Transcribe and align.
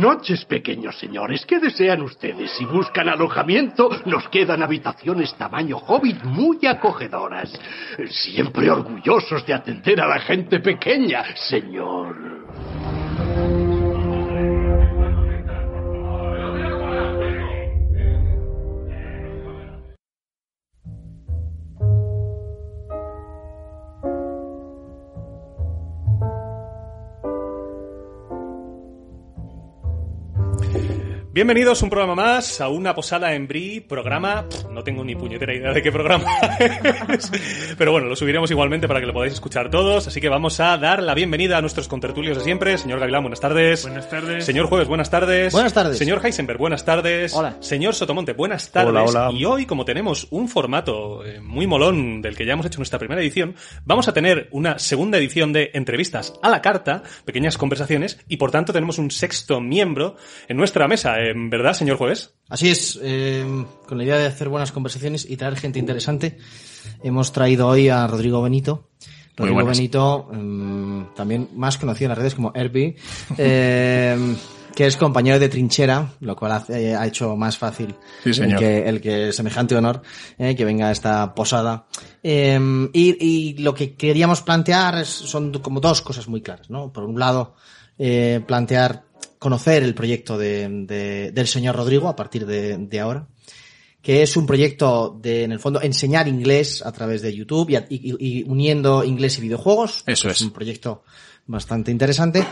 noches, 0.00 0.44
pequeños 0.46 0.98
señores. 0.98 1.44
¿Qué 1.46 1.60
desean 1.60 2.02
ustedes? 2.02 2.50
Si 2.52 2.64
buscan 2.64 3.08
alojamiento, 3.08 3.90
nos 4.06 4.28
quedan 4.28 4.62
habitaciones 4.62 5.34
tamaño 5.36 5.76
hobbit 5.76 6.24
muy 6.24 6.66
acogedoras. 6.66 7.52
Siempre 8.08 8.70
orgullosos 8.70 9.46
de 9.46 9.54
atender 9.54 10.00
a 10.00 10.08
la 10.08 10.18
gente 10.20 10.60
pequeña, 10.60 11.24
señor. 11.36 12.39
Bienvenidos 31.40 31.80
un 31.80 31.88
programa 31.88 32.14
más 32.14 32.60
a 32.60 32.68
una 32.68 32.94
posada 32.94 33.32
en 33.32 33.48
Brie, 33.48 33.80
programa, 33.80 34.44
no 34.70 34.84
tengo 34.84 35.02
ni 35.02 35.14
puñetera 35.14 35.54
idea 35.54 35.72
de 35.72 35.80
qué 35.82 35.90
programa 35.90 36.26
es, 37.08 37.32
pero 37.78 37.92
bueno, 37.92 38.08
lo 38.08 38.14
subiremos 38.14 38.50
igualmente 38.50 38.86
para 38.86 39.00
que 39.00 39.06
lo 39.06 39.14
podáis 39.14 39.32
escuchar 39.32 39.70
todos, 39.70 40.06
así 40.06 40.20
que 40.20 40.28
vamos 40.28 40.60
a 40.60 40.76
dar 40.76 41.02
la 41.02 41.14
bienvenida 41.14 41.56
a 41.56 41.62
nuestros 41.62 41.88
contertulios 41.88 42.36
de 42.36 42.44
siempre, 42.44 42.76
señor 42.76 43.00
Gavilán, 43.00 43.22
buenas 43.22 43.40
tardes. 43.40 43.84
Buenas 43.84 44.10
tardes. 44.10 44.44
Señor 44.44 44.66
Jueves, 44.66 44.86
buenas 44.86 45.08
tardes. 45.08 45.54
Buenas 45.54 45.72
tardes. 45.72 45.96
Señor 45.96 46.20
Heisenberg, 46.22 46.58
buenas 46.58 46.84
tardes. 46.84 47.32
Hola. 47.32 47.56
Señor 47.60 47.94
Sotomonte, 47.94 48.34
buenas 48.34 48.70
tardes. 48.70 48.90
Hola, 48.90 49.04
hola. 49.04 49.30
Y 49.32 49.46
hoy, 49.46 49.64
como 49.64 49.86
tenemos 49.86 50.28
un 50.28 50.46
formato 50.46 51.24
eh, 51.24 51.40
muy 51.40 51.66
molón 51.66 52.20
del 52.20 52.36
que 52.36 52.44
ya 52.44 52.52
hemos 52.52 52.66
hecho 52.66 52.80
nuestra 52.80 52.98
primera 52.98 53.22
edición, 53.22 53.54
vamos 53.86 54.08
a 54.08 54.12
tener 54.12 54.48
una 54.50 54.78
segunda 54.78 55.16
edición 55.16 55.54
de 55.54 55.70
entrevistas 55.72 56.34
a 56.42 56.50
la 56.50 56.60
carta, 56.60 57.02
pequeñas 57.24 57.56
conversaciones, 57.56 58.20
y 58.28 58.36
por 58.36 58.50
tanto 58.50 58.74
tenemos 58.74 58.98
un 58.98 59.10
sexto 59.10 59.62
miembro 59.62 60.16
en 60.46 60.58
nuestra 60.58 60.86
mesa, 60.86 61.29
¿en 61.30 61.50
verdad, 61.50 61.72
señor 61.72 61.96
Jueves? 61.96 62.34
Así 62.48 62.68
es, 62.68 62.98
eh, 63.02 63.44
con 63.86 63.98
la 63.98 64.04
idea 64.04 64.18
de 64.18 64.26
hacer 64.26 64.48
buenas 64.48 64.72
conversaciones 64.72 65.28
y 65.28 65.36
traer 65.36 65.56
gente 65.56 65.78
interesante, 65.78 66.38
hemos 67.02 67.32
traído 67.32 67.68
hoy 67.68 67.88
a 67.88 68.06
Rodrigo 68.06 68.42
Benito. 68.42 68.88
Rodrigo. 69.36 69.64
Benito, 69.64 70.28
mm, 70.32 71.14
también 71.14 71.48
más 71.54 71.78
conocido 71.78 72.06
en 72.06 72.08
las 72.10 72.18
redes 72.18 72.34
como 72.34 72.52
Herbie, 72.54 72.96
eh, 73.38 74.36
que 74.74 74.86
es 74.86 74.96
compañero 74.96 75.38
de 75.38 75.48
trinchera, 75.48 76.12
lo 76.20 76.36
cual 76.36 76.52
hace- 76.52 76.94
ha 76.94 77.06
hecho 77.06 77.34
más 77.36 77.56
fácil 77.56 77.94
Sí, 78.22 78.30
el, 78.42 78.56
que, 78.56 78.88
el 78.88 79.00
que 79.00 79.32
semejante 79.32 79.74
honor 79.76 80.02
eh, 80.38 80.54
que 80.54 80.64
venga 80.64 80.88
a 80.88 80.92
esta 80.92 81.34
posada. 81.34 81.86
Y, 82.22 82.90
y 82.92 83.56
lo 83.58 83.72
que 83.74 83.94
queríamos 83.94 84.42
plantear 84.42 84.98
es- 84.98 85.08
son 85.08 85.52
como 85.60 85.80
dos 85.80 86.02
cosas 86.02 86.28
muy 86.28 86.42
claras, 86.42 86.68
¿no? 86.68 86.92
Por 86.92 87.04
un 87.04 87.18
lado, 87.18 87.54
plantear, 88.46 89.04
conocer 89.40 89.82
el 89.82 89.94
proyecto 89.94 90.38
de, 90.38 90.68
de- 90.86 91.32
del 91.32 91.48
señor 91.48 91.74
Rodrigo 91.74 92.08
a 92.08 92.14
partir 92.14 92.46
de, 92.46 92.76
de 92.78 93.00
ahora, 93.00 93.26
que 94.00 94.22
es 94.22 94.36
un 94.36 94.46
proyecto 94.46 95.18
de, 95.20 95.42
en 95.44 95.50
el 95.52 95.58
fondo, 95.58 95.80
enseñar 95.82 96.28
inglés 96.28 96.82
a 96.86 96.92
través 96.92 97.22
de 97.22 97.34
YouTube 97.34 97.70
y, 97.70 97.76
y- 97.96 98.16
y 98.40 98.42
uniendo 98.44 99.02
inglés 99.02 99.36
y 99.38 99.40
videojuegos. 99.40 100.04
Eso 100.06 100.30
es. 100.30 100.40
un 100.42 100.52
proyecto 100.52 101.02
bastante 101.46 101.90
interesante. 101.90 102.46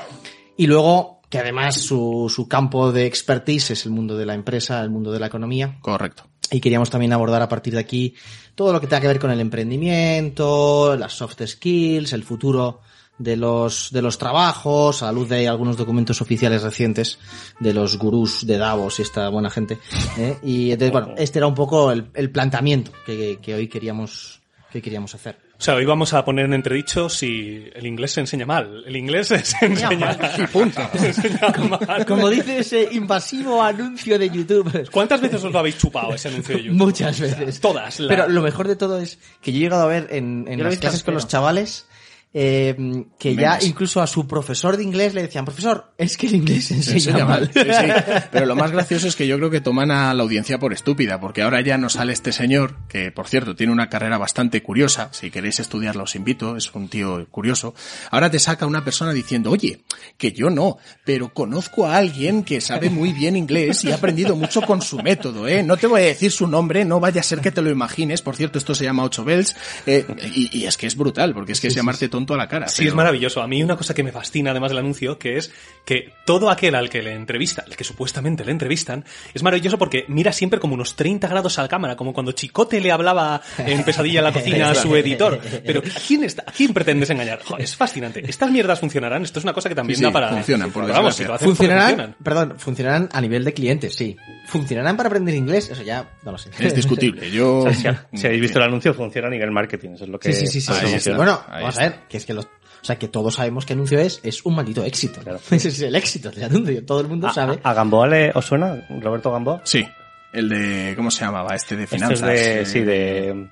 Y 0.56 0.66
luego, 0.66 1.20
que 1.31 1.39
además 1.39 1.77
su, 1.81 2.33
su 2.34 2.48
campo 2.48 2.91
de 2.91 3.06
expertise 3.06 3.70
es 3.72 3.84
el 3.86 3.92
mundo 3.92 4.16
de 4.16 4.27
la 4.27 4.34
empresa, 4.34 4.83
el 4.83 4.91
mundo 4.91 5.12
de 5.12 5.20
la 5.20 5.27
economía. 5.28 5.78
Correcto. 5.81 6.25
Y 6.50 6.61
queríamos 6.61 6.89
también 6.91 7.12
abordar 7.12 7.42
a 7.42 7.48
partir 7.48 7.75
de 7.75 7.81
aquí 7.81 8.14
todo 8.55 8.72
lo 8.72 8.81
que 8.81 8.86
tenga 8.86 9.03
que 9.03 9.09
ver 9.09 9.19
con 9.20 9.31
el 9.31 9.39
emprendimiento, 9.41 10.97
las 10.97 11.12
soft 11.12 11.42
skills, 11.47 12.12
el 12.14 12.25
futuro 12.25 12.81
de 13.19 13.36
los, 13.36 13.91
de 13.92 14.00
los 14.02 14.16
trabajos, 14.19 15.02
a 15.02 15.06
la 15.06 15.12
luz 15.12 15.28
de 15.28 15.48
algunos 15.48 15.77
documentos 15.77 16.20
oficiales 16.20 16.62
recientes 16.62 17.19
de 17.60 17.75
los 17.75 17.98
gurús 17.98 18.47
de 18.47 18.59
Davos 18.59 18.98
y 18.98 19.03
esta 19.03 19.28
buena 19.28 19.50
gente. 19.50 19.78
¿eh? 20.16 20.37
Y 20.42 20.70
entonces, 20.72 20.92
bueno, 20.92 21.15
este 21.19 21.38
era 21.41 21.47
un 21.47 21.54
poco 21.54 21.91
el, 21.92 22.06
el 22.15 22.31
planteamiento 22.31 22.92
que, 23.04 23.38
que 23.42 23.54
hoy 23.54 23.69
queríamos, 23.69 24.41
que 24.72 24.81
queríamos 24.81 25.15
hacer. 25.15 25.37
O 25.59 25.60
sea, 25.60 25.75
hoy 25.75 25.84
vamos 25.84 26.12
a 26.15 26.25
poner 26.25 26.44
en 26.44 26.54
entredicho 26.54 27.09
si 27.09 27.65
el 27.75 27.84
inglés 27.84 28.12
se 28.12 28.20
enseña 28.20 28.47
mal. 28.47 28.84
El 28.87 28.94
inglés 28.94 29.26
se 29.26 29.34
enseña 29.66 29.91
mal. 29.91 30.16
punto. 30.53 30.81
Se 30.97 31.09
enseña 31.09 31.41
mal. 31.88 32.06
Como 32.06 32.28
dice 32.28 32.60
ese 32.60 32.88
invasivo 32.92 33.60
anuncio 33.60 34.16
de 34.21 34.31
YouTube. 34.31 34.88
¿Cuántas 34.92 35.21
veces 35.21 35.42
os 35.42 35.53
lo 35.53 35.59
habéis 35.59 35.76
chupado 35.76 36.15
ese 36.15 36.28
anuncio 36.28 36.54
de 36.56 36.62
YouTube? 36.62 36.78
Muchas 36.78 37.19
veces. 37.19 37.59
Todas. 37.59 37.98
la- 37.98 38.06
Pero 38.09 38.28
lo 38.28 38.41
mejor 38.42 38.69
de 38.69 38.76
todo 38.76 39.00
es 39.00 39.19
que 39.42 39.50
yo 39.50 39.59
he 39.59 39.62
llegado 39.62 39.82
a 39.82 39.87
ver 39.88 40.06
en, 40.12 40.44
en 40.47 40.62
las 40.62 40.76
clases 40.76 41.03
con 41.03 41.15
los 41.15 41.26
chavales 41.26 41.88
eh, 42.34 42.77
que 43.19 43.34
ya 43.34 43.59
incluso 43.62 44.03
a 44.03 44.06
su 44.06 44.27
profesor 44.28 44.77
de 44.77 44.83
inglés 44.84 45.15
le 45.15 45.22
decían, 45.22 45.44
profesor, 45.44 45.93
es 45.97 46.16
que 46.16 46.27
el 46.27 46.34
inglés 46.37 46.66
se 46.66 46.83
Se 46.83 46.93
enseña, 46.93 46.97
enseña 46.97 47.25
mal. 47.25 47.41
mal. 47.41 47.50
Sí, 47.53 47.61
sí. 47.72 48.12
Pero 48.31 48.47
lo 48.47 48.55
más 48.55 48.71
gracioso 48.71 49.09
es 49.09 49.16
que 49.16 49.27
yo 49.27 49.37
creo 49.39 49.50
que 49.50 49.61
toman 49.61 49.91
a 49.91 50.12
la 50.12 50.22
audiencia 50.22 50.59
por 50.59 50.72
estúpida, 50.72 51.21
porque 51.21 51.43
ahora 51.43 51.61
ya 51.62 51.78
nos 51.78 51.94
sale 51.94 52.12
este 52.12 52.33
señor, 52.33 52.77
que 52.89 53.11
por 53.11 53.28
cierto 53.28 53.56
tiene 53.56 53.72
una 53.72 53.89
carrera 53.89 54.19
bastante 54.19 54.62
curiosa, 54.62 55.09
si 55.12 55.31
queréis 55.31 55.59
estudiarla 55.59 56.03
os 56.03 56.15
invito, 56.16 56.56
es 56.56 56.72
un 56.75 56.89
tío 56.89 57.27
curioso. 57.31 57.75
Ahora 58.11 58.31
te 58.31 58.39
saca 58.39 58.66
una 58.66 58.84
persona 58.84 59.12
diciendo, 59.12 59.50
oye, 59.50 59.83
que 60.19 60.33
yo 60.33 60.50
no, 60.50 60.77
pero 61.05 61.33
conozco 61.33 61.87
a 61.87 61.97
alguien 61.97 62.45
que 62.45 62.60
sabe 62.60 62.91
muy 62.91 63.12
bien 63.12 63.37
inglés 63.37 63.84
y 63.84 63.91
ha 63.91 63.95
aprendido 63.97 64.37
mucho 64.37 64.60
con 64.62 64.83
su 64.83 64.99
método, 64.99 65.49
¿eh? 65.49 65.62
No 65.62 65.77
te 65.77 65.87
voy 65.87 66.03
a 66.03 66.05
decir 66.05 66.31
su 66.31 66.47
nombre, 66.47 66.84
no 66.84 67.00
vaya 67.00 67.21
a 67.21 67.25
ser 67.25 67.41
que 67.41 67.50
te 67.50 67.62
lo 67.62 67.71
imagines, 67.71 68.21
por 68.21 68.37
cierto, 68.37 68.59
esto 68.59 68.75
se 68.75 68.84
llama 68.84 69.03
8 69.05 69.25
bells, 69.25 69.56
eh, 69.87 70.05
y, 70.34 70.59
y 70.59 70.65
es 70.66 70.77
que 70.77 70.87
es 70.87 70.97
brutal, 70.97 71.33
porque 71.33 71.53
es 71.53 71.60
que 71.60 71.69
es 71.69 71.75
llamarte 71.75 72.09
tonto 72.18 72.34
a 72.34 72.36
la 72.36 72.48
cara. 72.48 72.68
Sí, 72.68 72.78
pero- 72.78 72.88
es 72.90 72.94
maravilloso. 72.94 73.40
A 73.42 73.46
mí 73.48 73.62
una 73.62 73.76
cosa 73.76 73.94
que 73.94 74.02
me 74.02 74.12
fascina, 74.12 74.50
además 74.50 74.70
del 74.70 74.78
anuncio, 74.78 75.18
que 75.18 75.36
es 75.36 75.52
que 75.84 76.12
todo 76.26 76.50
aquel 76.50 76.74
al 76.74 76.90
que 76.90 77.02
le 77.02 77.12
entrevista, 77.14 77.64
al 77.66 77.76
que 77.76 77.84
supuestamente 77.84 78.44
le 78.44 78.52
entrevistan, 78.52 79.04
es 79.32 79.42
maravilloso 79.42 79.78
porque 79.78 80.04
mira 80.08 80.32
siempre 80.32 80.58
como 80.60 80.74
unos 80.74 80.96
30 80.96 81.28
grados 81.28 81.58
a 81.58 81.62
la 81.62 81.68
cámara, 81.68 81.96
como 81.96 82.12
cuando 82.12 82.32
Chicote 82.32 82.80
le 82.80 82.90
hablaba 82.92 83.40
en 83.58 83.82
Pesadilla 83.84 84.18
en 84.20 84.24
la 84.24 84.32
cocina 84.32 84.70
a 84.70 84.74
su 84.74 84.94
editor. 84.96 85.40
Pero 85.64 85.80
¿a 85.80 86.00
quién, 86.06 86.24
está, 86.24 86.44
¿a 86.46 86.52
quién 86.52 86.72
pretendes 86.74 87.10
engañar? 87.10 87.40
Es 87.58 87.76
fascinante. 87.76 88.22
¿Estas 88.28 88.50
mierdas 88.50 88.80
funcionarán? 88.80 89.22
Esto 89.22 89.38
es 89.38 89.44
una 89.44 89.52
cosa 89.52 89.68
que 89.68 89.74
también 89.74 89.96
Sí, 89.98 90.02
da 90.04 90.10
para... 90.12 90.28
funcionan, 90.30 90.70
por 90.70 90.88
vamos, 90.88 91.14
si 91.16 91.24
lo 91.24 91.34
hacen, 91.34 91.48
Funcionarán, 91.48 91.86
funcionan. 91.88 92.16
perdón, 92.22 92.54
funcionarán 92.58 93.08
a 93.12 93.20
nivel 93.20 93.44
de 93.44 93.52
clientes, 93.52 93.94
sí. 93.94 94.16
¿Funcionarán 94.46 94.96
para 94.96 95.08
aprender 95.08 95.34
inglés? 95.34 95.68
Eso 95.70 95.82
ya 95.82 96.08
no 96.24 96.32
lo 96.32 96.38
sé. 96.38 96.50
Es 96.58 96.74
discutible. 96.74 97.30
Yo. 97.30 97.58
O 97.64 97.72
sea, 97.74 98.06
si, 98.12 98.18
si 98.18 98.26
habéis 98.26 98.40
visto 98.42 98.58
el 98.58 98.64
anuncio, 98.64 98.94
funciona 98.94 99.28
a 99.28 99.30
nivel 99.30 99.50
marketing. 99.50 99.90
Eso 99.90 100.04
es 100.04 100.10
lo 100.10 100.18
que. 100.18 100.32
Sí, 100.32 100.46
sí, 100.46 100.60
sí, 100.60 100.72
sí. 101.00 101.10
Bueno, 101.12 101.42
ahí 101.48 101.62
vamos 101.62 101.74
está. 101.74 101.84
a 101.84 101.88
ver, 101.90 101.98
que 102.08 102.16
es 102.16 102.24
que 102.26 102.34
los, 102.34 102.46
o 102.46 102.48
sea, 102.84 102.98
que 102.98 103.08
todos 103.08 103.34
sabemos 103.34 103.66
que 103.66 103.72
anuncio 103.74 103.98
es, 103.98 104.20
es 104.22 104.44
un 104.44 104.54
maldito 104.54 104.84
éxito. 104.84 105.20
Claro. 105.20 105.41
Ese 105.50 105.69
es 105.69 105.80
el 105.82 105.94
éxito 105.94 106.30
del 106.30 106.44
anuncio. 106.44 106.84
Todo 106.84 107.00
el 107.00 107.08
mundo 107.08 107.26
¿A, 107.28 107.32
sabe. 107.34 107.60
a 107.62 107.74
Gamboa 107.74 108.06
le, 108.08 108.30
os 108.34 108.44
suena? 108.44 108.86
¿Roberto 109.00 109.30
Gamboa? 109.32 109.60
Sí. 109.64 109.86
El 110.32 110.48
de. 110.48 110.94
¿Cómo 110.97 111.10
se 111.10 111.24
llamaba? 111.24 111.54
Este 111.54 111.76
de 111.76 111.84
Este 111.84 111.97
finanzas. 111.97 112.28
es 112.30 112.44
de, 112.44 112.60
eh, 112.60 112.66
sí, 112.66 112.80
de, 112.80 113.48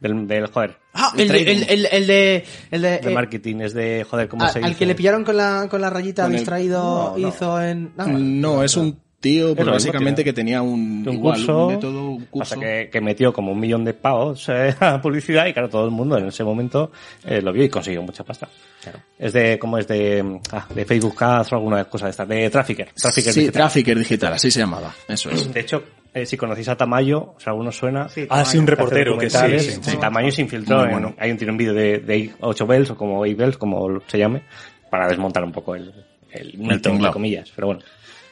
del, 0.00 0.26
del, 0.26 0.46
joder. 0.48 0.76
Ah, 0.92 1.12
el 1.16 1.28
de, 1.28 1.40
el, 1.42 1.62
el, 1.70 1.86
el 1.90 2.06
de, 2.06 2.44
el 2.70 2.82
de, 2.82 2.98
De 2.98 3.10
eh, 3.10 3.14
marketing, 3.14 3.56
es 3.60 3.72
de, 3.72 4.04
joder, 4.08 4.28
¿cómo 4.28 4.44
a- 4.44 4.48
se 4.50 4.58
al 4.58 4.64
dice? 4.66 4.78
que 4.78 4.86
le 4.86 4.94
pillaron 4.94 5.24
con 5.24 5.36
la, 5.36 5.66
con 5.70 5.80
la 5.80 5.88
rayita 5.90 6.24
Con 6.24 6.32
distraído 6.32 7.14
No, 7.16 7.18
no. 7.18 7.28
hizo 7.28 7.62
en, 7.62 7.92
no, 7.96 8.06
No, 8.06 8.62
es 8.64 8.76
un 8.76 9.00
tío, 9.20 9.46
pues 9.48 9.58
mismo, 9.58 9.72
básicamente 9.72 10.22
tío. 10.22 10.32
que 10.32 10.36
tenía 10.36 10.62
un, 10.62 11.04
un 11.06 11.12
igual, 11.14 11.36
curso, 11.36 11.66
un 11.66 11.74
método, 11.74 12.10
un 12.10 12.24
curso. 12.26 12.54
Pasa 12.54 12.60
que, 12.60 12.88
que 12.90 13.00
metió 13.00 13.32
como 13.32 13.52
un 13.52 13.60
millón 13.60 13.84
de 13.84 13.94
pavos 13.94 14.48
eh, 14.48 14.74
a 14.80 15.00
publicidad 15.00 15.46
y 15.46 15.52
claro, 15.52 15.68
todo 15.68 15.84
el 15.84 15.90
mundo 15.90 16.16
en 16.18 16.26
ese 16.28 16.44
momento 16.44 16.92
eh, 17.24 17.40
lo 17.42 17.52
vio 17.52 17.64
y 17.64 17.68
consiguió 17.68 18.02
mucha 18.02 18.24
pasta. 18.24 18.48
Claro. 18.82 19.00
Es 19.18 19.32
de, 19.32 19.58
¿cómo 19.58 19.76
es 19.78 19.88
de, 19.88 20.40
ah, 20.52 20.66
de 20.74 20.84
Facebook 20.84 21.16
Ads 21.22 21.52
o 21.52 21.56
alguna 21.56 21.84
cosa 21.86 22.06
de 22.06 22.10
estas, 22.12 22.28
de 22.28 22.48
Trafficker. 22.50 22.88
Trafficker 22.94 23.32
sí, 23.32 23.40
digital. 23.40 23.60
Trafficker 23.62 23.98
Digital, 23.98 24.32
así 24.34 24.50
se 24.50 24.60
llamaba. 24.60 24.94
Eso 25.08 25.30
es. 25.30 25.52
De 25.52 25.60
hecho, 25.60 25.82
eh, 26.14 26.24
si 26.24 26.36
conocéis 26.36 26.68
a 26.68 26.76
Tamayo, 26.76 27.34
o 27.36 27.40
sea, 27.40 27.50
alguno 27.52 27.72
suena. 27.72 28.06
Ah, 28.30 28.44
sí, 28.44 28.56
un 28.56 28.66
reportero 28.66 29.18
que 29.18 29.28
sí, 29.28 29.36
documentales, 29.36 29.64
sí, 29.66 29.80
sí. 29.82 29.90
sí, 29.90 29.96
Tamayo 29.98 30.30
se 30.30 30.42
infiltró 30.42 30.84
en- 30.84 30.90
bueno. 30.92 31.14
hay 31.18 31.30
un, 31.32 31.36
tiene 31.36 31.50
un 31.52 31.58
vídeo 31.58 31.74
de, 31.74 31.98
de 31.98 32.30
8 32.40 32.66
bells 32.66 32.90
o 32.90 32.96
como 32.96 33.18
8 33.20 33.36
bells, 33.36 33.58
como 33.58 34.00
se 34.06 34.16
llame, 34.18 34.42
para 34.90 35.08
desmontar 35.08 35.42
un 35.44 35.52
poco 35.52 35.74
el, 35.74 35.92
el 36.30 36.54
entre 36.54 36.78
tinglao. 36.92 37.12
comillas. 37.12 37.50
Pero 37.54 37.66
bueno. 37.66 37.82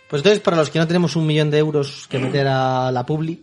Pues 0.08 0.20
entonces, 0.20 0.40
para 0.40 0.56
los 0.56 0.70
que 0.70 0.78
no 0.78 0.86
tenemos 0.86 1.16
un 1.16 1.26
millón 1.26 1.50
de 1.50 1.58
euros 1.58 2.06
que 2.08 2.18
meter 2.18 2.46
a 2.46 2.92
la 2.92 3.04
publi, 3.04 3.42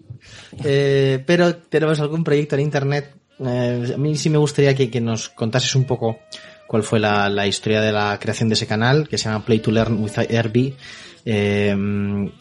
eh, 0.63 1.21
pero 1.25 1.56
tenemos 1.56 2.00
algún 2.00 2.24
proyecto 2.24 2.56
en 2.56 2.62
internet, 2.62 3.13
eh, 3.39 3.92
a 3.94 3.98
mí 3.98 4.15
sí 4.15 4.30
me 4.30 4.38
gustaría 4.38 4.74
que, 4.74 5.01
nos 5.01 5.30
contases 5.30 5.75
un 5.75 5.83
poco 5.83 6.19
cuál 6.68 6.83
fue 6.83 7.00
la, 7.00 7.48
historia 7.48 7.81
de 7.81 7.92
la 7.92 8.18
creación 8.19 8.48
de 8.48 8.56
ese 8.56 8.65
canal, 8.65 9.10
que 9.10 9.18
se 9.18 9.25
llama 9.25 9.44
Play 9.44 9.60
to 9.60 9.71
Learn 9.71 10.01
with 10.01 10.18
Airbnb, 10.18 10.74
eh, 11.25 11.75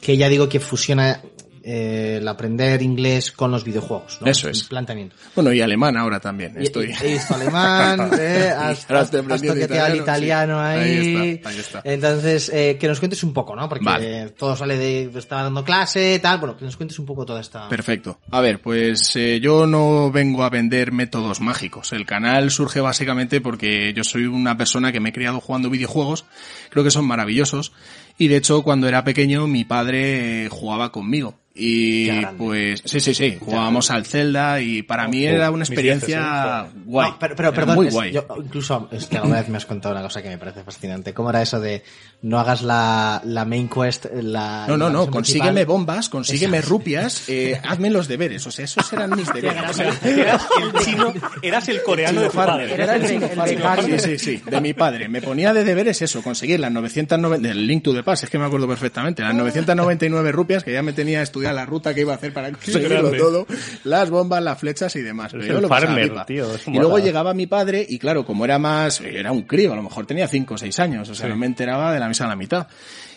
que 0.01 0.17
ya 0.17 0.29
digo 0.29 0.49
que 0.49 0.61
fusiona 0.61 1.21
eh, 1.65 2.19
el 2.21 2.29
aprender 2.29 2.83
inglés 2.83 3.33
con 3.33 3.51
los 3.51 3.65
videojuegos, 3.65 4.19
¿no? 4.21 4.27
Eso 4.27 4.49
es. 4.49 4.63
El 4.63 4.69
planteamiento. 4.69 5.17
Bueno, 5.35 5.53
y 5.53 5.61
alemán 5.61 5.97
ahora 5.97 6.21
también. 6.21 6.55
Estoy. 6.61 6.93
He 7.03 7.13
visto 7.15 7.35
alemán, 7.35 8.11
eh, 8.19 8.51
has, 8.57 8.85
Ahora 8.89 9.01
has- 9.01 9.05
estoy 9.07 9.21
has 9.21 9.25
aprendiendo 9.27 9.55
toqueteado 9.55 9.93
el 9.95 10.01
italiano, 10.01 10.55
italiano 10.55 10.83
sí. 10.85 10.91
ahí. 10.91 10.99
Ahí 11.17 11.35
está, 11.35 11.49
ahí 11.49 11.59
está. 11.59 11.81
Entonces, 11.85 12.51
eh, 12.55 12.77
que 12.79 12.89
nos 12.89 12.99
cuentes 12.99 13.23
un 13.25 13.33
poco, 13.33 13.55
¿no? 13.57 13.69
Porque 13.69 13.85
Vale. 13.85 14.31
todo 14.31 14.57
sale 14.57 14.77
de, 14.77 15.11
estaba 15.17 15.43
dando 15.45 15.65
clase, 15.65 16.19
tal, 16.21 16.39
bueno, 16.39 16.57
que 16.57 16.65
nos 16.65 16.77
cuentes 16.77 16.99
un 16.99 17.07
poco 17.07 17.25
toda 17.25 17.41
esta... 17.41 17.69
Perfecto. 17.69 18.19
A 18.31 18.41
ver, 18.41 18.61
pues 18.61 19.15
eh, 19.17 19.41
yo 19.41 19.67
no 19.67 20.11
vengo 20.11 20.45
a 20.45 20.51
vender 20.51 20.93
métodos 20.93 21.41
mágicos. 21.41 21.93
El 21.93 22.07
canal 22.07 22.51
surge 22.51 22.81
básicamente 22.81 23.41
porque 23.41 23.93
yo 23.95 24.05
soy 24.05 24.27
una 24.27 24.57
persona 24.57 24.93
que 24.93 25.01
me 25.01 25.11
he 25.11 25.13
criado 25.13 25.41
jugando 25.41 25.71
videojuegos, 25.71 26.25
creo 26.71 26.85
que 26.85 26.91
son 26.91 27.07
maravillosos, 27.07 27.73
Y 28.19 28.29
de 28.29 28.37
hecho, 28.37 28.63
cuando 28.63 28.89
era 28.89 29.05
pequeño, 29.05 29.47
mi 29.47 29.65
padre 29.65 30.49
jugaba 30.51 30.93
conmigo. 30.93 31.35
Y 31.55 32.11
pues, 32.39 32.81
sí, 32.85 32.99
sí, 33.01 33.13
sí, 33.15 33.37
jugábamos 33.39 33.91
al 33.91 34.07
Zelda 34.07 34.61
y 34.61 34.83
para 34.83 35.07
mí 35.07 35.25
era 35.27 35.51
una 35.51 35.65
experiencia 35.65 36.67
guay. 36.87 37.11
No, 37.11 37.19
pero, 37.19 37.37
pero 37.37 37.53
perdón, 37.53 37.77
muy 37.77 37.89
es- 37.89 37.93
guay. 37.95 38.13
yo- 38.13 38.27
incluso 38.43 38.89
es 38.91 39.07
que 39.07 39.19
alguna 39.19 39.37
vez 39.37 39.49
me 39.51 39.59
has 39.59 39.67
contado 39.67 39.95
una 39.95 40.03
cosa 40.03 40.23
que 40.23 40.31
me 40.31 40.39
parece 40.39 40.65
fascinante. 40.65 41.13
¿Cómo 41.13 41.29
era 41.31 41.43
eso 41.43 41.61
de 41.61 41.83
no 42.23 42.39
hagas 42.39 42.63
la, 42.63 43.21
la 43.25 43.45
main 43.45 43.69
quest, 43.69 44.07
la... 44.15 44.65
No, 44.67 44.77
no, 44.79 44.87
la 44.87 44.93
no, 44.93 45.11
consígueme 45.11 45.51
principal? 45.53 45.67
bombas, 45.67 46.09
consígueme 46.09 46.59
Eso. 46.59 46.69
rupias, 46.71 47.29
eh, 47.29 47.61
hazme 47.69 47.91
los 47.91 48.09
deberes. 48.09 48.47
O 48.47 48.51
sea, 48.51 48.65
esos 48.65 48.91
eran 48.93 49.11
mis 49.15 49.31
deberes. 49.33 49.63
O 49.69 49.73
sea, 49.75 49.93
Eras 50.05 50.47
el 50.61 50.73
chino, 50.85 51.13
eras 51.43 51.69
el 51.69 51.83
coreano 51.83 52.21
de 52.23 52.31
padre. 52.31 52.73
Era 52.73 52.97
el, 52.97 53.05
el 53.05 53.19
becario. 53.21 53.99
Sí, 53.99 54.17
sí, 54.17 54.19
sí, 54.39 54.43
de 54.51 54.61
mi 54.61 54.73
padre. 54.73 55.09
Me 55.09 55.21
ponía 55.21 55.53
de 55.53 55.65
deberes 55.65 56.01
eso, 56.01 56.23
conseguir 56.23 56.61
las 56.61 56.73
990, 56.73 57.47
del 57.47 57.67
Link 57.67 57.83
to 57.83 57.93
the 57.93 58.03
Past, 58.03 58.25
es 58.25 58.31
que 58.31 58.39
me 58.39 58.47
acuerdo 58.47 58.67
perfectamente, 58.69 59.23
las 59.23 59.35
999 59.35 60.33
rupias 60.33 60.65
que 60.65 60.73
ya 60.73 60.83
me 60.83 60.93
tenía 60.93 61.21
a 61.21 61.23
estudiar 61.43 61.55
la 61.55 61.67
ruta 61.67 61.95
que 61.95 62.03
iba 62.03 62.13
a 62.13 62.17
hacer 62.17 62.33
para 62.33 62.51
conseguirlo 62.53 63.03
grande. 63.03 63.19
todo, 63.19 63.47
las 63.85 64.11
bombas, 64.11 64.43
las 64.43 64.59
flechas 64.59 64.95
y 64.97 65.03
demás. 65.03 65.33
Pero 65.33 65.45
yo 65.45 65.61
lo 65.61 65.69
farmer, 65.69 66.25
tío, 66.25 66.47
Y 66.67 66.79
luego 66.79 66.99
llegaba 66.99 67.35
mi 67.35 67.47
padre 67.47 67.85
y 67.89 67.99
claro, 67.99 68.25
como 68.25 68.45
era 68.45 68.59
más, 68.59 69.01
era 69.01 69.33
un 69.33 69.43
crío, 69.43 69.73
a 69.73 69.77
lo 69.77 69.83
mejor 69.83 70.07
tenía 70.07 70.29
5 70.29 70.55
o 70.55 70.59
6 70.59 70.79
años, 70.81 71.09
o 71.09 71.15
sea, 71.15 71.29
no 71.29 71.37
me 71.37 71.47
enteraba 71.47 71.93
de 71.93 72.01
la 72.01 72.09
misa 72.09 72.25
a 72.25 72.29
la 72.29 72.37
mitad. 72.37 72.67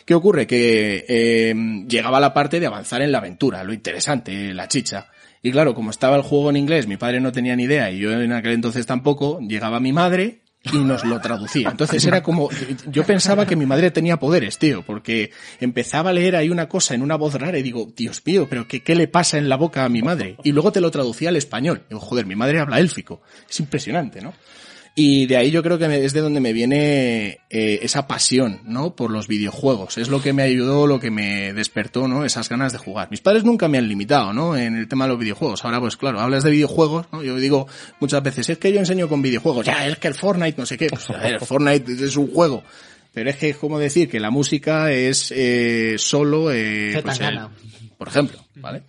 ¿Qué 0.05 0.13
ocurre? 0.13 0.45
Que 0.45 1.05
eh, 1.07 1.55
llegaba 1.87 2.19
la 2.19 2.33
parte 2.33 2.59
de 2.59 2.67
avanzar 2.67 3.01
en 3.01 3.11
la 3.11 3.17
aventura, 3.17 3.63
lo 3.63 3.73
interesante, 3.73 4.53
la 4.53 4.67
chicha. 4.67 5.07
Y 5.41 5.51
claro, 5.51 5.73
como 5.75 5.91
estaba 5.91 6.15
el 6.15 6.21
juego 6.23 6.49
en 6.49 6.57
inglés, 6.57 6.87
mi 6.87 6.97
padre 6.97 7.19
no 7.19 7.31
tenía 7.31 7.55
ni 7.55 7.63
idea 7.63 7.91
y 7.91 7.99
yo 7.99 8.11
en 8.11 8.31
aquel 8.33 8.53
entonces 8.53 8.85
tampoco, 8.85 9.39
llegaba 9.39 9.79
mi 9.79 9.93
madre 9.93 10.44
y 10.71 10.77
nos 10.79 11.03
lo 11.05 11.19
traducía. 11.19 11.69
Entonces 11.69 12.05
era 12.05 12.23
como, 12.23 12.49
yo 12.87 13.03
pensaba 13.05 13.45
que 13.45 13.55
mi 13.55 13.65
madre 13.65 13.91
tenía 13.91 14.17
poderes, 14.17 14.57
tío, 14.57 14.83
porque 14.83 15.31
empezaba 15.59 16.09
a 16.09 16.13
leer 16.13 16.35
ahí 16.35 16.49
una 16.49 16.67
cosa 16.67 16.95
en 16.95 17.01
una 17.01 17.15
voz 17.15 17.35
rara 17.35 17.57
y 17.57 17.63
digo, 17.63 17.91
Dios 17.95 18.21
mío, 18.25 18.47
pero 18.49 18.67
¿qué, 18.67 18.83
qué 18.83 18.95
le 18.95 19.07
pasa 19.07 19.37
en 19.37 19.49
la 19.49 19.57
boca 19.57 19.85
a 19.85 19.89
mi 19.89 20.01
madre? 20.01 20.37
Y 20.43 20.51
luego 20.51 20.71
te 20.71 20.81
lo 20.81 20.91
traducía 20.91 21.29
al 21.29 21.35
español. 21.35 21.83
Digo, 21.89 21.99
joder, 21.99 22.25
mi 22.25 22.35
madre 22.35 22.59
habla 22.59 22.79
élfico. 22.79 23.21
Es 23.49 23.59
impresionante, 23.59 24.21
¿no? 24.21 24.33
Y 24.97 25.25
de 25.25 25.35
ahí 25.35 25.51
yo 25.51 25.61
creo 25.61 25.77
que 25.77 25.89
me- 25.89 26.05
es 26.05 26.13
de 26.13 26.21
donde 26.21 26.39
me 26.39 26.53
viene 26.53 27.39
eh, 27.49 27.79
esa 27.81 28.07
pasión, 28.07 28.61
¿no? 28.63 28.95
Por 28.95 29.11
los 29.11 29.27
videojuegos. 29.27 29.97
Es 29.97 30.07
lo 30.07 30.21
que 30.21 30.31
me 30.31 30.43
ayudó, 30.43 30.87
lo 30.87 31.01
que 31.01 31.11
me 31.11 31.51
despertó, 31.51 32.07
¿no? 32.07 32.23
Esas 32.23 32.47
ganas 32.47 32.71
de 32.71 32.77
jugar. 32.77 33.09
Mis 33.11 33.19
padres 33.19 33.43
nunca 33.43 33.67
me 33.67 33.77
han 33.77 33.89
limitado, 33.89 34.31
¿no? 34.31 34.55
En 34.55 34.77
el 34.77 34.87
tema 34.87 35.03
de 35.03 35.09
los 35.09 35.19
videojuegos. 35.19 35.65
Ahora, 35.65 35.81
pues 35.81 35.97
claro, 35.97 36.21
hablas 36.21 36.45
de 36.45 36.51
videojuegos, 36.51 37.07
¿no? 37.11 37.21
Yo 37.23 37.35
digo 37.35 37.67
muchas 37.99 38.23
veces, 38.23 38.49
es 38.49 38.57
que 38.57 38.71
yo 38.71 38.79
enseño 38.79 39.09
con 39.09 39.21
videojuegos. 39.21 39.65
Ya, 39.65 39.85
es 39.85 39.97
que 39.97 40.07
el 40.07 40.15
Fortnite, 40.15 40.57
no 40.57 40.65
sé 40.65 40.77
qué. 40.77 40.87
Pues, 40.87 41.09
a 41.09 41.17
ver, 41.17 41.33
el 41.33 41.39
Fortnite 41.45 41.91
es 41.91 42.15
un 42.15 42.31
juego. 42.31 42.63
Pero 43.13 43.29
es 43.29 43.35
que 43.35 43.49
es 43.49 43.57
como 43.57 43.77
decir 43.79 44.09
que 44.09 44.21
la 44.21 44.29
música 44.29 44.93
es 44.93 45.33
eh, 45.35 45.95
solo, 45.97 46.51
eh, 46.53 46.99
pues, 47.03 47.19
el- 47.19 47.25
Gana. 47.25 47.49
por 47.97 48.07
ejemplo, 48.07 48.39
¿vale? 48.55 48.83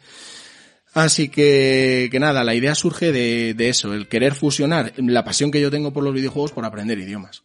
Así 0.97 1.29
que, 1.29 2.09
que 2.11 2.19
nada, 2.19 2.43
la 2.43 2.55
idea 2.55 2.75
surge 2.75 3.13
de, 3.13 3.53
de 3.53 3.69
eso, 3.69 3.93
el 3.93 4.09
querer 4.09 4.35
fusionar 4.35 4.95
la 4.97 5.25
pasión 5.25 5.51
que 5.51 5.61
yo 5.61 5.71
tengo 5.71 5.93
por 5.93 6.03
los 6.03 6.15
videojuegos 6.15 6.53
por 6.53 6.65
aprender 6.65 6.99
idiomas. 6.99 7.43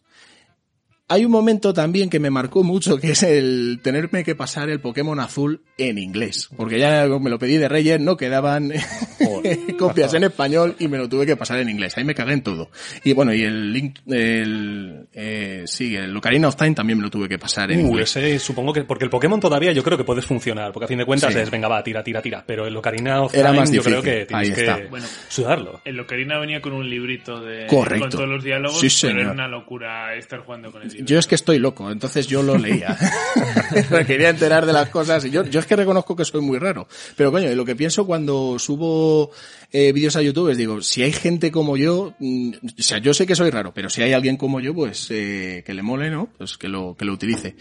Hay 1.14 1.26
un 1.26 1.32
momento 1.32 1.74
también 1.74 2.10
que 2.10 2.20
me 2.20 2.30
marcó 2.30 2.64
mucho, 2.64 2.98
que 2.98 3.12
es 3.12 3.24
el 3.24 3.80
tenerme 3.84 4.24
que 4.24 4.34
pasar 4.34 4.70
el 4.70 4.80
Pokémon 4.80 5.20
azul 5.20 5.62
en 5.78 5.98
inglés. 5.98 6.48
Porque 6.56 6.80
ya 6.80 7.06
me 7.20 7.30
lo 7.30 7.38
pedí 7.38 7.58
de 7.58 7.68
Reyes, 7.68 8.00
no 8.00 8.16
quedaban 8.16 8.72
copias 9.78 10.14
en 10.14 10.24
español 10.24 10.76
y 10.80 10.88
me 10.88 10.98
lo 10.98 11.10
tuve 11.10 11.26
que 11.26 11.36
pasar 11.36 11.60
en 11.60 11.70
inglés. 11.70 11.98
Ahí 11.98 12.04
me 12.06 12.16
cagué 12.16 12.34
en 12.34 12.42
todo. 12.44 12.70
Y 13.04 13.14
bueno, 13.14 13.34
y 13.34 13.42
el 13.44 13.74
link, 13.74 14.00
el, 14.08 15.08
eh, 15.14 15.64
sí, 15.66 15.96
el 15.96 16.16
Ocarina 16.16 16.48
of 16.48 16.56
Time 16.56 16.74
también 16.74 16.98
me 16.98 17.04
lo 17.04 17.10
tuve 17.10 17.28
que 17.28 17.38
pasar 17.38 17.72
en 17.72 17.80
Uh, 17.86 17.90
inglés. 17.90 18.16
ese 18.16 18.40
supongo 18.40 18.74
que 18.74 18.84
porque 18.84 19.04
el 19.06 19.10
Pokémon 19.10 19.40
todavía 19.40 19.72
yo 19.72 19.84
creo 19.84 19.98
que 19.98 20.04
puedes 20.04 20.26
funcionar, 20.26 20.72
porque 20.72 20.86
a 20.86 20.88
fin 20.88 20.98
de 20.98 21.06
cuentas 21.06 21.34
Sí. 21.34 21.40
es 21.40 21.50
venga 21.52 21.68
va, 21.68 21.84
tira, 21.84 22.04
tira, 22.04 22.22
tira, 22.22 22.44
pero 22.46 22.66
el 22.68 22.76
Ocarina 22.76 23.22
of 23.24 23.34
Era 23.34 23.50
Time 23.50 23.60
más 23.60 23.72
yo 23.72 23.82
creo 23.84 24.02
difícil. 24.02 24.20
que 24.20 24.26
tienes 24.28 24.50
Ahí 24.60 24.82
que. 24.84 24.88
Bueno. 24.90 25.06
sudarlo. 25.30 25.82
El 25.86 26.00
Ocarina 26.00 26.40
venía 26.40 26.62
con 26.62 26.74
un 26.74 26.90
librito 26.90 27.40
de 27.42 27.68
Correcto. 27.68 28.00
con 28.06 28.10
todos 28.12 28.30
los 28.30 28.44
diálogos, 28.44 28.80
Sí, 28.80 29.08
pero 29.08 29.22
era 29.22 29.32
una 29.32 29.48
locura 29.48 30.16
estar 30.16 30.40
jugando 30.40 30.72
con 30.72 30.82
el. 30.84 31.01
Yo 31.06 31.20
es 31.20 31.28
que 31.28 31.36
estoy 31.36 31.60
loco, 31.60 31.92
entonces 31.92 32.28
yo 32.28 32.44
lo 32.44 32.58
leía. 32.58 32.98
Me 33.92 34.06
quería 34.06 34.30
enterar 34.30 34.66
de 34.66 34.74
las 34.74 34.90
cosas. 34.90 35.26
Y 35.26 35.30
yo, 35.30 35.44
yo 35.46 35.60
es 35.60 35.66
que 35.66 35.76
reconozco 35.76 36.16
que 36.16 36.26
soy 36.26 36.42
muy 36.42 36.60
raro. 36.60 36.88
Pero 37.16 37.32
coño, 37.32 37.54
lo 37.56 37.66
que 37.66 37.76
pienso 37.76 38.06
cuando 38.06 38.58
subo 38.60 39.32
eh, 39.72 39.92
vídeos 39.92 40.16
a 40.16 40.22
YouTube 40.22 40.50
es 40.50 40.58
digo, 40.58 40.82
si 40.82 41.04
hay 41.04 41.14
gente 41.14 41.52
como 41.52 41.78
yo, 41.78 42.14
mm, 42.20 42.52
o 42.80 42.82
sea, 42.82 42.98
yo 42.98 43.14
sé 43.14 43.26
que 43.26 43.36
soy 43.36 43.50
raro, 43.50 43.74
pero 43.74 43.90
si 43.90 44.02
hay 44.02 44.14
alguien 44.14 44.38
como 44.38 44.60
yo, 44.60 44.74
pues 44.74 45.08
eh, 45.12 45.64
que 45.66 45.74
le 45.74 45.82
mole, 45.82 46.10
¿no? 46.10 46.30
Pues 46.38 46.58
que 46.58 46.68
lo, 46.68 46.96
que 46.96 47.06
lo 47.06 47.14
utilice. 47.14 47.56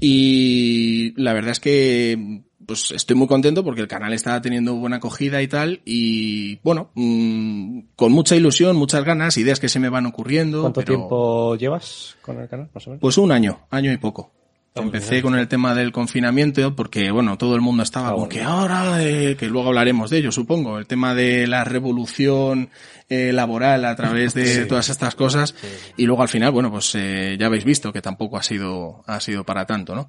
Y 0.00 1.14
la 1.16 1.32
verdad 1.32 1.52
es 1.52 1.60
que 1.60 2.44
pues 2.66 2.90
estoy 2.90 3.16
muy 3.16 3.26
contento 3.28 3.62
porque 3.64 3.80
el 3.80 3.88
canal 3.88 4.12
está 4.12 4.40
teniendo 4.42 4.74
buena 4.74 4.96
acogida 4.96 5.40
y 5.42 5.48
tal 5.48 5.80
y 5.84 6.56
bueno 6.64 6.90
mm, 6.94 7.80
con 7.96 8.12
mucha 8.12 8.34
ilusión 8.36 8.76
muchas 8.76 9.04
ganas 9.04 9.36
ideas 9.38 9.60
que 9.60 9.68
se 9.68 9.78
me 9.80 9.88
van 9.88 10.06
ocurriendo 10.06 10.62
¿Cuánto 10.62 10.80
pero- 10.80 10.94
tiempo 10.96 11.56
llevas 11.56 12.16
con 12.22 12.40
el 12.40 12.48
canal, 12.48 12.68
más 12.74 12.86
o 12.86 12.90
menos? 12.90 13.00
pues 13.00 13.16
un 13.18 13.32
año, 13.32 13.60
año 13.70 13.92
y 13.92 13.96
poco. 13.98 14.32
Ah, 14.78 14.82
Empecé 14.82 15.22
con 15.22 15.34
el 15.34 15.48
tema 15.48 15.74
del 15.74 15.90
confinamiento 15.90 16.76
porque, 16.76 17.10
bueno, 17.10 17.38
todo 17.38 17.54
el 17.54 17.62
mundo 17.62 17.82
estaba 17.82 18.08
Ah, 18.08 18.12
como 18.12 18.28
que 18.28 18.42
ahora, 18.42 19.02
eh, 19.02 19.34
que 19.34 19.46
luego 19.46 19.68
hablaremos 19.68 20.10
de 20.10 20.18
ello, 20.18 20.30
supongo, 20.32 20.78
el 20.78 20.86
tema 20.86 21.14
de 21.14 21.46
la 21.46 21.64
revolución 21.64 22.68
eh, 23.08 23.32
laboral 23.32 23.86
a 23.86 23.96
través 23.96 24.34
de 24.34 24.66
todas 24.66 24.90
estas 24.90 25.14
cosas 25.14 25.54
y 25.96 26.04
luego 26.04 26.20
al 26.20 26.28
final, 26.28 26.52
bueno, 26.52 26.70
pues 26.70 26.94
eh, 26.94 27.36
ya 27.40 27.46
habéis 27.46 27.64
visto 27.64 27.90
que 27.90 28.02
tampoco 28.02 28.36
ha 28.36 28.42
sido, 28.42 29.02
ha 29.06 29.18
sido 29.20 29.44
para 29.44 29.64
tanto, 29.64 29.94
¿no? 29.94 30.08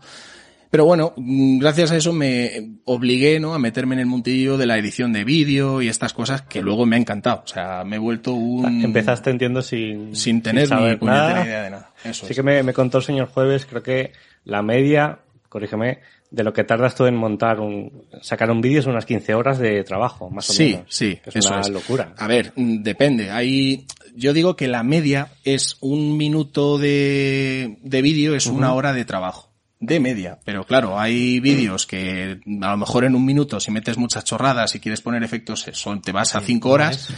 Pero 0.69 0.85
bueno, 0.85 1.13
mm, 1.15 1.59
gracias 1.59 1.91
a 1.91 1.97
eso 1.97 2.11
me 2.13 2.79
obligué, 2.85 3.39
¿no? 3.39 3.53
A 3.53 3.59
meterme 3.59 3.95
en 3.95 3.99
el 4.01 4.05
mundillo 4.05 4.57
de 4.57 4.65
la 4.65 4.77
edición 4.77 5.13
de 5.13 5.23
vídeo 5.23 5.81
y 5.81 5.87
estas 5.87 6.13
cosas 6.13 6.41
que 6.41 6.61
luego 6.61 6.85
me 6.85 6.95
ha 6.95 6.99
encantado. 6.99 7.41
O 7.45 7.47
sea, 7.47 7.83
me 7.85 7.95
he 7.95 7.99
vuelto 7.99 8.33
un... 8.33 8.83
Empezaste, 8.83 9.29
entiendo, 9.29 9.61
sin, 9.61 10.15
sin 10.15 10.41
tener 10.41 10.69
ni 10.69 10.95
puñetera 10.97 11.05
nada. 11.33 11.45
idea 11.45 11.63
de 11.63 11.69
nada. 11.69 11.91
Eso 12.03 12.25
Sí 12.25 12.31
es. 12.33 12.35
que 12.37 12.43
me, 12.43 12.63
me 12.63 12.73
contó 12.73 12.97
el 12.97 13.03
señor 13.03 13.27
Jueves, 13.29 13.65
creo 13.65 13.81
que 13.83 14.11
la 14.43 14.61
media, 14.61 15.19
corrígeme, 15.49 15.99
de 16.29 16.43
lo 16.43 16.51
que 16.51 16.65
tardas 16.65 16.93
tú 16.93 17.05
en 17.05 17.15
montar 17.15 17.61
un, 17.61 18.03
sacar 18.21 18.51
un 18.51 18.59
vídeo 18.59 18.81
es 18.81 18.85
unas 18.85 19.05
15 19.05 19.33
horas 19.33 19.59
de 19.59 19.81
trabajo, 19.85 20.29
más 20.29 20.49
o 20.49 20.53
Sí, 20.53 20.71
menos. 20.73 20.85
sí, 20.89 21.17
Es 21.25 21.37
eso 21.37 21.49
una 21.49 21.61
es. 21.61 21.69
locura. 21.69 22.13
A 22.17 22.27
ver, 22.27 22.51
mm, 22.55 22.83
depende. 22.83 23.31
Hay, 23.31 23.85
yo 24.13 24.33
digo 24.33 24.57
que 24.57 24.67
la 24.67 24.83
media 24.83 25.29
es 25.45 25.77
un 25.79 26.17
minuto 26.17 26.77
de, 26.77 27.77
de 27.81 28.01
vídeo, 28.01 28.35
es 28.35 28.47
una 28.47 28.73
hora 28.73 28.91
de 28.91 29.05
trabajo. 29.05 29.46
De 29.79 29.99
media. 29.99 30.39
Pero 30.43 30.65
claro, 30.65 30.99
hay 30.99 31.39
vídeos 31.39 31.85
que 31.85 32.39
a 32.61 32.71
lo 32.71 32.77
mejor 32.77 33.05
en 33.05 33.13
un 33.13 33.23
minuto, 33.23 33.59
si 33.59 33.69
metes 33.69 33.97
muchas 33.97 34.23
chorradas 34.23 34.73
y 34.73 34.79
quieres 34.79 35.01
poner 35.01 35.23
efectos, 35.23 35.65
son, 35.73 36.01
te 36.01 36.11
vas 36.11 36.35
a 36.35 36.41
cinco 36.41 36.69
horas. 36.69 37.09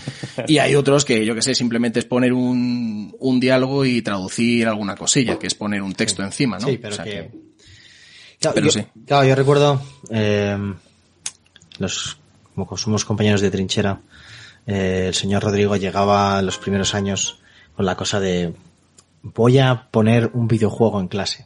Y 0.47 0.57
hay 0.57 0.75
otros 0.75 1.05
que, 1.05 1.25
yo 1.25 1.35
que 1.35 1.41
sé, 1.41 1.55
simplemente 1.55 1.99
es 1.99 2.05
poner 2.05 2.33
un, 2.33 3.15
un 3.17 3.39
diálogo 3.39 3.85
y 3.85 4.01
traducir 4.01 4.67
alguna 4.67 4.95
cosilla, 4.95 5.39
que 5.39 5.47
es 5.47 5.55
poner 5.55 5.81
un 5.81 5.93
texto 5.93 6.21
encima, 6.21 6.59
¿no? 6.59 6.67
Sí, 6.67 6.77
pero 6.77 6.93
O 6.93 6.95
sea 6.95 7.05
que... 7.05 7.31
Claro, 8.39 8.55
Pero 8.55 8.65
yo, 8.67 8.71
sí. 8.71 8.85
claro, 9.05 9.27
yo 9.27 9.35
recuerdo 9.35 9.81
eh, 10.09 10.57
los 11.77 12.17
como 12.55 12.77
somos 12.77 13.05
compañeros 13.05 13.41
de 13.41 13.51
trinchera, 13.51 14.01
eh, 14.67 15.05
el 15.07 15.13
señor 15.13 15.43
Rodrigo 15.43 15.75
llegaba 15.75 16.39
en 16.39 16.45
los 16.45 16.57
primeros 16.57 16.93
años 16.93 17.39
con 17.75 17.85
la 17.85 17.95
cosa 17.95 18.19
de 18.19 18.53
voy 19.21 19.59
a 19.59 19.87
poner 19.91 20.31
un 20.33 20.47
videojuego 20.47 20.99
en 20.99 21.07
clase. 21.07 21.45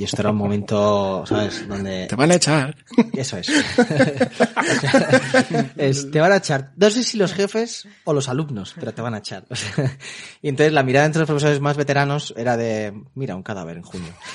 Y 0.00 0.04
esto 0.04 0.22
era 0.22 0.30
un 0.30 0.36
momento, 0.38 1.24
¿sabes? 1.26 1.68
Donde... 1.68 2.06
Te 2.06 2.16
van 2.16 2.30
a 2.30 2.34
echar. 2.36 2.74
Eso 3.12 3.36
es. 3.36 3.50
Es, 5.76 6.10
Te 6.10 6.20
van 6.20 6.32
a 6.32 6.36
echar. 6.36 6.72
No 6.76 6.88
sé 6.90 7.02
si 7.02 7.18
los 7.18 7.34
jefes 7.34 7.86
o 8.04 8.14
los 8.14 8.30
alumnos, 8.30 8.74
pero 8.80 8.94
te 8.94 9.02
van 9.02 9.12
a 9.14 9.18
echar. 9.18 9.44
Y 10.42 10.48
entonces 10.48 10.72
la 10.72 10.82
mirada 10.82 11.04
entre 11.04 11.20
los 11.20 11.26
profesores 11.26 11.60
más 11.60 11.76
veteranos 11.76 12.32
era 12.34 12.56
de, 12.56 12.94
mira, 13.14 13.36
un 13.36 13.42
cadáver 13.42 13.76
en 13.76 13.82
junio. 13.82 14.10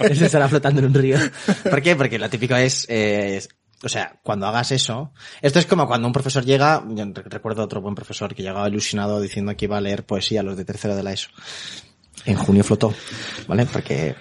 Ese 0.00 0.26
estará 0.26 0.48
flotando 0.48 0.80
en 0.80 0.86
un 0.88 0.94
río. 0.94 1.16
¿Por 1.70 1.80
qué? 1.80 1.96
Porque 1.96 2.18
lo 2.18 2.28
típico 2.28 2.54
es, 2.54 2.84
eh, 2.90 3.38
es- 3.38 3.48
o 3.82 3.88
sea, 3.88 4.20
cuando 4.22 4.46
hagas 4.46 4.70
eso, 4.72 5.12
esto 5.40 5.58
es 5.60 5.64
como 5.66 5.86
cuando 5.86 6.06
un 6.06 6.12
profesor 6.12 6.44
llega, 6.44 6.84
yo 6.90 7.04
re- 7.06 7.22
recuerdo 7.24 7.62
otro 7.62 7.80
buen 7.80 7.94
profesor 7.94 8.34
que 8.34 8.42
llegaba 8.42 8.68
ilusionado 8.68 9.18
diciendo 9.20 9.56
que 9.56 9.64
iba 9.64 9.78
a 9.78 9.80
leer 9.80 10.04
poesía 10.04 10.40
a 10.40 10.42
los 10.42 10.58
de 10.58 10.64
tercero 10.66 10.94
de 10.94 11.02
la 11.02 11.12
ESO. 11.12 11.30
En 12.26 12.36
junio 12.36 12.62
flotó, 12.64 12.94
¿vale? 13.48 13.64
Porque, 13.66 14.14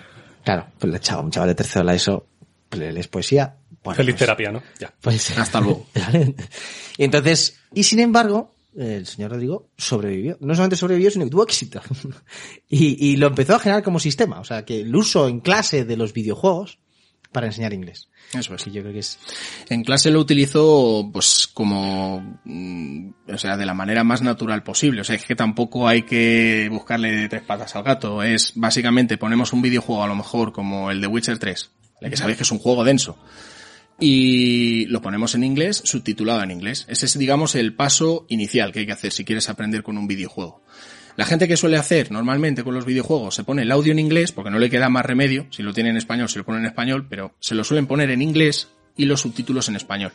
claro, 0.44 0.68
pues 0.80 0.92
le 0.92 0.98
echaba 0.98 1.22
un 1.22 1.32
chaval 1.32 1.50
de 1.50 1.56
tercero 1.56 1.80
de 1.82 1.86
la 1.86 1.96
ESO, 1.96 2.26
le 2.72 2.92
lees 2.92 3.08
poesía. 3.08 3.56
bueno, 3.84 3.98
Feliz 3.98 4.14
pues- 4.16 4.20
terapia, 4.20 4.52
¿no? 4.52 4.62
Ya. 4.80 4.94
pues, 5.02 5.38
Hasta 5.38 5.60
luego. 5.62 5.88
y 6.98 7.04
entonces, 7.04 7.58
y 7.74 7.84
sin 7.84 8.00
embargo, 8.00 8.54
el 8.76 9.06
señor 9.06 9.32
Rodrigo 9.32 9.70
sobrevivió. 9.78 10.38
No 10.40 10.54
solamente 10.56 10.76
sobrevivió, 10.76 11.12
sino 11.12 11.26
que 11.26 11.32
tuvo 11.32 11.44
éxito. 11.44 11.82
y, 12.70 13.08
y 13.12 13.18
lo 13.18 13.28
empezó 13.28 13.56
a 13.56 13.60
generar 13.60 13.84
como 13.84 14.00
sistema. 14.00 14.40
O 14.40 14.44
sea, 14.44 14.66
que 14.66 14.82
el 14.82 14.96
uso 14.96 15.28
en 15.28 15.40
clase 15.42 15.86
de 15.86 15.96
los 15.98 16.14
videojuegos 16.14 16.80
para 17.34 17.48
enseñar 17.48 17.74
inglés. 17.74 18.08
Eso 18.34 18.56
es. 18.56 18.66
Yo 18.66 18.82
creo 18.82 18.94
que 18.94 19.00
es... 19.00 19.20
En 19.70 19.84
clase 19.84 20.12
lo 20.12 20.20
utilizo 20.20 21.10
pues 21.12 21.50
como, 21.54 22.40
mm, 22.46 23.10
o 23.28 23.38
sea, 23.38 23.58
de 23.58 23.66
la 23.66 23.74
manera 23.74 24.04
más 24.04 24.22
natural 24.22 24.64
posible. 24.64 25.02
O 25.02 25.04
sea, 25.04 25.16
es 25.16 25.26
que 25.26 25.36
tampoco 25.36 25.88
hay 25.88 26.04
que 26.04 26.70
buscarle 26.72 27.28
tres 27.28 27.44
patas 27.44 27.76
al 27.76 27.84
gato. 27.84 28.24
Es 28.24 28.54
básicamente 28.56 29.18
ponemos 29.18 29.52
un 29.52 29.62
videojuego 29.62 30.04
a 30.04 30.08
lo 30.08 30.16
mejor 30.16 30.54
como 30.54 30.92
el 30.92 31.02
de 31.02 31.08
Witcher 31.08 31.38
3, 31.38 31.72
¿vale? 31.96 32.10
que 32.10 32.18
sabéis 32.18 32.38
que 32.38 32.44
es 32.44 32.52
un 32.52 32.60
juego 32.60 32.84
denso. 32.84 33.18
Y 34.00 34.86
lo 34.88 35.02
ponemos 35.02 35.36
en 35.36 35.44
inglés, 35.44 35.82
subtitulado 35.86 36.44
en 36.44 36.52
inglés. 36.52 36.86
Ese 36.90 37.06
es, 37.06 37.18
digamos, 37.18 37.56
el 37.56 37.76
paso 37.76 38.26
inicial 38.30 38.72
que 38.72 38.80
hay 38.80 38.86
que 38.86 38.92
hacer 38.92 39.12
si 39.12 39.24
quieres 39.24 39.50
aprender 39.50 39.84
con 39.84 39.98
un 39.98 40.08
videojuego. 40.08 40.64
La 41.16 41.26
gente 41.26 41.48
que 41.48 41.58
suele 41.58 41.78
hacer 41.78 42.12
normalmente 42.12 42.64
con 42.64 42.74
los 42.74 42.86
videojuegos 42.86 43.36
se 43.36 43.44
pone 43.44 43.62
el 43.62 43.72
audio 43.72 43.92
en 43.92 44.00
inglés 44.00 44.32
porque 44.32 44.50
no 44.50 44.58
le 44.58 44.70
queda 44.70 44.90
más 44.90 45.06
remedio. 45.06 45.46
Si 45.52 45.62
lo 45.62 45.74
tiene 45.74 45.92
en 45.92 45.98
español, 45.98 46.28
se 46.28 46.40
lo 46.40 46.46
pone 46.46 46.60
en 46.60 46.66
español, 46.66 47.06
pero 47.08 47.36
se 47.40 47.54
lo 47.54 47.64
suelen 47.64 47.86
poner 47.86 48.10
en 48.10 48.22
inglés 48.22 48.70
y 48.98 49.06
los 49.06 49.22
subtítulos 49.22 49.70
en 49.70 49.76
español. 49.76 50.12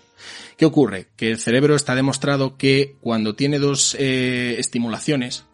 ¿Qué 0.57 0.65
ocurre? 0.65 1.09
Que 1.17 1.31
el 1.31 1.39
cerebro 1.39 1.77
está 1.77 1.95
demostrado 1.95 2.57
que 2.57 2.97
cuando 3.01 3.35
tiene 3.35 3.59
dos 3.59 3.97
eh, 3.99 4.57
estimulaciones, 4.59 5.47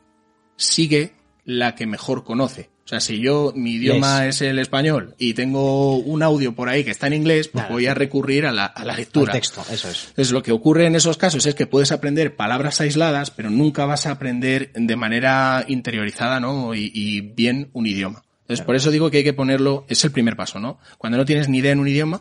sigue 0.57 1.13
la 1.45 1.75
que 1.75 1.87
mejor 1.87 2.25
conoce. 2.25 2.71
O 2.85 2.89
sea, 2.89 3.01
si 3.01 3.19
yo, 3.19 3.53
mi 3.57 3.73
idioma 3.73 4.27
es 4.27 4.43
el 4.43 4.59
español 4.59 5.15
y 5.19 5.33
tengo 5.33 5.97
un 5.97 6.23
audio 6.23 6.55
por 6.55 6.69
ahí 6.69 6.85
que 6.85 6.91
está 6.91 7.07
en 7.07 7.15
inglés, 7.15 7.49
pues 7.49 7.63
Claro. 7.65 7.75
voy 7.75 7.87
a 7.87 7.95
recurrir 7.95 8.45
a 8.45 8.53
la, 8.53 8.67
a 8.67 8.85
la 8.85 8.93
Al 8.93 8.99
lectura. 8.99 9.33
texto, 9.33 9.65
eso 9.71 9.89
es. 9.89 10.09
Entonces, 10.11 10.33
lo 10.33 10.43
que 10.43 10.53
ocurre 10.53 10.85
en 10.87 10.95
esos 10.95 11.17
casos 11.17 11.47
es 11.47 11.55
que 11.55 11.67
puedes 11.67 11.93
aprender 11.93 12.37
palabras 12.37 12.83
aisladas, 12.83 13.31
pero 13.31 13.49
nunca 13.49 13.87
vas 13.87 14.05
a 14.07 14.11
aprender 14.11 14.71
de 14.75 14.97
manera 14.97 15.65
interiorizada, 15.67 16.41
¿no? 16.41 16.75
Y, 16.75 16.91
y 16.93 17.21
bien 17.23 17.71
un 17.73 17.87
idioma. 17.87 18.23
Entonces, 18.43 18.67
por 18.67 18.77
eso 18.77 18.91
digo 18.91 19.11
que 19.11 19.17
hay 19.19 19.25
que 19.25 19.33
ponerlo, 19.33 19.87
es 19.89 20.05
el 20.05 20.11
primer 20.11 20.37
paso, 20.37 20.61
¿no? 20.61 20.79
Cuando 20.99 21.17
no 21.17 21.25
tienes 21.25 21.49
ni 21.49 21.59
idea 21.59 21.73
en 21.73 21.79
un 21.81 21.89
idioma, 21.89 22.21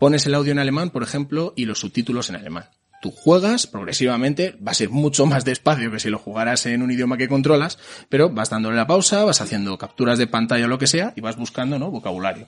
pones 0.00 0.26
el 0.26 0.34
audio 0.34 0.50
en 0.50 0.58
alemán, 0.58 0.90
por 0.90 1.04
ejemplo, 1.04 1.52
y 1.56 1.66
los 1.66 1.78
subtítulos 1.78 2.28
en 2.30 2.34
alemán. 2.36 2.64
Tú 3.00 3.10
juegas 3.10 3.66
progresivamente, 3.66 4.56
va 4.66 4.72
a 4.72 4.74
ser 4.74 4.90
mucho 4.90 5.24
más 5.26 5.44
despacio 5.44 5.90
que 5.90 5.98
si 6.00 6.10
lo 6.10 6.18
jugaras 6.18 6.66
en 6.66 6.82
un 6.82 6.90
idioma 6.90 7.16
que 7.16 7.28
controlas, 7.28 7.78
pero 8.08 8.28
vas 8.30 8.50
dándole 8.50 8.76
la 8.76 8.86
pausa, 8.86 9.24
vas 9.24 9.40
haciendo 9.40 9.78
capturas 9.78 10.18
de 10.18 10.26
pantalla 10.26 10.66
o 10.66 10.68
lo 10.68 10.78
que 10.78 10.86
sea, 10.86 11.12
y 11.16 11.20
vas 11.22 11.36
buscando, 11.36 11.78
¿no? 11.78 11.90
Vocabulario. 11.90 12.46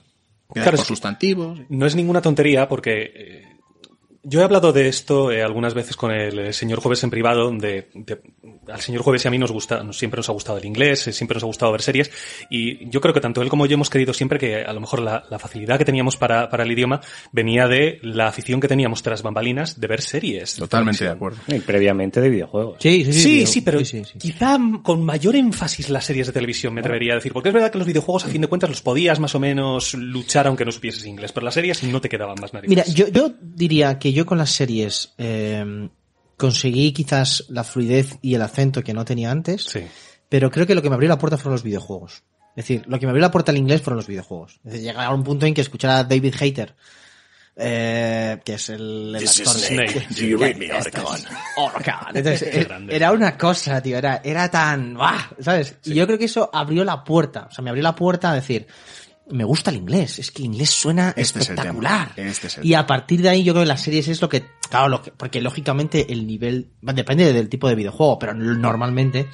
Quedas 0.53 0.65
Claro, 0.65 0.77
por 0.77 0.85
sustantivos. 0.85 1.59
No 1.69 1.85
es 1.87 1.95
ninguna 1.95 2.21
tontería 2.21 2.69
porque 2.69 3.11
eh, 3.15 3.43
yo 4.21 4.41
he 4.41 4.43
hablado 4.43 4.71
de 4.71 4.87
esto 4.87 5.31
eh, 5.31 5.41
algunas 5.41 5.73
veces 5.73 5.95
con 5.95 6.11
el 6.11 6.53
señor 6.53 6.79
Jueves 6.79 7.03
en 7.03 7.09
privado. 7.09 7.49
De, 7.51 7.89
de- 7.95 8.21
al 8.67 8.81
señor 8.81 9.01
Jueves 9.03 9.23
y 9.25 9.27
a 9.27 9.31
mí 9.31 9.37
nos 9.37 9.51
gusta, 9.51 9.83
siempre 9.93 10.17
nos 10.17 10.29
ha 10.29 10.33
gustado 10.33 10.57
el 10.57 10.65
inglés, 10.65 11.07
eh, 11.07 11.13
siempre 11.13 11.35
nos 11.35 11.43
ha 11.43 11.47
gustado 11.47 11.71
ver 11.71 11.81
series. 11.81 12.11
Y 12.49 12.89
yo 12.89 13.01
creo 13.01 13.13
que 13.13 13.21
tanto 13.21 13.41
él 13.41 13.49
como 13.49 13.65
yo 13.65 13.75
hemos 13.75 13.89
querido 13.89 14.13
siempre 14.13 14.37
que 14.39 14.63
a 14.63 14.73
lo 14.73 14.81
mejor 14.81 15.01
la, 15.01 15.23
la 15.29 15.39
facilidad 15.39 15.77
que 15.77 15.85
teníamos 15.85 16.17
para, 16.17 16.49
para 16.49 16.63
el 16.63 16.71
idioma 16.71 17.01
venía 17.31 17.67
de 17.67 17.99
la 18.01 18.27
afición 18.27 18.59
que 18.59 18.67
teníamos 18.67 19.01
tras 19.03 19.21
bambalinas 19.21 19.79
de 19.79 19.87
ver 19.87 20.01
series. 20.01 20.55
Totalmente 20.55 21.05
de 21.05 21.11
acuerdo. 21.11 21.39
Y 21.47 21.59
previamente 21.59 22.21
de 22.21 22.29
videojuegos. 22.29 22.77
Sí, 22.79 23.05
sí, 23.05 23.13
sí. 23.13 23.21
Sí, 23.21 23.45
sí, 23.45 23.61
pero 23.61 23.79
sí, 23.79 23.85
sí, 23.85 24.03
sí. 24.13 24.19
quizá 24.19 24.57
con 24.81 25.03
mayor 25.03 25.35
énfasis 25.35 25.89
las 25.89 26.05
series 26.05 26.27
de 26.27 26.33
televisión, 26.33 26.73
me 26.73 26.81
atrevería 26.81 27.13
a 27.13 27.15
decir. 27.15 27.33
Porque 27.33 27.49
es 27.49 27.53
verdad 27.53 27.71
que 27.71 27.77
los 27.77 27.87
videojuegos, 27.87 28.25
a 28.25 28.27
fin 28.27 28.41
de 28.41 28.47
cuentas, 28.47 28.69
los 28.69 28.81
podías 28.81 29.19
más 29.19 29.33
o 29.35 29.39
menos 29.39 29.93
luchar 29.93 30.47
aunque 30.47 30.65
no 30.65 30.71
supieses 30.71 31.05
inglés, 31.05 31.31
pero 31.31 31.45
las 31.45 31.53
series 31.53 31.83
no 31.83 32.01
te 32.01 32.09
quedaban 32.09 32.35
más 32.41 32.53
narices. 32.53 32.69
Mira, 32.69 32.85
yo, 32.85 33.07
yo 33.07 33.33
diría 33.41 33.97
que 33.99 34.13
yo 34.13 34.25
con 34.25 34.37
las 34.37 34.51
series 34.51 35.13
eh, 35.17 35.89
conseguí 36.43 36.91
quizás 36.91 37.45
la 37.47 37.63
fluidez 37.63 38.17
y 38.21 38.35
el 38.35 38.41
acento 38.41 38.83
que 38.83 38.93
no 38.93 39.05
tenía 39.05 39.31
antes, 39.31 39.63
Sí. 39.63 39.79
pero 40.27 40.51
creo 40.51 40.67
que 40.67 40.75
lo 40.75 40.81
que 40.81 40.89
me 40.89 40.95
abrió 40.95 41.07
la 41.09 41.17
puerta 41.17 41.37
fueron 41.37 41.53
los 41.53 41.63
videojuegos. 41.63 42.23
Es 42.55 42.65
decir, 42.67 42.83
lo 42.87 42.99
que 42.99 43.05
me 43.05 43.11
abrió 43.11 43.21
la 43.21 43.31
puerta 43.31 43.51
al 43.51 43.57
inglés 43.57 43.81
fueron 43.81 43.97
los 43.97 44.07
videojuegos. 44.07 44.59
Es 44.65 44.73
decir, 44.73 44.81
llegar 44.89 45.05
a 45.05 45.13
un 45.13 45.23
punto 45.23 45.45
en 45.45 45.53
que 45.53 45.61
escuchar 45.61 45.91
a 45.91 46.03
David 46.03 46.35
Hayter, 46.39 46.75
eh, 47.55 48.39
que 48.43 48.55
es 48.55 48.69
el, 48.69 49.13
el 49.15 49.21
This 49.21 49.39
is 49.39 49.47
actor 49.47 49.61
de- 49.61 49.67
Snake. 49.89 50.07
Do 50.09 50.25
you 50.25 50.37
read 50.37 50.55
me, 50.57 50.71
Oricon? 50.73 51.19
Oricon. 51.57 52.15
Entonces, 52.15 52.41
eh, 52.43 52.67
era 52.89 53.11
una 53.11 53.37
cosa, 53.37 53.81
tío, 53.81 53.97
era, 53.97 54.21
era 54.23 54.49
tan, 54.49 54.95
¡buah! 54.95 55.29
¿sabes? 55.39 55.75
Y 55.85 55.93
yo 55.93 56.05
creo 56.05 56.17
que 56.17 56.25
eso 56.25 56.49
abrió 56.53 56.83
la 56.83 57.03
puerta, 57.03 57.47
o 57.49 57.53
sea, 57.53 57.63
me 57.63 57.69
abrió 57.69 57.83
la 57.83 57.95
puerta 57.95 58.31
a 58.31 58.35
decir, 58.35 58.67
me 59.31 59.43
gusta 59.45 59.71
el 59.71 59.77
inglés, 59.77 60.19
es 60.19 60.31
que 60.31 60.41
el 60.41 60.47
inglés 60.47 60.69
suena 60.69 61.13
Este 61.15 61.39
es 61.39 61.49
el 61.49 61.55
tema. 61.55 61.69
espectacular. 61.69 62.11
Este 62.17 62.47
es 62.47 62.57
el 62.57 62.65
y 62.65 62.73
a 62.73 62.85
partir 62.85 63.21
de 63.21 63.29
ahí 63.29 63.43
yo 63.43 63.53
creo 63.53 63.63
que 63.63 63.67
las 63.67 63.81
series 63.81 64.07
es 64.09 64.21
lo 64.21 64.27
que, 64.29 64.43
claro, 64.69 64.89
lo 64.89 65.01
que- 65.01 65.11
porque 65.11 65.39
lógicamente 65.41 66.11
el 66.11 66.27
nivel, 66.27 66.71
depende 66.81 67.31
del 67.31 67.47
tipo 67.49 67.67
de 67.69 67.75
videojuego, 67.75 68.19
pero 68.19 68.33
normalmente 68.33 69.27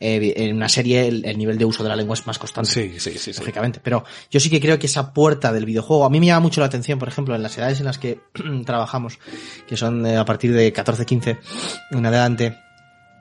eh, 0.00 0.32
en 0.36 0.56
una 0.56 0.68
serie 0.68 1.08
el, 1.08 1.24
el 1.24 1.36
nivel 1.36 1.58
de 1.58 1.64
uso 1.64 1.82
de 1.82 1.88
la 1.88 1.96
lengua 1.96 2.14
es 2.14 2.26
más 2.26 2.38
constante. 2.38 2.70
Sí, 2.70 3.00
sí, 3.00 3.18
sí, 3.18 3.32
sí. 3.32 3.40
Lógicamente, 3.40 3.80
pero 3.82 4.04
yo 4.30 4.38
sí 4.40 4.48
que 4.48 4.60
creo 4.60 4.78
que 4.78 4.86
esa 4.86 5.12
puerta 5.12 5.52
del 5.52 5.64
videojuego, 5.66 6.04
a 6.04 6.10
mí 6.10 6.20
me 6.20 6.26
llama 6.26 6.40
mucho 6.40 6.60
la 6.60 6.66
atención, 6.68 6.98
por 6.98 7.08
ejemplo, 7.08 7.34
en 7.34 7.42
las 7.42 7.56
edades 7.58 7.80
en 7.80 7.86
las 7.86 7.98
que 7.98 8.20
trabajamos, 8.64 9.18
que 9.66 9.76
son 9.76 10.06
eh, 10.06 10.16
a 10.16 10.24
partir 10.24 10.52
de 10.54 10.72
14, 10.72 11.04
15 11.04 11.38
en 11.90 12.06
adelante, 12.06 12.56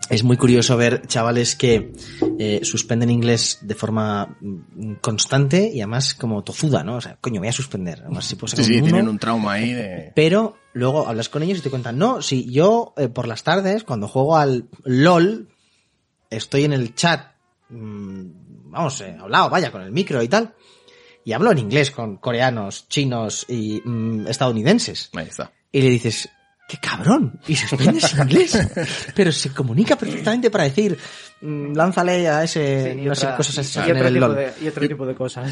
es 0.10 0.24
muy 0.24 0.38
curioso 0.38 0.76
ver 0.78 1.06
chavales 1.08 1.56
que 1.56 1.94
eh, 2.40 2.60
suspenden 2.64 3.10
inglés 3.10 3.60
de 3.62 3.76
forma 3.76 4.38
mm, 4.42 4.96
constante 5.02 5.72
y 5.74 5.82
además 5.82 6.14
como 6.16 6.44
tozuda, 6.44 6.84
¿no? 6.84 6.96
O 6.98 7.02
sea, 7.02 7.18
coño, 7.22 7.40
voy 7.40 7.48
a 7.48 7.54
suspender. 7.54 8.02
Además, 8.02 8.26
si 8.26 8.36
puedo 8.36 8.50
Sí, 8.50 8.58
sacar 8.64 8.66
sí, 8.66 8.82
tienen 8.82 9.08
un 9.08 9.20
trauma 9.20 9.54
ahí 9.54 9.74
de... 9.74 10.12
pero 10.16 10.58
luego 10.74 11.08
hablas 11.08 11.30
con 11.30 11.44
ellos 11.44 11.60
y 11.60 11.62
te 11.62 11.70
cuentan, 11.70 11.98
no, 11.98 12.22
si 12.22 12.52
yo 12.52 12.94
eh, 12.98 13.08
por 13.08 13.28
las 13.28 13.44
tardes, 13.44 13.84
cuando 13.84 14.08
juego 14.08 14.38
al 14.38 14.70
LOL, 14.84 15.50
estoy 16.30 16.66
en 16.66 16.74
el 16.74 16.96
chat, 16.96 17.34
mm, 17.70 18.72
vamos, 18.72 19.00
eh, 19.02 19.16
hablado, 19.20 19.50
vaya, 19.50 19.72
con 19.72 19.82
el 19.82 19.92
micro 19.92 20.22
y 20.22 20.28
tal, 20.28 20.56
y 21.24 21.34
hablo 21.34 21.52
en 21.52 21.60
inglés 21.60 21.92
con 21.92 22.18
coreanos, 22.18 22.88
chinos 22.90 23.46
y 23.48 23.82
mm, 23.84 24.28
estadounidenses. 24.28 25.10
Ahí 25.14 25.28
está. 25.28 25.54
Y 25.72 25.82
le 25.82 25.90
dices, 25.90 26.30
qué 26.72 26.78
cabrón, 26.78 27.38
y 27.48 27.56
se 27.58 27.68
ese 27.76 28.16
inglés, 28.16 28.58
pero 29.16 29.30
se 29.34 29.50
comunica 29.50 29.98
perfectamente 29.98 30.50
para 30.50 30.64
decir, 30.64 30.98
lánzale 31.42 32.28
a 32.30 32.44
ese, 32.44 32.94
Sí, 32.94 33.00
y 33.00 33.06
no 33.06 33.16
sé, 33.16 33.28
cosas 33.36 33.58
así 33.60 33.80
y 33.80 33.92
otro 33.92 34.12
tipo 34.14 34.30
de- 34.30 34.54
y 34.62 34.68
otro 34.68 34.88
tipo 34.88 35.06
de 35.06 35.16
cosas. 35.16 35.52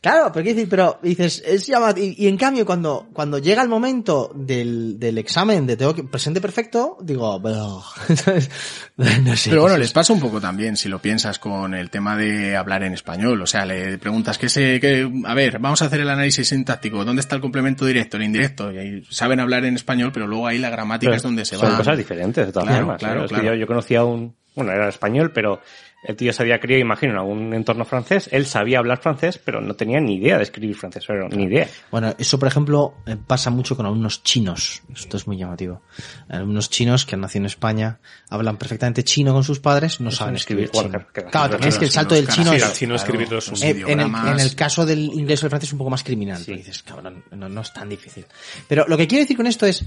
Claro, 0.00 0.30
pero 0.32 0.44
decir, 0.44 0.68
pero 0.68 0.98
dices, 1.02 1.42
es 1.46 1.66
llamado, 1.66 1.98
y, 2.00 2.14
y 2.18 2.28
en 2.28 2.36
cambio 2.36 2.66
cuando, 2.66 3.08
cuando 3.12 3.38
llega 3.38 3.62
el 3.62 3.68
momento 3.68 4.30
del, 4.34 4.98
del 4.98 5.18
examen 5.18 5.66
de 5.66 5.76
tengo 5.76 5.94
que, 5.94 6.04
presente 6.04 6.40
perfecto, 6.40 6.98
digo, 7.02 7.40
¿sabes? 8.14 8.50
no 8.96 9.36
sé. 9.36 9.50
Pero 9.50 9.62
bueno, 9.62 9.78
les 9.78 9.88
es 9.88 9.92
pasa 9.92 10.12
un 10.12 10.20
poco 10.20 10.40
también, 10.40 10.76
si 10.76 10.88
lo 10.88 10.98
piensas 11.00 11.38
con 11.38 11.74
el 11.74 11.88
tema 11.90 12.16
de 12.16 12.56
hablar 12.56 12.82
en 12.82 12.92
español. 12.92 13.40
O 13.40 13.46
sea, 13.46 13.64
le 13.64 13.98
preguntas 13.98 14.36
que 14.38 14.48
se, 14.48 14.80
que, 14.80 15.10
a 15.24 15.34
ver, 15.34 15.58
vamos 15.58 15.80
a 15.82 15.86
hacer 15.86 16.00
el 16.00 16.10
análisis 16.10 16.48
sintáctico. 16.48 17.04
¿Dónde 17.04 17.20
está 17.20 17.36
el 17.36 17.40
complemento 17.40 17.86
directo, 17.86 18.16
el 18.16 18.24
indirecto? 18.24 18.70
Y 18.72 18.78
ahí 18.78 19.04
saben 19.10 19.40
hablar 19.40 19.64
en 19.64 19.76
español, 19.76 20.10
pero 20.12 20.26
luego 20.26 20.46
ahí 20.46 20.58
la 20.58 20.70
gramática 20.70 21.10
Pero 21.10 21.16
es 21.16 21.22
donde 21.22 21.44
se 21.44 21.56
son 21.56 21.72
va. 21.72 21.76
cosas 21.78 21.96
diferentes, 21.96 22.46
de 22.46 22.52
todas 22.52 22.68
Claro, 22.68 22.84
formas. 22.84 22.98
claro, 22.98 23.20
¿eh? 23.22 23.24
Es 23.24 23.30
que 23.30 23.34
claro. 23.40 23.54
yo, 23.54 23.60
yo 23.60 23.66
conocía 23.66 24.00
a 24.00 24.04
un, 24.04 24.34
bueno, 24.54 24.72
era 24.72 24.88
español, 24.88 25.32
pero 25.32 25.60
el 26.04 26.16
tío 26.16 26.32
se 26.32 26.42
había 26.42 26.58
criado, 26.58 26.80
imagino, 26.80 27.12
en 27.12 27.18
algún 27.18 27.54
entorno 27.54 27.84
francés. 27.84 28.28
Él 28.32 28.44
sabía 28.44 28.80
hablar 28.80 28.98
francés, 29.00 29.38
pero 29.38 29.60
no 29.60 29.74
tenía 29.76 30.00
ni 30.00 30.16
idea 30.16 30.36
de 30.36 30.42
escribir 30.42 30.74
francés, 30.76 31.04
pero 31.06 31.28
ni 31.28 31.44
idea. 31.44 31.68
Bueno, 31.92 32.12
eso 32.18 32.40
por 32.40 32.48
ejemplo 32.48 32.94
eh, 33.06 33.16
pasa 33.24 33.50
mucho 33.50 33.76
con 33.76 33.86
alumnos 33.86 34.24
chinos. 34.24 34.82
Esto 34.92 35.16
es 35.16 35.28
muy 35.28 35.36
llamativo. 35.38 35.80
Alumnos 36.28 36.70
chinos 36.70 37.06
que 37.06 37.14
han 37.14 37.20
nacido 37.20 37.42
en 37.42 37.46
España, 37.46 38.00
hablan 38.28 38.56
perfectamente 38.56 39.04
chino 39.04 39.32
con 39.32 39.44
sus 39.44 39.60
padres, 39.60 40.00
no 40.00 40.10
saben 40.10 40.34
escribir 40.34 40.64
escribir, 40.64 40.90
chino. 40.90 41.06
que- 41.14 41.22
Claro, 41.24 41.50
también 41.50 41.68
es 41.68 41.78
que 41.78 41.84
el 41.84 41.90
salto 41.92 42.16
del 42.16 42.26
chino 42.26 42.50
Sí, 42.50 42.56
es, 42.56 42.64
al 42.64 42.72
chino 42.72 42.94
los 43.30 43.48
un- 43.48 43.62
Eh, 43.62 43.84
en, 43.86 44.00
el, 44.00 44.06
en 44.06 44.40
el 44.40 44.54
caso 44.56 44.84
del 44.84 45.04
inglés 45.04 45.40
o 45.40 45.46
del 45.46 45.50
francés 45.50 45.68
es 45.68 45.72
un 45.72 45.78
poco 45.78 45.90
más 45.90 46.02
criminal. 46.02 46.42
pero 46.44 46.58
dices, 46.58 46.82
cabrón, 46.82 47.22
no, 47.30 47.48
no 47.48 47.60
es 47.60 47.72
tan 47.72 47.88
difícil. 47.88 48.26
Pero 48.66 48.86
lo 48.88 48.96
que 48.96 49.06
quiero 49.06 49.22
decir 49.22 49.36
con 49.36 49.46
esto 49.46 49.66
es 49.66 49.84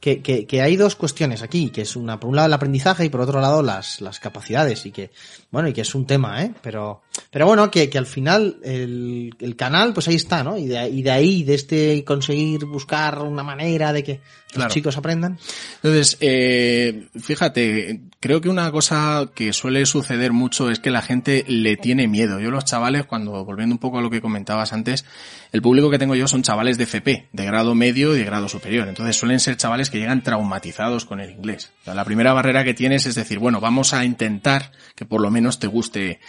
que, 0.00 0.20
que, 0.22 0.46
que 0.46 0.60
hay 0.60 0.76
dos 0.76 0.96
cuestiones 0.96 1.42
aquí, 1.42 1.70
que 1.70 1.82
es 1.82 1.96
una, 1.96 2.20
por 2.20 2.30
un 2.30 2.36
lado 2.36 2.46
el 2.46 2.52
aprendizaje 2.52 3.04
y 3.04 3.08
por 3.08 3.20
otro 3.20 3.40
lado 3.40 3.62
las, 3.62 4.00
las 4.00 4.20
capacidades 4.20 4.84
y 4.86 4.92
que, 4.92 5.10
bueno, 5.50 5.68
y 5.68 5.72
que 5.72 5.80
es 5.80 5.94
un 5.94 6.06
tema, 6.06 6.42
¿eh? 6.42 6.54
Pero, 6.62 7.02
pero 7.30 7.46
bueno, 7.46 7.70
que, 7.70 7.88
que 7.88 7.98
al 7.98 8.06
final 8.06 8.58
el, 8.62 9.34
el 9.40 9.56
canal, 9.56 9.94
pues 9.94 10.08
ahí 10.08 10.16
está, 10.16 10.44
¿no? 10.44 10.56
Y 10.58 10.66
de, 10.66 10.88
y 10.88 11.02
de 11.02 11.10
ahí, 11.10 11.42
de 11.42 11.54
este 11.54 12.04
conseguir 12.04 12.64
buscar 12.66 13.20
una 13.20 13.42
manera 13.42 13.92
de 13.92 14.04
que 14.04 14.20
los 14.54 14.72
chicos 14.72 14.96
aprendan. 14.96 15.38
Entonces, 15.76 16.16
eh, 16.20 17.08
fíjate, 17.20 18.00
creo 18.20 18.40
que 18.40 18.48
una 18.48 18.70
cosa 18.70 19.30
que 19.34 19.52
suele 19.52 19.84
suceder 19.86 20.32
mucho 20.32 20.70
es 20.70 20.78
que 20.78 20.90
la 20.90 21.02
gente 21.02 21.44
le 21.48 21.76
tiene 21.76 22.08
miedo. 22.08 22.40
Yo 22.40 22.50
los 22.50 22.64
chavales, 22.64 23.06
cuando, 23.06 23.44
volviendo 23.44 23.74
un 23.74 23.78
poco 23.78 23.98
a 23.98 24.02
lo 24.02 24.10
que 24.10 24.20
comentabas 24.20 24.72
antes, 24.72 25.04
el 25.52 25.62
público 25.62 25.90
que 25.90 25.98
tengo 25.98 26.14
yo 26.14 26.28
son 26.28 26.42
chavales 26.42 26.78
de 26.78 26.84
FP, 26.84 27.28
de 27.32 27.44
grado 27.44 27.74
medio 27.74 28.14
y 28.14 28.18
de 28.18 28.24
grado 28.24 28.48
superior. 28.48 28.88
Entonces 28.88 29.16
suelen 29.16 29.40
ser 29.40 29.56
chavales 29.56 29.90
que 29.90 29.98
llegan 29.98 30.22
traumatizados 30.22 31.04
con 31.04 31.20
el 31.20 31.30
inglés. 31.30 31.70
O 31.82 31.84
sea, 31.84 31.94
la 31.94 32.04
primera 32.04 32.32
barrera 32.32 32.64
que 32.64 32.74
tienes 32.74 33.06
es 33.06 33.14
decir, 33.14 33.38
bueno, 33.38 33.60
vamos 33.60 33.92
a 33.94 34.04
intentar 34.04 34.72
que 34.94 35.04
por 35.04 35.20
lo 35.20 35.30
menos 35.30 35.58
te 35.58 35.66
guste 35.66 36.20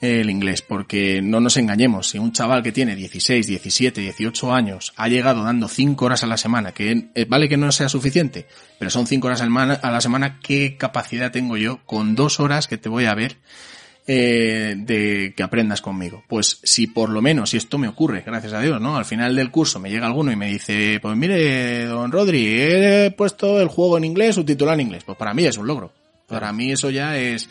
el 0.00 0.30
inglés, 0.30 0.62
porque 0.62 1.20
no 1.22 1.40
nos 1.40 1.56
engañemos, 1.56 2.08
si 2.08 2.18
un 2.18 2.32
chaval 2.32 2.62
que 2.62 2.72
tiene 2.72 2.96
16, 2.96 3.46
17, 3.46 4.00
18 4.00 4.52
años 4.52 4.92
ha 4.96 5.08
llegado 5.08 5.44
dando 5.44 5.68
5 5.68 6.04
horas 6.04 6.24
a 6.24 6.26
la 6.26 6.36
semana, 6.36 6.72
que 6.72 7.10
eh, 7.14 7.26
vale 7.28 7.48
que 7.48 7.56
no 7.56 7.70
sea 7.70 7.88
suficiente, 7.88 8.46
pero 8.78 8.90
son 8.90 9.06
5 9.06 9.26
horas 9.26 9.42
a 9.42 9.90
la 9.90 10.00
semana, 10.00 10.40
¿qué 10.40 10.76
capacidad 10.78 11.30
tengo 11.30 11.56
yo 11.56 11.84
con 11.84 12.14
dos 12.14 12.40
horas 12.40 12.66
que 12.66 12.78
te 12.78 12.88
voy 12.88 13.04
a 13.04 13.14
ver 13.14 13.36
eh, 14.12 14.74
de 14.76 15.34
que 15.36 15.42
aprendas 15.44 15.80
conmigo. 15.80 16.24
Pues 16.26 16.58
si 16.64 16.88
por 16.88 17.10
lo 17.10 17.22
menos, 17.22 17.50
si 17.50 17.58
esto 17.58 17.78
me 17.78 17.86
ocurre, 17.86 18.24
gracias 18.26 18.52
a 18.54 18.60
Dios, 18.60 18.80
¿no? 18.80 18.96
Al 18.96 19.04
final 19.04 19.36
del 19.36 19.52
curso 19.52 19.78
me 19.78 19.88
llega 19.88 20.06
alguno 20.06 20.32
y 20.32 20.36
me 20.36 20.48
dice, 20.48 20.98
pues 21.00 21.16
mire, 21.16 21.84
don 21.84 22.10
Rodri, 22.10 22.44
he 22.60 23.14
puesto 23.16 23.60
el 23.60 23.68
juego 23.68 23.98
en 23.98 24.04
inglés, 24.04 24.34
subtitulado 24.34 24.74
en 24.74 24.86
inglés. 24.86 25.04
Pues 25.04 25.16
para 25.16 25.32
mí 25.32 25.44
es 25.44 25.58
un 25.58 25.68
logro. 25.68 25.92
Para 26.26 26.52
mí 26.52 26.72
eso 26.72 26.90
ya 26.90 27.16
es... 27.16 27.48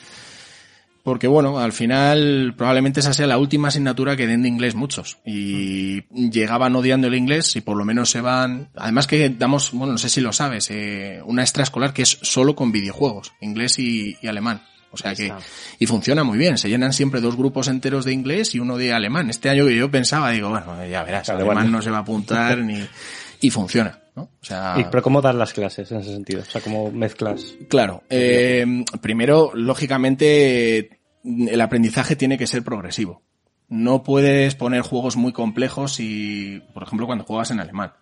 Porque 1.10 1.28
bueno, 1.28 1.58
al 1.58 1.74
final 1.74 2.54
probablemente 2.56 3.00
esa 3.00 3.14
sea 3.14 3.26
la 3.26 3.40
última 3.40 3.70
asignatura 3.70 4.16
que 4.16 4.28
den 4.28 4.44
de 4.44 4.48
inglés 4.48 4.76
muchos. 4.76 5.18
Y 5.26 6.04
llegaban 6.30 6.76
odiando 6.76 7.08
el 7.08 7.16
inglés 7.16 7.56
y 7.56 7.62
por 7.62 7.76
lo 7.78 7.84
menos 7.84 8.12
se 8.12 8.22
van... 8.22 8.70
Además 8.76 9.08
que 9.08 9.28
damos, 9.30 9.72
bueno, 9.72 9.94
no 9.94 9.98
sé 9.98 10.08
si 10.08 10.22
lo 10.22 10.32
sabes, 10.32 10.70
eh, 10.70 11.20
una 11.26 11.42
extraescolar 11.42 11.94
que 11.94 12.04
es 12.04 12.20
solo 12.22 12.56
con 12.56 12.72
videojuegos, 12.72 13.34
inglés 13.42 13.80
y, 13.80 14.18
y 14.22 14.28
alemán. 14.28 14.62
O 14.92 14.98
sea 14.98 15.16
que, 15.16 15.34
y 15.80 15.86
funciona 15.88 16.24
muy 16.24 16.38
bien, 16.38 16.60
se 16.60 16.70
llenan 16.70 16.94
siempre 16.94 17.22
dos 17.22 17.36
grupos 17.36 17.68
enteros 17.70 18.06
de 18.06 18.14
inglés 18.14 18.54
y 18.54 18.60
uno 18.60 18.78
de 18.78 18.94
alemán. 18.94 19.32
Este 19.32 19.50
año 19.50 19.66
que 19.66 19.76
yo 19.76 19.90
pensaba, 19.90 20.30
digo, 20.30 20.50
bueno, 20.50 20.86
ya 20.86 21.04
verás, 21.04 21.26
Claro, 21.26 21.40
alemán 21.40 21.56
bueno. 21.64 21.72
no 21.78 21.82
se 21.82 21.90
va 21.90 21.98
a 21.98 22.02
apuntar 22.02 22.60
ni, 22.60 22.88
y 23.42 23.50
funciona, 23.52 24.00
¿no? 24.16 24.24
O 24.24 24.44
sea, 24.46 24.76
Y, 24.78 24.84
pero 24.86 25.04
¿cómo 25.04 25.22
dar 25.22 25.36
las 25.36 25.54
clases 25.54 25.92
en 25.92 26.00
ese 26.00 26.12
sentido? 26.12 26.42
O 26.42 26.46
sea, 26.46 26.62
¿cómo 26.62 26.92
mezclas? 26.92 27.54
Claro. 27.70 28.04
eh, 28.10 28.84
primero, 29.00 29.52
lógicamente, 29.54 30.99
el 31.24 31.62
aprendizaje 31.62 32.16
tiene 32.16 32.38
que 32.38 32.48
ser 32.48 32.64
progresivo. 32.64 33.22
No 33.68 34.04
puedes 34.04 34.56
poner 34.56 34.82
juegos 34.82 35.16
muy 35.16 35.32
complejos 35.32 36.00
y, 36.00 36.62
por 36.74 36.84
ejemplo, 36.84 37.06
cuando 37.06 37.24
juegas 37.24 37.52
en 37.52 37.60
alemán. 37.60 37.94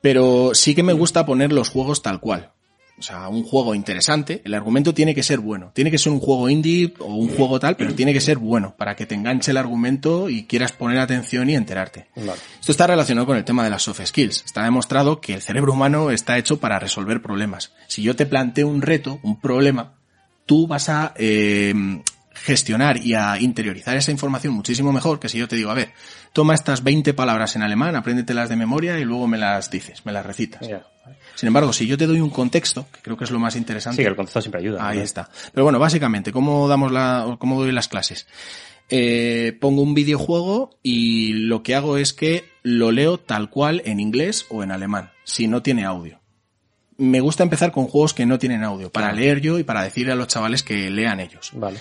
Pero 0.00 0.54
sí 0.54 0.74
que 0.74 0.82
me 0.82 0.92
gusta 0.92 1.26
poner 1.26 1.52
los 1.52 1.70
juegos 1.70 2.02
tal 2.02 2.20
cual. 2.20 2.52
O 2.98 3.02
sea, 3.02 3.28
un 3.28 3.42
juego 3.42 3.74
interesante, 3.74 4.40
el 4.44 4.54
argumento 4.54 4.94
tiene 4.94 5.14
que 5.14 5.22
ser 5.22 5.40
bueno. 5.40 5.70
Tiene 5.74 5.90
que 5.90 5.98
ser 5.98 6.12
un 6.12 6.20
juego 6.20 6.48
indie 6.48 6.94
o 6.98 7.14
un 7.14 7.28
juego 7.28 7.60
tal, 7.60 7.76
pero 7.76 7.94
tiene 7.94 8.14
que 8.14 8.22
ser 8.22 8.38
bueno 8.38 8.74
para 8.76 8.96
que 8.96 9.04
te 9.04 9.14
enganche 9.14 9.50
el 9.50 9.58
argumento 9.58 10.30
y 10.30 10.44
quieras 10.44 10.72
poner 10.72 10.98
atención 10.98 11.50
y 11.50 11.56
enterarte. 11.56 12.08
Esto 12.14 12.72
está 12.72 12.86
relacionado 12.86 13.26
con 13.26 13.36
el 13.36 13.44
tema 13.44 13.64
de 13.64 13.70
las 13.70 13.82
soft 13.82 14.00
skills. 14.02 14.44
Está 14.46 14.64
demostrado 14.64 15.20
que 15.20 15.34
el 15.34 15.42
cerebro 15.42 15.74
humano 15.74 16.10
está 16.10 16.38
hecho 16.38 16.58
para 16.58 16.78
resolver 16.78 17.20
problemas. 17.20 17.72
Si 17.86 18.02
yo 18.02 18.16
te 18.16 18.24
planteo 18.24 18.66
un 18.66 18.80
reto, 18.80 19.20
un 19.22 19.40
problema, 19.40 19.98
tú 20.46 20.66
vas 20.66 20.88
a 20.88 21.12
eh, 21.16 21.74
gestionar 22.42 22.98
y 22.98 23.14
a 23.14 23.40
interiorizar 23.40 23.96
esa 23.96 24.10
información 24.10 24.52
muchísimo 24.52 24.92
mejor 24.92 25.18
que 25.18 25.28
si 25.28 25.38
yo 25.38 25.48
te 25.48 25.56
digo, 25.56 25.70
a 25.70 25.74
ver, 25.74 25.92
toma 26.32 26.54
estas 26.54 26.82
20 26.82 27.14
palabras 27.14 27.56
en 27.56 27.62
alemán, 27.62 27.96
apréndetelas 27.96 28.48
de 28.48 28.56
memoria 28.56 28.98
y 28.98 29.04
luego 29.04 29.26
me 29.26 29.38
las 29.38 29.70
dices, 29.70 30.04
me 30.04 30.12
las 30.12 30.24
recitas. 30.24 30.68
Sin 31.34 31.46
embargo, 31.48 31.72
si 31.72 31.86
yo 31.86 31.98
te 31.98 32.06
doy 32.06 32.20
un 32.20 32.30
contexto, 32.30 32.86
que 32.92 33.00
creo 33.00 33.16
que 33.16 33.24
es 33.24 33.30
lo 33.30 33.38
más 33.38 33.56
interesante, 33.56 33.96
Sí, 33.96 34.02
que 34.02 34.08
el 34.08 34.16
contexto 34.16 34.40
siempre 34.40 34.60
ayuda. 34.60 34.86
Ahí 34.86 34.98
¿no? 34.98 35.04
está. 35.04 35.28
Pero 35.52 35.64
bueno, 35.64 35.78
básicamente, 35.78 36.32
¿cómo 36.32 36.66
damos 36.68 36.90
la, 36.92 37.36
cómo 37.38 37.60
doy 37.60 37.72
las 37.72 37.88
clases? 37.88 38.26
Eh, 38.88 39.56
pongo 39.60 39.82
un 39.82 39.94
videojuego 39.94 40.78
y 40.82 41.32
lo 41.32 41.62
que 41.62 41.74
hago 41.74 41.96
es 41.96 42.12
que 42.12 42.44
lo 42.62 42.92
leo 42.92 43.18
tal 43.18 43.50
cual 43.50 43.82
en 43.84 44.00
inglés 44.00 44.46
o 44.48 44.62
en 44.62 44.70
alemán, 44.70 45.10
si 45.24 45.48
no 45.48 45.62
tiene 45.62 45.84
audio. 45.84 46.20
Me 46.96 47.20
gusta 47.20 47.42
empezar 47.42 47.72
con 47.72 47.86
juegos 47.86 48.14
que 48.14 48.24
no 48.24 48.38
tienen 48.38 48.64
audio, 48.64 48.90
para 48.90 49.12
leer 49.12 49.40
yo 49.40 49.58
y 49.58 49.64
para 49.64 49.82
decirle 49.82 50.12
a 50.12 50.16
los 50.16 50.28
chavales 50.28 50.62
que 50.62 50.88
lean 50.90 51.20
ellos. 51.20 51.50
Vale. 51.54 51.78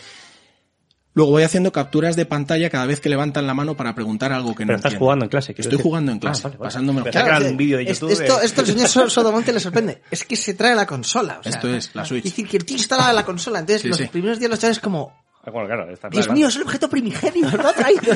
Luego 1.16 1.32
voy 1.32 1.44
haciendo 1.44 1.72
capturas 1.72 2.16
de 2.16 2.26
pantalla 2.26 2.70
cada 2.70 2.86
vez 2.86 3.00
que 3.00 3.10
levantan 3.10 3.48
la 3.48 3.54
mano 3.54 3.76
para 3.76 3.96
preguntar 3.96 4.32
algo 4.34 4.54
que 4.54 4.66
no 4.66 4.68
Pero 4.68 4.76
estás 4.78 4.92
entienden. 4.92 5.00
jugando 5.00 5.26
en 5.26 5.30
clase. 5.30 5.52
Estoy 5.54 5.64
decir. 5.72 5.82
jugando 5.82 6.12
en 6.12 6.18
Ah, 6.18 6.22
clase, 6.22 6.44
vale, 6.44 6.58
vale. 6.58 6.68
pasándome 6.68 7.02
un 7.50 7.58
vídeo 7.58 7.78
de 7.78 7.84
Es- 7.84 7.90
YouTube. 8.00 8.12
Esto, 8.12 8.38
de- 8.40 8.46
esto 8.46 8.62
al 8.62 8.68
señor 8.68 8.88
So- 8.90 9.10
Sodomonte 9.10 9.54
le 9.54 9.60
sorprende. 9.62 10.02
Es 10.12 10.26
que 10.26 10.36
se 10.36 10.54
trae 10.56 10.76
la 10.76 10.86
consola. 10.86 11.38
o 11.40 11.44
sea, 11.44 11.52
Esto 11.54 11.74
es, 11.74 11.90
la 11.96 12.04
Switch. 12.06 12.26
Es 12.26 12.32
decir, 12.34 12.48
que 12.48 12.58
el 12.58 12.66
tío 12.66 12.76
instalaba 12.78 13.14
la 13.14 13.24
consola. 13.24 13.60
Entonces, 13.60 13.82
Sí, 13.82 13.88
los 13.88 13.98
sí. 13.98 14.08
primeros 14.08 14.40
días 14.40 14.52
los 14.52 14.60
chavales 14.60 14.80
como, 14.80 15.14
Bueno, 15.52 15.68
claro, 15.68 15.90
está 15.92 16.10
Dios 16.10 16.30
mío, 16.30 16.48
es 16.48 16.56
el 16.56 16.64
objeto 16.64 16.90
primigenio, 16.90 17.50
lo 17.52 17.68
ha 17.70 17.74
traído. 17.74 18.14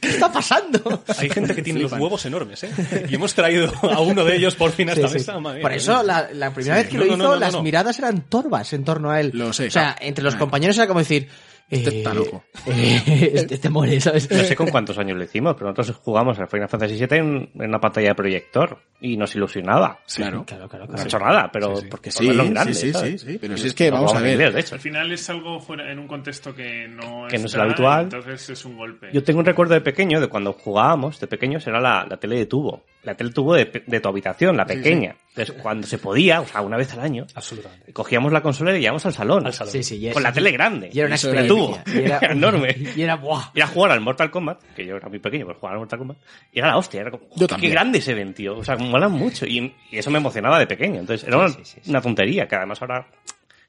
¿Qué 0.00 0.08
está 0.08 0.30
pasando? 0.32 1.02
Hay 1.18 1.30
gente 1.30 1.54
que 1.54 1.62
tiene 1.62 1.80
los 1.80 1.92
huevos 1.92 2.24
enormes, 2.26 2.62
¿eh? 2.64 3.06
Y 3.08 3.14
hemos 3.14 3.34
traído 3.34 3.72
a 3.82 4.00
uno 4.00 4.24
de 4.24 4.36
ellos 4.36 4.54
por 4.54 4.70
fin 4.72 4.90
a 4.90 4.92
esta 4.92 5.08
Sí, 5.08 5.14
sí. 5.14 5.18
mesa. 5.20 5.38
madre 5.40 5.60
Por 5.62 5.72
eso, 5.72 6.02
la, 6.02 6.28
la 6.32 6.52
primera 6.52 6.76
vez 6.76 6.88
que 6.88 6.98
No, 6.98 7.04
lo 7.04 7.06
no, 7.10 7.14
hizo, 7.14 7.22
no, 7.24 7.28
no, 7.34 7.36
las 7.40 7.52
no. 7.54 7.62
miradas 7.62 7.98
eran 7.98 8.22
torvas 8.22 8.72
en 8.72 8.84
torno 8.84 9.10
a 9.10 9.20
él. 9.20 9.30
Lo 9.34 9.52
sé, 9.52 9.66
O 9.68 9.70
sea, 9.70 9.96
entre 10.00 10.22
los 10.24 10.34
Ay. 10.34 10.40
compañeros 10.40 10.76
era 10.76 10.86
como 10.86 11.00
decir... 11.00 11.28
Este 11.70 11.90
eh, 11.90 11.98
está 11.98 12.14
loco. 12.14 12.44
eh, 12.66 13.30
este, 13.34 13.54
este 13.54 13.68
muere, 13.70 14.00
¿sabes? 14.00 14.30
No 14.30 14.42
sé 14.42 14.56
con 14.56 14.68
cuántos 14.68 14.98
años 14.98 15.16
lo 15.18 15.24
hicimos, 15.24 15.54
pero 15.54 15.70
nosotros 15.70 15.96
jugamos 16.02 16.38
al 16.38 16.48
Final 16.48 16.68
Fantasy 16.68 16.94
VII 16.94 17.18
en, 17.18 17.50
en 17.54 17.68
una 17.68 17.78
pantalla 17.80 18.08
de 18.08 18.14
proyector 18.14 18.78
y 19.00 19.16
nos 19.16 19.34
ilusionaba. 19.36 19.98
Claro. 20.14 20.44
Claro, 20.46 20.68
claro, 20.68 20.86
No 20.86 20.98
ha 20.98 21.02
hecho 21.02 21.18
nada, 21.18 21.50
pero 21.52 21.76
Sí, 21.76 21.82
sí. 21.82 21.88
porque 21.90 22.10
Sí, 22.10 22.24
sí, 22.26 22.30
sí, 22.32 22.48
grande, 22.50 22.74
sí, 22.74 22.92
¿sabes? 22.92 23.20
sí, 23.20 23.32
sí. 23.32 23.38
Pero 23.38 23.56
si 23.58 23.66
es 23.68 23.74
que, 23.74 23.90
No 23.90 23.96
vamos 23.96 24.14
a 24.14 24.20
ver. 24.20 24.52
de 24.52 24.60
hecho. 24.60 24.74
Al 24.76 24.80
final 24.80 25.12
es 25.12 25.28
algo 25.30 25.60
fuera, 25.60 25.92
en 25.92 25.98
un 25.98 26.06
contexto 26.08 26.54
que 26.54 26.88
no, 26.88 27.26
Que 27.28 27.38
no 27.38 27.46
es 27.46 27.54
el 27.54 27.60
habitual. 27.60 28.04
Entonces 28.04 28.48
es 28.48 28.64
un 28.64 28.76
golpe. 28.76 29.10
Yo 29.12 29.22
tengo 29.22 29.40
un 29.40 29.46
recuerdo 29.46 29.74
de 29.74 29.80
pequeño, 29.82 30.20
de 30.20 30.28
cuando 30.28 30.54
jugábamos, 30.54 31.20
de 31.20 31.26
pequeños, 31.26 31.66
era 31.66 31.80
la, 31.80 32.06
la 32.08 32.16
tele 32.16 32.36
de 32.36 32.46
tubo. 32.46 32.84
La 33.02 33.14
tele 33.14 33.28
de 33.30 33.34
tubo 33.34 33.54
de, 33.54 33.82
de 33.86 34.00
tu 34.00 34.08
habitación, 34.08 34.56
la 34.56 34.64
pequeña. 34.66 35.14
Entonces, 35.38 35.62
cuando 35.62 35.86
se 35.86 35.98
podía, 35.98 36.40
o 36.40 36.46
sea, 36.46 36.60
una 36.62 36.76
vez 36.76 36.92
al 36.92 37.00
año, 37.00 37.26
Absolutamente. 37.34 37.92
cogíamos 37.92 38.32
la 38.32 38.42
consola 38.42 38.76
y 38.76 38.82
íbamos 38.82 39.04
al 39.06 39.12
salón. 39.14 39.46
Al 39.46 39.52
salón. 39.52 39.72
Sí, 39.72 39.82
sí, 39.82 40.06
y 40.06 40.10
Con 40.12 40.22
la 40.22 40.32
tele 40.32 40.50
grande. 40.50 40.90
Y 40.92 40.98
era 40.98 41.06
una 41.06 41.16
experiencia. 41.16 41.48
tubo. 41.48 41.78
Y 41.86 41.98
era, 42.04 42.18
enorme. 42.22 42.76
Y 42.96 43.02
era, 43.02 43.16
¡buah! 43.16 43.50
Ir 43.54 43.62
a 43.62 43.66
jugar 43.68 43.92
al 43.92 44.00
Mortal 44.00 44.30
Kombat, 44.30 44.62
que 44.74 44.86
yo 44.86 44.96
era 44.96 45.08
muy 45.08 45.18
pequeño, 45.18 45.44
pues 45.46 45.58
jugar 45.58 45.74
al 45.74 45.78
Mortal 45.80 45.98
Kombat, 45.98 46.16
y 46.52 46.58
era 46.58 46.68
la 46.68 46.76
hostia, 46.76 47.00
era 47.02 47.10
como, 47.10 47.24
Yo 47.36 47.46
qué 47.46 47.52
también. 47.54 47.72
grande 47.72 48.00
se 48.00 48.14
ven, 48.14 48.34
tío. 48.34 48.58
O 48.58 48.64
sea, 48.64 48.76
molan 48.76 49.12
mucho. 49.12 49.46
Y, 49.46 49.74
y 49.90 49.98
eso 49.98 50.10
me 50.10 50.18
emocionaba 50.18 50.58
de 50.58 50.66
pequeño. 50.66 51.00
Entonces, 51.00 51.26
era 51.28 51.38
una, 51.38 51.48
sí, 51.48 51.60
sí, 51.62 51.78
sí. 51.82 51.90
una 51.90 52.00
tontería, 52.00 52.46
que 52.48 52.56
además 52.56 52.80
ahora, 52.82 53.06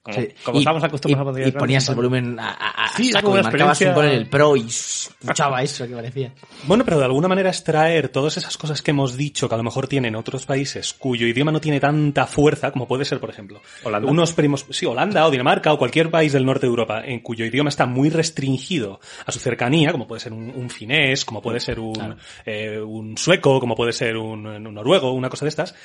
como, 0.02 0.18
Sí. 0.18 0.28
como 0.44 0.60
estábamos 0.60 0.84
acostumbrados 0.86 1.38
y, 1.38 1.44
a 1.44 1.48
y 1.50 1.52
ponías 1.52 1.88
el 1.90 1.96
volumen 1.96 2.40
a, 2.40 2.50
a, 2.52 2.86
a 2.86 2.98
Sí, 2.98 3.12
saco 3.12 3.32
y 3.38 3.42
marcabas 3.44 3.82
un 3.82 3.88
experiencia- 3.88 3.94
gol 3.94 4.06
en 4.06 4.12
el 4.12 4.28
pro 4.30 4.56
y 4.56 4.62
escuchaba 4.62 5.62
eso 5.62 5.88
que 5.88 5.94
parecía. 5.94 6.34
Bueno, 6.64 6.86
pero 6.86 7.00
de 7.00 7.06
alguna 7.06 7.28
manera 7.28 7.50
es 7.50 7.64
traer 7.64 8.10
todas 8.10 8.38
esas 8.38 8.58
cosas 8.58 8.82
que 8.82 8.92
hemos 8.92 9.18
dicho 9.18 9.48
que 9.50 9.56
a 9.56 9.58
lo 9.58 9.64
mejor 9.64 9.88
tienen 9.88 10.16
otros 10.16 10.46
países 10.46 10.94
cuyo 10.94 11.28
idioma 11.28 11.52
no 11.52 11.60
tiene 11.62 11.80
tanta 11.80 12.26
fuerza 12.26 12.72
como 12.72 12.88
puede 12.88 13.04
ser, 13.06 13.20
por 13.20 13.30
ejemplo, 13.30 13.62
Holanda. 13.84 14.10
unos 14.10 14.34
primos, 14.34 14.66
sí, 14.72 14.86
Holanda 14.86 15.26
o 15.28 15.32
Dinamarca 15.32 15.74
o 15.74 15.78
cualquier 15.78 16.10
país 16.10 16.34
del 16.34 16.46
norte 16.46 16.62
de 16.66 16.70
Europa 16.70 17.02
en 17.06 17.20
cuyo 17.20 17.46
idioma 17.46 17.70
está 17.70 17.86
muy 17.86 18.10
restringido 18.10 19.00
a 19.26 19.32
su 19.32 19.40
cercanía, 19.40 19.92
como 19.92 20.08
puede 20.08 20.22
ser 20.22 20.34
un, 20.34 20.50
un 20.56 20.70
finés, 20.70 21.26
como 21.26 21.42
puede 21.42 21.60
ser 21.60 21.80
un, 21.80 22.16
eh, 22.46 22.80
un 22.80 23.18
sueco, 23.18 23.60
como 23.60 23.76
puede 23.76 23.92
ser 23.94 24.18
un, 24.18 24.46
un 24.48 24.74
noruego, 24.74 25.12
una 25.12 25.30
cosa 25.30 25.46
de 25.46 25.50
estas. 25.50 25.76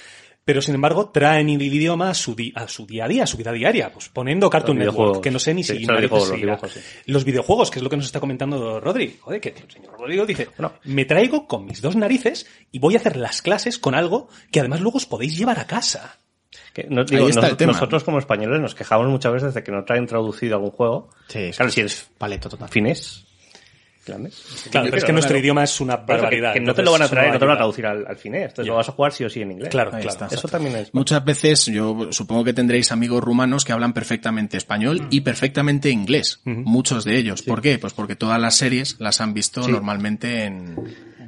Pero 0.46 0.61
sin 0.61 0.74
embargo 0.74 1.09
traen 1.09 1.48
el 1.48 1.62
idioma 1.62 2.11
a 2.11 2.14
su, 2.14 2.35
di- 2.35 2.52
a 2.54 2.68
su 2.68 2.85
día 2.87 3.07
a 3.07 3.09
día, 3.09 3.24
a 3.24 3.26
su 3.26 3.38
vida 3.38 3.50
diaria, 3.50 3.90
pues 3.90 4.11
poniendo 4.11 4.50
Cartoon 4.50 4.78
Los 4.78 4.88
Network, 4.88 5.22
que 5.22 5.30
no 5.30 5.38
sé 5.38 5.54
ni 5.54 5.64
Sí, 5.64 5.78
si 5.78 5.87
los 5.87 5.96
videojuegos, 5.96 6.28
los 7.07 7.22
sí. 7.22 7.26
Videojuegos, 7.26 7.70
que 7.70 7.78
es 7.78 7.83
lo 7.83 7.88
que 7.88 7.96
nos 7.96 8.04
está 8.07 8.20
comentando 8.20 8.78
Rodri. 8.78 9.16
Joder, 9.20 9.40
que 9.40 9.48
el 9.57 9.70
señor 9.70 9.98
Rodrigo 9.98 10.26
dice, 10.26 10.48
bueno, 10.59 10.74
me 10.85 11.07
traigo 11.07 11.46
con 11.46 11.64
mis 11.64 11.80
dos 11.80 11.96
narices 11.96 12.46
y 12.70 12.78
voy 12.78 12.94
a 12.94 12.98
hacer 12.98 13.16
las 13.16 13.40
clases 13.40 13.78
con 13.78 13.94
algo 13.94 14.28
que 14.52 14.61
además 14.61 14.80
luego 14.83 14.98
os 14.98 15.07
podéis 15.07 15.37
llevar 15.38 15.59
a 15.59 15.66
casa. 15.66 16.18
Que 16.74 16.87
no- 16.90 17.04
digo, 17.04 17.26
nos-. 17.28 17.61
Nosotros 17.66 18.04
como 18.04 18.18
españoles 18.18 18.61
nos 18.61 18.74
quejamos 18.74 19.09
muchas 19.09 19.33
veces 19.33 19.54
de 19.54 19.62
que 19.62 19.72
no 19.72 19.83
traen 19.85 20.07
traducido 20.07 20.57
algún 20.57 20.72
juego. 20.72 21.09
Sí, 21.28 21.50
claro, 21.57 21.70
si 21.72 21.80
eres 21.80 22.11
Paleto 22.18 22.50
total. 22.50 22.68
finés, 22.68 23.24
finlandés. 24.05 24.35
Claro, 24.71 24.87
pero 24.87 24.87
es 24.87 24.90
que 24.93 24.99
Claro, 25.01 25.12
nuestro 25.14 25.29
claro. 25.31 25.38
idioma 25.45 25.64
es 25.64 25.81
una 25.81 25.95
eso 25.95 26.07
que- 26.07 26.12
barbaridad. 26.12 26.53
Que, 26.53 26.61
no 26.61 26.75
te 26.75 26.83
lo 26.83 26.93
van 26.93 27.03
a 27.03 27.09
traer, 27.09 27.33
no 27.33 27.38
te 27.38 27.45
lo 27.45 27.49
van 27.49 27.55
a 27.55 27.59
traducir 27.59 27.87
al, 27.87 28.07
al 28.07 28.17
finés. 28.17 28.43
Entonces 28.51 28.67
lo 28.67 28.75
vas 28.77 28.88
a 28.88 28.93
jugar 28.93 29.12
sí 29.12 29.25
o 29.25 29.31
sí 29.31 29.43
en 29.43 29.53
inglés. 29.53 29.69
Claro, 29.71 29.90
Ahí 29.95 30.03
claro. 30.03 30.25
está. 30.25 30.35
Eso 30.35 30.49
también 30.49 30.77
es. 30.77 30.93
Muchas 30.95 31.25
veces 31.25 31.67
yo 31.67 32.09
supongo 32.12 32.45
que 32.45 32.53
tendréis 32.53 32.93
amigos 32.93 33.23
rumanos 33.25 33.64
que 33.64 33.73
hablan 33.73 33.93
perfectamente 33.93 34.57
español 34.57 35.07
y 35.11 35.23
perfectamente 35.23 35.90
inglés. 35.90 36.40
Muchos 36.45 37.05
de 37.05 37.17
ellos. 37.17 37.43
¿Por 37.43 37.61
qué? 37.62 37.79
Pues 37.79 37.93
porque 37.93 38.17
todas 38.17 38.40
las 38.40 38.55
series 38.55 38.97
las 39.01 39.21
han 39.21 39.35
visto 39.35 39.67
normalmente 39.69 40.45
en, 40.45 40.77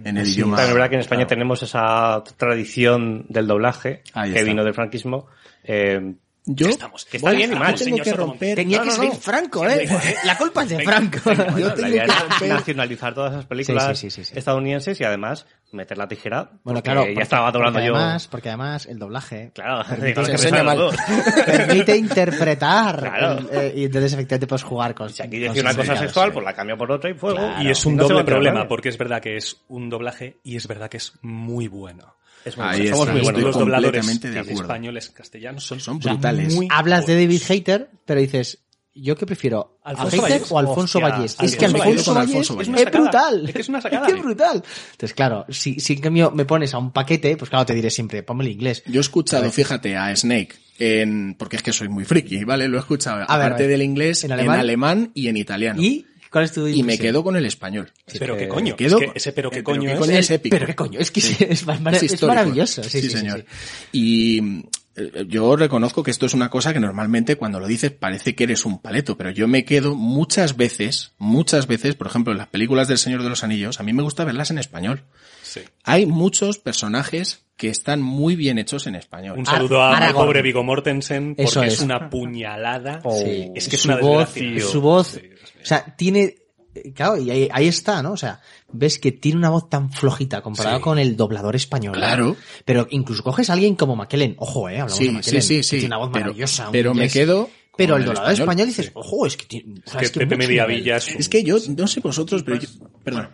en 0.05 0.17
el 0.17 0.27
idioma. 0.29 0.57
También 0.57 0.69
es 0.71 0.75
verdad 0.75 0.89
que 0.91 0.95
en 0.97 1.01
España 1.01 1.27
tenemos 1.27 1.63
esa 1.63 2.23
tradición 2.37 3.27
del 3.29 3.47
doblaje 3.47 4.03
Ahí 4.13 4.33
que 4.33 4.39
está. 4.39 4.51
vino 4.51 4.65
del 4.65 4.75
franquismo. 4.75 5.27
eh, 5.65 6.15
Yo 6.49 6.69
que 7.11 7.17
está 7.17 7.31
bien 7.33 7.53
y 7.53 7.57
mal. 7.57 7.75
yo 7.75 7.85
tengo 7.85 7.99
que 8.05 8.13
romper. 8.13 8.55
Tenía 8.55 8.79
No, 8.79 8.85
que 8.85 8.89
no, 8.91 8.95
salir 8.97 9.11
no. 9.13 9.19
Franco, 9.19 9.67
¿eh? 9.69 9.89
La 10.25 10.39
culpa 10.39 10.63
es 10.63 10.69
de 10.71 10.85
Franco. 10.85 11.19
Yo 11.59 11.67
la 11.69 11.75
tengo 11.75 11.89
idea 11.89 12.05
que 12.07 12.13
romper. 12.13 12.49
nacionalizar 12.51 13.15
todas 13.15 13.33
esas 13.33 13.47
películas 13.47 13.99
Sí, 13.99 14.11
sí, 14.11 14.17
sí, 14.17 14.25
sí, 14.25 14.33
sí. 14.33 14.39
estadounidenses 14.39 15.01
y 15.01 15.05
además 15.05 15.45
meter 15.73 15.99
la 15.99 16.07
tijera. 16.07 16.45
Bueno, 16.63 16.79
porque 16.79 16.83
claro. 16.83 17.01
Ya 17.03 17.07
porque- 17.09 17.23
estaba 17.23 17.51
doblando 17.51 17.79
porque 17.79 17.89
yo. 17.89 17.97
Además, 17.97 18.29
porque 18.29 18.49
además 18.51 18.87
el 18.87 18.99
doblaje 19.01 19.51
Claro, 19.55 19.85
mal. 20.65 20.91
permite 21.47 21.97
interpretar. 21.97 23.01
Claro. 23.01 23.39
el- 23.51 23.59
eh, 23.59 23.73
y 23.77 23.85
entonces 23.87 24.13
efectivamente 24.13 24.47
puedes 24.47 24.63
jugar 24.63 24.95
con. 24.95 25.11
Si 25.11 25.23
aquí 25.23 25.39
decía 25.39 25.63
una 25.63 25.75
cosa 25.75 25.97
sexual, 25.97 26.29
sí. 26.29 26.33
pues 26.35 26.45
la 26.45 26.53
cambio 26.55 26.79
por 26.79 26.91
otra 26.93 27.11
y 27.11 27.15
fuego. 27.15 27.39
Claro. 27.39 27.63
Y 27.63 27.71
es 27.71 27.85
un 27.87 27.97
doble 27.97 28.25
problema, 28.25 28.69
porque 28.69 28.89
es 28.89 28.99
verdad 28.99 29.21
que 29.21 29.37
es 29.37 29.63
un 29.69 29.89
doblaje 29.91 30.39
y 30.45 30.57
es 30.57 30.67
verdad 30.69 30.89
que 30.89 30.99
es 30.99 31.13
muy 31.23 31.69
bueno. 31.69 32.15
Es 32.47 32.57
muy 32.57 32.67
Ahí 32.67 32.81
bueno. 32.83 32.97
Somos 32.97 33.13
muy 33.13 33.21
buenos. 33.23 33.43
los 33.43 33.59
dobladores 33.59 34.07
completamente 34.07 34.31
de 34.31 34.55
españoles 34.55 35.11
castellanos 35.11 35.65
son, 35.67 35.81
Son 35.81 35.97
o 35.99 36.03
sea, 36.03 36.13
brutales. 36.13 36.55
muy 36.55 36.69
Hablas 36.71 37.07
de 37.07 37.15
David. 37.21 37.43
Hater, 37.47 37.91
pero 38.07 38.21
dices. 38.21 38.59
yo 38.95 39.15
que 39.17 39.27
prefiero, 39.27 39.79
Alfonso 39.85 40.07
¿a 40.07 40.11
Heister 40.29 40.31
Vallés. 40.41 40.53
o 40.53 40.59
Alfonso 40.59 41.01
Vallés? 41.01 41.37
Es 41.43 41.57
que. 41.57 41.65
Alfonso 41.67 42.15
Vallés 42.15 42.35
es, 42.51 42.57
Vallés. 42.57 42.69
Es 42.69 42.69
una 42.69 42.91
brutal. 42.91 43.13
sacada. 43.13 43.43
Es 43.49 43.53
que 43.55 43.61
es 43.61 43.69
una 43.69 43.81
sacada, 43.83 44.07
que 44.07 44.15
brutal. 44.23 44.63
Entonces, 44.93 45.15
claro, 45.15 45.45
si, 45.51 45.81
si 45.81 45.93
en 45.95 46.01
cambio 46.01 46.31
me 46.31 46.45
pones 46.45 46.73
a 46.73 46.79
un 46.79 46.93
paquete, 46.93 47.37
pues 47.37 47.51
claro, 47.51 47.67
te 47.67 47.75
diré 47.75 47.91
siempre, 47.91 48.23
ponme 48.23 48.45
el 48.45 48.53
inglés. 48.53 48.83
Yo 48.87 49.01
he 49.01 49.03
escuchado, 49.03 49.51
fíjate, 49.51 49.97
a 49.97 50.15
Snake, 50.17 50.55
en, 50.79 51.35
porque 51.39 51.57
es 51.57 51.63
que 51.63 51.73
soy 51.73 51.89
muy 51.89 52.05
friki, 52.05 52.45
¿vale? 52.45 52.69
Lo 52.69 52.77
he 52.77 52.81
escuchado, 52.81 53.21
A 53.23 53.25
aparte 53.25 53.65
ver. 53.65 53.71
del 53.73 53.83
inglés, 53.83 54.25
¿En 54.25 54.31
en 54.31 54.39
alemán? 54.39 54.61
alemán, 54.61 55.11
y 55.15 55.29
en 55.29 55.37
italiano. 55.37 55.83
¿Y 55.83 56.07
cuál 56.37 56.45
es 56.45 56.53
tu 56.53 56.67
Y 56.69 56.83
me 56.83 56.99
quedo 56.99 57.25
con 57.25 57.35
el 57.37 57.47
español. 57.47 57.91
pero 58.19 58.37
qué 58.37 58.43
que 58.45 58.49
coño. 58.49 58.77
quedo- 58.77 58.99
es 59.01 59.07
que 59.13 59.13
ese 59.17 59.33
pero 59.33 59.51
qué 59.51 59.61
Eh, 59.61 59.63
pero 59.63 59.77
coño 59.79 59.89
qué 59.89 59.93
es. 59.95 59.99
coño 60.01 60.19
es 60.19 60.31
épico. 60.31 60.55
Pero 60.55 60.67
qué 60.67 60.75
coño, 60.75 61.01
es 61.01 61.11
que 61.11 61.21
sí, 61.23 61.37
es, 61.49 61.67
mar- 61.67 61.95
es 61.95 62.03
histórico. 62.03 62.27
maravilloso. 62.27 62.83
Sí, 62.85 62.91
sí, 63.01 63.03
sí, 63.03 63.09
señor. 63.17 63.45
sí. 63.49 63.89
Y 63.93 64.63
eh, 64.97 65.25
yo 65.29 65.57
reconozco 65.57 66.03
que 66.03 66.11
esto 66.11 66.27
es 66.27 66.35
una 66.35 66.51
cosa 66.51 66.73
que 66.75 66.81
normalmente 66.81 67.37
cuando 67.37 67.59
lo 67.61 67.67
dices 67.67 67.91
parece 67.91 68.35
que 68.35 68.45
eres 68.45 68.65
un 68.67 68.81
paleto, 68.81 69.17
pero 69.17 69.31
yo 69.31 69.49
me 69.49 69.65
quedo 69.65 69.95
muchas 69.95 70.57
veces, 70.57 71.13
muchas 71.19 71.67
veces, 71.67 71.95
por 71.95 72.07
ejemplo, 72.07 72.33
en 72.33 72.39
las 72.39 72.49
películas 72.49 72.87
del 72.89 72.99
Señor 72.99 73.23
de 73.23 73.29
los 73.31 73.43
Anillos, 73.45 73.81
a 73.81 73.83
mí 73.83 73.93
me 73.95 74.03
gusta 74.03 74.25
verlas 74.25 74.51
en 74.51 74.59
español. 74.59 75.03
Sí. 75.43 75.61
Hay 75.85 76.05
muchos 76.07 76.59
personajes 76.59 77.43
que 77.57 77.69
están 77.71 78.03
muy 78.03 78.37
bien 78.37 78.59
hechos 78.59 78.87
en 78.87 78.97
español. 78.97 79.39
Un 79.39 79.47
saludo 79.47 79.81
Ar- 79.83 79.95
a 79.95 79.99
mi 79.99 80.05
Aragorn. 80.05 80.27
pobre 80.27 80.43
Vigo 80.43 80.63
Mortensen 80.63 81.35
porque 81.35 81.49
Eso 81.49 81.63
es. 81.63 81.75
es. 81.75 81.81
una 81.81 82.11
puñalada. 82.11 83.01
Sí. 83.11 83.51
Es 83.55 83.69
que 83.69 83.77
es 83.77 83.83
su 83.83 83.89
una 83.89 83.99
voz, 83.99 84.35
desgracia. 84.35 84.71
su 84.73 84.81
voz, 84.83 85.07
Sí. 85.09 85.21
O 85.67 85.69
sea, 85.69 85.97
tiene, 85.97 86.37
eh, 86.77 86.93
claro, 86.95 87.19
y 87.19 87.29
ahí, 87.29 87.49
ahí 87.53 87.67
está, 87.67 88.01
¿no? 88.05 88.13
O 88.13 88.17
sea, 88.17 88.41
ves 88.71 89.01
que 89.01 89.11
tiene 89.11 89.37
una 89.39 89.51
voz 89.51 89.69
tan 89.69 89.91
flojita 89.93 90.43
comparado 90.43 90.77
Sí. 90.77 90.83
con 90.83 90.99
el 91.01 91.17
doblador 91.17 91.57
español. 91.57 91.95
¿no? 91.95 91.99
Claro. 91.99 92.37
Pero 92.65 92.87
incluso 92.91 93.25
coges 93.25 93.51
a 93.51 93.55
alguien 93.55 93.75
como 93.75 93.97
McKellen, 93.97 94.37
ojo, 94.39 94.69
eh, 94.69 94.75
hablamos 94.81 94.97
de 94.99 95.05
Sí, 95.07 95.11
McKellen, 95.11 95.43
sí, 95.43 95.49
sí, 95.49 95.57
que 95.57 95.63
sí. 95.65 95.71
tiene 95.81 95.87
una 95.87 95.97
voz 95.99 96.11
Pero- 96.13 96.25
maravillosa. 96.27 96.69
pero 96.71 96.95
me 96.95 97.09
quedo 97.09 97.51
Pero 97.77 97.97
el 97.97 98.03
el 98.03 98.07
doblador 98.07 98.31
español, 98.33 98.49
español, 98.51 98.67
dices, 98.69 98.87
sí. 98.87 98.93
ojo, 98.95 99.27
es 99.27 99.37
que 99.37 99.47
tiene, 99.47 99.81
o 99.85 99.91
sea, 99.91 99.99
que 100.01 100.07
es 100.07 100.13
que 100.13 100.21
Pepe 100.21 100.37
mucho 100.37 100.49
Media 100.49 100.63
nivel. 100.67 100.83
Villa 100.83 100.97
es 100.99 101.09
un- 101.09 101.17
Es 101.19 101.29
que 101.29 101.43
yo, 101.43 101.57
no 101.77 101.87
sé 101.89 102.01
vosotros, 102.01 102.43
pero 102.45 102.59
yo, 102.59 102.69
perdón. 103.03 103.29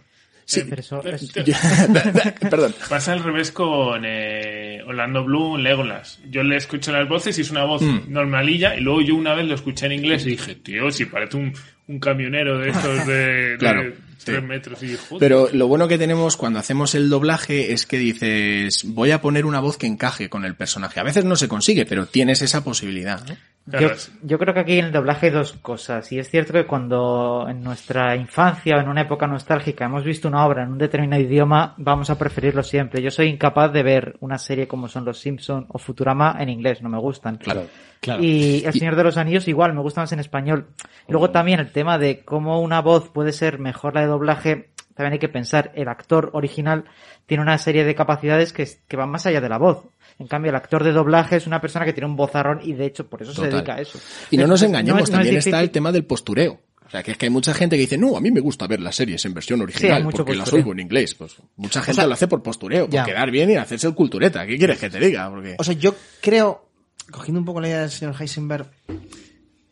Sí, 0.53 0.61
Eh, 0.61 0.67
Pero 0.69 0.81
eso, 0.81 1.03
es- 1.05 1.33
yo- 1.33 1.43
perdón. 2.51 2.75
Pasa 2.89 3.13
al 3.13 3.23
revés 3.23 3.53
con 3.53 4.03
eh, 4.05 4.81
Orlando 4.87 5.25
Bloom, 5.25 5.61
Legolas. 5.61 6.21
Yo 6.31 6.43
le 6.43 6.57
escucho 6.57 6.93
las 6.93 7.09
voces 7.09 7.39
y 7.39 7.43
es 7.43 7.51
una 7.51 7.65
voz 7.65 7.83
Mm. 7.83 8.01
normalilla 8.13 8.77
y 8.77 8.81
luego 8.81 9.01
yo 9.03 9.15
una 9.15 9.35
vez 9.35 9.47
lo 9.47 9.55
escuché 9.55 9.87
en 9.87 9.93
inglés 9.93 10.27
y 10.27 10.31
dije, 10.31 10.55
tío, 10.57 10.91
si 10.91 11.07
parece 11.07 11.37
un, 11.37 11.53
un 11.89 11.99
camionero 11.99 12.59
de 12.59 12.71
estos 12.71 13.07
de, 13.07 13.57
Claro, 13.59 13.83
de 13.85 13.91
sí. 14.19 14.25
tres 14.27 14.43
metros 14.43 14.83
y 14.83 14.95
joder. 14.97 15.19
Pero 15.21 15.49
lo 15.53 15.67
bueno 15.69 15.89
que 15.89 15.99
tenemos 15.99 16.37
cuando 16.37 16.59
hacemos 16.59 16.95
el 16.95 17.09
doblaje 17.09 17.73
es 17.73 17.87
que 17.87 17.99
dices, 17.99 18.83
voy 18.85 19.11
a 19.11 19.21
poner 19.21 19.47
una 19.47 19.61
voz 19.61 19.77
que 19.79 19.87
encaje 19.87 20.29
con 20.29 20.45
el 20.45 20.55
personaje. 20.55 21.01
A 21.01 21.05
veces 21.05 21.25
no 21.25 21.37
se 21.37 21.49
consigue, 21.49 21.87
pero 21.87 22.07
tienes 22.07 22.43
esa 22.43 22.63
posibilidad. 22.63 23.25
¿no? 23.27 23.37
Yo, 23.65 24.39
creo 24.39 24.55
que 24.55 24.61
aquí 24.61 24.79
en 24.79 24.87
el 24.87 24.93
doblaje 24.93 25.27
hay 25.27 25.33
dos 25.33 25.53
cosas. 25.53 26.11
Y 26.11 26.19
es 26.19 26.29
cierto 26.29 26.53
que 26.53 26.67
cuando 26.67 27.47
en 27.49 27.63
nuestra 27.63 28.17
infancia 28.17 28.77
o 28.77 28.81
en 28.81 28.89
una 28.89 29.03
época 29.03 29.29
nostálgica 29.29 29.85
hemos 29.85 30.03
visto 30.03 30.27
una 30.27 30.45
obra 30.45 30.65
en 30.65 30.73
un 30.73 30.79
determinado 30.79 31.23
idioma, 31.23 31.75
vamos 31.77 32.11
a 32.11 32.19
preferirlo 32.19 32.65
siempre. 32.65 33.01
Yo 33.01 33.13
soy 33.13 33.29
incapaz 33.29 33.73
de 33.73 33.85
ver 33.85 34.17
una 34.19 34.37
serie 34.39 34.67
como 34.67 34.89
son 34.89 35.05
Los 35.05 35.21
Simpson 35.21 35.67
o 35.69 35.79
Futurama 35.79 36.37
en 36.41 36.49
inglés, 36.49 36.83
no 36.83 36.89
me 36.89 36.99
gustan. 36.99 37.37
Claro. 37.37 37.67
Claro. 38.01 38.21
Y 38.21 38.65
El 38.65 38.73
Señor 38.73 38.97
de 38.97 39.05
los 39.05 39.17
Anillos 39.17 39.47
igual, 39.47 39.75
me 39.75 39.81
gusta 39.81 40.01
más 40.01 40.13
en 40.13 40.19
español. 40.19 40.67
Luego 41.07 41.31
también 41.31 41.61
el 41.61 41.71
tema 41.71 41.99
de 41.99 42.25
cómo 42.25 42.61
una 42.61 42.81
voz 42.81 43.11
puede 43.11 43.33
ser 43.33 43.61
mejor 43.61 43.95
la 43.95 44.01
de 44.01 44.09
doblaje, 44.09 44.71
también 44.95 45.13
hay 45.13 45.19
que 45.21 45.29
pensar, 45.29 45.71
el 45.77 45.87
actor 45.87 46.31
original 46.33 46.85
tiene 47.27 47.45
una 47.45 47.57
serie 47.59 47.85
de 47.85 47.95
capacidades 47.95 48.53
que, 48.53 48.67
que 48.89 48.97
van 48.97 49.11
más 49.11 49.25
allá 49.27 49.41
de 49.41 49.49
la 49.49 49.59
voz. 49.59 49.85
En 50.23 50.29
cambio, 50.29 50.51
el 50.51 50.57
actor 50.57 50.85
de 50.85 50.93
doblaje 50.93 51.35
es 51.35 51.49
una 51.49 51.61
persona 51.61 51.85
que 51.85 51.93
tiene 51.93 52.07
un 52.07 52.15
vozarrón 52.15 52.61
y 52.63 52.75
de 52.75 52.87
hecho 52.87 53.09
por 53.09 53.21
eso 53.21 53.35
se 53.35 53.49
dedica 53.49 53.75
a 53.75 53.81
eso. 53.81 53.99
Y 54.31 54.37
no 54.37 54.47
nos 54.47 54.63
engañemos, 54.63 55.03
es 55.03 55.11
también 55.11 55.37
está 55.37 55.61
el 55.61 55.73
tema 55.73 55.91
del 55.91 56.05
postureo. 56.05 56.61
O 56.87 56.91
sea, 56.91 57.03
que 57.03 57.11
es 57.11 57.19
que 57.19 57.27
hay 57.27 57.31
mucha 57.31 57.53
gente 57.53 57.75
que 57.75 57.81
dice, 57.81 57.99
no, 57.99 58.17
a 58.17 58.21
mí 58.21 58.31
me 58.31 58.39
gusta 58.39 58.69
ver 58.69 58.79
las 58.79 58.95
series 58.95 59.25
en 59.25 59.35
versión 59.35 59.61
original 59.63 60.09
porque 60.09 60.37
las 60.37 60.53
oigo 60.53 60.71
en 60.71 60.79
inglés. 60.79 61.17
Pues 61.17 61.35
mucha 61.57 61.81
gente 61.83 61.97
sea, 61.97 62.07
lo 62.07 62.15
hace 62.15 62.29
por 62.29 62.41
postureo, 62.41 62.85
por 62.85 62.95
ya. 62.95 63.05
quedar 63.05 63.33
bien 63.33 63.51
y 63.51 63.57
hacerse 63.57 63.89
el 63.89 63.97
cultureta. 63.97 64.47
¿Qué 64.47 64.57
quieres 64.57 64.79
que 64.79 64.89
te 64.89 65.01
diga? 65.01 65.29
Porque... 65.29 65.57
O 65.59 65.65
sea, 65.65 65.75
yo 65.75 65.97
creo, 66.21 66.69
cogiendo 67.11 67.41
un 67.41 67.45
poco 67.45 67.61
la 67.61 67.67
idea 67.67 67.81
del 67.81 67.91
señor 67.91 68.15
Heisenberg, 68.17 68.71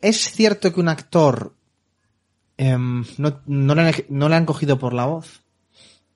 es 0.01 0.17
cierto 0.31 0.73
que 0.73 0.81
un 0.81 0.89
actor 0.89 1.55
no, 2.57 3.41
no, 3.45 3.75
le 3.75 3.81
han, 3.81 3.93
no 4.09 4.27
le 4.27 4.35
han 4.35 4.45
cogido 4.45 4.77
por 4.77 4.93
la 4.93 5.05
voz, 5.05 5.40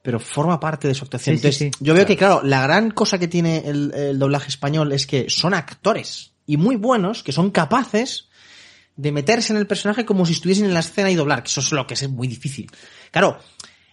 pero 0.06 0.20
forma 0.20 0.60
parte 0.60 0.88
de 0.88 0.94
su 0.94 1.04
actuación. 1.04 1.36
Sí, 1.36 1.42
sí, 1.42 1.48
Entonces, 1.48 1.72
sí. 1.80 1.84
yo 1.84 1.96
veo 1.96 2.06
que, 2.06 2.16
claro, 2.16 2.42
la 2.44 2.62
gran 2.62 2.92
cosa 2.92 3.18
que 3.18 3.28
tiene 3.28 3.64
el, 3.66 3.92
el 3.96 4.20
doblaje 4.20 4.50
español 4.50 4.92
es 4.92 5.08
que 5.08 5.32
son 5.32 5.56
actores 5.56 6.34
y 6.46 6.58
muy 6.58 6.76
buenos, 6.76 7.24
que 7.24 7.32
son 7.32 7.50
capaces 7.50 8.30
de 8.96 9.12
meterse 9.12 9.52
en 9.52 9.58
el 9.58 9.66
personaje 9.66 10.06
como 10.06 10.28
si 10.28 10.34
estuviesen 10.34 10.66
en 10.66 10.76
la 10.76 10.82
escena 10.82 11.10
y 11.10 11.16
doblar, 11.16 11.42
que 11.42 11.50
eso 11.50 11.60
es 11.62 11.72
lo 11.72 11.88
que 11.88 11.96
es 11.96 12.08
muy 12.08 12.28
difícil. 12.28 12.70
Claro, 13.10 13.40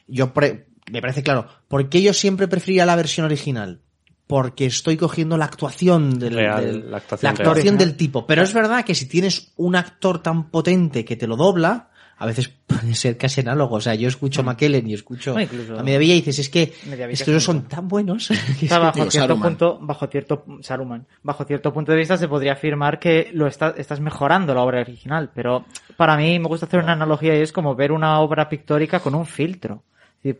yo 0.06 0.34
pre- 0.34 0.66
me 0.90 1.00
parece 1.00 1.22
claro, 1.22 1.48
¿por 1.66 1.88
qué 1.88 2.02
yo 2.02 2.12
siempre 2.12 2.46
preferiría 2.46 2.84
la 2.84 2.94
versión 2.94 3.24
original? 3.24 3.80
Porque 4.26 4.66
estoy 4.66 4.98
cogiendo 4.98 5.38
la 5.38 5.46
actuación 5.46 6.18
del, 6.18 6.34
Real, 6.34 6.64
del- 6.64 6.90
la 6.90 6.98
actuación 6.98 7.30
actuación 7.32 7.64
real. 7.74 7.78
del 7.78 7.96
tipo. 7.96 8.26
Pero 8.26 8.42
es 8.42 8.52
verdad 8.52 8.84
que 8.84 8.94
si 8.94 9.06
tienes 9.06 9.52
un 9.56 9.76
actor 9.76 10.22
tan 10.22 10.50
potente 10.50 11.04
que 11.06 11.16
te 11.16 11.26
lo 11.26 11.36
dobla, 11.36 11.88
a 12.22 12.26
veces 12.26 12.48
puede 12.66 12.94
ser 12.94 13.16
casi 13.16 13.40
análogo. 13.40 13.76
O 13.76 13.80
sea, 13.80 13.94
yo 13.94 14.06
escucho 14.08 14.42
a 14.42 14.44
McKellen 14.44 14.88
y 14.88 14.94
escucho 14.94 15.34
No, 15.34 15.40
incluso- 15.40 15.78
a 15.78 15.82
Mediavilla 15.82 16.14
y 16.14 16.18
dices, 16.22 16.38
es 16.38 16.48
que 16.48 16.72
es 17.10 17.42
son 17.42 17.56
bonito. 17.56 17.76
tan 17.76 17.88
buenos. 17.88 18.28
que 18.60 18.66
Está 18.66 18.76
que- 18.76 18.82
bajo 18.84 18.92
cierto 18.94 19.10
Saruman. 19.10 19.48
punto, 19.48 19.78
bajo 19.80 20.06
cierto 20.06 20.44
Saruman, 20.60 21.06
bajo 21.22 21.44
cierto 21.44 21.72
punto 21.72 21.92
de 21.92 21.98
vista 21.98 22.16
se 22.16 22.28
podría 22.28 22.52
afirmar 22.52 22.98
que 22.98 23.30
lo 23.34 23.46
está- 23.46 23.74
estás 23.76 24.00
mejorando 24.00 24.54
la 24.54 24.62
obra 24.62 24.80
original, 24.80 25.30
pero 25.34 25.64
para 25.96 26.16
mí 26.16 26.38
me 26.38 26.46
gusta 26.48 26.66
hacer 26.66 26.80
una 26.80 26.92
analogía 26.92 27.36
y 27.36 27.42
es 27.42 27.52
como 27.52 27.74
ver 27.74 27.92
una 27.92 28.20
obra 28.20 28.48
pictórica 28.48 29.00
con 29.00 29.14
un 29.14 29.26
filtro. 29.26 29.82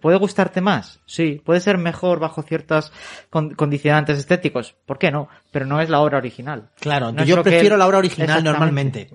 ¿Puede 0.01 0.16
gustarte 0.16 0.61
más? 0.61 1.01
Sí. 1.07 1.42
¿Puede 1.45 1.59
ser 1.59 1.77
mejor 1.77 2.21
bajo 2.21 2.42
ciertos 2.45 2.92
con- 3.31 3.55
condicionantes 3.57 4.16
estéticos? 4.16 4.77
¿Por 4.87 4.97
qué 4.97 5.11
no? 5.11 5.29
Pero 5.51 5.66
no 5.66 5.81
es 5.81 5.90
la 5.90 5.99
obra 5.99 6.18
original. 6.18 6.71
Claro, 6.79 7.11
No 7.11 7.25
yo 7.25 7.38
que 7.38 7.42
prefiero 7.51 7.77
la 7.77 7.88
obra 7.88 7.99
original 7.99 8.45
normalmente. 8.45 9.11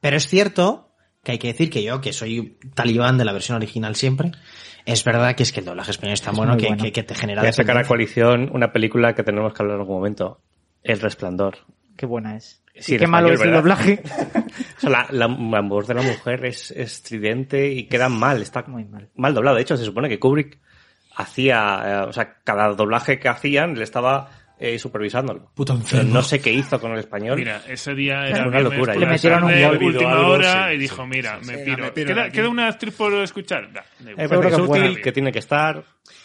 Pero 0.00 0.16
es 0.16 0.26
cierto 0.26 0.89
que 1.22 1.32
hay 1.32 1.38
que 1.38 1.48
decir 1.48 1.70
que 1.70 1.82
yo, 1.82 2.00
que 2.00 2.12
soy 2.12 2.58
talibán 2.74 3.18
de 3.18 3.24
la 3.24 3.32
versión 3.32 3.56
original 3.56 3.94
siempre, 3.96 4.32
es 4.86 5.04
verdad 5.04 5.34
que 5.34 5.42
es 5.42 5.52
que 5.52 5.60
el 5.60 5.66
doblaje 5.66 5.90
español 5.90 6.14
es 6.14 6.22
tan 6.22 6.32
Es 6.32 6.38
bueno, 6.38 6.56
que, 6.56 6.66
bueno. 6.68 6.82
que- 6.82 6.92
que 6.92 7.02
te 7.02 7.14
genera 7.14 7.42
Voy 7.42 7.48
a 7.48 7.52
sacar 7.52 7.76
a 7.76 7.84
coalición 7.84 8.50
una 8.52 8.72
película 8.72 9.14
que 9.14 9.22
tenemos 9.22 9.52
que 9.52 9.62
hablar 9.62 9.76
en 9.76 9.80
algún 9.82 9.96
momento. 9.96 10.40
El 10.82 11.00
Resplandor. 11.00 11.58
Qué 11.96 12.06
buena 12.06 12.36
es. 12.36 12.62
Sí, 12.76 12.92
y 12.92 12.94
en 12.94 13.00
qué 13.00 13.06
malo 13.06 13.30
español, 13.32 13.52
es 13.54 13.56
el 13.56 13.62
doblaje. 13.62 14.02
O 14.78 14.80
sea, 14.80 14.90
la, 14.90 15.06
la, 15.10 15.28
la 15.28 15.60
voz 15.60 15.86
de 15.86 15.94
la 15.94 16.00
mujer 16.02 16.46
es 16.46 16.70
estridente 16.70 17.70
y 17.70 17.84
queda 17.86 18.08
mal, 18.08 18.40
está 18.40 18.62
Muy 18.66 18.86
mal. 18.86 19.10
mal 19.14 19.34
doblado. 19.34 19.56
De 19.56 19.62
hecho, 19.62 19.76
se 19.76 19.84
supone 19.84 20.08
que 20.08 20.18
Kubrick 20.18 20.58
hacía, 21.14 21.82
eh, 21.84 22.08
o 22.08 22.12
sea, 22.14 22.38
cada 22.42 22.68
doblaje 22.74 23.18
que 23.18 23.28
hacían 23.28 23.74
le 23.74 23.84
estaba 23.84 24.30
eh, 24.60 24.78
supervisándolo. 24.78 25.50
Puto 25.54 25.72
Pero 25.72 25.80
enfermo. 25.82 26.14
no 26.14 26.22
sé 26.22 26.38
qué 26.40 26.52
hizo 26.52 26.78
con 26.78 26.92
el 26.92 26.98
español. 26.98 27.36
Mira, 27.38 27.62
ese 27.66 27.94
día 27.94 28.26
Es 28.28 28.34
era 28.34 28.46
una 28.46 28.60
locura, 28.60 28.94
Le 28.94 29.06
metieron 29.06 29.44
un 29.44 29.50
gol. 29.52 29.82
última 29.82 30.12
Algo, 30.12 30.28
hora 30.32 30.68
sí, 30.68 30.74
y 30.74 30.78
dijo, 30.78 31.06
mira, 31.06 31.38
sí, 31.40 31.50
me 31.50 31.58
sí, 31.58 31.64
piro. 31.64 31.84
me 31.84 31.90
piro 31.92 32.30
¿Queda, 32.30 32.48
una 32.48 32.68
actriz 32.68 32.94
por 32.94 33.12
escuchar? 33.14 33.70
Igual. 34.00 34.14
Eh, 34.18 34.28
porque 34.28 34.48
que 34.48 34.54
es 34.54 34.58
es 34.60 34.68
útil, 34.68 35.00
que 35.02 35.12
tiene 35.12 35.32
que 35.32 35.38
estar, 35.38 35.82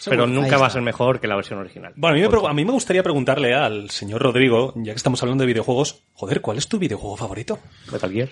pero 0.10 0.28
nunca 0.28 0.58
va 0.58 0.68
a 0.68 0.70
ser 0.70 0.82
mejor 0.82 1.20
que 1.20 1.28
la 1.28 1.36
versión 1.36 1.60
original. 1.60 1.94
Bueno, 1.96 2.16
a 2.18 2.20
mí, 2.20 2.28
me, 2.42 2.48
a 2.50 2.54
mí 2.54 2.66
me 2.66 2.72
gustaría 2.72 3.02
preguntarle 3.04 3.54
al 3.54 3.90
señor 3.90 4.22
Rodrigo, 4.22 4.74
ya 4.76 4.92
que 4.92 4.98
estamos 4.98 5.22
hablando 5.24 5.44
de 5.44 5.48
videojuegos, 5.48 6.04
joder, 6.14 6.42
¿cuál 6.42 6.58
es 6.58 6.68
tu 6.68 6.78
videojuego 6.78 7.16
favorito? 7.16 7.60
Metal 7.92 8.12
Gear. 8.12 8.30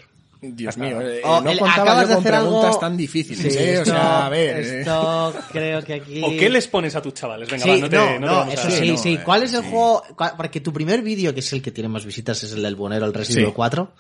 Dios 0.52 0.78
mío, 0.78 1.00
eh, 1.02 1.22
Oh, 1.24 1.40
no 1.42 1.50
el- 1.52 1.60
contaba 1.60 1.84
acabas 1.84 2.02
yo 2.04 2.08
de 2.10 2.14
con 2.16 2.24
hacer 2.26 2.32
preguntas 2.40 2.66
algo- 2.70 2.80
tan 2.80 2.98
difíciles, 2.98 3.54
Sí, 3.54 3.60
¿eh? 3.60 3.78
O 3.78 3.82
esto, 3.82 3.86
sea, 3.94 4.26
a 4.26 4.30
ver... 4.30 4.58
eh. 4.58 4.80
esto 4.82 5.34
creo 5.52 5.82
que 5.84 5.94
aquí... 5.94 6.22
¿O 6.24 6.30
qué 6.32 6.50
les 6.50 6.68
pones 6.68 6.96
a 6.96 7.02
tus 7.02 7.14
chavales? 7.14 7.50
Venga, 7.50 7.64
Sí, 7.64 7.70
va, 7.70 7.78
no 7.78 7.90
te, 7.90 7.96
no, 7.96 8.06
no 8.06 8.14
te 8.14 8.20
no, 8.20 8.32
vamos 8.34 8.54
eso 8.54 8.68
a- 8.68 8.72
sí, 8.72 8.92
no, 8.92 8.98
sí. 8.98 9.14
eh, 9.16 9.20
¿Cuál 9.24 9.44
es 9.44 9.54
el 9.54 9.64
sí. 9.64 9.70
juego? 9.70 10.04
Porque 10.38 10.60
tu 10.62 10.74
primer 10.74 11.02
vídeo, 11.02 11.34
que 11.34 11.40
es 11.40 11.54
el 11.54 11.62
que 11.62 11.72
tiene 11.72 11.88
más 11.90 12.06
visitas, 12.06 12.44
es 12.44 12.52
el 12.54 12.62
del 12.64 12.76
Bonero, 12.76 13.06
el 13.06 13.14
Resident 13.14 13.38
Sí. 13.38 13.42
Evil 13.44 13.54
4, 13.54 13.94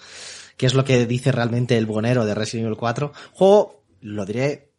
que 0.58 0.65
es 0.65 0.73
lo 0.73 0.84
que 0.84 1.06
dice 1.06 1.32
realmente 1.32 1.77
el 1.77 1.86
Bonero 1.86 2.25
de 2.25 2.36
Resident 2.36 2.65
Evil 2.67 2.77
4. 2.77 3.13
Juego, 3.34 3.84
lo 4.01 4.25
diré, 4.25 4.71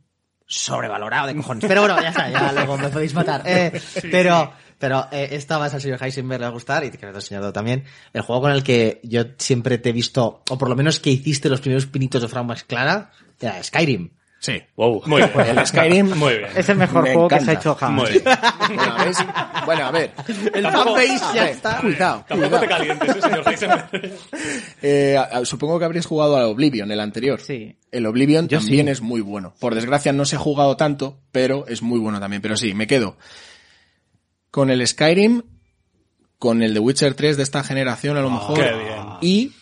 sobrevalorado 0.47 1.27
de 1.27 1.37
cojones. 1.37 1.65
Pero 1.67 1.81
bueno, 1.81 2.01
ya 2.01 2.09
está, 2.11 2.29
ya 2.31 2.53
luego 2.53 2.77
me 2.79 2.89
podéis 2.91 3.15
matar. 3.15 3.43
Eh, 3.47 3.73
pero, 4.11 4.53
pero 4.85 5.09
eh, 5.13 5.29
esta 5.31 5.57
vas 5.57 5.73
al 5.73 5.81
señor 5.81 5.99
Heisenberg 5.99 6.43
le 6.43 6.45
va 6.45 6.51
a 6.51 6.53
gustar 6.53 6.85
y 6.85 6.91
te 6.91 6.99
quiero 6.99 7.15
enseñado 7.15 7.55
también. 7.55 7.85
El 8.13 8.21
juego 8.21 8.43
con 8.43 8.51
el 8.53 8.63
que 8.63 9.01
yo 9.03 9.23
siempre 9.39 9.79
te 9.79 9.89
he 9.89 9.93
visto, 9.95 10.43
o 10.51 10.59
por 10.59 10.69
lo 10.69 10.77
menos 10.77 11.01
que 11.01 11.09
hiciste 11.09 11.49
los 11.49 11.63
primeros 11.63 11.87
pinitos 11.87 12.21
de 12.21 12.29
forma 12.29 12.49
más 12.49 12.65
clara, 12.65 13.11
era 13.41 13.63
Skyrim. 13.63 14.11
Sí. 14.41 14.63
Wow. 14.77 15.05
Muy 15.07 15.23
bien. 15.23 15.57
El 15.57 15.67
Skyrim... 15.67 16.15
Muy 16.19 16.37
bien. 16.37 16.51
Es 16.55 16.69
el 16.69 16.77
mejor 16.77 17.05
Me 17.05 17.15
juego 17.15 17.29
que 17.29 17.41
se 17.41 17.51
ha 17.51 17.55
hecho 17.55 17.75
jamás. 17.75 18.11
Muy 18.11 18.21
bien. 18.21 18.25
Bueno, 18.77 18.95
¿ves? 19.07 19.17
Bueno, 19.65 19.87
a 19.87 19.91
ver. 19.91 20.13
El 20.55 20.65
fanbase 20.65 21.35
ya 21.35 21.49
está. 21.49 21.81
Cuidado, 21.81 22.25
Tampoco 22.29 22.59
cuidado. 22.59 22.61
te 22.61 22.69
calientes, 22.69 23.17
¿eh, 23.17 23.21
señor 23.23 23.49
Heisenberg. 23.49 23.91
Eh, 24.83 25.19
supongo 25.45 25.79
que 25.79 25.87
habréis 25.87 26.05
jugado 26.05 26.37
al 26.37 26.45
Oblivion, 26.45 26.93
el 26.93 27.01
anterior. 27.01 27.41
Sí. 27.41 27.75
El 27.91 28.05
Oblivion 28.05 28.49
Yo 28.49 28.59
también 28.59 28.85
sí. 28.89 28.93
es 28.93 29.01
muy 29.01 29.23
bueno. 29.23 29.55
Por 29.59 29.75
desgracia 29.75 30.13
no 30.13 30.27
se 30.27 30.37
ha 30.37 30.41
jugado 30.41 30.77
tanto, 30.77 31.21
pero 31.33 31.67
es 31.69 31.81
muy 31.81 31.99
bueno 31.99 32.21
también. 32.21 32.43
Pero 32.43 32.59
sí, 32.59 32.75
me 32.75 32.87
quedo 32.87 33.17
con 34.55 34.71
el 34.71 34.87
Skyrim, 34.87 35.43
con 36.39 36.63
el 36.63 36.75
The 36.75 36.79
Witcher 36.79 37.15
3 37.15 37.37
de 37.37 37.43
esta 37.43 37.65
generación 37.65 38.17
a 38.17 38.21
lo 38.21 38.31
mejor. 38.31 38.61
qué 38.61 38.73
bien. 38.73 39.05
Y 39.21 39.53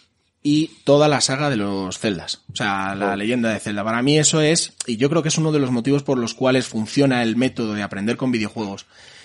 y 0.42 0.66
toda 0.84 1.08
la 1.08 1.22
saga 1.22 1.48
de 1.48 1.56
los 1.56 1.98
Zeldas. 1.98 2.42
O 2.52 2.56
sea, 2.56 2.94
la 2.94 3.16
leyenda 3.16 3.50
de 3.50 3.58
Zelda. 3.58 3.84
Para 3.84 4.02
mí 4.02 4.18
eso 4.18 4.42
es, 4.42 4.74
y 4.86 4.98
yo 4.98 5.08
creo 5.08 5.22
que 5.22 5.30
es 5.30 5.38
uno 5.38 5.50
de 5.50 5.60
los 5.60 5.70
motivos 5.70 6.02
por 6.02 6.18
los 6.18 6.34
cuales 6.34 6.66
funciona 6.66 7.22
el 7.22 7.36
método 7.36 7.72
de 7.72 7.82
aprender 7.82 8.18
con 8.18 8.32
videojuegos. 8.32 8.84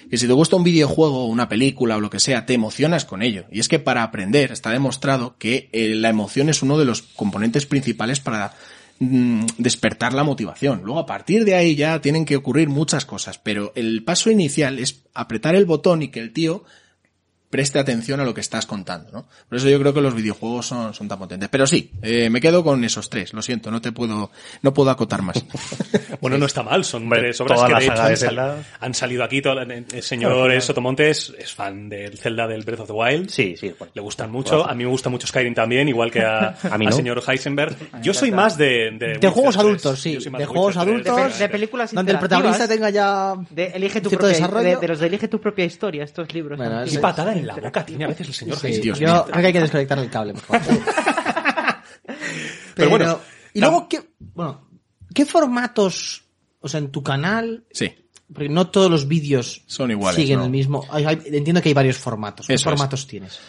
Que 0.10 0.18
si 0.18 0.26
te 0.26 0.32
gusta 0.32 0.56
un 0.56 0.64
videojuego, 0.64 1.26
una 1.26 1.50
película 1.50 1.98
o 1.98 2.00
lo 2.00 2.10
que 2.10 2.22
sea, 2.22 2.46
te 2.46 2.54
emocionas 2.54 3.04
con 3.04 3.22
ello. 3.22 3.44
Y 3.52 3.60
es 3.60 3.68
que 3.68 3.80
para 3.80 4.04
aprender 4.04 4.54
está 4.54 4.70
demostrado 4.70 5.36
que 5.38 5.68
eh, 5.74 5.96
la 5.96 6.08
emoción 6.08 6.48
es 6.48 6.62
uno 6.62 6.78
de 6.78 6.86
los 6.86 7.02
componentes 7.02 7.66
principales 7.66 8.22
para 8.22 8.54
mm, 9.00 9.46
despertar 9.58 10.14
la 10.14 10.24
motivación. 10.24 10.82
Luego 10.84 11.00
a 11.00 11.06
partir 11.06 11.46
de 11.46 11.56
ahí 11.56 11.76
ya 11.76 12.02
tienen 12.02 12.26
que 12.26 12.36
ocurrir 12.36 12.70
muchas 12.70 13.06
cosas, 13.06 13.38
pero 13.40 13.72
el 13.76 14.04
paso 14.04 14.30
inicial 14.30 14.80
es 14.80 15.04
apretar 15.14 15.56
el 15.56 15.66
botón 15.66 16.02
y 16.02 16.10
que 16.10 16.20
el 16.20 16.34
tío 16.34 16.64
preste 17.50 17.80
atención 17.80 18.20
a 18.20 18.26
lo 18.26 18.34
que 18.34 18.42
estás 18.42 18.66
contando, 18.66 19.10
¿no? 19.12 19.26
Por 19.48 19.58
eso 19.58 19.70
yo 19.70 19.80
creo 19.80 19.94
que 19.94 20.02
los 20.02 20.14
videojuegos 20.14 20.66
son, 20.66 20.94
son 20.94 21.08
tan 21.08 21.18
potentes. 21.18 21.48
Pero 21.50 21.66
sí, 21.66 21.92
eh, 22.02 22.30
me 22.30 22.42
quedo 22.42 22.64
con 22.64 22.84
esos 22.84 23.10
tres, 23.10 23.34
lo 23.34 23.42
siento, 23.42 23.72
no 23.72 23.82
te 23.82 23.92
puedo, 23.92 24.32
no 24.62 24.74
puedo 24.74 24.90
acotar 24.90 25.22
más. 25.22 25.44
Bueno, 26.20 26.40
no 26.40 26.48
está 26.48 26.64
mal, 26.64 26.84
son 26.84 27.04
Hombre, 27.04 27.20
tres 27.20 27.42
obras 27.42 27.62
que 27.62 27.74
de 27.76 27.84
hecho 27.86 27.92
han, 28.02 28.10
de 28.10 28.18
sal- 28.18 28.30
Zelda. 28.30 28.64
han 28.80 28.94
salido 28.96 29.24
aquí. 29.24 29.40
Todo, 29.40 29.62
el 29.62 29.86
señor 30.02 30.62
Sotomonte 30.64 31.12
es, 31.12 31.32
es 31.38 31.54
fan 31.54 31.90
del 31.90 32.18
Zelda 32.18 32.48
del 32.48 32.64
Breath 32.64 32.80
of 32.80 32.88
the 32.88 32.94
Wild. 32.94 33.30
Sí, 33.30 33.56
sí. 33.56 33.72
bueno. 33.78 33.92
Le 33.94 34.02
gustan 34.02 34.32
mucho. 34.32 34.68
A 34.68 34.74
mí 34.74 34.84
me 34.84 34.90
gusta 34.90 35.10
mucho 35.12 35.28
Skyrim 35.28 35.54
también, 35.54 35.88
igual 35.88 36.10
que 36.12 36.22
a, 36.22 36.56
A 36.72 36.78
mí 36.80 36.88
al 36.88 36.94
señor 36.94 37.22
Heisenberg. 37.26 37.76
Yo 38.02 38.16
soy 38.16 38.32
más 38.32 38.58
de... 38.58 39.18
De, 39.22 39.30
juegos 39.30 39.54
3. 39.56 39.66
adultos, 39.66 40.02
sí. 40.02 40.18
De 40.18 40.46
juegos 40.46 40.74
3, 40.74 40.88
adultos. 40.88 41.16
De, 41.16 41.24
de 41.24 41.30
3. 41.30 41.50
películas 41.50 41.94
Donde 41.94 42.14
el 42.14 42.20
protagonista 42.20 42.68
tenga 42.68 42.90
ya 42.90 43.36
de 43.52 43.66
elige 43.68 44.02
tu 44.02 44.10
propia, 44.10 44.30
desarrollo. 44.30 44.68
de, 44.70 44.76
de 44.78 44.88
los 44.88 45.00
de 45.00 45.06
elige 45.08 45.28
tu 45.28 45.40
propia 45.40 45.66
historia, 45.66 46.04
estos 46.04 46.34
libros. 46.34 46.58
Bueno. 46.58 46.84
Qué 46.90 46.98
patada 46.98 47.36
en 47.40 47.48
la 47.48 47.56
boca 47.56 47.86
tiene 47.86 48.06
a 48.06 48.08
veces 48.08 48.28
el 48.28 48.34
señor 48.34 48.58
Sí. 48.60 48.80
Dios 48.80 49.00
yo 49.00 49.08
mío. 49.08 49.24
creo 49.28 49.42
que 49.42 49.48
hay 49.48 49.54
que 49.54 49.62
desconectar 49.62 50.00
el 50.00 50.10
cable, 50.10 50.34
por 50.34 50.44
favor. 50.44 50.82
Pero 52.76 52.90
bueno, 52.90 53.20
y 53.54 53.60
luego, 53.60 53.88
¿qué, 53.90 54.02
bueno, 54.20 54.68
¿qué 55.14 55.26
formatos, 55.26 56.24
o 56.60 56.68
sea, 56.68 56.80
en 56.80 56.92
tu 56.92 57.02
canal, 57.04 57.66
Sí. 57.72 57.92
porque 58.32 58.50
no 58.50 58.70
todos 58.70 58.90
los 58.92 59.08
vídeos 59.08 59.64
Son 59.66 59.90
iguales, 59.92 60.16
siguen 60.22 60.40
¿no? 60.40 60.46
el 60.46 60.52
mismo, 60.52 60.86
hay- 60.92 61.06
hay- 61.06 61.22
entiendo 61.26 61.62
que 61.62 61.70
hay 61.70 61.74
varios 61.74 61.98
formatos. 61.98 62.48
¿Qué 62.48 62.54
Eso 62.54 62.70
es. 62.70 62.76
formatos 62.76 63.08
tienes? 63.08 63.40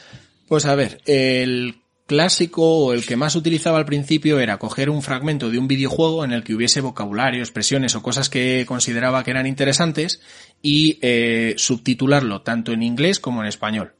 Pues 0.47 0.65
a 0.65 0.75
ver, 0.75 1.01
el 1.05 1.77
clásico 2.09 2.63
o 2.63 2.93
el 2.95 3.07
que 3.07 3.17
más 3.17 3.37
utilizaba 3.37 3.79
al 3.79 3.85
principio 3.85 4.41
era 4.41 4.59
coger 4.59 4.91
un 4.91 5.03
fragmento 5.03 5.51
de 5.51 5.59
un 5.59 5.69
videojuego 5.69 6.25
en 6.25 6.33
el 6.33 6.43
que 6.43 6.55
hubiese 6.55 6.81
vocabulario, 6.81 7.43
expresiones 7.43 7.95
o 7.95 8.03
cosas 8.03 8.31
que 8.31 8.65
consideraba 8.67 9.23
que 9.23 9.31
eran 9.31 9.47
interesantes 9.47 10.21
y 10.63 10.99
eh, 11.03 11.55
subtitularlo 11.59 12.41
tanto 12.41 12.73
en 12.73 12.83
inglés 12.83 13.21
como 13.21 13.43
en 13.43 13.49
español. 13.49 13.93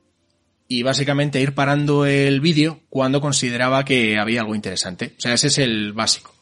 Y 0.67 0.83
básicamente 0.83 1.41
ir 1.41 1.55
parando 1.55 2.07
el 2.07 2.41
vídeo 2.41 2.81
cuando 2.89 3.21
consideraba 3.21 3.85
que 3.85 4.19
había 4.19 4.41
algo 4.41 4.55
interesante. 4.55 5.15
O 5.17 5.21
sea, 5.21 5.35
ese 5.35 5.49
es 5.49 5.59
el 5.59 5.93
básico. 5.93 6.35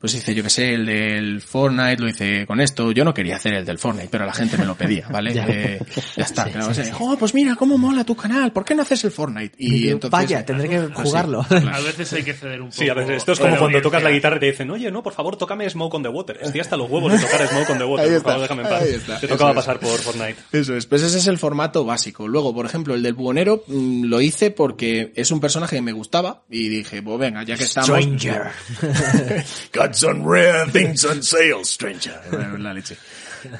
Pues 0.00 0.14
hice, 0.14 0.32
yo 0.34 0.44
que 0.44 0.50
sé, 0.50 0.74
el 0.74 0.86
del 0.86 1.42
Fortnite, 1.42 1.96
lo 2.00 2.08
hice 2.08 2.46
con 2.46 2.60
esto. 2.60 2.92
Yo 2.92 3.04
no 3.04 3.12
quería 3.12 3.34
hacer 3.36 3.54
el 3.54 3.64
del 3.64 3.78
Fortnite, 3.78 4.08
pero 4.10 4.24
la 4.26 4.32
gente 4.32 4.56
me 4.56 4.64
lo 4.64 4.76
pedía, 4.76 5.08
¿vale? 5.10 5.34
Ya. 5.38 5.44
Eh, 5.48 5.80
ya 6.16 6.24
está. 6.24 6.44
claro, 6.44 6.68
o 6.68 6.74
sea, 6.74 6.84
"Oh, 7.00 7.16
pues 7.18 7.34
mira, 7.34 7.54
cómo 7.56 7.76
mola 7.78 8.04
tu 8.04 8.14
canal, 8.16 8.52
¿por 8.52 8.64
qué 8.64 8.74
no 8.74 8.82
haces 8.82 9.02
el 9.04 9.10
Fortnite? 9.10 9.54
Y 9.58 9.88
entonces, 9.88 10.10
Vaya, 10.10 10.44
tendré 10.44 10.68
que 10.68 10.78
pues 10.80 10.88
sí, 10.96 11.02
jugarlo. 11.02 11.40
A 11.50 11.80
veces 11.80 12.12
hay 12.12 12.22
que 12.22 12.32
ceder 12.34 12.60
un 12.62 12.68
poco. 12.70 12.80
Sí, 12.80 12.88
a 12.88 12.94
veces 12.94 13.16
esto 13.18 13.32
es 13.32 13.40
como 13.40 13.56
cuando 13.58 13.82
tocas 13.82 14.02
la 14.02 14.10
guitarra 14.10 14.36
y 14.36 14.40
te 14.40 14.46
dicen, 14.46 14.70
oye, 14.70 14.90
no, 14.90 15.02
por 15.02 15.12
favor, 15.12 15.36
tócame 15.36 15.68
Smoke 15.68 15.94
on 15.94 16.02
the 16.04 16.08
Water. 16.08 16.38
Estoy 16.40 16.60
hasta 16.60 16.76
los 16.76 16.88
huevos 16.90 17.12
de 17.12 17.18
tocar 17.18 17.46
Smoke 17.48 17.70
on 17.70 17.78
the 17.78 17.84
Water. 17.84 18.06
Ahí 18.06 18.12
por 18.14 18.22
favor, 18.22 18.40
déjame 18.42 18.62
en 18.62 18.68
paz. 18.68 18.82
ahí 18.82 18.92
está, 18.94 19.18
Te 19.20 19.26
eso 19.26 19.34
tocaba 19.34 19.50
es. 19.50 19.56
pasar 19.56 19.80
por 19.80 19.98
Fortnite. 19.98 20.36
Eso 20.52 20.76
es, 20.76 20.86
pues 20.86 21.02
ese 21.02 21.18
es 21.18 21.26
el 21.26 21.38
formato 21.38 21.84
básico. 21.84 22.28
Luego, 22.28 22.54
por 22.54 22.66
ejemplo, 22.66 22.94
el 22.94 23.02
del 23.02 23.14
buhonero 23.14 23.64
mm, 23.66 24.04
lo 24.04 24.20
hice 24.20 24.50
porque 24.50 25.12
es 25.16 25.30
un 25.30 25.40
personaje 25.40 25.76
que 25.76 25.82
me 25.82 25.92
gustaba 25.92 26.42
y 26.50 26.68
dije, 26.68 27.02
pues 27.02 27.18
venga, 27.18 27.42
ya 27.42 27.56
que 27.56 27.64
estamos... 27.64 27.88
Stranger. 27.88 28.42
Got 29.88 29.96
some 29.96 30.22
rare 30.22 30.66
things 30.70 31.02
on 31.06 31.22
sale, 31.22 31.64
stranger. 31.64 32.20
La 32.58 32.74
leche. 32.74 32.96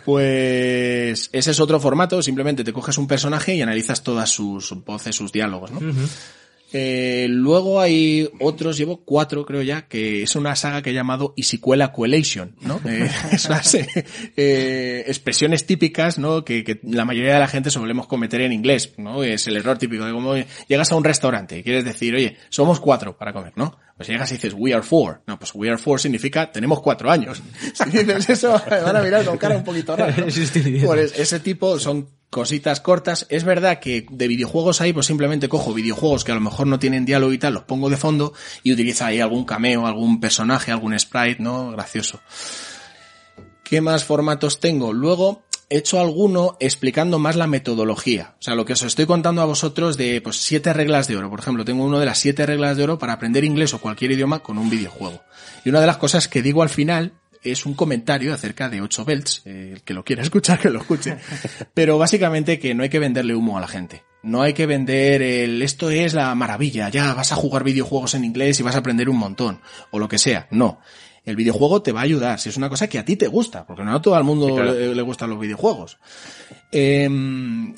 Pues 0.05 1.31
ese 1.33 1.51
es 1.51 1.61
otro 1.61 1.81
formato, 1.81 2.21
simplemente 2.21 2.65
te 2.65 2.73
coges 2.73 2.99
un 2.99 3.07
personaje 3.07 3.55
y 3.55 3.63
analizas 3.63 4.03
todas 4.03 4.29
sus 4.29 4.73
voces, 4.85 5.17
sus 5.17 5.33
diálogos, 5.33 5.71
¿no? 5.71 5.81
Eh, 6.71 7.29
luego 7.31 7.81
hay 7.81 8.29
otros, 8.41 8.77
llevo 8.77 8.99
cuatro 9.07 9.47
creo 9.47 9.63
ya, 9.63 9.89
que 9.89 10.23
es 10.23 10.37
una 10.37 10.55
saga 10.55 10.83
que 10.83 10.91
he 10.91 10.93
llamado 10.93 11.33
Isicuela 11.35 11.93
Coelation, 11.93 12.57
¿no? 12.61 12.79
Eh, 12.89 13.11
esas 13.33 13.75
eh, 13.75 13.89
eh, 14.37 15.05
expresiones 15.07 15.65
típicas, 15.65 16.19
¿no? 16.19 16.45
Que, 16.45 16.65
que 16.65 16.81
la 16.83 17.07
mayoría 17.07 17.35
de 17.35 17.41
la 17.41 17.49
gente 17.49 17.71
solemos 17.71 18.07
cometer 18.07 18.43
en 18.43 18.53
inglés, 18.53 18.93
¿no? 18.99 19.23
Es 19.23 19.47
el 19.47 19.57
error 19.57 19.79
típico 19.79 20.05
de 20.05 20.13
como 20.13 20.35
llegas 20.67 20.93
a 20.93 20.97
un 20.97 21.05
restaurante 21.05 21.59
y 21.59 21.63
quieres 21.63 21.87
decir, 21.87 22.15
oye, 22.15 22.37
somos 22.51 22.81
cuatro 22.81 23.17
para 23.17 23.33
comer, 23.33 23.55
¿no? 23.57 23.79
Pues 23.99 24.09
llegas 24.09 24.31
y 24.31 24.35
dices, 24.35 24.55
we 24.57 24.73
are 24.73 24.83
four. 24.83 25.23
No, 25.27 25.41
pues 25.41 25.53
we 25.57 25.69
are 25.69 25.77
four 25.77 26.01
significa, 26.01 26.53
tenemos 26.53 26.81
cuatro 26.81 27.11
años. 27.11 27.43
Si 27.75 27.91
dices 27.91 28.31
eso, 28.31 28.63
me 28.71 28.81
van 28.81 28.97
a 28.97 29.03
mirar 29.03 29.25
con 29.25 29.37
cara 29.37 29.57
un 29.57 29.65
poquito 29.65 29.97
rara. 29.97 30.15
Pues 30.17 30.39
ese 31.19 31.41
tipo 31.41 31.81
son 31.81 32.09
cositas 32.31 32.81
cortas. 32.81 33.27
Es 33.29 33.43
verdad 33.43 33.81
que 33.81 34.07
de 34.09 34.29
videojuegos 34.29 34.81
ahí, 34.81 34.93
pues 34.93 35.07
simplemente 35.07 35.49
cojo 35.49 35.75
videojuegos 35.75 36.23
que 36.23 36.31
a 36.31 36.37
lo 36.37 36.41
mejor 36.41 36.69
no 36.69 36.79
tienen 36.79 37.05
diálogo 37.05 37.33
y 37.33 37.39
tal, 37.39 37.55
los 37.55 37.65
pongo 37.65 37.91
de 37.91 37.97
fondo 37.97 38.33
y 38.63 38.73
utiliza 38.73 39.07
ahí 39.07 39.19
algún 39.19 39.45
cameo, 39.45 39.85
algún 39.85 40.21
personaje, 40.21 40.71
algún 40.71 40.97
sprite, 40.97 41.43
¿no? 41.43 41.73
Gracioso. 41.73 42.21
¿Qué 43.65 43.81
más 43.81 44.05
formatos 44.05 44.61
tengo? 44.61 44.93
Luego 44.93 45.43
hecho 45.71 46.01
alguno 46.01 46.57
explicando 46.61 47.19
más 47.19 47.37
la 47.37 47.47
metodología. 47.47 48.35
O 48.39 48.43
sea, 48.43 48.55
lo 48.55 48.65
que 48.65 48.73
os 48.73 48.83
estoy 48.83 49.07
contando 49.07 49.43
a 49.43 49.47
vosotros 49.47 49.97
de 49.97 50.21
pues 50.21 50.37
siete 50.37 50.73
reglas 50.73 51.09
de 51.09 51.17
oro. 51.17 51.31
Por 51.31 51.41
ejemplo, 51.41 51.65
tengo 51.65 51.85
uno 51.85 51.99
de 51.99 52.07
las 52.07 52.19
siete 52.19 52.47
reglas 52.47 52.77
de 52.77 52.85
oro 52.85 52.99
para 52.99 53.13
aprender 53.13 53.45
inglés 53.45 53.75
o 53.75 53.81
cualquier 53.81 54.13
idioma 54.13 54.41
con 54.41 54.59
un 54.59 54.71
videojuego. 54.71 55.21
Y 55.65 55.71
una 55.71 55.81
de 55.81 55.87
las 55.87 55.99
cosas 55.99 56.29
que 56.29 56.43
digo 56.43 56.63
al 56.63 56.69
final 56.69 57.13
es 57.43 57.67
un 57.67 57.75
comentario 57.75 58.35
acerca 58.35 58.69
de 58.69 58.81
8 58.81 59.05
belts. 59.05 59.43
Eh, 59.45 59.71
el 59.75 59.83
que 59.83 59.95
lo 59.95 60.05
quiera 60.05 60.23
escuchar, 60.25 60.59
que 60.59 60.71
lo 60.71 60.81
escuche. 60.81 61.17
Pero 61.75 61.99
básicamente 61.99 62.59
que 62.59 62.75
no 62.75 62.83
hay 62.83 62.89
que 62.89 62.99
venderle 62.99 63.35
humo 63.35 63.59
a 63.59 63.61
la 63.61 63.69
gente. 63.69 64.03
No 64.23 64.43
hay 64.43 64.53
que 64.53 64.67
vender 64.67 65.23
el 65.23 65.63
esto 65.63 65.91
es 65.91 66.13
la 66.13 66.35
maravilla, 66.35 66.89
ya 66.89 67.15
vas 67.15 67.31
a 67.31 67.37
jugar 67.37 67.63
videojuegos 67.63 68.15
en 68.15 68.25
inglés 68.25 68.59
y 68.59 68.65
vas 68.65 68.75
a 68.75 68.79
aprender 68.79 69.09
un 69.09 69.17
montón. 69.17 69.61
O 69.91 69.99
lo 69.99 70.09
que 70.09 70.19
sea. 70.19 70.49
No. 70.51 70.81
El 71.29 71.37
videojuego 71.37 71.83
te 71.83 71.93
va 71.93 72.01
a 72.01 72.05
ayudar 72.05 72.39
si 72.41 72.49
es 72.49 72.57
una 72.57 72.69
cosa 72.69 72.89
que 72.89 72.99
a 72.99 73.05
ti 73.05 73.17
te 73.17 73.27
gusta, 73.29 73.67
porque 73.67 73.85
no 73.85 73.95
a 73.95 74.03
todo 74.03 74.17
el 74.19 74.25
mundo 74.25 74.47
Sí, 74.49 74.55
claro. 74.55 74.73
le, 74.75 74.95
le 74.95 75.03
gustan 75.03 75.31
los 75.31 75.39
videojuegos. 75.41 75.99
Em, 76.73 77.75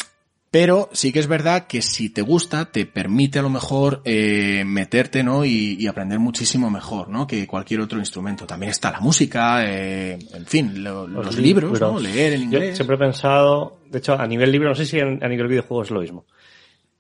pero 0.51 0.89
sí 0.93 1.13
que 1.13 1.21
es 1.21 1.29
verdad 1.29 1.67
que 1.69 1.81
si 1.81 2.11
te 2.11 2.23
gusta, 2.23 2.73
te 2.73 2.85
permite 2.85 3.39
a 3.39 3.43
lo 3.43 3.51
mejor 3.51 4.03
eh, 4.05 4.65
meterte, 4.67 5.23
¿no? 5.23 5.45
Y, 5.45 5.77
y 5.79 5.87
aprender 5.87 6.19
muchísimo 6.19 6.71
mejor, 6.71 7.09
¿no? 7.09 7.27
Que 7.27 7.47
cualquier 7.47 7.81
otro 7.81 7.99
instrumento. 8.01 8.47
También 8.47 8.71
está 8.71 8.91
la 8.91 8.99
música, 9.01 9.63
eh, 9.65 10.19
en 10.35 10.47
fin, 10.47 10.83
lo- 10.83 11.07
los, 11.07 11.37
libros, 11.39 11.81
¿no? 11.81 12.01
Leer 12.01 12.33
en 12.33 12.41
Yo 12.41 12.45
inglés. 12.59 12.77
siempre 12.77 12.97
he 12.97 12.99
pensado, 12.99 13.79
de 13.89 13.99
hecho, 13.99 14.15
a 14.15 14.27
nivel 14.27 14.51
libro, 14.51 14.69
no 14.71 14.75
sé 14.75 14.87
si 14.87 14.99
a 14.99 15.05
nivel 15.05 15.47
videojuego 15.47 15.83
es 15.85 15.91
lo 15.93 16.01
mismo. 16.01 16.25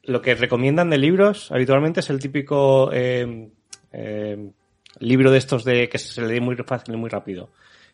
Lo 0.04 0.22
que 0.22 0.34
recomiendan 0.36 0.88
de 0.90 0.98
libros 0.98 1.50
habitualmente 1.50 2.00
es 2.00 2.10
el 2.10 2.20
típico 2.20 2.90
eh, 2.92 3.48
libro 4.98 5.30
de 5.30 5.38
estos 5.38 5.64
de 5.64 5.88
que 5.88 5.98
se 5.98 6.20
lee 6.22 6.40
muy 6.40 6.56
fácil 6.56 6.94
y 6.94 6.96
muy 6.96 7.08
rápido. 7.08 7.50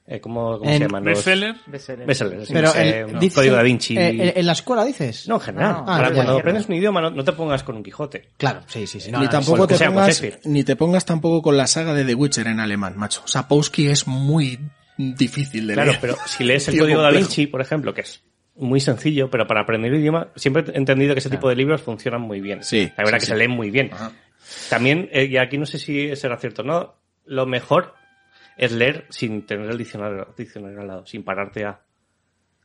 Eh, 0.08 0.20
¿Cómo, 0.20 0.58
cómo 0.58 0.70
En- 0.70 0.78
se 0.78 0.84
llaman? 0.84 1.04
Los- 1.04 1.14
Bestseller. 1.16 1.56
Bestseller. 1.66 2.06
Bestsellers, 2.06 2.46
sí, 2.46 2.52
Pero 2.54 2.68
no 2.68 2.72
sé, 2.74 3.00
el, 3.00 3.12
no, 3.12 3.20
Código 3.34 3.56
da 3.56 3.62
Vinci. 3.62 3.98
eh, 3.98 4.08
en- 4.08 4.32
en 4.38 4.46
la 4.46 4.52
escuela 4.52 4.84
dices? 4.84 5.26
no, 5.28 5.34
en 5.34 5.40
general. 5.40 5.72
No, 5.78 5.84
Para 5.84 6.08
ya, 6.10 6.14
cuando 6.14 6.34
ya. 6.34 6.38
aprendes 6.40 6.68
un 6.68 6.74
idioma, 6.76 7.00
no, 7.00 7.10
no 7.10 7.24
te 7.24 7.32
pongas 7.32 7.64
con 7.64 7.74
un 7.76 7.82
Quijote. 7.82 8.28
Claro, 8.36 8.60
sí, 8.68 8.86
sí, 8.86 9.00
sí. 9.00 9.10
No, 9.10 9.18
ni 9.18 9.24
no, 9.24 9.30
tampoco 9.32 9.58
con- 9.58 9.66
te 9.66 9.74
o 9.74 9.78
pongas, 9.92 10.22
ni 10.44 10.62
te 10.62 10.76
pongas 10.76 11.04
tampoco 11.04 11.42
con 11.42 11.56
la 11.56 11.66
saga 11.66 11.92
de 11.92 12.04
The 12.04 12.14
Witcher 12.14 12.46
en 12.46 12.60
alemán, 12.60 12.94
macho. 12.96 13.22
Sapowski 13.26 13.88
es 13.88 14.06
muy 14.06 14.60
difícil 14.96 15.66
de 15.66 15.74
Claro, 15.74 15.88
leer. 15.90 16.00
pero 16.00 16.16
si 16.24 16.44
lees 16.44 16.68
el 16.68 16.78
Código 16.78 17.02
da. 17.02 17.10
Vinci, 17.10 17.48
por 17.48 17.60
ejemplo, 17.60 17.92
que 17.92 18.02
es 18.02 18.22
muy 18.54 18.78
sencillo, 18.80 19.28
pero 19.28 19.46
para 19.48 19.62
aprender 19.62 19.92
el 19.92 20.00
idioma, 20.00 20.28
siempre 20.36 20.64
he 20.72 20.78
entendido 20.78 21.14
que 21.14 21.18
ese 21.18 21.30
tipo 21.30 21.48
de 21.48 21.56
libros 21.56 21.82
funcionan 21.82 22.20
muy 22.22 22.40
bien. 22.40 22.62
Sí, 22.62 22.90
La 22.96 23.02
verdad 23.04 23.18
sí, 23.18 23.22
que 23.22 23.26
sí. 23.26 23.32
se 23.32 23.36
leen 23.36 23.50
muy 23.50 23.70
bien. 23.70 23.90
Ajá. 23.92 24.12
También, 24.68 25.08
eh, 25.12 25.24
y 25.24 25.36
aquí 25.36 25.58
no 25.58 25.66
sé 25.66 25.78
si 25.78 26.14
será 26.16 26.38
cierto 26.38 26.62
o 26.62 26.64
no, 26.64 26.94
lo 27.24 27.46
mejor 27.46 27.94
es 28.56 28.72
leer 28.72 29.06
sin 29.10 29.46
tener 29.46 29.70
el 29.70 29.78
diccionario, 29.78 30.34
diccionario 30.36 30.80
al 30.80 30.86
lado, 30.86 31.06
sin 31.06 31.24
pararte 31.24 31.64
a... 31.64 31.80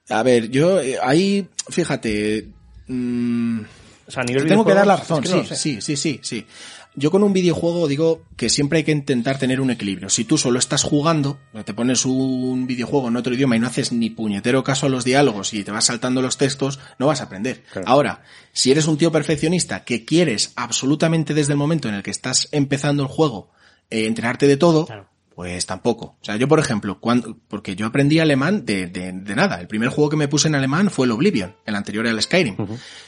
A 0.10 0.24
ver, 0.24 0.50
yo 0.50 0.82
eh, 0.82 0.98
ahí, 1.02 1.48
fíjate, 1.70 2.48
mm, 2.88 3.60
O 4.08 4.12
sea, 4.12 4.24
a 4.24 4.26
nivel 4.26 4.44
Te 4.44 4.50
tengo 4.50 4.66
que 4.66 4.74
dar 4.74 4.88
la 4.88 4.98
razón, 4.98 5.24
es 5.24 5.30
que 5.30 5.38
no 5.38 5.44
sí, 5.44 5.56
sí, 5.56 5.82
sí, 5.82 5.96
sí, 5.96 6.20
sí. 6.24 6.48
Yo 6.94 7.10
con 7.10 7.24
un 7.24 7.32
videojuego 7.32 7.88
digo 7.88 8.24
que 8.36 8.50
siempre 8.50 8.80
hay 8.80 8.84
que 8.84 8.92
intentar 8.92 9.40
tener 9.40 9.62
un 9.62 9.72
equilibrio. 9.72 10.10
Si 10.10 10.26
tú 10.26 10.38
solo 10.38 10.60
estás 10.60 10.84
jugando, 10.84 11.40
te 11.64 11.74
pones 11.74 12.06
un 12.06 12.68
videojuego 12.68 13.08
en 13.08 13.16
otro 13.16 13.34
idioma 13.34 13.56
y 13.56 13.60
no 13.60 13.68
haces 13.68 13.94
ni 13.94 14.10
puñetero 14.10 14.64
caso 14.64 14.88
a 14.88 14.90
los 14.90 15.06
diálogos 15.06 15.54
y 15.54 15.64
te 15.64 15.72
vas 15.72 15.86
saltando 15.86 16.22
los 16.22 16.38
textos, 16.38 16.80
no 17.00 17.08
vas 17.08 17.22
a 17.22 17.26
aprender. 17.26 17.64
Claro. 17.72 17.88
Ahora, 17.88 18.24
si 18.52 18.72
eres 18.72 18.88
un 18.88 18.98
tío 18.98 19.12
perfeccionista 19.12 19.86
que 19.86 20.04
quieres 20.04 20.52
absolutamente 20.58 21.34
desde 21.34 21.54
el 21.54 21.58
momento 21.58 21.88
en 21.88 21.96
el 21.96 22.04
que 22.04 22.12
estás 22.12 22.50
empezando 22.52 23.04
el 23.04 23.10
juego 23.10 23.52
eh, 23.90 24.06
enterarte 24.06 24.48
de 24.48 24.58
todo, 24.58 24.86
Claro. 24.86 25.11
Pues 25.42 25.66
tampoco. 25.66 26.18
O 26.22 26.24
sea, 26.24 26.36
yo, 26.36 26.48
por 26.48 26.60
ejemplo, 26.60 27.00
cuando, 27.00 27.36
porque 27.48 27.76
yo 27.76 27.88
aprendí 27.88 28.20
alemán 28.20 28.64
de, 28.64 28.86
de, 28.86 29.12
de 29.12 29.36
nada. 29.36 29.60
El 29.60 29.68
primer 29.68 29.90
juego 29.90 30.12
que 30.12 30.16
me 30.16 30.28
puse 30.28 30.48
en 30.48 30.54
alemán 30.54 30.92
fue 30.92 31.08
el 31.08 31.12
Oblivion, 31.12 31.56
el 31.66 31.74
anterior 31.74 32.06
al 32.06 32.22
Skyrim. 32.22 32.58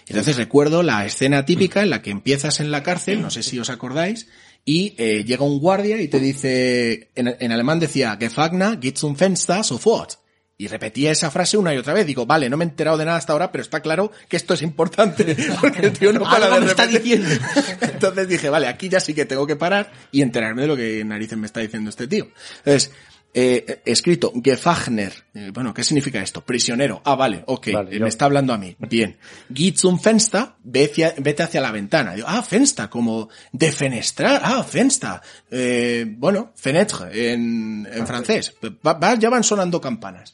Entonces 0.08 0.38
recuerdo 0.38 0.82
la 0.82 1.06
escena 1.06 1.46
típica 1.46 1.84
en 1.84 1.92
la 1.92 2.02
que 2.02 2.10
empiezas 2.10 2.60
en 2.60 2.72
la 2.72 2.82
cárcel, 2.82 3.22
no 3.22 3.30
sé 3.30 3.44
si 3.44 3.60
os 3.60 3.70
acordáis, 3.70 4.30
y 4.66 4.96
eh, 4.98 5.24
llega 5.24 5.46
un 5.46 5.60
guardia 5.60 6.02
y 6.02 6.08
te 6.08 6.20
dice, 6.20 7.12
en, 7.14 7.36
en 7.40 7.52
alemán 7.52 7.80
decía, 7.80 8.18
Gefagna, 8.20 8.78
geht 8.78 8.98
zum 8.98 9.16
Fenster, 9.16 9.64
sofort. 9.64 10.14
Y 10.56 10.68
repetía 10.68 11.12
esa 11.12 11.32
frase 11.32 11.58
una 11.58 11.74
y 11.74 11.78
otra 11.78 11.94
vez. 11.94 12.06
Digo, 12.06 12.26
vale, 12.26 12.50
no 12.50 12.58
me 12.58 12.64
he 12.64 12.68
enterado 12.68 12.98
de 12.98 13.06
nada 13.06 13.18
hasta 13.18 13.34
ahora, 13.34 13.52
pero 13.52 13.64
está 13.64 13.80
claro 13.82 14.12
que 14.30 14.38
esto 14.38 14.54
es 14.54 14.62
importante, 14.62 15.36
porque 15.62 15.88
el 15.88 15.94
tío 15.94 16.14
no 16.14 16.22
para 16.22 16.50
de 16.50 16.60
me 16.60 16.68
está 16.68 16.86
diciendo. 16.86 17.30
Entonces 17.82 18.28
dije, 18.28 18.50
vale, 18.50 18.68
aquí 18.68 18.88
ya 18.88 19.00
sí 19.00 19.14
que 19.14 19.26
tengo 19.26 19.48
que 19.48 19.56
parar 19.56 19.92
y 20.12 20.22
enterarme 20.22 20.62
de 20.64 20.68
lo 20.68 20.76
que 20.76 21.04
narices 21.04 21.38
me 21.38 21.48
está 21.48 21.60
diciendo 21.60 21.90
este 21.90 22.08
tío. 22.08 22.28
Entonces, 22.60 22.92
eh, 23.34 23.82
escrito, 23.86 24.32
Gefagner. 24.44 25.12
Eh, 25.34 25.50
bueno, 25.54 25.74
¿qué 25.74 25.84
significa 25.84 26.22
esto? 26.22 26.42
Prisionero. 26.42 27.02
Ah, 27.06 27.16
vale, 27.16 27.44
ok. 27.48 27.68
Vale, 27.74 27.96
eh, 27.96 28.00
Me 28.00 28.10
está 28.10 28.26
hablando 28.26 28.54
a 28.54 28.58
mí. 28.58 28.76
Bien. 28.80 29.18
Geh 29.50 29.74
zum 29.76 30.00
Fenster, 30.00 30.50
vete 30.64 31.42
hacia 31.44 31.60
la 31.62 31.72
ventana. 31.72 32.14
Digo, 32.14 32.28
ah, 32.30 32.44
Fenster, 32.44 32.90
como 32.90 33.30
defenestrar. 33.52 34.42
Ah, 34.44 34.64
Fenster. 34.64 35.20
Eh, 35.50 36.06
bueno, 36.08 36.52
fenêtre 36.56 37.06
en, 37.34 37.88
en 37.92 38.06
francés. 38.08 38.54
Va- 38.86 38.94
va- 38.94 39.16
ya 39.16 39.30
van 39.30 39.44
sonando 39.44 39.80
campanas. 39.82 40.34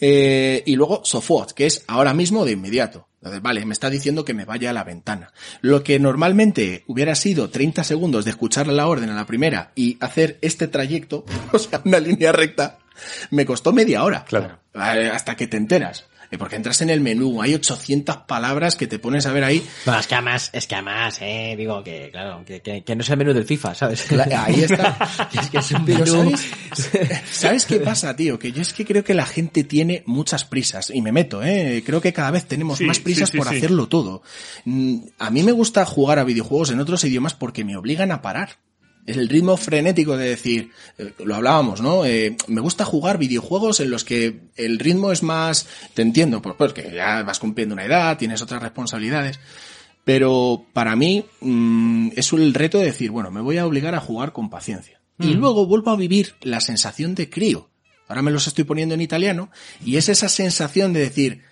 Eh, 0.00 0.62
y 0.66 0.76
luego 0.76 1.02
sofort, 1.04 1.52
que 1.52 1.66
es 1.66 1.84
ahora 1.86 2.14
mismo 2.14 2.44
de 2.44 2.52
inmediato. 2.52 3.08
Entonces, 3.20 3.42
vale, 3.42 3.64
me 3.64 3.72
está 3.72 3.90
diciendo 3.90 4.24
que 4.24 4.34
me 4.34 4.44
vaya 4.44 4.70
a 4.70 4.72
la 4.72 4.84
ventana. 4.84 5.32
Lo 5.60 5.82
que 5.82 5.98
normalmente 5.98 6.84
hubiera 6.86 7.14
sido 7.14 7.50
30 7.50 7.82
segundos 7.82 8.24
de 8.24 8.30
escuchar 8.30 8.68
la 8.68 8.86
orden 8.86 9.10
a 9.10 9.16
la 9.16 9.26
primera 9.26 9.72
y 9.74 9.96
hacer 10.00 10.38
este 10.42 10.68
trayecto, 10.68 11.24
o 11.52 11.58
sea, 11.58 11.80
una 11.84 11.98
línea 11.98 12.32
recta, 12.32 12.78
me 13.30 13.46
costó 13.46 13.72
media 13.72 14.04
hora. 14.04 14.24
Claro. 14.24 14.60
Hasta 14.74 15.34
que 15.36 15.46
te 15.46 15.56
enteras. 15.56 16.04
Eh, 16.30 16.38
Porque 16.38 16.56
entras 16.56 16.80
en 16.80 16.90
el 16.90 17.00
menú, 17.00 17.40
hay 17.42 17.54
800 17.54 18.16
palabras 18.28 18.76
que 18.76 18.86
te 18.86 18.98
pones 18.98 19.26
a 19.26 19.32
ver 19.32 19.44
ahí. 19.44 19.66
Bueno, 19.84 20.00
es 20.00 20.06
que 20.06 20.14
además, 20.14 20.50
es 20.52 20.66
que 20.66 20.74
además, 20.74 21.18
eh, 21.20 21.54
digo 21.56 21.82
que, 21.84 22.08
claro, 22.10 22.42
que, 22.44 22.60
que, 22.60 22.82
que 22.84 22.96
no 22.96 23.02
es 23.02 23.10
el 23.10 23.16
menú 23.16 23.32
del 23.32 23.44
FIFA, 23.44 23.74
¿sabes? 23.74 24.06
Ahí 24.12 24.62
está. 24.62 24.96
Que 25.30 25.38
es 25.38 25.50
que 25.50 25.58
es 25.58 25.70
un 25.72 25.84
menú. 25.84 26.32
¿sabes? 26.72 27.22
¿Sabes 27.30 27.66
qué 27.66 27.80
pasa, 27.80 28.14
tío? 28.16 28.38
Que 28.38 28.52
yo 28.52 28.62
es 28.62 28.72
que 28.72 28.84
creo 28.84 29.04
que 29.04 29.14
la 29.14 29.26
gente 29.26 29.64
tiene 29.64 30.02
muchas 30.06 30.44
prisas. 30.44 30.90
Y 30.90 31.02
me 31.02 31.12
meto, 31.12 31.42
¿eh? 31.42 31.82
Creo 31.84 32.00
que 32.00 32.12
cada 32.12 32.30
vez 32.30 32.46
tenemos 32.46 32.78
Sí, 32.78 32.84
más 32.84 32.98
prisas 32.98 33.28
sí, 33.28 33.32
sí, 33.32 33.38
por 33.38 33.48
sí. 33.48 33.56
hacerlo 33.56 33.88
todo. 33.88 34.22
Mm, 34.64 34.98
A 35.18 35.30
mí 35.30 35.42
me 35.42 35.52
gusta 35.52 35.84
jugar 35.84 36.18
a 36.18 36.24
videojuegos 36.24 36.70
en 36.70 36.80
otros 36.80 37.04
idiomas 37.04 37.34
porque 37.34 37.64
me 37.64 37.76
obligan 37.76 38.12
a 38.12 38.22
parar. 38.22 38.58
Es 39.06 39.16
el 39.16 39.28
ritmo 39.28 39.56
frenético 39.56 40.16
de 40.16 40.30
decir, 40.30 40.72
eh, 40.98 41.12
lo 41.24 41.36
hablábamos, 41.36 41.80
¿no? 41.80 42.04
Eh, 42.04 42.36
me 42.48 42.60
gusta 42.60 42.84
jugar 42.84 43.18
videojuegos 43.18 43.80
en 43.80 43.90
los 43.90 44.04
que 44.04 44.40
el 44.56 44.78
ritmo 44.78 45.12
es 45.12 45.22
más, 45.22 45.68
te 45.94 46.02
entiendo, 46.02 46.42
pues 46.42 46.56
porque 46.58 46.90
ya 46.92 47.22
vas 47.22 47.38
cumpliendo 47.38 47.74
una 47.74 47.84
edad, 47.84 48.18
tienes 48.18 48.42
otras 48.42 48.62
responsabilidades. 48.62 49.38
Pero 50.04 50.66
para 50.72 50.94
mí 50.96 51.24
mm, 51.40 52.10
es 52.16 52.32
el 52.32 52.52
reto 52.54 52.78
de 52.78 52.86
decir, 52.86 53.10
bueno, 53.10 53.30
me 53.30 53.40
voy 53.40 53.58
a 53.58 53.66
obligar 53.66 53.94
a 53.94 54.00
jugar 54.00 54.32
con 54.32 54.50
paciencia. 54.50 55.00
Y 55.18 55.32
luego 55.32 55.66
vuelvo 55.66 55.92
a 55.92 55.96
vivir 55.96 56.34
la 56.42 56.60
sensación 56.60 57.14
de 57.14 57.30
crío. 57.30 57.70
Ahora 58.06 58.22
me 58.22 58.30
los 58.30 58.46
estoy 58.46 58.64
poniendo 58.64 58.94
en 58.94 59.00
italiano 59.00 59.50
y 59.84 59.96
es 59.96 60.08
esa 60.08 60.28
sensación 60.28 60.92
de 60.92 61.00
decir, 61.00 61.42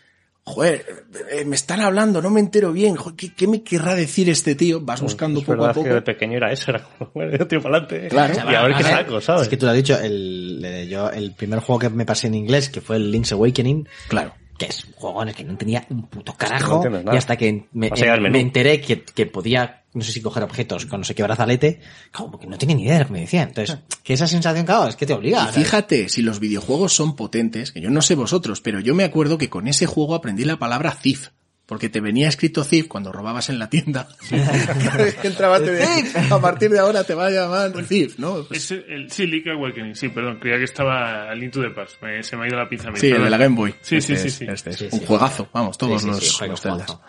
joder, 0.44 1.06
eh, 1.30 1.44
me 1.44 1.56
están 1.56 1.80
hablando, 1.80 2.20
no 2.20 2.30
me 2.30 2.40
entero 2.40 2.72
bien, 2.72 2.96
joder, 2.96 3.16
¿qué, 3.16 3.34
qué 3.34 3.46
me 3.48 3.62
querrá 3.62 3.94
decir 3.94 4.28
este 4.28 4.54
tío? 4.54 4.80
Vas 4.80 5.00
buscando 5.00 5.40
Es 5.40 5.46
poco 5.46 5.64
a 5.64 5.72
poco. 5.72 5.84
que 5.88 5.94
de 5.94 6.02
pequeño 6.02 6.36
era 6.36 6.52
eso, 6.52 6.70
era 6.70 6.82
como, 6.84 7.10
bueno, 7.14 7.46
tiro 7.46 7.62
para 7.62 7.78
adelante. 7.78 8.08
Claro. 8.08 8.34
Y 8.50 8.54
a 8.54 8.62
ver 8.62 8.76
qué 8.76 8.82
saco, 8.82 9.20
¿sabes? 9.20 9.42
Es 9.42 9.48
que 9.48 9.56
tú 9.56 9.66
lo 9.66 9.70
has 9.72 9.76
dicho, 9.76 9.98
el, 9.98 10.86
yo, 10.88 11.10
el 11.10 11.32
primer 11.32 11.60
juego 11.60 11.78
que 11.80 11.90
me 11.90 12.04
pasé 12.04 12.26
en 12.26 12.34
inglés, 12.34 12.68
que 12.68 12.80
fue 12.80 12.96
el 12.96 13.10
Link's 13.10 13.32
Awakening, 13.32 13.88
Claro. 14.08 14.34
Que 14.58 14.66
es 14.66 14.84
un 14.84 14.92
juego 14.92 15.22
en 15.22 15.28
el 15.28 15.34
que 15.34 15.44
no 15.44 15.56
tenía 15.56 15.84
un 15.90 16.06
puto 16.06 16.34
carajo, 16.34 16.88
nada. 16.88 17.14
y 17.14 17.16
hasta 17.16 17.36
que 17.36 17.66
me, 17.72 17.88
al 17.88 18.20
me 18.30 18.40
enteré 18.40 18.80
que, 18.80 19.02
que 19.02 19.26
podía, 19.26 19.82
no 19.92 20.02
sé 20.02 20.12
si 20.12 20.20
coger 20.20 20.42
objetos 20.42 20.86
con 20.86 21.00
no 21.00 21.04
sé 21.04 21.14
qué 21.14 21.22
brazalete, 21.22 21.80
como 22.12 22.38
que 22.38 22.46
no 22.46 22.56
tenía 22.56 22.76
ni 22.76 22.84
idea 22.84 22.94
de 22.94 23.00
lo 23.00 23.06
que 23.06 23.12
me 23.12 23.20
decían. 23.20 23.48
Entonces, 23.48 23.78
que 24.02 24.12
esa 24.12 24.26
sensación, 24.26 24.64
claro, 24.64 24.88
es 24.88 24.96
que 24.96 25.06
te 25.06 25.12
obliga. 25.12 25.48
Y 25.50 25.52
fíjate, 25.52 26.08
si 26.08 26.22
los 26.22 26.38
videojuegos 26.40 26.92
son 26.92 27.16
potentes, 27.16 27.72
que 27.72 27.80
yo 27.80 27.90
no 27.90 28.02
sé 28.02 28.14
vosotros, 28.14 28.60
pero 28.60 28.80
yo 28.80 28.94
me 28.94 29.04
acuerdo 29.04 29.38
que 29.38 29.50
con 29.50 29.66
ese 29.66 29.86
juego 29.86 30.14
aprendí 30.14 30.44
la 30.44 30.58
palabra 30.58 30.96
thief. 31.00 31.30
Porque 31.66 31.88
te 31.88 32.00
venía 32.02 32.28
escrito 32.28 32.62
thief 32.62 32.88
cuando 32.88 33.10
robabas 33.10 33.48
en 33.48 33.58
la 33.58 33.70
tienda. 33.70 34.06
Cada 34.28 34.96
vez 34.98 35.14
que 35.14 35.28
entrabas 35.28 35.62
te 35.64 35.70
decía, 35.72 36.26
a 36.30 36.38
partir 36.38 36.70
de 36.70 36.78
ahora 36.78 37.04
te 37.04 37.14
va 37.14 37.26
a 37.28 37.30
llamar 37.30 37.72
thief, 37.86 38.18
¿no? 38.18 38.44
Pues- 38.46 38.70
Es 38.70 38.82
el, 38.86 39.10
sí, 39.10 39.26
Link 39.26 39.46
Awakening, 39.46 39.94
sí, 39.96 40.10
perdón, 40.10 40.38
creía 40.38 40.58
que 40.58 40.64
estaba 40.64 41.30
al 41.30 41.42
Into 41.42 41.62
the 41.62 41.70
Past, 41.70 42.02
me- 42.02 42.22
se 42.22 42.36
me 42.36 42.44
ha 42.44 42.48
ido 42.48 42.58
la 42.58 42.68
pinza 42.68 42.90
sí, 42.96 43.08
el 43.10 43.24
de 43.24 43.30
la 43.30 43.38
Game 43.38 43.56
Boy. 43.56 43.74
Sí, 43.80 43.98
sí, 44.02 44.12
Este 44.12 44.16
sí, 44.18 44.28
es- 44.28 44.34
sí. 44.34 44.46
este 44.46 44.70
es 44.70 44.76
Sí, 44.76 44.88
un 44.92 45.00
sí, 45.00 45.06
juegazo, 45.06 45.48
vamos, 45.54 45.78
todos 45.78 46.02
Sí, 46.02 46.08
sí, 46.08 46.14
los, 46.14 46.48
los 46.50 46.60
juegazo. 46.60 47.00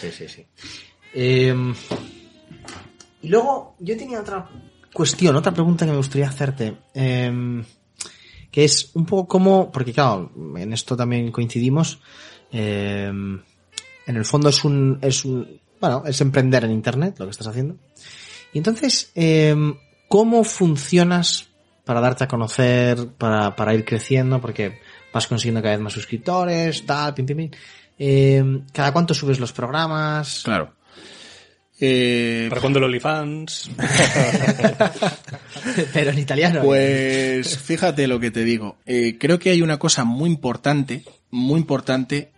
Sí, 0.00 0.10
sí, 0.12 0.28
sí. 0.28 0.46
Eh, 1.14 1.54
y 3.22 3.28
luego, 3.28 3.74
yo 3.80 3.96
tenía 3.96 4.20
otra 4.20 4.46
cuestión, 4.92 5.34
otra 5.36 5.52
pregunta 5.52 5.84
que 5.86 5.92
me 5.92 5.96
gustaría 5.96 6.28
hacerte. 6.28 6.74
eh, 6.94 7.64
que 8.50 8.64
es 8.64 8.90
un 8.94 9.04
poco 9.06 9.28
como, 9.28 9.70
porque 9.70 9.92
claro, 9.92 10.32
en 10.56 10.72
esto 10.72 10.96
también 10.96 11.30
coincidimos. 11.30 12.00
eh, 12.52 13.10
en 14.08 14.16
el 14.16 14.24
fondo 14.24 14.48
es 14.48 14.64
un, 14.64 14.98
es 15.02 15.24
un, 15.24 15.60
bueno, 15.80 16.02
es 16.06 16.20
emprender 16.20 16.64
en 16.64 16.72
internet 16.72 17.16
lo 17.18 17.26
que 17.26 17.30
estás 17.30 17.46
haciendo. 17.46 17.76
Y 18.52 18.58
entonces, 18.58 19.12
eh, 19.14 19.54
¿cómo 20.08 20.42
funcionas 20.42 21.48
para 21.84 22.00
darte 22.00 22.24
a 22.24 22.28
conocer, 22.28 23.08
para, 23.18 23.54
para 23.54 23.74
ir 23.74 23.84
creciendo? 23.84 24.40
Porque 24.40 24.80
vas 25.12 25.26
consiguiendo 25.26 25.62
cada 25.62 25.74
vez 25.74 25.82
más 25.82 25.92
suscriptores, 25.92 26.86
tal, 26.86 27.14
pim, 27.14 27.26
pim, 27.26 27.36
pim. 27.36 27.50
Eh, 27.98 28.62
¿Cada 28.72 28.92
cuánto 28.92 29.12
subes 29.12 29.38
los 29.38 29.52
programas? 29.52 30.40
Claro. 30.42 30.72
Eh, 31.80 32.46
Para 32.48 32.60
cuando 32.60 32.78
el 32.78 32.86
OnlyFans. 32.86 33.70
Pero 35.92 36.10
en 36.10 36.18
italiano. 36.18 36.62
Pues 36.62 37.58
fíjate 37.58 38.08
lo 38.08 38.18
que 38.18 38.30
te 38.30 38.42
digo. 38.42 38.78
Eh, 38.84 39.16
creo 39.18 39.38
que 39.38 39.50
hay 39.50 39.62
una 39.62 39.78
cosa 39.78 40.04
muy 40.04 40.30
importante, 40.30 41.04
muy 41.30 41.60
importante, 41.60 42.32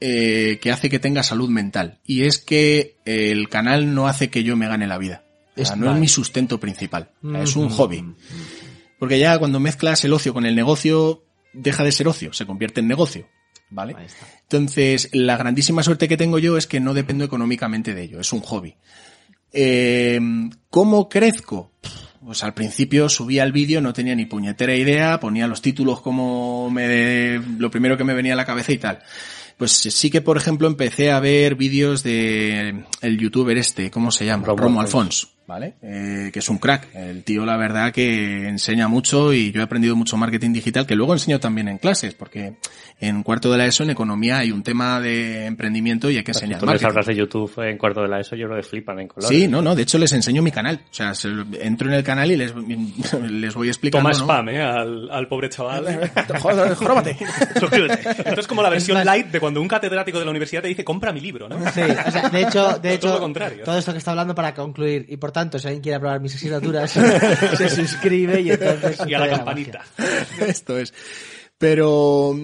eh, 0.00 0.58
que 0.60 0.70
hace 0.70 0.88
que 0.88 0.98
tenga 0.98 1.22
salud 1.22 1.48
mental. 1.48 2.00
Y 2.04 2.24
es 2.24 2.38
que 2.38 2.96
el 3.04 3.48
canal 3.48 3.94
no 3.94 4.08
hace 4.08 4.30
que 4.30 4.44
yo 4.44 4.56
me 4.56 4.68
gane 4.68 4.86
la 4.86 4.98
vida. 4.98 5.24
O 5.56 5.64
sea, 5.64 5.76
no 5.76 5.92
es 5.92 5.98
mi 5.98 6.08
sustento 6.08 6.60
principal. 6.60 7.10
Es 7.42 7.56
un 7.56 7.68
hobby. 7.68 8.04
Porque 8.98 9.18
ya 9.18 9.38
cuando 9.38 9.60
mezclas 9.60 10.04
el 10.04 10.12
ocio 10.12 10.32
con 10.32 10.46
el 10.46 10.54
negocio, 10.54 11.24
deja 11.52 11.84
de 11.84 11.92
ser 11.92 12.08
ocio, 12.08 12.32
se 12.32 12.46
convierte 12.46 12.80
en 12.80 12.88
negocio. 12.88 13.28
¿Vale? 13.70 13.96
Entonces, 14.42 15.10
la 15.12 15.36
grandísima 15.36 15.82
suerte 15.82 16.08
que 16.08 16.16
tengo 16.16 16.38
yo 16.38 16.56
es 16.56 16.66
que 16.66 16.80
no 16.80 16.94
dependo 16.94 17.24
económicamente 17.24 17.92
de 17.92 18.02
ello, 18.02 18.20
es 18.20 18.32
un 18.32 18.40
hobby. 18.40 18.76
Eh, 19.52 20.20
¿Cómo 20.70 21.08
crezco? 21.08 21.72
Pues 22.24 22.42
al 22.42 22.54
principio 22.54 23.08
subía 23.08 23.44
el 23.44 23.52
vídeo, 23.52 23.80
no 23.80 23.92
tenía 23.92 24.14
ni 24.14 24.26
puñetera 24.26 24.74
idea, 24.74 25.20
ponía 25.20 25.46
los 25.46 25.62
títulos 25.62 26.00
como 26.00 26.70
me, 26.70 27.38
lo 27.58 27.70
primero 27.70 27.96
que 27.96 28.04
me 28.04 28.14
venía 28.14 28.32
a 28.32 28.36
la 28.36 28.44
cabeza 28.44 28.72
y 28.72 28.78
tal. 28.78 29.00
Pues 29.58 29.72
sí 29.72 30.10
que, 30.10 30.22
por 30.22 30.36
ejemplo, 30.36 30.68
empecé 30.68 31.10
a 31.10 31.18
ver 31.20 31.56
vídeos 31.56 32.04
de 32.04 32.84
el 33.02 33.18
youtuber 33.18 33.58
este, 33.58 33.90
¿cómo 33.90 34.12
se 34.12 34.24
llama? 34.24 34.46
Romo 34.46 34.62
Romo, 34.62 34.80
Alfons. 34.80 35.28
¿Vale? 35.48 35.74
Eh, 35.82 36.30
que 36.32 36.38
es 36.38 36.48
un 36.48 36.58
crack. 36.58 36.94
El 36.94 37.24
tío, 37.24 37.44
la 37.44 37.56
verdad, 37.56 37.90
que 37.90 38.46
enseña 38.46 38.86
mucho 38.86 39.32
y 39.32 39.50
yo 39.50 39.60
he 39.60 39.64
aprendido 39.64 39.96
mucho 39.96 40.16
marketing 40.16 40.52
digital, 40.52 40.86
que 40.86 40.94
luego 40.94 41.14
enseño 41.14 41.40
también 41.40 41.66
en 41.66 41.78
clases, 41.78 42.14
porque 42.14 42.54
en 43.00 43.22
cuarto 43.24 43.50
de 43.50 43.58
la 43.58 43.66
ESO, 43.66 43.82
en 43.84 43.90
economía, 43.90 44.38
hay 44.38 44.52
un 44.52 44.62
tema 44.62 45.00
de 45.00 45.46
emprendimiento 45.46 46.10
y 46.10 46.18
hay 46.18 46.22
que 46.22 46.34
Si 46.34 46.40
enseñar 46.40 46.60
tú 46.60 46.66
les 46.66 46.74
marketing. 46.74 46.88
hablas 46.90 47.06
de 47.06 47.16
YouTube 47.16 47.58
en 47.64 47.78
cuarto 47.78 48.02
de 48.02 48.08
la 48.08 48.20
ESO, 48.20 48.36
yo 48.36 48.46
creo 48.46 48.58
que 48.60 48.68
flipan 48.68 49.00
en 49.00 49.08
colores. 49.08 49.36
Sí, 49.36 49.48
no, 49.48 49.62
no, 49.62 49.74
de 49.74 49.82
hecho 49.82 49.98
les 49.98 50.12
enseño 50.12 50.42
mi 50.42 50.50
canal. 50.52 50.80
O 50.90 50.94
sea, 50.94 51.14
se- 51.14 51.28
entro 51.62 51.88
en 51.88 51.94
el 51.94 52.04
canal 52.04 52.30
y 52.30 52.36
les, 52.36 52.52
les 53.30 53.54
voy 53.54 53.68
explicando. 53.68 54.08
Toma 54.10 54.10
¿no? 54.10 54.24
spam, 54.24 54.48
¿eh? 54.50 54.62
Al, 54.62 55.10
al 55.10 55.28
pobre 55.28 55.48
chaval. 55.48 56.10
Joder, 56.42 56.74
jórbate. 56.74 57.16
Suscríbete. 57.58 58.10
Esto 58.28 58.40
es 58.40 58.46
como 58.46 58.62
la 58.62 58.68
versión 58.70 59.02
light 59.04 59.28
de 59.28 59.40
cuando 59.40 59.60
un 59.62 59.68
catedrático 59.68 60.18
de 60.18 60.24
la 60.26 60.30
universidad 60.30 60.62
te 60.62 60.68
dice 60.68 60.84
compra 60.84 61.12
mi 61.12 61.20
libro, 61.20 61.48
¿no? 61.48 61.56
Sí, 61.72 61.80
o 61.80 62.10
sea, 62.10 62.28
de 62.28 62.42
hecho, 62.42 62.78
de 62.78 62.78
Todo 62.80 62.92
hecho, 62.92 63.08
lo 63.14 63.20
contrario. 63.20 63.64
todo 63.64 63.78
esto 63.78 63.92
que 63.92 63.98
está 63.98 64.10
hablando 64.10 64.34
para 64.34 64.52
concluir, 64.54 65.06
y 65.08 65.16
por 65.16 65.32
tanto, 65.38 65.58
si 65.58 65.66
alguien 65.68 65.82
quiere 65.82 65.96
aprobar 65.96 66.20
mis 66.20 66.34
asignaturas, 66.34 66.90
se 67.58 67.68
suscribe 67.68 68.40
y 68.40 68.50
entonces... 68.50 68.98
Y 69.06 69.14
a 69.14 69.20
la 69.20 69.28
campanita. 69.30 69.84
Esto 70.40 70.78
es. 70.78 70.92
Pero 71.58 72.34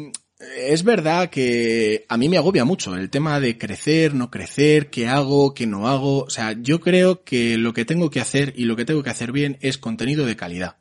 es 0.57 0.85
verdad 0.85 1.30
que 1.30 2.07
a 2.09 2.16
mí 2.16 2.28
me 2.28 2.37
agobia 2.37 2.64
mucho 2.64 2.94
el 2.94 3.11
tema 3.11 3.40
de 3.40 3.59
crecer, 3.59 4.14
no 4.14 4.30
crecer, 4.30 4.90
qué 4.90 5.09
hago, 5.09 5.54
qué 5.54 5.66
no 5.66 5.88
hago. 5.88 6.24
O 6.24 6.30
sea, 6.30 6.52
yo 6.52 6.80
creo 6.80 7.24
que 7.24 7.57
lo 7.59 7.72
que 7.72 7.85
tengo 7.85 8.11
que 8.11 8.20
hacer 8.20 8.52
y 8.57 8.64
lo 8.64 8.76
que 8.76 8.85
tengo 8.85 9.02
que 9.02 9.11
hacer 9.11 9.33
bien 9.33 9.59
es 9.61 9.78
contenido 9.78 10.26
de 10.26 10.37
calidad. 10.37 10.76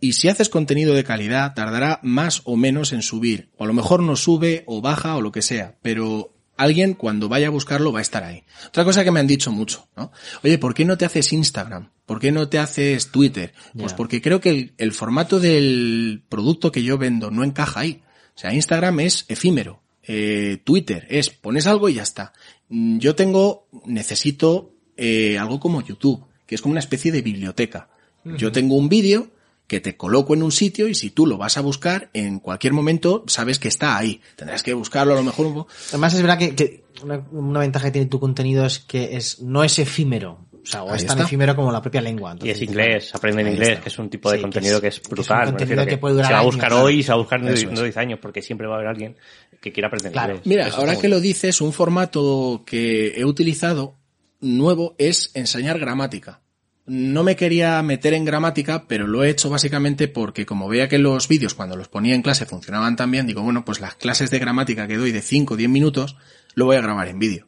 Y 0.00 0.12
si 0.12 0.28
haces 0.28 0.48
contenido 0.48 0.94
de 0.94 1.04
calidad, 1.04 1.54
tardará 1.54 1.98
más 2.02 2.42
o 2.44 2.56
menos 2.56 2.92
en 2.92 3.02
subir. 3.02 3.50
O 3.56 3.64
a 3.64 3.66
lo 3.66 3.74
mejor 3.74 4.02
no 4.02 4.16
sube 4.16 4.62
o 4.66 4.80
baja 4.80 5.16
o 5.16 5.20
lo 5.20 5.32
que 5.32 5.42
sea. 5.42 5.76
Pero 5.82 6.37
alguien 6.58 6.92
cuando 6.92 7.28
vaya 7.30 7.46
a 7.46 7.50
buscarlo 7.50 7.92
va 7.92 8.00
a 8.00 8.02
estar 8.02 8.24
ahí. 8.24 8.44
Otra 8.66 8.84
cosa 8.84 9.02
que 9.04 9.10
me 9.10 9.20
han 9.20 9.26
dicho 9.26 9.50
mucho, 9.50 9.88
¿no? 9.96 10.12
Oye, 10.44 10.58
¿por 10.58 10.74
qué 10.74 10.84
no 10.84 10.98
te 10.98 11.06
haces 11.06 11.32
Instagram? 11.32 11.90
¿Por 12.04 12.20
qué 12.20 12.30
no 12.32 12.48
te 12.48 12.58
haces 12.58 13.10
Twitter? 13.10 13.54
Pues 13.78 13.94
porque 13.94 14.20
creo 14.20 14.40
que 14.40 14.50
el, 14.50 14.74
el 14.76 14.92
formato 14.92 15.40
del 15.40 16.22
producto 16.28 16.70
que 16.70 16.82
yo 16.82 16.98
vendo 16.98 17.30
no 17.30 17.44
encaja 17.44 17.80
ahí. 17.80 18.02
O 18.34 18.38
sea, 18.38 18.52
Instagram 18.52 19.00
es 19.00 19.24
efímero. 19.28 19.82
Eh, 20.02 20.62
Twitter 20.64 21.06
es 21.10 21.28
pones 21.28 21.66
algo 21.66 21.88
y 21.88 21.94
ya 21.94 22.02
está. 22.02 22.32
Mm, 22.68 22.98
Yo 22.98 23.14
tengo, 23.14 23.68
necesito 23.84 24.74
eh, 24.96 25.36
algo 25.38 25.60
como 25.60 25.82
YouTube, 25.82 26.24
que 26.46 26.54
es 26.54 26.62
como 26.62 26.72
una 26.72 26.80
especie 26.80 27.12
de 27.12 27.22
biblioteca. 27.22 27.90
Yo 28.24 28.52
tengo 28.52 28.74
un 28.74 28.88
vídeo 28.88 29.30
que 29.68 29.78
te 29.80 29.96
coloco 29.96 30.34
en 30.34 30.42
un 30.42 30.50
sitio 30.50 30.88
y 30.88 30.94
si 30.96 31.10
tú 31.10 31.26
lo 31.26 31.36
vas 31.38 31.56
a 31.56 31.60
buscar, 31.60 32.10
en 32.14 32.40
cualquier 32.40 32.72
momento 32.72 33.22
sabes 33.28 33.58
que 33.60 33.68
está 33.68 33.96
ahí. 33.96 34.20
Tendrás 34.34 34.62
que 34.64 34.74
buscarlo 34.74 35.12
a 35.12 35.16
lo 35.16 35.22
mejor 35.22 35.46
un 35.46 35.54
poco. 35.54 35.72
Además 35.90 36.14
es 36.14 36.22
verdad 36.22 36.38
que, 36.38 36.56
que 36.56 36.84
una, 37.04 37.18
una 37.30 37.60
ventaja 37.60 37.84
que 37.86 37.92
tiene 37.92 38.08
tu 38.08 38.18
contenido 38.18 38.64
es 38.66 38.80
que 38.80 39.16
es 39.16 39.40
no 39.42 39.62
es 39.62 39.78
efímero. 39.78 40.46
O 40.60 40.66
sea, 40.70 40.82
o 40.82 40.90
Ahí 40.90 40.96
es 40.96 41.06
tan 41.06 41.16
está. 41.18 41.26
efímero 41.26 41.54
como 41.54 41.70
la 41.70 41.80
propia 41.80 42.00
lengua. 42.02 42.36
Y 42.42 42.50
es 42.50 42.60
inglés, 42.60 43.14
aprenden 43.14 43.46
Ahí 43.46 43.52
inglés, 43.52 43.68
está. 43.70 43.82
que 43.82 43.88
es 43.90 43.98
un 43.98 44.10
tipo 44.10 44.30
de 44.30 44.36
Sí, 44.36 44.38
que 44.38 44.42
contenido 44.42 44.74
es- 44.76 44.80
que 44.80 44.88
es 44.88 44.94
que 44.96 45.00
es 45.04 45.08
un 45.08 45.14
brutal. 45.14 45.86
que 45.86 45.98
puede 45.98 46.14
durar 46.14 46.26
se 46.28 46.32
va 46.34 46.40
a 46.40 46.44
buscar 46.44 46.72
hoy 46.72 46.98
y 46.98 47.02
se 47.02 47.08
va 47.10 47.14
a 47.14 47.18
buscar 47.18 47.48
es. 47.48 47.70
10 47.70 47.96
años, 47.96 48.18
porque 48.20 48.42
siempre 48.42 48.66
va 48.66 48.74
a 48.74 48.76
haber 48.78 48.88
alguien 48.88 49.16
que 49.60 49.72
quiera 49.72 49.86
aprender 49.88 50.12
Claro. 50.12 50.32
inglés. 50.34 50.46
Mira, 50.46 50.68
Eso 50.68 50.78
ahora 50.78 50.94
que 50.96 51.02
bien. 51.02 51.10
lo 51.12 51.20
dices, 51.20 51.60
un 51.60 51.72
formato 51.72 52.64
que 52.66 53.14
he 53.18 53.24
utilizado 53.24 53.96
nuevo 54.40 54.94
es 54.98 55.30
enseñar 55.34 55.78
gramática. 55.78 56.40
No 56.88 57.22
me 57.22 57.36
quería 57.36 57.82
meter 57.82 58.14
en 58.14 58.24
gramática, 58.24 58.86
pero 58.88 59.06
lo 59.06 59.22
he 59.22 59.30
hecho 59.30 59.50
básicamente 59.50 60.08
porque 60.08 60.46
como 60.46 60.68
veía 60.68 60.88
que 60.88 60.98
los 60.98 61.28
vídeos 61.28 61.54
cuando 61.54 61.76
los 61.76 61.88
ponía 61.88 62.14
en 62.14 62.22
clase 62.22 62.46
funcionaban 62.46 62.96
tan 62.96 63.10
bien, 63.10 63.26
digo, 63.26 63.42
bueno, 63.42 63.64
pues 63.64 63.80
las 63.80 63.94
clases 63.94 64.30
de 64.30 64.38
gramática 64.38 64.88
que 64.88 64.96
doy 64.96 65.12
de 65.12 65.20
5 65.22 65.54
o 65.54 65.56
10 65.56 65.68
minutos, 65.70 66.16
lo 66.54 66.64
voy 66.64 66.76
a 66.76 66.80
grabar 66.80 67.08
en 67.08 67.18
vídeo. 67.18 67.46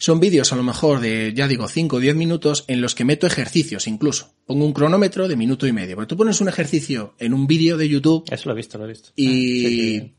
Son 0.00 0.20
vídeos 0.20 0.52
a 0.52 0.56
lo 0.56 0.62
mejor 0.62 1.00
de, 1.00 1.32
ya 1.34 1.48
digo, 1.48 1.66
5 1.68 1.96
o 1.96 2.00
10 2.00 2.14
minutos 2.14 2.64
en 2.68 2.80
los 2.80 2.94
que 2.94 3.04
meto 3.04 3.26
ejercicios 3.26 3.86
incluso. 3.88 4.32
Pongo 4.46 4.64
un 4.64 4.72
cronómetro 4.72 5.26
de 5.26 5.36
minuto 5.36 5.66
y 5.66 5.72
medio. 5.72 5.96
Porque 5.96 6.08
tú 6.10 6.16
pones 6.16 6.40
un 6.40 6.48
ejercicio 6.48 7.14
en 7.18 7.34
un 7.34 7.46
vídeo 7.48 7.76
de 7.76 7.88
YouTube 7.88 8.24
Eso 8.30 8.48
lo 8.48 8.52
he 8.54 8.56
visto, 8.56 8.78
lo 8.78 8.84
he 8.84 8.88
visto. 8.88 9.10
y 9.16 9.26
Sí, 9.26 10.00
sí. 10.00 10.14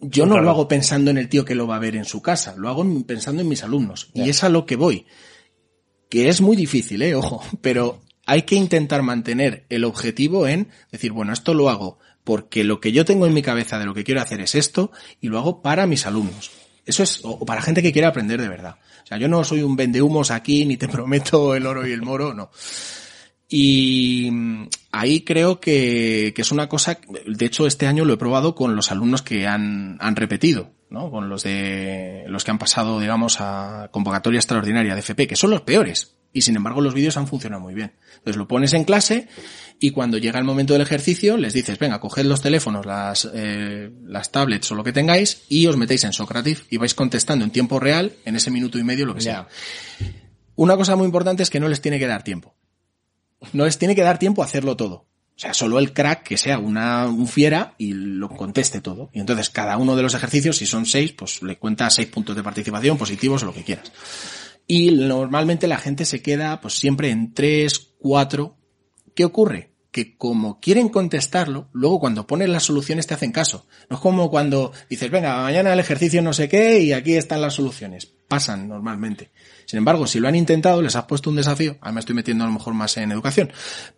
yo 0.00 0.24
no 0.26 0.32
Claro. 0.32 0.44
lo 0.44 0.50
hago 0.50 0.68
pensando 0.68 1.10
en 1.10 1.16
el 1.18 1.28
tío 1.30 1.44
que 1.44 1.54
lo 1.54 1.66
va 1.66 1.76
a 1.76 1.80
ver 1.80 1.96
en 1.96 2.04
su 2.04 2.20
casa, 2.20 2.54
lo 2.56 2.68
hago 2.68 2.82
en- 2.82 3.04
pensando 3.04 3.40
en 3.42 3.48
mis 3.48 3.62
alumnos. 3.64 4.10
Y 4.14 4.28
es 4.28 4.44
a 4.44 4.48
lo 4.50 4.66
que 4.66 4.76
voy. 4.76 5.06
Es 6.20 6.40
muy 6.40 6.56
difícil, 6.56 7.02
eh, 7.02 7.14
ojo, 7.14 7.42
pero 7.60 8.00
hay 8.26 8.42
que 8.42 8.56
intentar 8.56 9.02
mantener 9.02 9.64
el 9.68 9.84
objetivo 9.84 10.48
en 10.48 10.68
decir, 10.90 11.12
bueno, 11.12 11.32
esto 11.32 11.54
lo 11.54 11.70
hago 11.70 11.98
porque 12.24 12.64
lo 12.64 12.80
que 12.80 12.90
yo 12.90 13.04
tengo 13.04 13.26
en 13.26 13.34
mi 13.34 13.40
cabeza 13.40 13.78
de 13.78 13.86
lo 13.86 13.94
que 13.94 14.02
quiero 14.02 14.20
hacer 14.20 14.40
es 14.40 14.56
esto 14.56 14.90
y 15.20 15.28
lo 15.28 15.38
hago 15.38 15.62
para 15.62 15.86
mis 15.86 16.06
alumnos. 16.06 16.50
Eso 16.84 17.04
es, 17.04 17.20
o 17.22 17.46
para 17.46 17.62
gente 17.62 17.82
que 17.82 17.92
quiere 17.92 18.08
aprender 18.08 18.40
de 18.40 18.48
verdad. 18.48 18.78
O 19.04 19.06
sea, 19.06 19.16
yo 19.16 19.28
no 19.28 19.44
soy 19.44 19.62
un 19.62 19.76
vendehumos 19.76 20.32
aquí, 20.32 20.64
ni 20.64 20.76
te 20.76 20.88
prometo 20.96 21.54
el 21.54 21.66
oro 21.66 21.86
y 21.86 21.92
el 21.92 22.02
moro, 22.02 22.34
no. 22.34 22.50
Y 23.48 24.28
mm, 24.32 24.68
ahí 24.90 25.20
creo 25.20 25.60
que, 25.60 26.32
que 26.34 26.42
es 26.42 26.50
una 26.50 26.68
cosa, 26.68 26.98
de 27.26 27.46
hecho 27.46 27.66
este 27.68 27.86
año 27.86 28.04
lo 28.04 28.14
he 28.14 28.18
probado 28.18 28.56
con 28.56 28.74
los 28.74 28.90
alumnos 28.90 29.22
que 29.22 29.46
han, 29.46 29.96
han 30.00 30.16
repetido, 30.16 30.72
¿no? 30.90 31.10
Con 31.10 31.28
los 31.28 31.42
de, 31.42 32.24
los 32.28 32.44
que 32.44 32.50
han 32.50 32.58
pasado, 32.58 33.00
digamos, 33.00 33.40
a 33.40 33.88
convocatoria 33.90 34.38
extraordinaria 34.38 34.94
de 34.94 35.00
FP, 35.00 35.26
que 35.26 35.36
son 35.36 35.50
los 35.50 35.62
peores. 35.62 36.16
Y 36.32 36.42
sin 36.42 36.56
embargo 36.56 36.82
los 36.82 36.92
vídeos 36.92 37.16
han 37.16 37.26
funcionado 37.26 37.62
muy 37.62 37.72
bien. 37.72 37.94
Entonces 38.18 38.36
lo 38.36 38.46
pones 38.46 38.74
en 38.74 38.84
clase 38.84 39.28
y 39.80 39.90
cuando 39.90 40.18
llega 40.18 40.38
el 40.38 40.44
momento 40.44 40.74
del 40.74 40.82
ejercicio 40.82 41.38
les 41.38 41.54
dices, 41.54 41.78
venga, 41.78 41.98
coged 41.98 42.26
los 42.26 42.42
teléfonos, 42.42 42.84
las, 42.84 43.28
eh, 43.32 43.90
las 44.04 44.30
tablets 44.32 44.70
o 44.70 44.74
lo 44.74 44.84
que 44.84 44.92
tengáis 44.92 45.44
y 45.48 45.66
os 45.66 45.78
metéis 45.78 46.04
en 46.04 46.12
Socrative 46.12 46.60
y 46.68 46.76
vais 46.76 46.94
contestando 46.94 47.44
en 47.44 47.50
tiempo 47.50 47.80
real, 47.80 48.12
en 48.26 48.36
ese 48.36 48.50
minuto 48.50 48.78
y 48.78 48.84
medio, 48.84 49.06
lo 49.06 49.14
que 49.14 49.22
sea. 49.22 49.48
Una 50.56 50.76
cosa 50.76 50.94
muy 50.94 51.06
importante 51.06 51.42
es 51.42 51.48
que 51.48 51.60
no 51.60 51.68
les 51.68 51.80
tiene 51.80 51.98
que 51.98 52.06
dar 52.06 52.22
tiempo. 52.22 52.54
No 53.52 53.64
les 53.64 53.78
tiene 53.78 53.94
que 53.94 54.02
dar 54.02 54.18
tiempo 54.18 54.42
a 54.42 54.46
hacerlo 54.46 54.76
todo. 54.76 55.06
O 55.36 55.38
sea, 55.38 55.52
solo 55.52 55.78
el 55.78 55.92
crack 55.92 56.22
que 56.22 56.38
sea 56.38 56.58
una, 56.58 57.06
un 57.06 57.28
fiera 57.28 57.74
y 57.76 57.92
lo 57.92 58.30
conteste 58.30 58.80
todo. 58.80 59.10
Y 59.12 59.20
entonces 59.20 59.50
cada 59.50 59.76
uno 59.76 59.94
de 59.94 60.02
los 60.02 60.14
ejercicios, 60.14 60.56
si 60.56 60.64
son 60.64 60.86
seis, 60.86 61.12
pues 61.12 61.42
le 61.42 61.58
cuenta 61.58 61.90
seis 61.90 62.08
puntos 62.08 62.34
de 62.34 62.42
participación, 62.42 62.96
positivos 62.96 63.42
o 63.42 63.46
lo 63.46 63.52
que 63.52 63.62
quieras. 63.62 63.92
Y 64.66 64.92
normalmente 64.92 65.68
la 65.68 65.76
gente 65.76 66.06
se 66.06 66.22
queda 66.22 66.62
pues 66.62 66.78
siempre 66.78 67.10
en 67.10 67.34
tres, 67.34 67.92
cuatro. 67.98 68.56
¿Qué 69.14 69.26
ocurre? 69.26 69.72
Que 69.90 70.16
como 70.16 70.58
quieren 70.58 70.88
contestarlo, 70.88 71.68
luego 71.72 72.00
cuando 72.00 72.26
pones 72.26 72.48
las 72.48 72.64
soluciones 72.64 73.06
te 73.06 73.12
hacen 73.12 73.32
caso. 73.32 73.66
No 73.90 73.96
es 73.96 74.02
como 74.02 74.30
cuando 74.30 74.72
dices, 74.88 75.10
venga, 75.10 75.42
mañana 75.42 75.74
el 75.74 75.80
ejercicio 75.80 76.22
no 76.22 76.32
sé 76.32 76.48
qué 76.48 76.80
y 76.80 76.94
aquí 76.94 77.14
están 77.14 77.42
las 77.42 77.52
soluciones. 77.52 78.06
Pasan 78.06 78.68
normalmente. 78.68 79.32
Sin 79.66 79.78
embargo, 79.78 80.06
si 80.06 80.20
lo 80.20 80.28
han 80.28 80.34
intentado, 80.36 80.80
les 80.80 80.96
has 80.96 81.04
puesto 81.04 81.28
un 81.28 81.36
desafío. 81.36 81.76
Ahora 81.80 81.92
me 81.92 82.00
estoy 82.00 82.14
metiendo 82.14 82.44
a 82.44 82.46
lo 82.46 82.52
mejor 82.54 82.72
más 82.72 82.96
en 82.96 83.12
educación. 83.12 83.52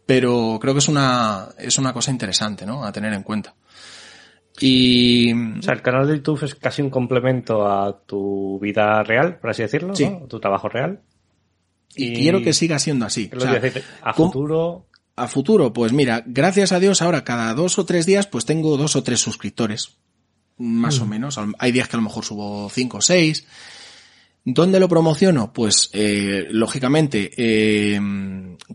Pero 0.07 0.59
creo 0.61 0.73
que 0.75 0.79
es 0.81 0.89
una, 0.89 1.49
es 1.59 1.79
una 1.79 1.93
cosa 1.93 2.11
interesante, 2.11 2.67
¿no? 2.67 2.85
A 2.85 2.91
tener 2.93 3.13
en 3.13 3.23
cuenta. 3.23 3.55
Y, 4.61 5.33
O 5.33 5.63
sea, 5.63 5.75
el 5.75 5.83
canal 5.83 6.07
de 6.09 6.17
YouTube 6.17 6.43
es 6.45 6.55
casi 6.57 6.83
un 6.83 6.91
complemento 6.91 7.69
a 7.69 8.01
tu 8.07 8.59
vida 8.61 9.03
real, 9.05 9.39
por 9.39 9.51
así 9.51 9.63
decirlo, 9.63 9.95
Sí. 9.95 10.07
¿no? 10.09 10.27
Tu 10.27 10.41
trabajo 10.41 10.69
real. 10.69 11.01
y 11.95 12.13
quiero 12.15 12.43
que 12.43 12.53
siga 12.53 12.79
siendo 12.79 13.07
así. 13.07 13.29
¿Qué 13.29 13.37
O 13.39 13.41
sea, 13.41 13.59
decir? 13.59 13.83
A 14.03 14.13
¿cómo- 14.13 14.31
futuro, 14.31 14.87
A 15.17 15.27
futuro, 15.27 15.73
pues 15.73 15.93
mira, 15.93 16.23
gracias 16.27 16.71
a 16.71 16.79
Dios 16.79 17.03
ahora 17.03 17.25
cada 17.25 17.53
dos 17.55 17.77
o 17.79 17.85
tres 17.85 18.07
días 18.07 18.27
pues 18.29 18.45
tengo 18.45 18.77
dos 18.77 18.95
o 18.95 19.03
tres 19.03 19.21
suscriptores. 19.21 19.97
Más 20.59 21.01
o 21.01 21.07
menos. 21.07 21.39
Al- 21.39 21.55
Hay 21.59 21.73
días 21.73 21.89
que 21.89 21.97
a 21.97 21.99
lo 21.99 22.05
mejor 22.05 22.25
subo 22.25 22.69
cinco 22.71 22.99
o 22.99 23.01
seis. 23.01 23.47
¿Dónde 24.51 24.81
lo 24.81 24.89
promociono? 24.89 25.53
Pues 25.53 25.91
eh, 25.93 26.47
lógicamente 26.51 27.33
eh, 27.37 28.01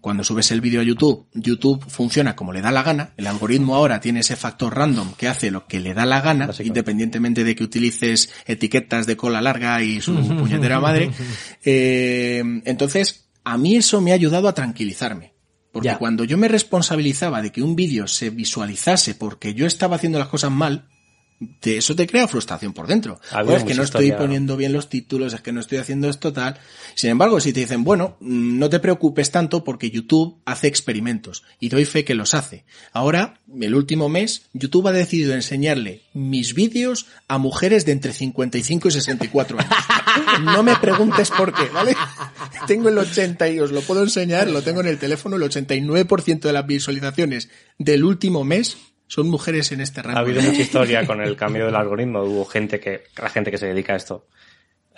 cuando 0.02 0.24
subes 0.24 0.52
el 0.52 0.62
vídeo 0.62 0.82
a 0.82 0.84
YouTube, 0.84 1.26
YouTube 1.34 1.84
funciona 1.88 2.36
como 2.36 2.54
le 2.54 2.62
da 2.62 2.70
la 2.70 2.84
gana. 2.84 3.14
El 3.18 3.26
algoritmo 3.26 3.76
ahora 3.76 4.00
tiene 4.00 4.20
ese 4.20 4.36
factor 4.36 4.76
random 4.78 5.14
que 5.18 5.28
hace 5.28 5.50
lo 5.50 5.66
que 5.66 5.80
le 5.80 5.96
da 5.96 6.06
la 6.06 6.22
gana, 6.22 6.48
independientemente 6.64 7.44
de 7.44 7.56
que 7.56 7.64
utilices 7.64 8.30
etiquetas 8.46 9.08
de 9.08 9.18
cola 9.18 9.42
larga 9.42 9.82
y 9.82 10.00
su 10.00 10.14
puñetera 10.16 10.80
madre. 10.80 11.10
Eh, 11.66 12.44
entonces, 12.66 13.30
a 13.44 13.58
mí 13.58 13.76
eso 13.76 14.00
me 14.00 14.12
ha 14.12 14.16
ayudado 14.16 14.48
a 14.48 14.54
tranquilizarme. 14.54 15.34
Porque 15.72 15.88
Ya. 15.88 15.98
cuando 15.98 16.24
yo 16.24 16.38
me 16.38 16.48
responsabilizaba 16.50 17.42
de 17.42 17.52
que 17.52 17.64
un 17.64 17.76
vídeo 17.76 18.08
se 18.08 18.30
visualizase 18.30 19.16
porque 19.16 19.56
yo 19.56 19.66
estaba 19.66 19.96
haciendo 19.96 20.20
las 20.20 20.28
cosas 20.28 20.52
mal, 20.52 20.88
te- 21.60 21.78
eso 21.78 21.96
te 21.96 22.08
crea 22.08 22.28
frustración 22.28 22.74
por 22.74 22.88
dentro. 22.88 23.20
Pues 23.46 23.58
es 23.58 23.64
que 23.64 23.74
no 23.76 23.84
estoy 23.84 24.10
poniendo 24.20 24.58
bien 24.58 24.74
los 24.74 24.90
títulos, 24.90 25.34
es 25.34 25.42
que 25.42 25.52
no 25.52 25.60
estoy 25.60 25.78
haciendo 25.80 26.10
esto 26.10 26.34
tal. 26.34 26.58
Sin 26.96 27.10
embargo, 27.10 27.40
si 27.40 27.54
te 27.54 27.62
dicen, 27.62 27.84
bueno, 27.84 28.18
mm, 28.20 28.60
no 28.60 28.70
te 28.70 28.80
preocupes 28.80 29.32
tanto 29.32 29.64
porque 29.64 29.92
YouTube 29.92 30.42
hace 30.46 30.68
experimentos 30.68 31.44
y 31.60 31.70
doy 31.70 31.86
fe 31.86 32.04
que 32.04 32.16
los 32.16 32.34
hace. 32.34 32.66
Ahora, 32.92 33.42
el 33.60 33.76
último 33.76 34.10
mes, 34.10 34.44
YouTube 34.54 34.88
ha 34.88 34.92
decidido 34.92 35.34
enseñarle 35.34 36.02
mis 36.14 36.54
vídeos 36.54 37.08
a 37.28 37.38
mujeres 37.38 37.86
de 37.86 37.92
entre 37.94 38.14
55 38.14 38.88
y 38.88 38.92
64 38.92 39.60
años. 39.60 39.74
No 40.44 40.62
me 40.64 40.76
preguntes 40.76 41.32
por 41.32 41.54
qué, 41.54 41.64
¿vale? 41.74 41.96
Tengo 42.68 42.90
el 42.90 42.98
80 42.98 43.50
y 43.50 43.60
os 43.60 43.72
lo 43.72 43.82
puedo 43.82 44.04
enseñar, 44.04 44.48
lo 44.50 44.62
tengo 44.62 44.82
en 44.82 44.88
el 44.88 44.98
teléfono, 45.00 45.36
el 45.36 45.42
89% 45.44 46.40
de 46.42 46.54
las 46.54 46.66
visualizaciones 46.68 47.50
del 47.78 48.04
último 48.04 48.44
mes 48.44 48.78
son 49.14 49.30
mujeres 49.30 49.72
en 49.72 49.82
este 49.82 50.02
rango. 50.02 50.18
ha 50.18 50.22
habido 50.22 50.42
mucha 50.42 50.62
historia 50.62 51.06
con 51.06 51.22
el 51.22 51.36
cambio 51.38 51.68
del 51.68 51.76
algoritmo. 51.76 52.24
Hubo 52.24 52.46
gente 52.46 52.80
que, 52.80 53.04
la 53.22 53.30
gente 53.30 53.52
que 53.52 53.60
se 53.60 53.68
dedica 53.68 53.94
a 53.94 53.98
esto. 53.98 54.26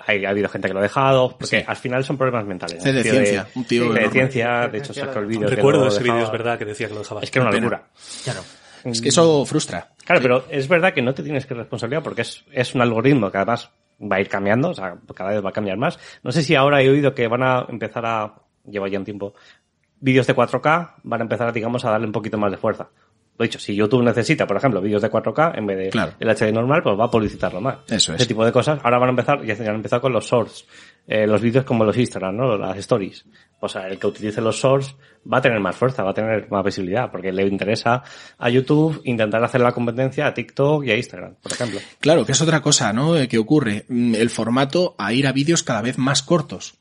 Hay, 0.07 0.23
ha 0.23 0.29
habido 0.29 0.47
gente 0.47 0.67
que 0.69 0.73
lo 0.73 0.79
ha 0.79 0.83
dejado, 0.83 1.35
porque 1.37 1.59
Sí. 1.59 1.65
al 1.67 1.75
final 1.75 2.03
son 2.05 2.17
problemas 2.17 2.45
mentales. 2.45 2.81
C 2.81 2.93
de 2.93 3.03
ciencia, 3.03 3.47
un 3.55 3.65
tío 3.65 3.91
de 3.91 4.09
ciencia, 4.09 4.67
de 4.69 4.77
hecho 4.77 4.93
sacó 4.93 5.19
el 5.19 5.25
vídeo. 5.25 5.47
Recuerdo 5.47 5.87
ese 5.87 6.03
vídeo, 6.03 6.23
es 6.23 6.31
verdad, 6.31 6.57
que 6.57 6.65
decía 6.65 6.87
que 6.87 6.93
lo 6.93 6.99
dejaba. 7.01 7.21
Es 7.21 7.31
que 7.31 7.39
era 7.39 7.49
una 7.49 7.57
locura. 7.57 7.87
Claro. 8.23 8.41
Es 8.85 9.01
que 9.01 9.09
eso 9.09 9.45
frustra. 9.45 9.89
Claro, 10.05 10.21
pero 10.21 10.45
es 10.49 10.67
verdad 10.67 10.93
que 10.93 11.01
no 11.01 11.13
te 11.13 11.23
tienes 11.23 11.45
que 11.45 11.55
responsabilizar 11.55 12.03
porque 12.03 12.21
es, 12.21 12.45
es 12.51 12.73
un 12.75 12.81
algoritmo 12.81 13.31
que 13.31 13.37
además 13.37 13.69
va 13.99 14.17
a 14.17 14.21
ir 14.21 14.29
cambiando, 14.29 14.69
o 14.69 14.73
sea, 14.73 14.95
cada 15.15 15.31
vez 15.31 15.43
va 15.43 15.49
a 15.49 15.53
cambiar 15.53 15.77
más. 15.77 15.97
No 16.23 16.31
sé 16.31 16.43
si 16.43 16.55
ahora 16.55 16.81
he 16.81 16.89
oído 16.89 17.13
que 17.15 17.27
van 17.27 17.41
a 17.43 17.65
empezar 17.67 18.05
a, 18.05 18.35
lleva 18.63 18.87
ya 18.87 18.99
un 18.99 19.05
tiempo, 19.05 19.33
vídeos 19.99 20.27
de 20.27 20.35
4K 20.35 20.95
van 21.03 21.21
a 21.21 21.23
empezar, 21.23 21.51
digamos, 21.51 21.83
a 21.83 21.89
darle 21.91 22.05
un 22.05 22.11
poquito 22.11 22.37
más 22.37 22.51
de 22.51 22.57
fuerza. 22.57 22.89
Lo 23.37 23.43
dicho, 23.43 23.59
si 23.59 23.75
YouTube 23.75 24.01
necesita, 24.03 24.47
por 24.47 24.55
ejemplo, 24.57 24.79
vídeos 24.81 25.01
de 25.01 25.09
4K 25.11 25.57
en 25.57 25.65
vez 25.67 25.77
de 25.77 25.89
Claro. 25.89 26.13
el 26.19 26.29
HD 26.29 26.53
normal, 26.53 26.81
pues 26.81 26.97
va 26.97 27.05
a 27.05 27.11
publicitarlo 27.11 27.59
más. 27.59 27.79
Eso 27.89 28.13
es. 28.13 28.21
Ese 28.21 28.27
tipo 28.27 28.45
de 28.45 28.51
cosas. 28.53 28.79
Ahora 28.83 28.97
van 28.97 29.09
a 29.09 29.11
empezar, 29.11 29.43
ya 29.43 29.53
han 29.55 29.75
empezado 29.75 30.01
con 30.03 30.13
los 30.13 30.25
shorts, 30.25 30.65
eh, 31.07 31.27
los 31.27 31.41
vídeos 31.41 31.65
como 31.65 31.83
los 31.83 31.97
Instagram, 31.97 32.37
¿no? 32.37 32.57
Las 32.57 32.77
stories. 32.77 33.25
O 33.59 33.67
sea, 33.67 33.87
el 33.87 33.97
que 33.99 34.07
utilice 34.07 34.39
los 34.41 34.55
shorts 34.55 34.95
va 35.31 35.39
a 35.39 35.41
tener 35.41 35.59
más 35.59 35.75
fuerza, 35.75 36.03
va 36.03 36.11
a 36.11 36.13
tener 36.13 36.49
más 36.49 36.63
visibilidad, 36.63 37.11
porque 37.11 37.31
le 37.33 37.45
interesa 37.45 38.03
a 38.37 38.49
YouTube 38.49 39.01
intentar 39.03 39.43
hacer 39.43 39.59
la 39.59 39.71
competencia 39.73 40.27
a 40.27 40.33
TikTok 40.33 40.85
y 40.85 40.91
a 40.91 40.95
Instagram, 40.97 41.35
por 41.41 41.51
ejemplo. 41.51 41.79
Claro, 41.99 42.25
que 42.25 42.31
es 42.31 42.41
otra 42.41 42.61
cosa, 42.61 42.93
¿no? 42.93 43.17
Eh, 43.17 43.27
que 43.27 43.37
ocurre. 43.37 43.85
Mm, 43.89 44.15
El 44.15 44.29
formato 44.29 44.95
a 44.97 45.11
ir 45.13 45.27
a 45.27 45.33
vídeos 45.33 45.63
cada 45.63 45.81
vez 45.81 45.97
más 45.97 46.21
cortos. 46.23 46.75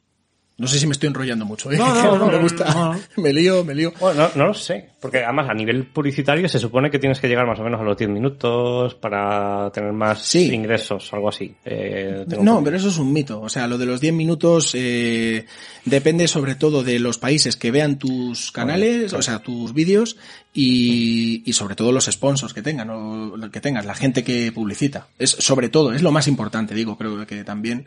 No 0.57 0.69
sé 0.69 0.79
si 0.79 0.87
me 0.87 0.93
estoy 0.93 1.09
enrollando 1.09 1.45
mucho, 1.45 1.73
¿eh? 1.73 1.77
No, 1.77 1.93
no, 2.03 2.17
no, 2.19 2.27
me 2.31 2.39
gusta. 2.39 2.73
no, 2.73 2.95
no. 2.95 3.01
Me 3.17 3.33
lío, 3.33 3.65
me 3.65 3.75
lío. 3.75 3.93
Bueno, 3.99 4.23
no, 4.23 4.31
no 4.37 4.47
lo 4.49 4.55
sé, 4.55 4.91
porque 5.01 5.25
además 5.25 5.49
a 5.51 5.55
nivel 5.55 5.87
publicitario 5.87 6.49
se 6.49 6.61
supone 6.61 6.91
que 6.91 6.99
tienes 7.01 7.19
que 7.19 7.27
llegar 7.27 7.45
más 7.47 7.59
o 7.59 7.65
menos 7.65 7.81
a 7.81 7.85
los 7.85 7.97
10 7.97 8.09
minutos 8.11 8.95
para 8.95 9.71
tener 9.73 9.93
más 9.93 10.23
Sí. 10.23 10.53
ingresos, 10.55 11.13
algo 11.13 11.29
así. 11.29 11.53
Eh, 11.65 12.25
tengo 12.29 12.45
No, 12.45 12.63
pero 12.63 12.77
eso 12.77 12.89
es 12.89 12.99
un 12.99 13.13
mito. 13.13 13.41
O 13.41 13.49
sea, 13.49 13.67
lo 13.67 13.79
de 13.79 13.87
los 13.87 14.01
10 14.01 14.15
minutos 14.15 14.71
eh, 14.75 15.45
depende 15.85 16.29
sobre 16.29 16.55
todo 16.55 16.85
de 16.85 17.01
los 17.01 17.19
países 17.19 17.57
que 17.57 17.73
vean 17.73 17.99
tus 17.99 18.53
canales, 18.53 19.13
o 19.13 19.23
sea, 19.23 19.41
tus 19.41 19.75
vídeos 19.75 20.17
y, 20.53 21.43
y 21.45 21.53
sobre 21.55 21.75
todo 21.75 21.91
los 21.91 22.05
sponsors 22.05 22.55
que 22.55 22.63
tengan 22.63 22.91
o 22.91 23.51
que 23.51 23.61
tengas, 23.61 23.85
la 23.87 23.95
gente 23.95 24.23
que 24.23 24.53
publicita. 24.53 25.09
Es 25.19 25.31
sobre 25.31 25.69
todo, 25.69 25.93
es 25.93 26.03
lo 26.03 26.13
más 26.13 26.29
importante, 26.29 26.75
digo, 26.75 26.97
creo 26.97 27.27
que 27.27 27.43
también 27.43 27.87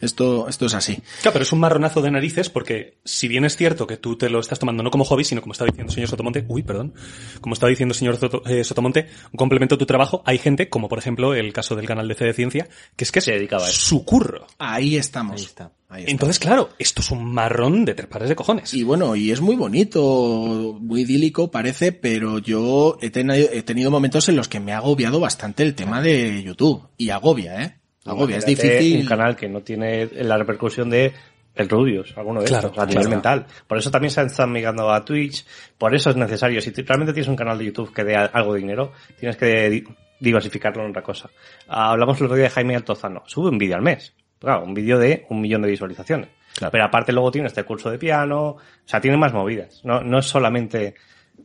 esto, 0.00 0.48
esto 0.48 0.66
es 0.66 0.74
así. 0.74 0.96
Claro, 1.22 1.32
pero 1.32 1.42
es 1.42 1.52
un 1.52 1.60
marronazo 1.60 2.00
de 2.02 2.10
narices 2.10 2.50
porque 2.50 2.98
si 3.04 3.28
bien 3.28 3.44
es 3.44 3.56
cierto 3.56 3.86
que 3.86 3.96
tú 3.96 4.16
te 4.16 4.28
lo 4.30 4.40
estás 4.40 4.58
tomando 4.58 4.82
no 4.82 4.90
como 4.90 5.04
hobby, 5.04 5.24
sino 5.24 5.40
como 5.40 5.52
estaba 5.52 5.66
diciendo 5.70 5.90
el 5.90 5.94
señor 5.94 6.08
Sotomonte, 6.10 6.44
uy, 6.48 6.62
perdón, 6.62 6.94
como 7.40 7.54
estaba 7.54 7.70
diciendo 7.70 7.92
el 7.92 7.98
señor 7.98 8.16
Soto- 8.18 8.42
eh, 8.46 8.64
Sotomonte, 8.64 9.06
un 9.32 9.36
complemento 9.36 9.74
a 9.74 9.78
tu 9.78 9.86
trabajo, 9.86 10.22
hay 10.26 10.38
gente, 10.38 10.68
como 10.68 10.88
por 10.88 10.98
ejemplo 10.98 11.34
el 11.34 11.52
caso 11.52 11.76
del 11.76 11.86
canal 11.86 12.08
de 12.08 12.14
C 12.14 12.24
de 12.24 12.32
Ciencia, 12.34 12.68
que 12.96 13.04
es 13.04 13.12
que 13.12 13.20
Se 13.20 13.32
dedicaba 13.32 13.64
a 13.66 13.68
eso. 13.68 13.80
su 13.80 14.04
curro. 14.04 14.46
Ahí 14.58 14.96
estamos. 14.96 15.36
Ahí 15.40 15.44
está. 15.46 15.72
Ahí 15.88 16.02
está. 16.02 16.10
Entonces, 16.12 16.38
claro, 16.38 16.70
esto 16.78 17.00
es 17.02 17.10
un 17.10 17.24
marrón 17.34 17.84
de 17.84 17.94
tres 17.94 18.06
pares 18.08 18.28
de 18.28 18.36
cojones. 18.36 18.72
Y 18.74 18.84
bueno, 18.84 19.16
y 19.16 19.32
es 19.32 19.40
muy 19.40 19.56
bonito, 19.56 20.78
muy 20.80 21.02
idílico 21.02 21.50
parece, 21.50 21.90
pero 21.92 22.38
yo 22.38 22.96
he, 23.00 23.10
teni- 23.10 23.48
he 23.52 23.62
tenido 23.62 23.90
momentos 23.90 24.28
en 24.28 24.36
los 24.36 24.46
que 24.48 24.60
me 24.60 24.72
ha 24.72 24.78
agobiado 24.78 25.18
bastante 25.20 25.62
el 25.64 25.74
tema 25.74 26.00
de 26.00 26.42
YouTube. 26.44 26.88
Y 26.96 27.10
agobia, 27.10 27.62
¿eh? 27.64 27.79
Agobia, 28.06 28.38
es 28.38 28.46
difícil. 28.46 29.00
Un 29.02 29.06
canal 29.06 29.36
que 29.36 29.48
no 29.48 29.60
tiene 29.60 30.06
la 30.12 30.36
repercusión 30.38 30.88
de 30.90 31.12
el 31.54 31.68
Rubius, 31.68 32.16
alguno 32.16 32.40
de 32.40 32.46
Claro, 32.46 32.68
estos, 32.68 32.78
a 32.82 32.86
nivel 32.86 33.02
claro. 33.02 33.10
mental. 33.10 33.46
Por 33.66 33.76
eso 33.78 33.90
también 33.90 34.10
se 34.10 34.22
están 34.22 34.52
migrando 34.52 34.90
a 34.90 35.04
Twitch, 35.04 35.44
por 35.76 35.94
eso 35.94 36.10
es 36.10 36.16
necesario. 36.16 36.60
Si 36.60 36.70
realmente 36.70 37.12
tienes 37.12 37.28
un 37.28 37.36
canal 37.36 37.58
de 37.58 37.66
YouTube 37.66 37.92
que 37.92 38.04
dé 38.04 38.14
algo 38.16 38.54
de 38.54 38.60
dinero, 38.60 38.92
tienes 39.18 39.36
que 39.36 39.68
di- 39.68 39.84
diversificarlo 40.20 40.84
en 40.84 40.90
otra 40.90 41.02
cosa. 41.02 41.28
Ah, 41.68 41.90
Hablamos 41.90 42.18
el 42.20 42.26
otro 42.26 42.36
día 42.36 42.44
de 42.44 42.50
Jaime 42.50 42.76
Altozano, 42.76 43.22
sube 43.26 43.48
un 43.50 43.58
vídeo 43.58 43.76
al 43.76 43.82
mes. 43.82 44.14
Claro, 44.38 44.64
un 44.64 44.72
vídeo 44.72 44.98
de 44.98 45.26
un 45.28 45.40
millón 45.40 45.60
de 45.62 45.68
visualizaciones. 45.70 46.28
Pero 46.72 46.84
aparte 46.84 47.12
luego 47.12 47.30
tiene 47.30 47.48
este 47.48 47.64
curso 47.64 47.90
de 47.90 47.98
piano, 47.98 48.42
o 48.50 48.58
sea, 48.84 49.00
tiene 49.00 49.16
más 49.16 49.32
movidas. 49.32 49.82
No, 49.84 50.00
no 50.02 50.18
es 50.20 50.26
solamente 50.26 50.94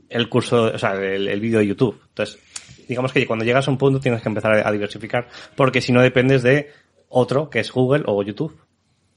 el 0.10 0.30
curso, 0.30 0.72
o 0.74 0.78
sea, 0.78 0.93
el, 0.93 1.28
el 1.28 1.39
vídeo 1.39 1.60
de 1.60 1.68
YouTube. 1.68 1.99
Entonces, 2.10 2.39
digamos 2.88 3.11
que 3.11 3.25
cuando 3.25 3.45
llegas 3.45 3.67
a 3.67 3.71
un 3.71 3.77
punto 3.77 3.99
tienes 3.99 4.21
que 4.21 4.29
empezar 4.29 4.65
a, 4.65 4.71
diversificar, 4.71 5.27
porque 5.55 5.81
si 5.81 5.91
no 5.91 6.01
dependes 6.01 6.43
de 6.43 6.69
otro, 7.09 7.49
que 7.49 7.59
es 7.59 7.71
Google 7.71 8.03
o 8.07 8.21
YouTube, 8.23 8.57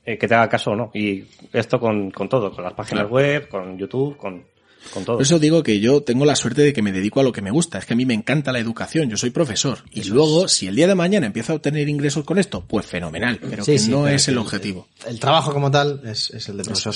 eh, 0.04 0.16
que 0.18 0.28
te 0.28 0.34
haga 0.34 0.48
caso 0.48 0.70
o 0.70 0.76
no. 0.76 0.90
Y 0.94 1.24
esto 1.52 1.78
con, 1.78 2.10
con 2.10 2.28
todo, 2.28 2.52
con 2.52 2.64
las 2.64 2.72
páginas 2.74 3.04
Claro. 3.04 3.14
web, 3.14 3.48
con 3.48 3.76
YouTube, 3.78 4.16
con, 4.16 4.44
con 4.92 5.04
todo. 5.04 5.16
Por 5.16 5.22
eso 5.22 5.38
digo 5.38 5.62
que 5.62 5.80
yo 5.80 6.02
tengo 6.02 6.24
la 6.24 6.36
suerte 6.36 6.62
de 6.62 6.72
que 6.72 6.80
me 6.82 6.92
dedico 6.92 7.20
a 7.20 7.22
lo 7.22 7.32
que 7.32 7.42
me 7.42 7.50
gusta. 7.50 7.78
Es 7.78 7.84
que 7.86 7.92
a 7.94 7.96
mí 7.96 8.06
me 8.06 8.14
encanta 8.14 8.52
la 8.52 8.58
educación. 8.58 9.10
Yo 9.10 9.16
soy 9.16 9.30
profesor. 9.30 9.78
Y 9.92 10.04
luego, 10.04 10.48
si 10.48 10.66
el 10.66 10.76
día 10.76 10.86
de 10.86 10.94
mañana 10.94 11.26
empiezo 11.26 11.52
a 11.52 11.56
obtener 11.56 11.88
ingresos 11.88 12.24
con 12.24 12.38
esto, 12.38 12.64
pues 12.66 12.86
fenomenal. 12.86 13.38
Pero 13.50 13.64
Sí, 13.64 13.72
que 13.72 13.78
sí, 13.78 13.90
no 13.90 14.04
pero 14.04 14.16
es 14.16 14.28
el 14.28 14.38
objetivo. 14.38 14.88
El 15.06 15.20
trabajo 15.20 15.52
como 15.52 15.70
tal 15.70 16.00
es, 16.04 16.30
es 16.30 16.48
el 16.48 16.56
de 16.56 16.64
profesor. 16.64 16.94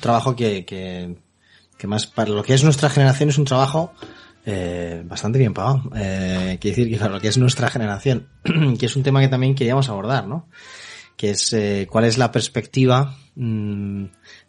Trabajo 0.00 0.36
que, 0.36 0.64
que, 0.66 1.16
que 1.78 1.86
más 1.86 2.06
para 2.06 2.30
lo 2.30 2.42
que 2.42 2.52
es 2.54 2.64
nuestra 2.64 2.90
generación 2.90 3.30
es 3.30 3.38
un 3.38 3.44
trabajo 3.46 3.94
eh, 4.46 5.02
bastante 5.04 5.38
bien 5.38 5.54
pagado. 5.54 5.90
Eh, 5.96 6.58
quiere 6.60 6.76
decir 6.76 6.92
que 6.92 6.98
para 6.98 7.12
lo 7.14 7.20
que 7.20 7.28
es 7.28 7.38
nuestra 7.38 7.68
generación, 7.70 8.28
que 8.78 8.86
es 8.86 8.96
un 8.96 9.02
tema 9.02 9.20
que 9.20 9.28
también 9.28 9.54
queríamos 9.54 9.88
abordar, 9.88 10.26
¿no? 10.26 10.48
Que 11.16 11.30
es 11.30 11.52
eh, 11.52 11.86
cuál 11.90 12.04
es 12.04 12.18
la 12.18 12.32
perspectiva 12.32 13.16
mm, 13.36 14.04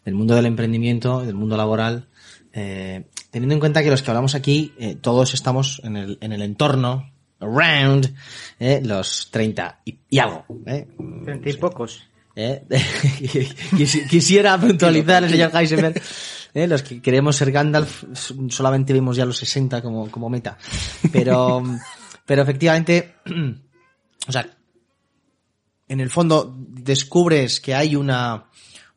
del 0.06 0.14
mundo 0.16 0.36
del 0.36 0.48
emprendimiento, 0.48 1.22
del 1.26 1.36
mundo 1.36 1.56
laboral, 1.58 2.08
eh, 2.54 3.06
teniendo 3.32 3.54
en 3.54 3.60
cuenta 3.60 3.84
que 3.84 3.90
los 3.92 4.02
que 4.02 4.12
hablamos 4.12 4.34
aquí, 4.36 4.74
eh, 4.80 4.96
todos 5.00 5.34
estamos 5.34 5.82
en 5.84 5.96
el, 5.98 6.18
en 6.22 6.32
el 6.32 6.42
entorno, 6.42 7.12
around, 7.40 8.16
eh, 8.60 8.82
los 8.84 9.30
30 9.30 9.82
y, 9.86 10.00
y 10.10 10.20
algo, 10.20 10.46
eh, 10.66 10.88
Treinta 11.24 11.50
y 11.50 11.54
pocos. 11.54 12.04
¿eh? 12.36 12.64
Quisi- 12.70 14.08
Quisiera 14.08 14.58
puntualizar 14.58 15.24
el 15.24 15.30
señor 15.30 15.52
Heisenberg. 15.54 16.02
¿eh? 16.56 16.68
Los 16.68 16.82
que 16.82 17.00
queremos 17.02 17.36
ser 17.36 17.52
Gandalf 17.52 18.04
solamente 18.50 18.94
vemos 18.94 19.16
ya 19.16 19.26
los 19.26 19.38
60 19.38 19.84
como, 19.84 20.10
como 20.10 20.30
meta. 20.30 20.58
Pero, 21.12 21.62
pero 22.26 22.42
efectivamente, 22.42 23.18
o 24.28 24.32
sea, 24.32 24.50
en 25.88 26.00
el 26.00 26.10
fondo 26.10 26.52
descubres 26.58 27.60
que 27.60 27.76
hay 27.76 27.96
una, 27.96 28.46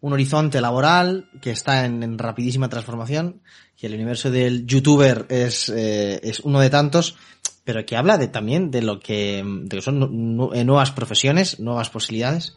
un 0.00 0.12
horizonte 0.14 0.60
laboral 0.60 1.28
que 1.42 1.50
está 1.50 1.84
en, 1.84 2.02
en 2.02 2.18
rapidísima 2.18 2.70
transformación, 2.70 3.42
que 3.76 3.86
el 3.86 3.94
universo 3.94 4.30
del 4.30 4.66
youtuber 4.66 5.26
es, 5.28 5.68
eh, 5.68 6.20
es 6.22 6.40
uno 6.40 6.60
de 6.60 6.70
tantos, 6.70 7.16
pero 7.64 7.84
que 7.84 7.96
habla 7.96 8.18
de, 8.18 8.28
también 8.28 8.70
de 8.70 8.82
lo 8.82 8.98
que, 8.98 9.44
de 9.44 9.76
que 9.76 9.82
son 9.82 10.50
eh, 10.54 10.64
nuevas 10.64 10.90
profesiones, 10.90 11.60
nuevas 11.60 11.90
posibilidades. 11.90 12.56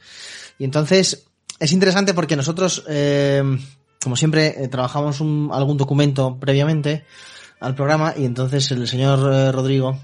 Y 0.58 0.64
entonces 0.64 1.28
es 1.60 1.72
interesante 1.74 2.14
porque 2.14 2.36
nosotros, 2.36 2.84
eh, 2.88 3.44
como 4.04 4.16
siempre, 4.16 4.64
eh, 4.64 4.68
trabajamos 4.68 5.22
un- 5.22 5.50
algún 5.54 5.78
documento 5.78 6.38
previamente 6.40 7.06
al 7.60 7.76
programa 7.76 8.14
y 8.18 8.26
entonces 8.26 8.72
el 8.72 8.88
señor 8.88 9.32
eh, 9.32 9.52
Rodrigo, 9.52 10.00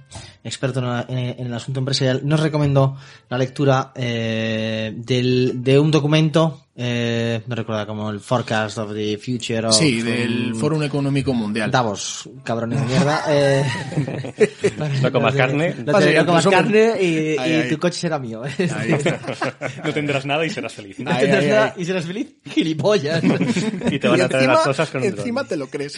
experto 0.47 0.79
en, 0.79 1.15
en- 1.17 1.39
en 1.39 1.47
el 1.47 1.53
asunto 1.53 1.79
empresarial, 1.79 2.21
nos 2.23 2.39
recomendó 2.39 2.97
la 3.29 3.37
lectura 3.37 3.91
eh, 3.95 4.93
del, 4.95 5.63
de 5.63 5.79
un 5.79 5.91
documento, 5.91 6.63
eh, 6.79 7.41
no 7.47 7.55
recuerdo 7.55 7.87
como 7.87 8.09
el 8.11 8.19
Forecast 8.19 8.77
of 8.77 8.93
the 8.93 9.17
Future 9.17 9.65
of 9.67 9.73
Sí, 9.75 10.01
del 10.01 10.51
um, 10.53 10.59
Foro 10.59 10.81
Económico 10.83 11.33
Mundial. 11.33 11.71
Davos, 11.71 12.29
cabrones 12.43 12.79
de 12.81 12.85
mierda. 12.87 13.23
Eh, 13.29 13.63
No 15.01 15.11
comas 15.11 15.33
carne. 15.35 15.75
No, 15.85 15.97
te- 15.97 16.13
no 16.15 16.25
comas 16.25 16.47
carne 16.47 16.93
y, 17.01 17.37
Ahí, 17.37 17.51
y 17.51 17.53
ahí. 17.55 17.69
tu 17.69 17.79
coche 17.79 17.99
será 17.99 18.19
mío. 18.19 18.43
No 19.83 19.93
tendrás 19.93 20.25
nada 20.25 20.45
y 20.45 20.49
serás 20.49 20.73
feliz. 20.73 20.99
No 20.99 21.11
Ahí, 21.11 21.21
tendrás 21.21 21.45
nada 21.45 21.73
y 21.77 21.85
serás 21.85 22.05
feliz. 22.05 22.27
Gilipollas. 22.49 23.23
Y 23.91 23.99
te 23.99 24.07
van 24.07 24.21
a 24.21 24.27
traer 24.29 24.47
las 24.47 24.59
cosas 24.59 24.89
con 24.89 25.03
encima 25.03 25.43
te 25.45 25.55
lo 25.57 25.67
crees. 25.67 25.97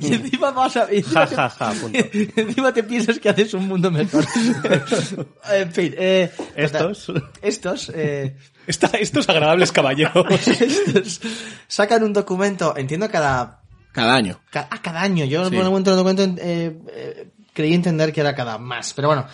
y 0.00 0.14
encima 0.14 0.50
vas 0.52 0.76
a... 0.76 0.92
y 0.92 0.98
encima 0.98 1.26
Ja, 1.26 1.48
ja, 1.48 1.50
ja, 1.50 1.72
punto. 1.72 1.98
te- 2.10 2.40
encima 2.40 2.72
te 2.72 2.82
piensas 2.82 3.18
que 3.18 3.28
haces 3.28 3.54
un 3.54 3.66
mundo 3.74 3.90
mejor. 3.90 4.24
en 5.52 5.72
fin. 5.72 5.94
Eh, 5.96 6.30
Estos. 6.56 7.12
Estos... 7.42 7.90
Eh, 7.94 8.36
Esta- 8.66 8.96
estos 8.98 9.28
agradables 9.28 9.72
caballeros. 9.72 10.24
estos 10.48 11.20
sacan 11.68 12.02
un 12.02 12.14
documento, 12.14 12.74
entiendo 12.78 13.10
cada 13.10 13.60
Cada 13.92 14.14
año. 14.14 14.40
Ca- 14.50 14.68
ah, 14.70 14.80
cada 14.80 15.02
año. 15.02 15.26
Yo 15.26 15.44
Sí. 15.44 15.50
por 15.56 15.64
el 15.64 15.70
momento 15.70 15.90
del 15.90 15.98
documento 16.02 16.42
eh, 16.42 16.78
eh, 16.88 17.28
creí 17.52 17.74
entender 17.74 18.10
que 18.12 18.22
era 18.22 18.34
cada 18.34 18.56
más. 18.56 18.94
Pero 18.94 19.08
bueno, 19.08 19.26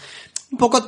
un 0.50 0.58
poco 0.58 0.84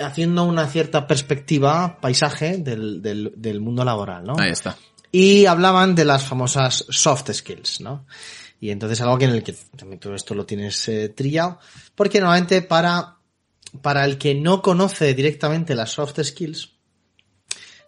haciendo 0.00 0.44
una 0.44 0.68
cierta 0.68 1.08
perspectiva, 1.08 1.98
paisaje 2.00 2.58
del, 2.58 3.02
del, 3.02 3.32
del 3.36 3.60
mundo 3.60 3.84
laboral, 3.84 4.24
¿no? 4.24 4.38
Ahí 4.38 4.50
está. 4.52 4.76
Y 5.10 5.46
hablaban 5.46 5.96
de 5.96 6.04
las 6.04 6.22
famosas 6.22 6.86
soft 6.90 7.28
skills, 7.32 7.80
¿no? 7.80 8.06
Y 8.60 8.70
entonces 8.70 9.00
algo 9.00 9.16
que 9.18 9.24
en 9.24 9.30
el 9.32 9.42
que 9.42 9.54
también 9.76 9.98
todo 9.98 10.14
esto 10.14 10.34
lo 10.34 10.44
tienes 10.46 10.86
eh, 10.88 11.08
trillado, 11.08 11.58
porque 11.94 12.20
normalmente 12.20 12.60
para, 12.62 13.16
para 13.80 14.04
el 14.04 14.18
que 14.18 14.34
no 14.34 14.60
conoce 14.60 15.14
directamente 15.14 15.74
las 15.74 15.90
soft 15.92 16.20
skills, 16.22 16.72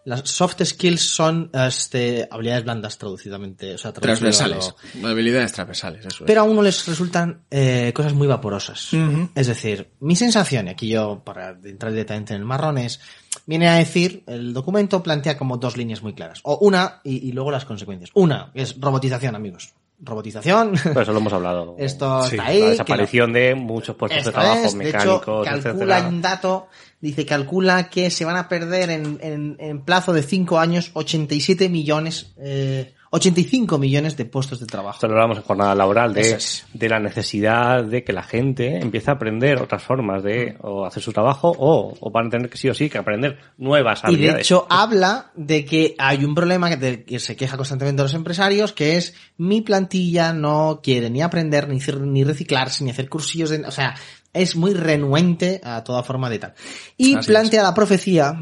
las 0.05 0.29
soft 0.29 0.61
skills 0.65 1.01
son 1.01 1.49
este, 1.53 2.27
habilidades 2.29 2.65
blandas 2.65 2.99
traducidamente, 2.99 3.75
o 3.75 3.79
sea, 3.79 3.91
a 3.91 3.95
lo- 3.95 4.01
Transversales. 4.01 4.75
Habilidades 5.05 5.53
transversales, 5.53 6.01
eso 6.07 6.25
es. 6.25 6.27
pero 6.27 6.41
a 6.41 6.45
uno 6.45 6.61
les 6.61 6.85
resultan 6.87 7.45
eh, 7.51 7.93
cosas 7.95 8.13
muy 8.13 8.27
vaporosas. 8.27 8.89
Es 9.37 9.47
decir, 9.47 9.93
mi 10.01 10.17
sensación, 10.17 10.67
y 10.67 10.71
aquí 10.71 10.89
yo, 10.89 11.23
para 11.25 11.51
entrar 11.51 11.93
directamente 11.93 12.35
en 12.35 12.41
el 12.41 12.47
marrón, 12.47 12.79
es, 12.79 12.99
viene 13.47 13.69
a 13.69 13.75
decir, 13.77 14.25
el 14.27 14.53
documento 14.53 15.05
plantea 15.05 15.37
como 15.39 15.59
dos 15.59 15.77
líneas 15.77 16.03
muy 16.03 16.15
claras. 16.15 16.41
O 16.43 16.57
una, 16.59 17.01
y, 17.05 17.29
y 17.29 17.33
luego 17.33 17.53
las 17.53 17.65
consecuencias. 17.65 18.11
Una, 18.15 18.51
es 18.55 18.75
robotización, 18.81 19.37
amigos. 19.37 19.73
Robotización. 20.05 20.73
Pero 20.83 21.01
eso 21.01 21.13
lo 21.13 21.19
hemos 21.19 21.33
hablado. 21.33 21.77
Esto 21.79 22.25
Sí, 22.25 22.37
está 22.37 22.47
ahí. 22.47 22.59
La 22.61 22.65
que 22.65 22.71
desaparición 22.73 23.33
de 23.33 23.55
muchos 23.55 23.95
puestos 23.97 24.19
esto 24.19 24.31
de 24.31 24.35
trabajo, 24.35 24.65
es, 24.67 24.77
de 24.77 24.89
hecho, 24.89 24.99
mecánicos, 24.99 25.45
calcula 25.47 25.71
etcétera. 25.71 26.09
un 26.09 26.23
dato, 26.23 26.69
dice, 27.01 27.25
calcula 27.25 27.89
que 27.89 28.11
se 28.11 28.25
van 28.25 28.37
a 28.37 28.49
perder 28.49 28.91
en, 28.91 29.19
en, 29.23 29.57
en 29.61 29.81
plazo 29.83 30.13
de 30.13 30.23
5 30.23 30.59
años 30.59 30.91
87 30.95 31.69
millones, 31.69 32.35
eh, 32.39 32.95
85 33.15 33.77
millones 33.77 34.17
de 34.17 34.25
puestos 34.25 34.59
de 34.59 34.65
trabajo. 34.65 34.97
Esto 34.97 35.07
lo 35.07 35.13
hablamos 35.13 35.37
en 35.37 35.43
jornada 35.43 35.75
laboral, 35.75 36.15
de, 36.15 36.31
es. 36.33 36.65
de 36.73 36.89
la 36.89 36.99
necesidad 36.99 37.85
de 37.85 38.05
que 38.05 38.13
la 38.15 38.23
gente 38.23 38.79
empiece 38.79 39.11
a 39.11 39.15
aprender 39.15 39.61
otras 39.61 39.83
formas 39.83 40.23
de 40.23 40.57
o 40.63 40.87
hacer 40.87 41.03
su 41.03 41.13
trabajo 41.13 41.55
o, 41.59 41.95
o 42.01 42.11
van 42.11 42.29
a 42.29 42.31
tener 42.31 42.49
que 42.49 42.57
sí 42.57 42.71
o 42.71 42.75
sí 42.75 42.89
que 42.89 42.97
aprender 42.97 43.39
nuevas 43.59 43.99
Y 43.99 44.03
de 44.03 44.09
habilidades. 44.09 44.47
hecho 44.47 44.67
habla 44.71 45.31
de 45.35 45.67
que 45.67 45.95
hay 45.99 46.25
un 46.25 46.35
problema 46.35 46.75
que, 46.75 47.19
se 47.19 47.37
queja 47.37 47.59
constantemente 47.59 48.03
los 48.03 48.15
empresarios, 48.15 48.73
que 48.73 48.97
es 48.97 49.15
mi 49.37 49.61
plantilla 49.61 50.33
no 50.33 50.81
quiere 50.83 51.11
ni 51.11 51.21
aprender, 51.21 51.69
ni, 51.69 51.81
ni 52.07 52.25
reciclarse, 52.25 52.83
ni 52.83 52.91
hacer 52.93 53.11
cursillos 53.11 53.51
de... 53.51 53.67
O 53.67 53.71
sea, 53.71 53.95
es 54.33 54.57
muy 54.57 54.73
renuente 54.73 55.61
a 55.63 55.85
toda 55.85 56.03
forma 56.03 56.31
de 56.31 56.39
tal. 56.39 56.55
Y 56.97 57.15
Así 57.15 57.29
plantea 57.29 57.63
la 57.63 57.75
profecía 57.75 58.39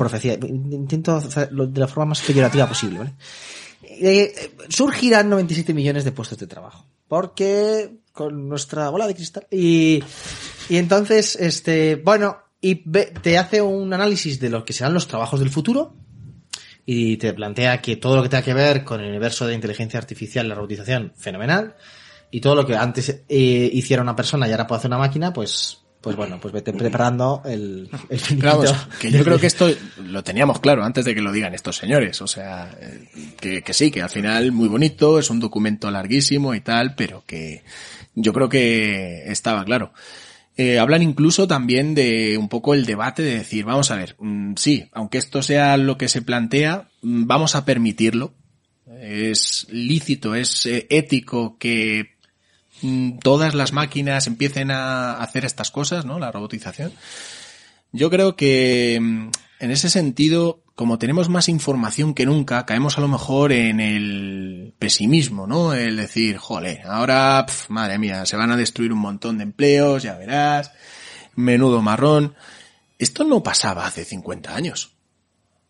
profecía. 0.00 0.34
Intento 0.34 1.14
hacerlo 1.16 1.66
de 1.66 1.80
la 1.80 1.86
forma 1.86 2.06
más 2.10 2.20
peyorativa 2.22 2.66
posible, 2.66 2.98
¿vale? 2.98 3.12
Eh, 3.82 4.52
surgirán 4.68 5.28
97 5.30 5.72
millones 5.74 6.04
de 6.04 6.12
puestos 6.12 6.38
de 6.38 6.46
trabajo. 6.46 6.86
Porque 7.06 7.90
con 8.12 8.48
nuestra 8.48 8.88
bola 8.90 9.06
de 9.06 9.14
cristal. 9.14 9.46
Y, 9.50 10.02
y 10.68 10.76
entonces, 10.76 11.36
este, 11.36 11.96
bueno, 11.96 12.38
y 12.60 12.82
ve- 12.84 13.12
te 13.22 13.36
hace 13.38 13.60
un 13.62 13.92
análisis 13.92 14.38
de 14.40 14.50
lo 14.50 14.64
que 14.64 14.72
serán 14.72 14.94
los 14.94 15.06
trabajos 15.06 15.40
del 15.40 15.50
futuro 15.50 15.94
y 16.86 17.16
te 17.18 17.32
plantea 17.32 17.80
que 17.82 17.96
todo 17.96 18.16
lo 18.16 18.22
que 18.22 18.28
tenga 18.28 18.42
que 18.44 18.54
ver 18.54 18.84
con 18.84 19.00
el 19.00 19.08
universo 19.10 19.46
de 19.46 19.54
inteligencia 19.54 19.98
artificial, 19.98 20.48
la 20.48 20.54
robotización, 20.54 21.12
fenomenal. 21.16 21.76
Y 22.30 22.40
todo 22.40 22.54
lo 22.54 22.64
que 22.66 22.76
antes 22.76 23.08
eh, 23.28 23.70
hiciera 23.72 24.02
una 24.02 24.14
persona 24.16 24.46
y 24.46 24.52
ahora 24.52 24.66
puede 24.66 24.78
hacer 24.78 24.88
una 24.90 24.98
máquina, 24.98 25.32
pues, 25.32 25.82
pues 26.00 26.16
bueno, 26.16 26.38
pues 26.40 26.52
vete 26.52 26.72
preparando 26.74 27.42
el, 27.44 27.88
el 28.08 28.36
vamos, 28.36 28.72
que 28.98 29.10
yo 29.10 29.24
creo 29.24 29.38
que 29.38 29.46
esto 29.46 29.68
lo 30.04 30.22
teníamos 30.24 30.60
claro 30.60 30.84
antes 30.84 31.04
de 31.04 31.14
que 31.14 31.22
lo 31.22 31.32
digan 31.32 31.54
estos 31.54 31.76
señores. 31.76 32.20
O 32.22 32.26
sea, 32.26 32.70
eh, 32.80 33.32
que, 33.38 33.62
que 33.62 33.72
sí, 33.72 33.90
que 33.90 34.02
al 34.02 34.10
final 34.10 34.52
muy 34.52 34.68
bonito, 34.68 35.18
es 35.18 35.30
un 35.30 35.40
documento 35.40 35.90
larguísimo 35.90 36.54
y 36.54 36.60
tal, 36.60 36.94
pero 36.94 37.24
que 37.26 37.62
yo 38.14 38.32
creo 38.32 38.48
que 38.48 39.30
estaba 39.30 39.64
claro. 39.64 39.92
Eh, 40.56 40.78
hablan 40.78 41.02
incluso 41.02 41.48
también 41.48 41.94
de 41.94 42.36
un 42.36 42.50
poco 42.50 42.74
el 42.74 42.84
debate 42.84 43.22
de 43.22 43.38
decir, 43.38 43.64
vamos 43.64 43.90
a 43.90 43.96
ver, 43.96 44.16
mm, 44.18 44.56
sí, 44.56 44.88
aunque 44.92 45.16
esto 45.16 45.42
sea 45.42 45.76
lo 45.78 45.96
que 45.96 46.08
se 46.08 46.22
plantea, 46.22 46.88
mm, 47.02 47.26
vamos 47.26 47.54
a 47.54 47.64
permitirlo. 47.64 48.34
Es 49.00 49.66
lícito, 49.70 50.34
es 50.34 50.66
eh, 50.66 50.86
ético 50.90 51.56
que 51.58 52.16
todas 53.22 53.54
las 53.54 53.72
máquinas 53.72 54.26
empiecen 54.26 54.70
a 54.70 55.14
hacer 55.14 55.44
estas 55.44 55.70
cosas, 55.70 56.04
¿no? 56.04 56.18
La 56.18 56.32
robotización. 56.32 56.92
Yo 57.92 58.10
creo 58.10 58.36
que 58.36 58.98
mm, 59.00 59.30
en 59.60 59.70
ese 59.70 59.90
sentido, 59.90 60.62
como 60.74 60.98
tenemos 60.98 61.28
más 61.28 61.48
información 61.48 62.14
que 62.14 62.26
nunca, 62.26 62.64
caemos 62.64 62.96
a 62.96 63.00
lo 63.00 63.08
mejor 63.08 63.52
en 63.52 63.80
el 63.80 64.74
pesimismo, 64.78 65.46
¿no? 65.46 65.74
El 65.74 65.96
decir, 65.96 66.38
jole, 66.38 66.82
ahora, 66.86 67.44
pf, 67.46 67.70
madre 67.70 67.98
mía, 67.98 68.24
se 68.26 68.36
van 68.36 68.52
a 68.52 68.56
destruir 68.56 68.92
un 68.92 69.00
montón 69.00 69.38
de 69.38 69.44
empleos, 69.44 70.02
ya 70.02 70.16
verás, 70.16 70.72
menudo 71.34 71.82
marrón. 71.82 72.34
Esto 72.98 73.24
no 73.24 73.42
pasaba 73.42 73.86
hace 73.86 74.04
50 74.04 74.54
años. 74.54 74.92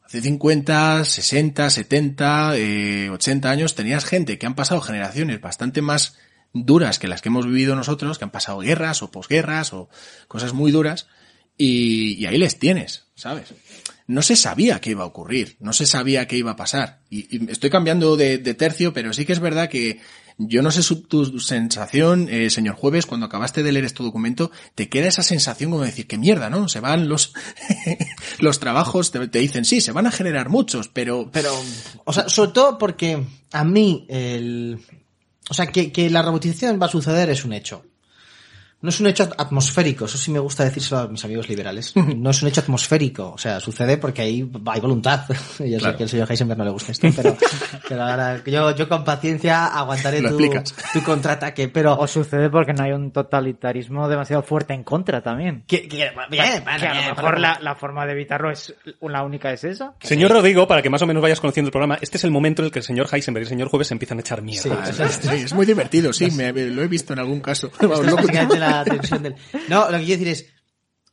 Hace 0.05 0.21
50, 0.21 1.05
60, 1.05 1.71
70, 1.71 2.57
eh, 2.57 3.11
80 3.11 3.51
años 3.51 3.75
tenías 3.75 4.05
gente 4.05 4.39
que 4.39 4.47
han 4.47 4.55
pasado 4.55 4.81
generaciones 4.81 5.41
bastante 5.41 5.83
más 5.83 6.19
duras 6.53 6.98
que 6.98 7.09
las 7.09 7.22
que 7.22 7.28
hemos 7.28 7.46
vivido 7.46 7.76
nosotros, 7.76 8.18
que 8.18 8.24
han 8.24 8.30
pasado 8.30 8.59
guerras 8.59 9.03
o 9.03 9.11
posguerras 9.11 9.72
o 9.72 9.88
cosas 10.28 10.53
muy 10.53 10.72
duras, 10.72 11.07
y, 11.57 12.24
ahí 12.24 12.38
les 12.38 12.59
tienes, 12.59 13.05
¿sabes? 13.14 13.53
No 14.07 14.22
se 14.22 14.34
sabía 14.34 14.80
qué 14.80 14.90
iba 14.90 15.05
a 15.05 15.07
ocurrir, 15.07 15.57
no 15.61 15.74
se 15.74 15.84
sabía 15.84 16.26
qué 16.26 16.38
iba 16.38 16.53
a 16.53 16.57
pasar. 16.57 17.03
Y, 17.11 17.51
estoy 17.51 17.68
cambiando 17.68 18.16
de, 18.16 18.38
tercio, 18.55 18.94
pero 18.94 19.12
sí 19.12 19.26
que 19.26 19.34
es 19.34 19.40
verdad 19.40 19.68
que 19.68 20.01
yo 20.38 20.62
no 20.62 20.70
sé 20.70 20.82
tu 20.94 21.38
sensación, 21.38 22.28
eh, 22.30 22.48
señor 22.48 22.76
Jueves, 22.76 23.05
cuando 23.05 23.26
acabaste 23.26 23.62
de 23.62 23.72
leer 23.72 23.84
este 23.84 24.03
documento, 24.03 24.51
te 24.74 24.88
queda 24.88 25.09
esa 25.09 25.22
sensación 25.22 25.70
como 25.70 25.82
de 25.82 25.90
decir, 25.90 26.07
qué 26.07 26.16
mierda, 26.16 26.48
¿no? 26.48 26.66
Se 26.66 26.80
van 26.80 27.11
los, 27.11 27.34
los 28.38 28.59
trabajos, 28.59 29.11
te, 29.11 29.28
te 29.28 29.38
dicen, 29.38 29.66
sí, 29.66 29.82
se 29.82 29.92
van 29.92 30.07
a 30.07 30.12
generar 30.12 30.48
muchos, 30.48 30.88
pero, 30.88 31.30
Pero, 31.30 31.53
o 32.07 32.12
sea, 32.14 32.30
sobre 32.30 32.53
todo 32.53 32.78
porque 32.78 33.22
a 33.53 33.64
mí 33.64 34.07
el... 34.09 34.80
O 35.51 35.55
sea, 35.55 35.66
que, 35.66 35.90
que 35.90 36.09
la 36.11 36.22
robotización 36.22 36.80
va 36.80 36.86
a 36.86 36.90
suceder 36.90 37.28
es 37.28 37.44
un 37.44 37.53
hecho. 37.53 37.84
No 38.83 38.89
es 38.89 38.99
un 39.01 39.07
hecho 39.09 39.28
atmosférico, 39.37 40.07
eso 40.07 40.16
sí 40.16 40.31
me 40.31 40.39
gusta 40.39 40.64
decírselo 40.64 41.03
a 41.03 41.09
mis 41.09 41.22
amigos 41.24 41.49
liberales. 41.49 41.93
No 42.16 42.31
es 42.31 42.43
un 42.43 42.49
hecho 42.49 42.61
atmosférico, 42.61 43.33
o 43.33 43.39
sea, 43.39 43.61
sucede 43.61 43.97
porque 43.99 44.22
ahí 44.22 44.51
hay 44.66 44.81
voluntad. 44.81 45.24
Yo 45.59 45.78
sé 45.81 45.95
que 45.97 46.03
al 46.05 46.09
señor 46.09 46.31
Heisenberg 46.31 46.59
no 46.59 46.64
le 46.64 46.70
gusta 46.70 46.93
esto, 46.93 47.09
pero, 47.14 47.37
pero 47.89 48.03
ahora 48.03 48.43
yo, 48.45 48.74
yo 48.74 48.89
con 48.89 49.05
paciencia 49.05 49.66
aguantaré 49.66 50.22
tu, 50.22 50.39
tu 50.39 51.03
contraataque, 51.05 51.68
pero... 51.68 51.95
O 51.99 52.07
sucede 52.07 52.49
porque 52.51 52.72
no 52.72 52.85
hay 52.85 52.93
un 52.93 53.11
totalitarismo 53.11 54.09
demasiado 54.09 54.43
fuerte 54.43 54.72
en 54.74 54.83
contra 54.85 55.20
también. 55.22 55.64
Que, 55.66 55.89
que- 55.89 56.11
bien, 56.31 56.64
que 56.78 56.87
a 56.87 56.95
lo 57.11 57.14
mejor 57.16 57.39
la, 57.41 57.59
la 57.61 57.74
forma 57.74 58.07
de 58.07 58.12
evitarlo 58.12 58.51
es 58.51 58.74
la 59.03 59.22
única 59.22 59.53
es 59.53 59.64
esa. 59.64 59.95
Señor 60.01 60.31
Rodrigo, 60.31 60.66
para 60.66 60.83
que 60.83 60.91
más 60.91 61.03
o 61.03 61.07
menos 61.07 61.22
vayas 61.22 61.41
conociendo 61.41 61.68
el 61.68 61.72
programa, 61.72 61.99
este 62.01 62.16
es 62.16 62.24
el 62.24 62.31
momento 62.31 62.62
en 62.62 62.66
el 62.66 62.72
que 62.72 62.78
el 62.81 62.85
señor 62.85 63.09
Heisenberg 63.12 63.43
y 63.43 63.45
el 63.45 63.49
señor 63.49 63.68
Jueves 63.68 63.89
se 63.89 63.95
empiezan 63.95 64.18
a 64.18 64.20
echar 64.22 64.43
mierda. 64.43 64.62
Sí, 64.87 65.03
Ah, 65.03 65.09
sí, 65.09 65.28
es 65.45 65.53
muy 65.55 65.66
divertido, 65.66 66.12
sí, 66.12 66.31
me- 66.31 66.53
lo 66.53 66.83
he 66.83 66.89
visto 66.89 67.12
en 67.12 67.18
algún 67.18 67.41
caso. 67.41 67.70
Vamos, 67.81 68.01
Es 68.71 68.85
tensión 68.85 69.23
del... 69.23 69.35
No, 69.68 69.91
lo 69.91 69.99
que 69.99 70.05
quiero 70.05 70.21
decir 70.21 70.29
es, 70.29 70.47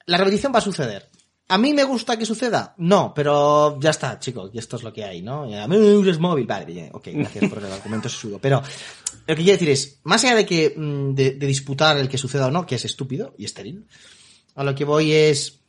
la 0.06 0.18
repetición 0.18 0.54
va 0.54 0.60
a 0.60 0.62
suceder. 0.62 1.10
¿A 1.50 1.58
mí 1.58 1.74
me 1.74 1.86
gusta 1.86 2.18
que 2.18 2.26
suceda? 2.26 2.76
No, 2.78 3.14
pero 3.16 3.80
ya 3.80 3.92
está, 3.92 4.20
chico, 4.20 4.50
y 4.54 4.60
esto 4.60 4.76
es 4.76 4.84
lo 4.84 4.92
que 4.92 5.06
hay, 5.06 5.22
¿no? 5.22 5.44
A 5.44 5.68
mí 5.68 5.78
me 5.78 5.96
usas 5.96 6.20
móvil, 6.20 6.46
vale, 6.46 6.66
bien, 6.66 6.90
ok, 6.92 7.08
gracias 7.14 7.50
por 7.50 7.60
el 7.60 7.72
argumento 7.72 8.10
suyo. 8.10 8.38
Pero 8.42 8.62
lo 8.62 9.36
que 9.36 9.44
quiero 9.44 9.54
decir 9.54 9.70
es, 9.70 10.00
más 10.04 10.24
allá 10.26 10.36
de 10.36 10.46
que 10.46 10.74
mm, 10.76 11.14
de 11.14 11.34
disputar 11.34 11.98
el 11.98 12.10
que 12.10 12.18
suceda 12.18 12.48
o 12.48 12.52
no, 12.52 12.66
que 12.66 12.76
es 12.76 12.84
estúpido 12.84 13.34
y 13.38 13.46
estéril, 13.46 13.88
a 14.56 14.64
lo 14.64 14.76
que 14.76 14.84
voy 14.84 15.14
es 15.14 15.62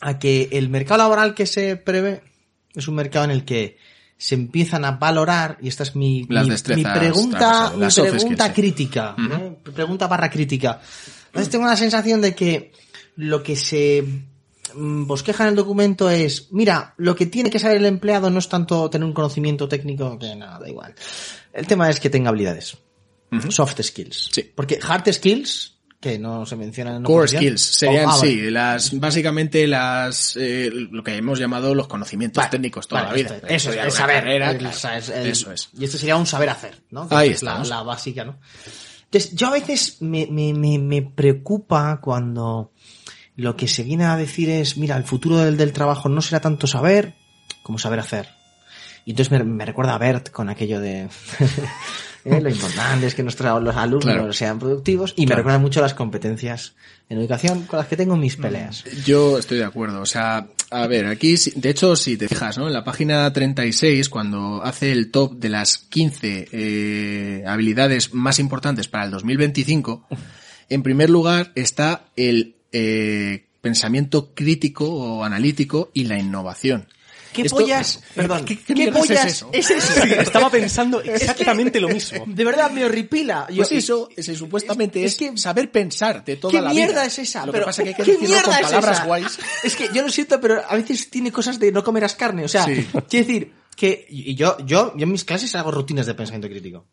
a 0.00 0.18
que 0.18 0.48
el 0.52 0.68
mercado 0.68 0.98
laboral 0.98 1.34
que 1.34 1.46
se 1.46 1.76
prevé 1.76 2.22
es 2.74 2.88
un 2.88 2.94
mercado 2.94 3.26
en 3.26 3.30
el 3.30 3.44
que 3.44 3.78
se 4.18 4.34
empiezan 4.34 4.84
a 4.84 4.92
valorar, 4.92 5.58
y 5.60 5.68
esta 5.68 5.82
es 5.82 5.94
mi, 5.94 6.26
Las 6.28 6.44
mi- 6.44 6.50
destrezas 6.50 6.92
mi 6.94 6.98
pregunta, 7.00 7.72
mi 7.76 7.86
pregunta 7.88 8.52
crítica, 8.52 9.14
¿no? 9.18 9.56
pregunta 9.56 10.06
barra 10.06 10.30
crítica. 10.30 10.80
Entonces 11.26 11.50
tengo 11.50 11.66
la 11.66 11.76
sensación 11.76 12.20
de 12.22 12.34
que 12.34 12.72
lo 13.16 13.42
que 13.42 13.56
se 13.56 14.02
mm, 14.74 15.06
bosqueja 15.06 15.44
en 15.44 15.50
el 15.50 15.56
documento 15.56 16.08
es, 16.08 16.48
mira, 16.52 16.94
lo 16.96 17.14
que 17.14 17.26
tiene 17.26 17.50
que 17.50 17.58
saber 17.58 17.76
el 17.76 17.86
empleado 17.86 18.30
no 18.30 18.38
es 18.38 18.48
tanto 18.48 18.88
tener 18.88 19.06
un 19.06 19.12
conocimiento 19.12 19.68
técnico, 19.68 20.18
que 20.18 20.34
nada, 20.34 20.58
da 20.60 20.68
igual. 20.68 20.94
El 21.52 21.66
tema 21.66 21.90
es 21.90 22.00
que 22.00 22.08
tenga 22.10 22.30
habilidades. 22.30 22.76
Soft 23.50 23.82
skills. 23.82 24.30
Sí. 24.32 24.50
Porque 24.54 24.78
hard 24.82 25.12
skills, 25.12 25.75
que 26.00 26.18
no 26.18 26.44
se 26.46 26.56
mencionan 26.56 26.96
en 26.96 27.02
Core 27.02 27.24
oposición- 27.26 27.40
skills 27.42 27.60
serían, 27.60 28.06
Oh, 28.06 28.10
ah, 28.10 28.16
vale. 28.16 28.28
sí, 28.30 28.50
las, 28.50 29.00
básicamente 29.00 29.66
las, 29.66 30.36
eh, 30.40 30.70
lo 30.72 31.02
que 31.02 31.16
hemos 31.16 31.38
llamado 31.38 31.74
los 31.74 31.88
conocimientos 31.88 32.42
Vale, 32.42 32.50
técnicos 32.50 32.86
toda 32.86 33.02
vale, 33.04 33.22
la 33.22 33.28
vida. 33.28 33.36
esto- 33.36 33.46
Eso 33.48 33.70
es, 33.72 33.76
el 33.84 33.90
saber. 33.92 34.16
carrera, 34.16 34.50
el- 34.50 34.58
claro, 34.58 34.76
el- 35.14 35.26
Eso 35.26 35.52
es. 35.52 35.70
Y 35.78 35.84
esto 35.84 35.98
sería 35.98 36.16
un 36.16 36.26
saber 36.26 36.50
hacer, 36.50 36.82
¿no? 36.90 37.08
Que 37.08 37.14
Ahí 37.14 37.30
es 37.30 37.42
la, 37.42 37.82
básica, 37.82 38.24
¿no? 38.24 38.38
Entonces, 39.04 39.32
yo 39.34 39.46
a 39.48 39.52
veces 39.52 39.98
me, 40.02 40.26
me, 40.30 40.52
me, 40.52 40.78
me 40.78 41.02
preocupa 41.02 42.00
cuando 42.02 42.72
lo 43.36 43.56
que 43.56 43.68
se 43.68 43.82
viene 43.82 44.04
a 44.04 44.16
decir 44.16 44.50
es, 44.50 44.76
mira, 44.76 44.96
el 44.96 45.04
futuro 45.04 45.38
del, 45.38 45.56
del 45.56 45.72
trabajo 45.72 46.08
no 46.08 46.20
será 46.22 46.40
tanto 46.40 46.66
saber 46.66 47.14
como 47.62 47.78
saber 47.78 48.00
hacer. 48.00 48.28
Y 49.04 49.10
entonces 49.10 49.30
me, 49.30 49.44
me 49.44 49.64
recuerda 49.64 49.94
a 49.94 49.98
Bert 49.98 50.30
con 50.30 50.48
aquello 50.48 50.80
de 50.80 51.08
eh, 52.26 52.40
lo 52.40 52.50
importante 52.50 53.06
es 53.06 53.14
que 53.14 53.22
nuestros 53.22 53.62
los 53.62 53.76
alumnos 53.76 54.04
Claro. 54.14 54.32
sean 54.32 54.58
productivos 54.58 55.14
y 55.16 55.22
me 55.22 55.26
Claro. 55.26 55.38
recuerda 55.40 55.58
mucho 55.58 55.80
las 55.80 55.94
competencias 55.94 56.74
en 57.08 57.18
educación 57.18 57.62
con 57.62 57.78
las 57.78 57.88
que 57.88 57.96
tengo 57.96 58.16
mis 58.16 58.36
peleas. 58.36 58.84
Yo 59.04 59.38
estoy 59.38 59.58
de 59.58 59.64
acuerdo. 59.64 60.00
O 60.00 60.06
sea, 60.06 60.48
a 60.70 60.86
ver, 60.88 61.06
aquí, 61.06 61.36
de 61.54 61.70
hecho, 61.70 61.94
si 61.94 62.16
te 62.16 62.28
fijas, 62.28 62.58
¿no? 62.58 62.66
En 62.66 62.72
la 62.72 62.82
página 62.84 63.32
36, 63.32 64.08
cuando 64.08 64.62
hace 64.64 64.90
el 64.90 65.10
top 65.12 65.34
de 65.38 65.48
las 65.48 65.78
15 65.78 66.48
eh, 66.50 67.44
habilidades 67.46 68.12
más 68.12 68.38
importantes 68.40 68.88
para 68.88 69.04
el 69.04 69.10
2025, 69.12 70.06
en 70.68 70.82
primer 70.82 71.10
lugar 71.10 71.52
está 71.54 72.06
el 72.16 72.56
eh, 72.72 73.44
pensamiento 73.60 74.32
crítico 74.34 74.88
o 74.92 75.22
analítico 75.24 75.90
y 75.94 76.04
la 76.04 76.18
innovación. 76.18 76.88
¿Qué 77.36 77.42
Esto- 77.42 77.56
pollas? 77.56 78.00
Perdón. 78.14 78.44
¿Qué- 78.44 78.58
¿Qué, 78.58 78.74
qué 78.74 78.84
es 78.84 78.90
pollas 78.90 79.26
eso? 79.26 79.50
es 79.52 79.70
eso? 79.70 79.92
Sí, 80.02 80.10
estaba 80.18 80.50
pensando 80.50 81.00
exactamente 81.02 81.80
lo 81.80 81.88
mismo. 81.88 82.24
De 82.26 82.44
verdad 82.44 82.70
me 82.70 82.84
horripila. 82.84 83.46
Yo- 83.50 83.56
Pues 83.58 83.72
eso, 83.72 84.08
ese 84.16 84.34
supuestamente 84.34 85.04
es 85.04 85.12
es, 85.12 85.18
que- 85.18 85.36
saber 85.38 85.70
pensar 85.70 86.24
de 86.24 86.36
toda 86.36 86.52
¿Qué 86.52 86.60
la 86.60 86.70
mierda 86.70 86.92
vida. 86.94 87.04
es 87.06 87.18
esa? 87.18 87.46
Lo 87.46 87.52
Pero, 87.52 87.64
que 87.64 87.66
pasa 87.66 87.82
es 87.82 87.84
que 87.84 87.88
hay 87.90 87.94
que 87.94 88.02
¿qué 88.04 88.12
decirlo 88.12 88.36
con 88.42 88.44
mierda 88.50 88.60
es 88.60 88.66
palabras 88.66 88.96
esa? 88.98 89.06
guays. 89.06 89.38
Es 89.62 89.76
que 89.76 89.88
yo 89.94 90.02
lo 90.02 90.08
siento, 90.08 90.40
pero 90.40 90.62
a 90.68 90.74
veces 90.76 91.10
tiene 91.10 91.30
cosas 91.30 91.58
de 91.58 91.70
no 91.72 91.84
comerás 91.84 92.14
carne. 92.14 92.44
O 92.44 92.48
sea, 92.48 92.64
Sí. 92.64 92.86
quiero 93.08 93.26
decir 93.26 93.52
que 93.76 94.06
y 94.08 94.34
yo, 94.34 94.56
yo, 94.64 94.94
yo 94.96 95.04
en 95.04 95.12
mis 95.12 95.24
clases 95.24 95.54
hago 95.54 95.70
rutinas 95.70 96.06
de 96.06 96.14
pensamiento 96.14 96.48
crítico. 96.48 96.86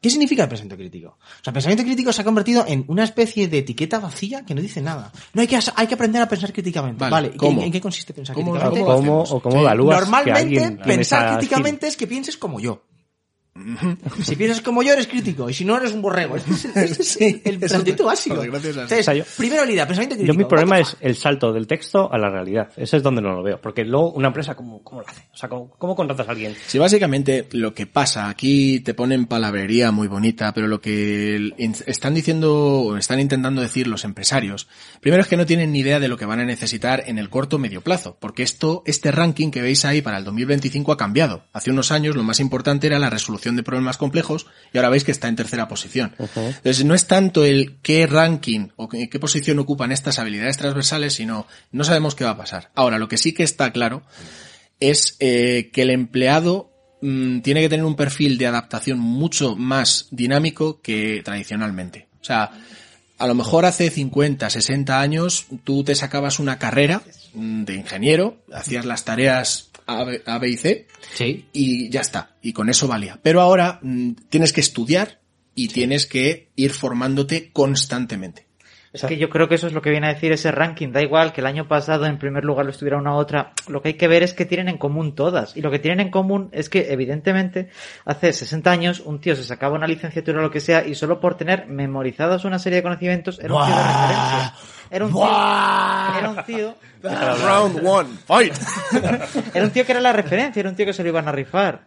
¿Qué 0.00 0.08
significa 0.08 0.44
el 0.44 0.48
pensamiento 0.48 0.76
crítico? 0.76 1.08
O 1.10 1.44
sea, 1.44 1.50
el 1.50 1.52
pensamiento 1.52 1.84
crítico 1.84 2.10
se 2.12 2.22
ha 2.22 2.24
convertido 2.24 2.64
en 2.66 2.84
una 2.88 3.04
especie 3.04 3.48
de 3.48 3.58
etiqueta 3.58 3.98
vacía 3.98 4.46
que 4.46 4.54
no 4.54 4.62
dice 4.62 4.80
nada. 4.80 5.12
No 5.34 5.42
hay 5.42 5.46
que, 5.46 5.58
hay 5.76 5.86
que 5.86 5.94
aprender 5.94 6.22
a 6.22 6.28
pensar 6.28 6.52
críticamente. 6.54 6.98
Vale, 7.00 7.10
Vale, 7.12 7.30
¿y 7.34 7.36
¿cómo? 7.36 7.60
¿en, 7.60 7.66
en 7.66 7.72
qué 7.72 7.80
consiste 7.82 8.14
pensar 8.14 8.34
¿Cómo- 8.34 8.52
críticamente? 8.52 8.86
cómo 8.86 9.22
o 9.22 9.40
cómo 9.42 9.60
evalúas 9.60 10.00
Normalmente, 10.00 10.70
pensar 10.82 11.36
críticamente 11.36 11.86
es 11.86 11.96
que 11.98 12.06
pienses 12.06 12.38
como 12.38 12.60
yo. 12.60 12.82
Si 14.22 14.36
piensas 14.36 14.62
como 14.62 14.82
yo, 14.82 14.92
eres 14.92 15.06
crítico. 15.06 15.50
Y 15.50 15.54
si 15.54 15.64
no, 15.64 15.76
eres 15.76 15.92
un 15.92 16.00
borrego. 16.02 16.36
Es, 16.36 16.46
es 16.76 17.16
el, 17.20 17.58
te- 17.58 18.02
básico. 18.02 18.36
joder, 18.36 18.50
gracias 18.50 18.76
a- 18.76 18.82
Entonces, 18.82 19.00
O 19.00 19.02
sea, 19.04 19.14
yo- 19.14 19.24
primera 19.36 19.62
habilidad, 19.62 19.86
pensamiento 19.86 20.14
crítico. 20.14 20.32
Yo 20.32 20.38
mi 20.38 20.44
problema 20.44 20.78
es 20.78 20.96
el 21.00 21.16
salto 21.16 21.52
del 21.52 21.66
texto 21.66 22.12
a 22.12 22.16
la 22.18 22.30
realidad. 22.30 22.70
Ese 22.76 22.96
es 22.98 23.02
donde 23.02 23.20
no 23.20 23.32
lo 23.32 23.42
veo. 23.42 23.60
Porque 23.60 23.84
luego 23.84 24.12
una 24.12 24.28
empresa, 24.28 24.54
¿cómo, 24.54 24.82
cómo 24.84 25.00
lo 25.02 25.08
hace? 25.08 25.22
O 25.32 25.36
sea, 25.36 25.48
¿cómo, 25.48 25.70
cómo 25.70 25.96
contratas 25.96 26.28
a 26.28 26.30
alguien? 26.30 26.54
Sí, 26.66 26.78
básicamente 26.78 27.48
lo 27.52 27.74
que 27.74 27.86
pasa, 27.86 28.28
aquí 28.28 28.80
te 28.80 28.94
ponen 28.94 29.26
palabrería 29.26 29.90
muy 29.90 30.06
bonita, 30.06 30.54
pero 30.54 30.68
lo 30.68 30.80
que 30.80 31.52
están 31.86 32.14
diciendo 32.14 32.54
o 32.54 32.96
están 32.96 33.18
intentando 33.20 33.60
decir 33.62 33.88
los 33.88 34.04
empresarios, 34.04 34.68
primero 35.00 35.22
es 35.22 35.28
que 35.28 35.36
no 35.36 35.44
tienen 35.46 35.72
ni 35.72 35.80
idea 35.80 35.98
de 36.00 36.08
lo 36.08 36.16
que 36.16 36.24
van 36.24 36.40
a 36.40 36.44
necesitar 36.44 37.02
en 37.06 37.18
el 37.18 37.28
corto 37.28 37.56
o 37.56 37.58
medio 37.58 37.80
plazo, 37.82 38.16
porque 38.20 38.42
esto, 38.42 38.82
este 38.86 39.10
ranking 39.10 39.50
que 39.50 39.60
veis 39.60 39.84
ahí 39.84 40.02
para 40.02 40.18
el 40.18 40.24
2025 40.24 40.92
ha 40.92 40.96
cambiado. 40.96 41.44
Hace 41.52 41.70
unos 41.70 41.90
años 41.90 42.14
lo 42.16 42.22
más 42.22 42.38
importante 42.40 42.86
era 42.86 42.98
la 42.98 43.10
resolución 43.10 43.39
de 43.40 43.62
problemas 43.62 43.96
complejos 43.96 44.46
y 44.72 44.78
ahora 44.78 44.90
veis 44.90 45.04
que 45.04 45.12
está 45.12 45.28
en 45.28 45.36
tercera 45.36 45.68
posición. 45.68 46.14
Entonces 46.18 46.84
no 46.84 46.94
es 46.94 47.06
tanto 47.06 47.44
el 47.44 47.78
qué 47.82 48.06
ranking 48.06 48.68
o 48.76 48.88
qué, 48.88 49.08
qué 49.08 49.18
posición 49.18 49.58
ocupan 49.58 49.92
estas 49.92 50.18
habilidades 50.18 50.56
transversales, 50.56 51.14
sino 51.14 51.46
no 51.72 51.84
sabemos 51.84 52.14
qué 52.14 52.24
va 52.24 52.30
a 52.30 52.36
pasar. 52.36 52.70
Ahora, 52.74 52.98
lo 52.98 53.08
que 53.08 53.16
sí 53.16 53.32
que 53.32 53.42
está 53.42 53.72
claro 53.72 54.02
es 54.80 55.16
eh, 55.20 55.70
que 55.72 55.82
el 55.82 55.90
empleado 55.90 56.72
mm, 57.02 57.40
tiene 57.40 57.60
que 57.60 57.68
tener 57.68 57.84
un 57.84 57.96
perfil 57.96 58.38
de 58.38 58.46
adaptación 58.46 58.98
mucho 58.98 59.54
más 59.56 60.08
dinámico 60.10 60.80
que 60.80 61.22
tradicionalmente. 61.24 62.08
O 62.20 62.24
sea, 62.24 62.50
a 63.18 63.26
lo 63.26 63.34
mejor 63.34 63.66
hace 63.66 63.90
50, 63.90 64.48
60 64.48 65.00
años 65.00 65.46
tú 65.64 65.84
te 65.84 65.94
sacabas 65.94 66.38
una 66.38 66.58
carrera 66.58 67.02
mm, 67.34 67.64
de 67.64 67.74
ingeniero, 67.74 68.42
hacías 68.52 68.86
las 68.86 69.04
tareas 69.04 69.69
A, 69.98 70.04
B, 70.04 70.22
A, 70.26 70.38
B 70.38 70.48
y 70.48 70.56
C 70.56 70.86
Sí. 71.12 71.46
y 71.52 71.88
ya 71.90 72.00
está. 72.00 72.36
Y 72.42 72.52
con 72.52 72.68
eso 72.68 72.86
valía. 72.86 73.18
Pero 73.22 73.40
ahora 73.40 73.78
mm, 73.82 74.12
tienes 74.28 74.52
que 74.52 74.60
estudiar 74.60 75.20
y 75.54 75.68
tienes 75.68 76.06
que 76.06 76.48
ir 76.56 76.70
formándote 76.72 77.50
constantemente. 77.52 78.50
Es 78.92 79.04
que 79.04 79.16
yo 79.16 79.30
creo 79.30 79.48
que 79.48 79.54
eso 79.54 79.68
es 79.68 79.72
lo 79.72 79.82
que 79.82 79.90
viene 79.90 80.08
a 80.08 80.14
decir 80.14 80.32
ese 80.32 80.50
ranking. 80.50 80.90
Da 80.90 81.00
igual 81.00 81.32
que 81.32 81.40
el 81.40 81.46
año 81.46 81.68
pasado 81.68 82.06
en 82.06 82.18
primer 82.18 82.44
lugar 82.44 82.64
lo 82.64 82.72
estuviera 82.72 82.98
una 82.98 83.14
otra. 83.14 83.52
Lo 83.68 83.82
que 83.82 83.88
hay 83.90 83.94
que 83.94 84.08
ver 84.08 84.24
es 84.24 84.34
que 84.34 84.46
tienen 84.46 84.68
en 84.68 84.78
común 84.78 85.14
todas. 85.14 85.56
Y 85.56 85.60
lo 85.60 85.70
que 85.70 85.78
tienen 85.78 86.00
en 86.00 86.10
común 86.10 86.48
es 86.50 86.68
que, 86.68 86.92
evidentemente, 86.92 87.68
hace 88.04 88.32
60 88.32 88.68
años 88.68 88.98
un 88.98 89.20
tío 89.20 89.36
se 89.36 89.44
sacaba 89.44 89.76
una 89.76 89.86
licenciatura 89.86 90.40
o 90.40 90.42
lo 90.42 90.50
que 90.50 90.58
sea 90.58 90.84
y 90.84 90.96
solo 90.96 91.20
por 91.20 91.36
tener 91.36 91.68
memorizados 91.68 92.44
una 92.44 92.58
serie 92.58 92.78
de 92.78 92.82
conocimientos 92.82 93.38
era 93.38 93.54
un 93.54 93.64
tío 93.64 93.76
de 93.76 93.82
referencia. 93.82 94.54
Era 94.90 95.04
un 95.06 95.12
tío, 95.12 96.18
era 96.18 96.30
un 96.30 96.44
tío, 96.44 96.74
Round 97.02 97.80
one, 97.86 98.08
fight. 98.26 98.54
era 99.54 99.64
un 99.64 99.70
tío 99.70 99.86
que 99.86 99.92
era 99.92 100.00
la 100.00 100.12
referencia, 100.12 100.60
era 100.60 100.68
un 100.68 100.76
tío 100.76 100.86
que 100.86 100.92
se 100.92 101.02
lo 101.02 101.08
iban 101.10 101.28
a 101.28 101.32
rifar. 101.32 101.86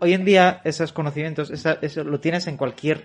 Hoy 0.00 0.12
en 0.14 0.24
día 0.24 0.60
esos 0.64 0.92
conocimientos, 0.92 1.50
esa- 1.50 1.78
eso 1.82 2.04
lo 2.04 2.20
tienes 2.20 2.46
en 2.46 2.56
cualquier 2.56 3.04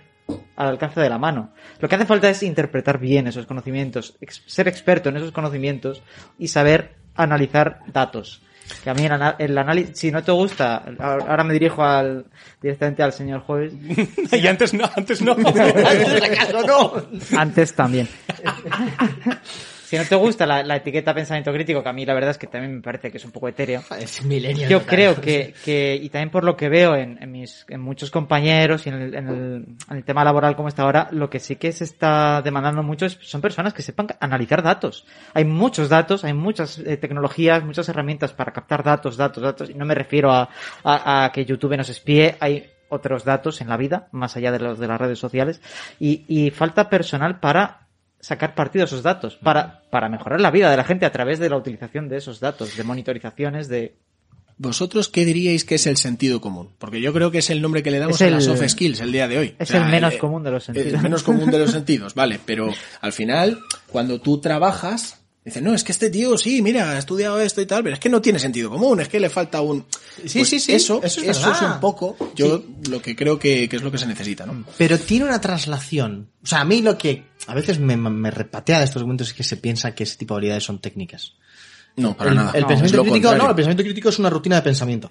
al 0.56 0.68
alcance 0.68 1.00
de 1.00 1.08
la 1.08 1.18
mano. 1.18 1.52
Lo 1.80 1.88
que 1.88 1.96
hace 1.96 2.06
falta 2.06 2.30
es 2.30 2.42
interpretar 2.44 2.98
bien 2.98 3.26
esos 3.26 3.46
conocimientos, 3.46 4.16
ser 4.46 4.68
experto 4.68 5.08
en 5.08 5.16
esos 5.16 5.32
conocimientos 5.32 6.02
y 6.38 6.48
saber 6.48 6.94
analizar 7.16 7.80
datos. 7.92 8.42
Que 8.82 8.90
a 8.90 8.94
mí 8.94 9.06
el, 9.38 9.58
análisis, 9.58 9.98
si 9.98 10.10
no 10.10 10.22
te 10.22 10.32
gusta, 10.32 10.84
ahora 10.98 11.44
me 11.44 11.52
dirijo 11.52 11.82
al, 11.82 12.26
directamente 12.60 13.02
al 13.02 13.12
señor 13.12 13.40
Jueves, 13.40 13.72
y 14.32 14.46
antes 14.46 14.74
no, 14.74 14.88
antes 14.94 15.22
no. 15.22 15.32
¿Acaso 15.38 16.62
no? 16.66 17.38
antes 17.38 17.74
también. 17.74 18.08
si 19.90 19.98
no 19.98 20.04
te 20.04 20.14
gusta 20.14 20.46
la, 20.46 20.62
la 20.62 20.76
etiqueta 20.76 21.12
pensamiento 21.12 21.52
crítico, 21.52 21.82
que 21.82 21.88
a 21.88 21.92
mí 21.92 22.06
la 22.06 22.14
verdad 22.14 22.30
es 22.30 22.38
que 22.38 22.46
también 22.46 22.76
me 22.76 22.80
parece 22.80 23.10
que 23.10 23.16
es 23.16 23.24
un 23.24 23.32
poco 23.32 23.48
etéreo, 23.48 23.82
Es 23.98 24.24
milenio. 24.24 24.68
Yo 24.68 24.86
creo 24.86 25.20
que, 25.20 25.52
que, 25.64 25.96
y 26.00 26.08
también 26.10 26.30
por 26.30 26.44
lo 26.44 26.56
que 26.56 26.68
veo 26.68 26.94
en, 26.94 27.18
en 27.20 27.32
mis, 27.32 27.66
en 27.68 27.80
muchos 27.80 28.12
compañeros 28.12 28.86
y 28.86 28.90
en 28.90 28.94
el, 28.94 29.14
en, 29.16 29.28
el, 29.28 29.64
en 29.90 29.96
el 29.96 30.04
tema 30.04 30.22
laboral 30.22 30.54
como 30.54 30.68
está 30.68 30.82
ahora, 30.84 31.08
lo 31.10 31.28
que 31.28 31.40
sí 31.40 31.56
que 31.56 31.72
se 31.72 31.82
está 31.82 32.40
demandando 32.40 32.84
mucho 32.84 33.04
es- 33.06 33.18
son 33.20 33.40
personas 33.40 33.74
que 33.74 33.82
sepan 33.82 34.06
analizar 34.20 34.62
datos. 34.62 35.04
Hay 35.34 35.44
muchos 35.44 35.88
datos, 35.88 36.22
hay 36.22 36.34
muchas 36.34 36.78
eh, 36.78 36.96
tecnologías, 36.96 37.64
muchas 37.64 37.88
herramientas 37.88 38.32
para 38.32 38.52
captar 38.52 38.84
datos, 38.84 39.16
datos, 39.16 39.42
datos, 39.42 39.70
y 39.70 39.74
no 39.74 39.84
me 39.86 39.96
refiero 39.96 40.30
a, 40.30 40.48
a, 40.84 41.24
a 41.24 41.32
que 41.32 41.44
YouTube 41.44 41.76
nos 41.76 41.88
espíe, 41.88 42.36
hay 42.38 42.70
otros 42.90 43.24
datos 43.24 43.60
en 43.60 43.68
la 43.68 43.76
vida, 43.76 44.08
más 44.12 44.36
allá 44.36 44.52
de 44.52 44.60
los 44.60 44.78
de 44.78 44.86
las 44.86 45.00
redes 45.00 45.18
sociales, 45.18 45.60
y, 45.98 46.24
y 46.28 46.50
falta 46.50 46.88
personal 46.88 47.40
para 47.40 47.88
sacar 48.20 48.54
partido 48.54 48.82
de 48.82 48.86
esos 48.86 49.02
datos, 49.02 49.36
para, 49.36 49.82
para 49.90 50.08
mejorar 50.08 50.40
la 50.40 50.50
vida 50.50 50.70
de 50.70 50.76
la 50.76 50.84
gente 50.84 51.06
a 51.06 51.12
través 51.12 51.38
de 51.38 51.48
la 51.48 51.56
utilización 51.56 52.08
de 52.08 52.18
esos 52.18 52.40
datos, 52.40 52.76
de 52.76 52.84
monitorizaciones, 52.84 53.68
de, 53.68 53.96
¿Vosotros 54.62 55.08
qué 55.08 55.24
diríais 55.24 55.64
que 55.64 55.76
es 55.76 55.86
el 55.86 55.96
sentido 55.96 56.42
común? 56.42 56.68
Porque 56.78 57.00
yo 57.00 57.14
creo 57.14 57.30
que 57.30 57.38
es 57.38 57.48
el 57.48 57.62
nombre 57.62 57.82
que 57.82 57.90
le 57.90 57.98
damos 57.98 58.20
a 58.20 58.28
las 58.28 58.44
soft 58.44 58.62
skills 58.68 59.00
el 59.00 59.10
día 59.10 59.26
de 59.26 59.38
hoy. 59.38 59.54
Es 59.58 59.70
el 59.70 59.86
menos 59.86 60.12
eh, 60.12 60.18
común 60.18 60.42
de 60.42 60.50
los 60.50 60.64
sentidos. 60.64 60.92
El 60.92 61.00
menos 61.00 61.22
común 61.22 61.50
de 61.50 61.60
los 61.60 61.70
sentidos, 61.72 62.14
vale. 62.14 62.38
Pero 62.44 62.70
al 63.00 63.14
final, 63.14 63.58
cuando 63.86 64.20
tú 64.20 64.38
trabajas, 64.38 65.18
dices, 65.42 65.62
no, 65.62 65.72
es 65.72 65.82
que 65.82 65.92
este 65.92 66.10
tío 66.10 66.36
sí, 66.36 66.60
mira, 66.60 66.90
ha 66.90 66.98
estudiado 66.98 67.40
esto 67.40 67.62
y 67.62 67.66
tal, 67.66 67.82
pero 67.82 67.94
es 67.94 68.00
que 68.00 68.10
no 68.10 68.20
tiene 68.20 68.38
sentido 68.38 68.68
común, 68.68 69.00
es 69.00 69.08
que 69.08 69.18
le 69.18 69.30
falta 69.30 69.62
un... 69.62 69.86
Sí, 70.26 70.40
Pues 70.40 70.50
sí, 70.50 70.60
sí, 70.60 70.74
Eso, 70.74 71.00
eso 71.02 71.22
eso 71.22 71.52
es 71.52 71.62
un 71.62 71.80
poco, 71.80 72.18
yo 72.36 72.62
lo 72.90 73.00
que 73.00 73.16
creo 73.16 73.38
que, 73.38 73.66
que 73.66 73.76
es 73.76 73.82
lo 73.82 73.90
que 73.90 73.96
se 73.96 74.06
necesita, 74.06 74.44
¿no? 74.44 74.66
Pero 74.76 74.98
tiene 74.98 75.24
una 75.24 75.40
traslación. 75.40 76.28
O 76.42 76.46
sea, 76.46 76.60
a 76.60 76.64
mí 76.66 76.82
lo 76.82 76.98
que 76.98 77.29
a 77.50 77.54
veces 77.54 77.78
me, 77.78 77.96
me 77.96 78.30
repatea 78.30 78.78
de 78.78 78.84
estos 78.84 79.02
momentos 79.02 79.28
es 79.28 79.34
que 79.34 79.42
se 79.44 79.56
piensa 79.56 79.94
que 79.94 80.04
ese 80.04 80.16
tipo 80.16 80.34
de 80.34 80.38
habilidades 80.38 80.64
son 80.64 80.78
técnicas. 80.80 81.34
No, 81.96 82.16
para 82.16 82.30
el, 82.30 82.36
nada. 82.36 82.52
el 82.54 82.62
No, 82.62 82.68
pensamiento 82.68 82.96
es 82.98 83.02
crítico, 83.02 83.28
contrario. 83.28 83.42
no, 83.42 83.48
el 83.50 83.56
pensamiento 83.56 83.82
crítico 83.82 84.08
es 84.08 84.18
una 84.18 84.30
rutina 84.30 84.56
de 84.56 84.62
pensamiento. 84.62 85.10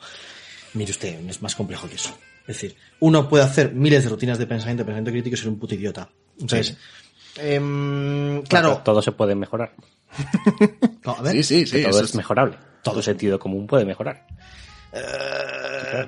Mire 0.73 0.91
usted, 0.91 1.19
es 1.29 1.41
más 1.41 1.55
complejo 1.55 1.87
que 1.89 1.95
eso. 1.95 2.17
Es 2.41 2.55
decir, 2.55 2.75
uno 3.01 3.27
puede 3.29 3.43
hacer 3.43 3.73
miles 3.73 4.03
de 4.03 4.09
rutinas 4.09 4.37
de 4.37 4.47
pensamiento, 4.47 4.83
pensamiento 4.85 5.11
crítico 5.11 5.33
y 5.35 5.37
ser 5.37 5.49
un 5.49 5.59
puto 5.59 5.75
idiota. 5.75 6.09
Entonces, 6.39 6.77
em, 7.37 8.41
claro, 8.43 8.81
Todo 8.83 9.01
se 9.01 9.11
puede 9.11 9.35
mejorar. 9.35 9.73
no, 11.05 11.11
a 11.17 11.21
ver, 11.21 11.33
Sí, 11.33 11.43
sí, 11.43 11.65
sí. 11.67 11.81
Todo 11.83 11.91
eso 11.91 12.03
es 12.05 12.15
mejorable. 12.15 12.57
Todo 12.83 13.01
sentido 13.01 13.37
común 13.39 13.67
puede 13.67 13.85
mejorar. 13.85 14.25
eh, 14.93 15.01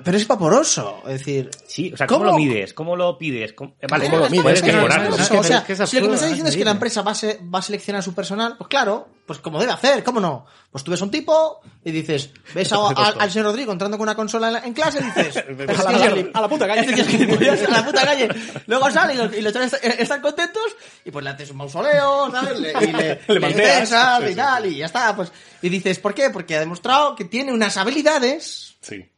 pero 0.04 0.16
es 0.16 0.26
vaporoso. 0.28 1.02
Es 1.06 1.18
decir, 1.18 1.50
Sí, 1.66 1.90
o 1.92 1.96
sea, 1.96 2.06
¿cómo, 2.06 2.20
¿Cómo? 2.24 2.30
lo 2.32 2.36
mides? 2.36 2.74
¿Cómo 2.74 2.96
lo 2.96 3.16
pides? 3.18 3.52
¿Cómo, 3.54 3.74
eh, 3.80 3.86
vale, 3.88 4.04
¿Cómo 4.06 4.18
lo 4.18 4.30
mides? 4.30 4.42
puedes 4.42 4.58
Es 4.60 4.64
que 4.64 4.72
no, 4.72 4.76
mejorarlo. 4.78 5.10
no, 5.10 5.16
no, 5.16 5.40
o 5.40 5.42
sea, 5.44 5.58
es 5.58 5.64
que 5.64 5.72
es 5.72 5.78
si 5.78 5.82
lo 5.82 5.86
que 5.86 5.92
me 5.92 5.98
absurdo, 6.00 6.14
estás 6.14 6.28
diciendo 6.30 6.50
es 6.50 6.56
que 6.56 6.64
la 6.64 6.70
empresa 6.72 7.02
va 7.02 7.12
a, 7.12 7.14
se- 7.14 7.40
va 7.54 7.58
a 7.58 7.62
seleccionar 7.62 8.00
a 8.00 8.02
su 8.02 8.14
personal, 8.14 8.56
pues 8.58 8.68
claro, 8.68 9.08
pues 9.26 9.38
como 9.38 9.58
debe 9.60 9.72
hacer, 9.72 10.02
¿cómo 10.04 10.20
no? 10.20 10.44
Pues 10.70 10.84
tú 10.84 10.90
ves 10.90 11.00
un 11.00 11.10
tipo 11.10 11.60
y 11.84 11.90
dices, 11.92 12.30
ves 12.54 12.72
a- 12.72 12.76
a- 12.76 13.14
al 13.20 13.30
señor 13.30 13.46
Rodrigo 13.46 13.72
entrando 13.72 13.96
con 13.96 14.04
una 14.04 14.14
consola 14.14 14.48
en, 14.48 14.52
la- 14.54 14.60
en 14.60 14.72
clase 14.74 14.98
y 15.00 15.04
dices, 15.04 15.36
A 15.86 15.92
la 15.92 15.98
mierda, 15.98 16.30
a 16.34 16.40
la 16.42 16.48
puta 16.48 16.66
calle. 16.66 16.80
Este 16.82 17.64
a 17.66 17.70
la 17.70 17.84
puta 17.86 18.04
calle. 18.04 18.28
Luego 18.66 18.90
sale 18.90 19.14
y 19.14 19.16
los, 19.16 19.34
y 19.36 19.40
los 19.40 19.52
chavales 19.52 19.74
est- 19.82 20.00
están 20.00 20.20
contentos 20.20 20.62
y 21.04 21.10
pues 21.10 21.24
le 21.24 21.30
haces 21.30 21.50
un 21.50 21.56
mausoleo, 21.58 22.30
¿sabes? 22.30 22.58
Le, 22.60 22.72
y 22.72 22.92
le, 22.92 23.20
Le 23.40 23.86
Sí, 23.86 23.92
y 24.24 24.28
sí. 24.30 24.34
tal, 24.36 24.66
y 24.66 24.76
ya 24.76 24.86
está. 24.86 25.14
Pues, 25.16 25.32
y 25.62 25.68
dices, 25.68 25.98
¿por 25.98 26.14
qué? 26.14 26.30
Porque 26.30 26.56
ha 26.56 26.60
demostrado 26.60 27.14
que 27.16 27.24
tiene 27.24 27.52
unas 27.52 27.76
habilidades 27.76 28.76
Sí. 28.80 29.08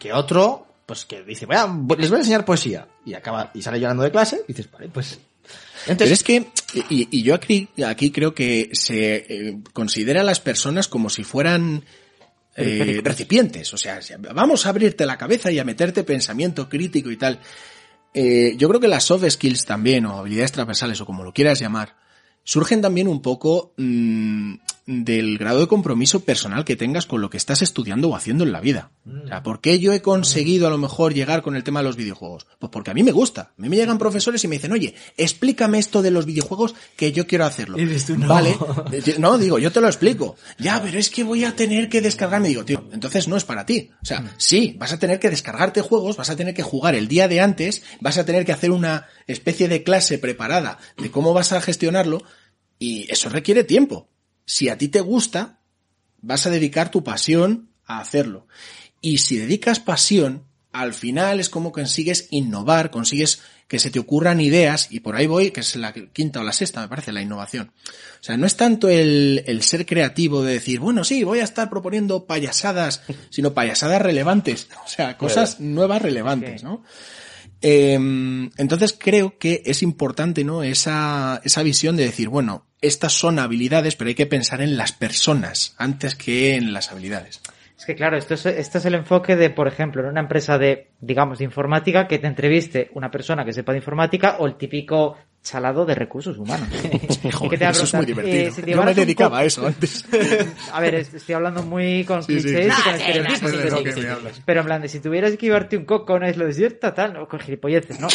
Que 0.00 0.12
otro, 0.12 0.66
pues 0.86 1.04
que 1.04 1.22
dice, 1.22 1.46
voy 1.46 1.54
a- 1.56 1.66
les 1.96 2.10
voy 2.10 2.16
a 2.16 2.20
enseñar 2.20 2.44
poesía. 2.44 2.88
Y 3.06 3.14
acaba, 3.14 3.52
y 3.54 3.62
sale 3.62 3.78
llorando 3.78 4.02
de 4.02 4.10
clase, 4.10 4.40
y 4.48 4.52
dices, 4.52 4.68
vale, 4.72 4.88
pues. 4.88 5.20
Pero 5.84 5.92
Entonces, 5.92 6.18
es 6.18 6.24
que, 6.24 6.46
y, 6.90 7.08
y 7.10 7.22
yo 7.22 7.34
aquí, 7.34 7.68
aquí 7.86 8.10
creo 8.10 8.34
que 8.34 8.70
se 8.72 9.14
eh, 9.28 9.58
considera 9.72 10.20
a 10.22 10.24
las 10.24 10.40
personas 10.40 10.88
como 10.88 11.08
si 11.08 11.22
fueran 11.24 11.84
eh, 12.56 13.00
recipientes. 13.02 13.72
O 13.72 13.76
sea, 13.78 14.00
vamos 14.34 14.66
a 14.66 14.70
abrirte 14.70 15.06
la 15.06 15.16
cabeza 15.16 15.50
y 15.52 15.58
a 15.58 15.64
meterte 15.64 16.04
pensamiento 16.04 16.68
crítico 16.68 17.10
y 17.10 17.16
tal. 17.16 17.38
Eh, 18.12 18.54
yo 18.58 18.68
creo 18.68 18.80
que 18.80 18.88
las 18.88 19.04
soft 19.04 19.24
skills 19.30 19.64
también, 19.64 20.04
o 20.06 20.18
habilidades 20.18 20.52
transversales, 20.52 21.00
o 21.00 21.06
como 21.06 21.24
lo 21.24 21.32
quieras 21.32 21.60
llamar, 21.60 21.96
surgen 22.44 22.80
también 22.82 23.08
un 23.08 23.22
poco 23.22 23.72
mm, 23.76 24.54
del 24.90 25.38
grado 25.38 25.60
de 25.60 25.68
compromiso 25.68 26.20
personal 26.24 26.64
que 26.64 26.74
tengas 26.74 27.06
con 27.06 27.20
lo 27.20 27.30
que 27.30 27.36
estás 27.36 27.62
estudiando 27.62 28.08
o 28.08 28.16
haciendo 28.16 28.42
en 28.42 28.50
la 28.50 28.60
vida. 28.60 28.90
O 29.06 29.28
sea, 29.28 29.42
¿por 29.42 29.60
qué 29.60 29.78
yo 29.78 29.92
he 29.92 30.02
conseguido 30.02 30.66
a 30.66 30.70
lo 30.70 30.78
mejor 30.78 31.14
llegar 31.14 31.42
con 31.42 31.54
el 31.54 31.62
tema 31.62 31.80
de 31.80 31.84
los 31.84 31.96
videojuegos? 31.96 32.46
Pues 32.58 32.70
porque 32.70 32.90
a 32.90 32.94
mí 32.94 33.02
me 33.04 33.12
gusta. 33.12 33.52
A 33.56 33.62
mí 33.62 33.68
me 33.68 33.76
llegan 33.76 33.98
profesores 33.98 34.42
y 34.42 34.48
me 34.48 34.56
dicen, 34.56 34.72
oye, 34.72 34.94
explícame 35.16 35.78
esto 35.78 36.02
de 36.02 36.10
los 36.10 36.26
videojuegos 36.26 36.74
que 36.96 37.12
yo 37.12 37.26
quiero 37.26 37.44
hacerlo. 37.44 37.76
Tú, 38.04 38.16
no. 38.18 38.26
Vale. 38.26 38.56
No, 39.18 39.38
digo, 39.38 39.58
yo 39.58 39.70
te 39.70 39.80
lo 39.80 39.86
explico. 39.86 40.36
Ya, 40.58 40.82
pero 40.82 40.98
es 40.98 41.08
que 41.08 41.22
voy 41.22 41.44
a 41.44 41.54
tener 41.54 41.88
que 41.88 42.00
descargarme. 42.00 42.48
Digo, 42.48 42.64
tío, 42.64 42.84
entonces 42.92 43.28
no 43.28 43.36
es 43.36 43.44
para 43.44 43.64
ti. 43.64 43.90
O 44.02 44.04
sea, 44.04 44.34
sí, 44.38 44.74
vas 44.78 44.92
a 44.92 44.98
tener 44.98 45.20
que 45.20 45.30
descargarte 45.30 45.82
juegos, 45.82 46.16
vas 46.16 46.30
a 46.30 46.36
tener 46.36 46.54
que 46.54 46.62
jugar 46.62 46.96
el 46.96 47.06
día 47.06 47.28
de 47.28 47.40
antes, 47.40 47.82
vas 48.00 48.18
a 48.18 48.24
tener 48.24 48.44
que 48.44 48.52
hacer 48.52 48.72
una 48.72 49.06
especie 49.26 49.68
de 49.68 49.84
clase 49.84 50.18
preparada 50.18 50.78
de 50.96 51.10
cómo 51.10 51.32
vas 51.32 51.52
a 51.52 51.60
gestionarlo 51.60 52.22
y 52.78 53.06
eso 53.12 53.28
requiere 53.28 53.62
tiempo. 53.62 54.08
Si 54.50 54.68
a 54.68 54.76
ti 54.76 54.88
te 54.88 55.00
gusta, 55.00 55.60
vas 56.22 56.44
a 56.44 56.50
dedicar 56.50 56.90
tu 56.90 57.04
pasión 57.04 57.68
a 57.86 58.00
hacerlo. 58.00 58.48
Y 59.00 59.18
si 59.18 59.36
dedicas 59.36 59.78
pasión, 59.78 60.42
al 60.72 60.92
final 60.92 61.38
es 61.38 61.48
como 61.48 61.70
consigues 61.70 62.26
innovar, 62.30 62.90
consigues 62.90 63.42
que 63.68 63.78
se 63.78 63.92
te 63.92 64.00
ocurran 64.00 64.40
ideas, 64.40 64.88
y 64.90 64.98
por 64.98 65.14
ahí 65.14 65.28
voy, 65.28 65.52
que 65.52 65.60
es 65.60 65.76
la 65.76 65.92
quinta 65.92 66.40
o 66.40 66.42
la 66.42 66.52
sexta, 66.52 66.80
me 66.80 66.88
parece, 66.88 67.12
la 67.12 67.22
innovación. 67.22 67.70
O 68.20 68.24
sea, 68.24 68.36
no 68.36 68.44
es 68.44 68.56
tanto 68.56 68.88
el, 68.88 69.44
el 69.46 69.62
ser 69.62 69.86
creativo 69.86 70.42
de 70.42 70.54
decir, 70.54 70.80
bueno, 70.80 71.04
sí, 71.04 71.22
voy 71.22 71.38
a 71.38 71.44
estar 71.44 71.70
proponiendo 71.70 72.26
payasadas, 72.26 73.02
sino 73.30 73.54
payasadas 73.54 74.02
relevantes, 74.02 74.66
o 74.84 74.88
sea, 74.88 75.16
cosas 75.16 75.60
nuevas 75.60 76.02
relevantes, 76.02 76.64
¿no? 76.64 76.82
Eh, 77.62 77.94
entonces 77.94 78.96
creo 78.98 79.38
que 79.38 79.62
es 79.64 79.82
importante, 79.82 80.44
¿no? 80.44 80.62
Esa, 80.62 81.40
esa 81.44 81.62
visión 81.62 81.96
de 81.96 82.04
decir, 82.04 82.28
bueno, 82.28 82.66
estas 82.80 83.12
son 83.12 83.38
habilidades, 83.38 83.96
pero 83.96 84.08
hay 84.08 84.14
que 84.14 84.26
pensar 84.26 84.62
en 84.62 84.76
las 84.76 84.92
personas 84.92 85.74
antes 85.78 86.14
que 86.14 86.54
en 86.54 86.72
las 86.72 86.90
habilidades. 86.90 87.40
Es 87.80 87.86
que 87.86 87.94
claro, 87.94 88.18
esto 88.18 88.34
es, 88.34 88.44
este 88.44 88.76
es 88.76 88.84
el 88.84 88.94
enfoque 88.94 89.36
de, 89.36 89.48
por 89.48 89.66
ejemplo, 89.66 90.02
en 90.02 90.08
una 90.08 90.20
empresa 90.20 90.58
de, 90.58 90.88
digamos, 91.00 91.38
de 91.38 91.46
informática, 91.46 92.06
que 92.06 92.18
te 92.18 92.26
entreviste 92.26 92.90
una 92.92 93.10
persona 93.10 93.42
que 93.42 93.54
sepa 93.54 93.72
de 93.72 93.78
informática 93.78 94.36
o 94.38 94.46
el 94.46 94.56
típico 94.56 95.16
chalado 95.42 95.86
de 95.86 95.94
recursos 95.94 96.36
humanos. 96.38 96.68
Te 96.82 97.28
Eso 97.68 97.84
es 97.84 97.94
muy 97.94 98.06
divertido. 98.06 98.36
eh, 98.48 98.50
si 98.54 98.62
te 98.62 98.70
Yo 98.72 98.82
me 98.82 98.94
dedicaba 98.94 99.38
a 99.38 99.44
eso 99.44 99.66
antes. 99.66 100.04
A 100.72 100.80
ver, 100.80 100.94
es- 100.96 101.14
estoy 101.14 101.34
hablando 101.34 101.62
muy 101.62 102.04
con 102.04 102.22
Sí, 102.22 102.34
clichés 102.34 102.74
sí. 102.74 102.80
y 102.80 102.82
con 102.82 102.98
sí, 102.98 103.56
estereotipos. 103.56 104.42
pero 104.44 104.60
en 104.60 104.66
plan 104.66 104.82
de 104.82 104.88
si 104.88 105.00
tuvieras 105.00 105.32
que 105.32 105.46
llevarte 105.46 105.76
un 105.76 105.84
coco 105.86 106.12
a 106.12 106.16
una 106.16 106.28
isla 106.30 106.44
desierta, 106.44 106.94
tal, 106.94 107.14
no, 107.14 107.26
con 107.28 107.40
gilipolleces, 107.40 107.98
¿no? 108.00 108.08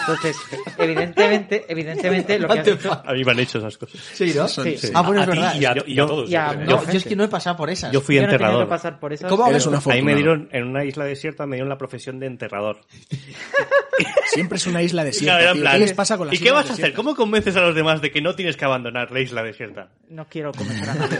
Entonces, 0.00 0.36
evidentemente, 0.78 1.64
evidentemente, 1.68 2.38
lo 2.38 2.48
que 2.48 2.58
has 2.60 2.64
dicho... 2.66 2.92
A 3.04 3.12
mí 3.12 3.24
me 3.24 3.32
han 3.32 3.38
hecho 3.40 3.58
esas 3.58 3.76
cosas. 3.78 4.00
Sí, 4.12 4.32
¿no? 4.34 4.48
Sí. 4.48 4.76
Ah, 4.94 5.02
bueno, 5.02 5.20
A 5.20 5.24
es 5.24 5.30
ti 5.30 5.36
verdad. 5.36 5.54
y 5.60 5.64
a, 5.64 5.74
y 5.86 5.96
todos. 5.96 6.30
y 6.30 6.34
a- 6.36 6.52
yo. 6.54 6.60
No, 6.64 6.82
es 6.92 7.04
que 7.04 7.16
no 7.16 7.24
he 7.24 7.28
pasado 7.28 7.56
por 7.56 7.70
esas. 7.70 7.92
Yo 7.92 8.00
fui 8.00 8.16
Yo 8.16 8.22
no 8.22 8.28
he 8.28 8.30
enterrador. 8.32 8.64
que 8.64 8.68
pasar 8.70 8.98
por 8.98 9.12
esas. 9.12 9.28
¿Cómo? 9.30 9.46
Eres 9.48 9.66
una 9.66 9.76
Ahí 9.76 9.78
afortunado. 9.80 10.06
me 10.06 10.14
dieron, 10.14 10.48
en 10.52 10.64
una 10.64 10.84
isla 10.84 11.04
desierta, 11.04 11.46
me 11.46 11.56
dieron 11.56 11.68
la 11.68 11.78
profesión 11.78 12.18
de 12.18 12.26
enterrador. 12.26 12.80
Siempre 14.32 14.56
es 14.56 14.66
una 14.66 14.82
isla 14.82 15.04
desierta. 15.04 15.38
Claro, 15.52 15.72
¿Qué 15.72 15.78
les 15.78 15.92
pasa 15.92 16.16
con 16.16 16.28
las 16.28 16.34
¿Y 16.36 16.38
qué 16.42 16.50
vas 16.52 16.70
a 16.70 16.72
hacer? 16.72 16.94
¿Cómo 16.94 17.14
convences 17.14 17.54
a 17.56 17.60
los 17.60 17.74
demás 17.74 18.00
de 18.00 18.10
que 18.10 18.20
no 18.22 18.34
tienes 18.34 18.56
que 18.56 18.64
abandonar 18.64 19.10
la 19.10 19.20
isla 19.20 19.42
desierta? 19.42 19.88
No 20.08 20.26
quiero 20.28 20.52
comentar 20.52 20.90
a 20.90 20.94
nadie. 20.94 21.18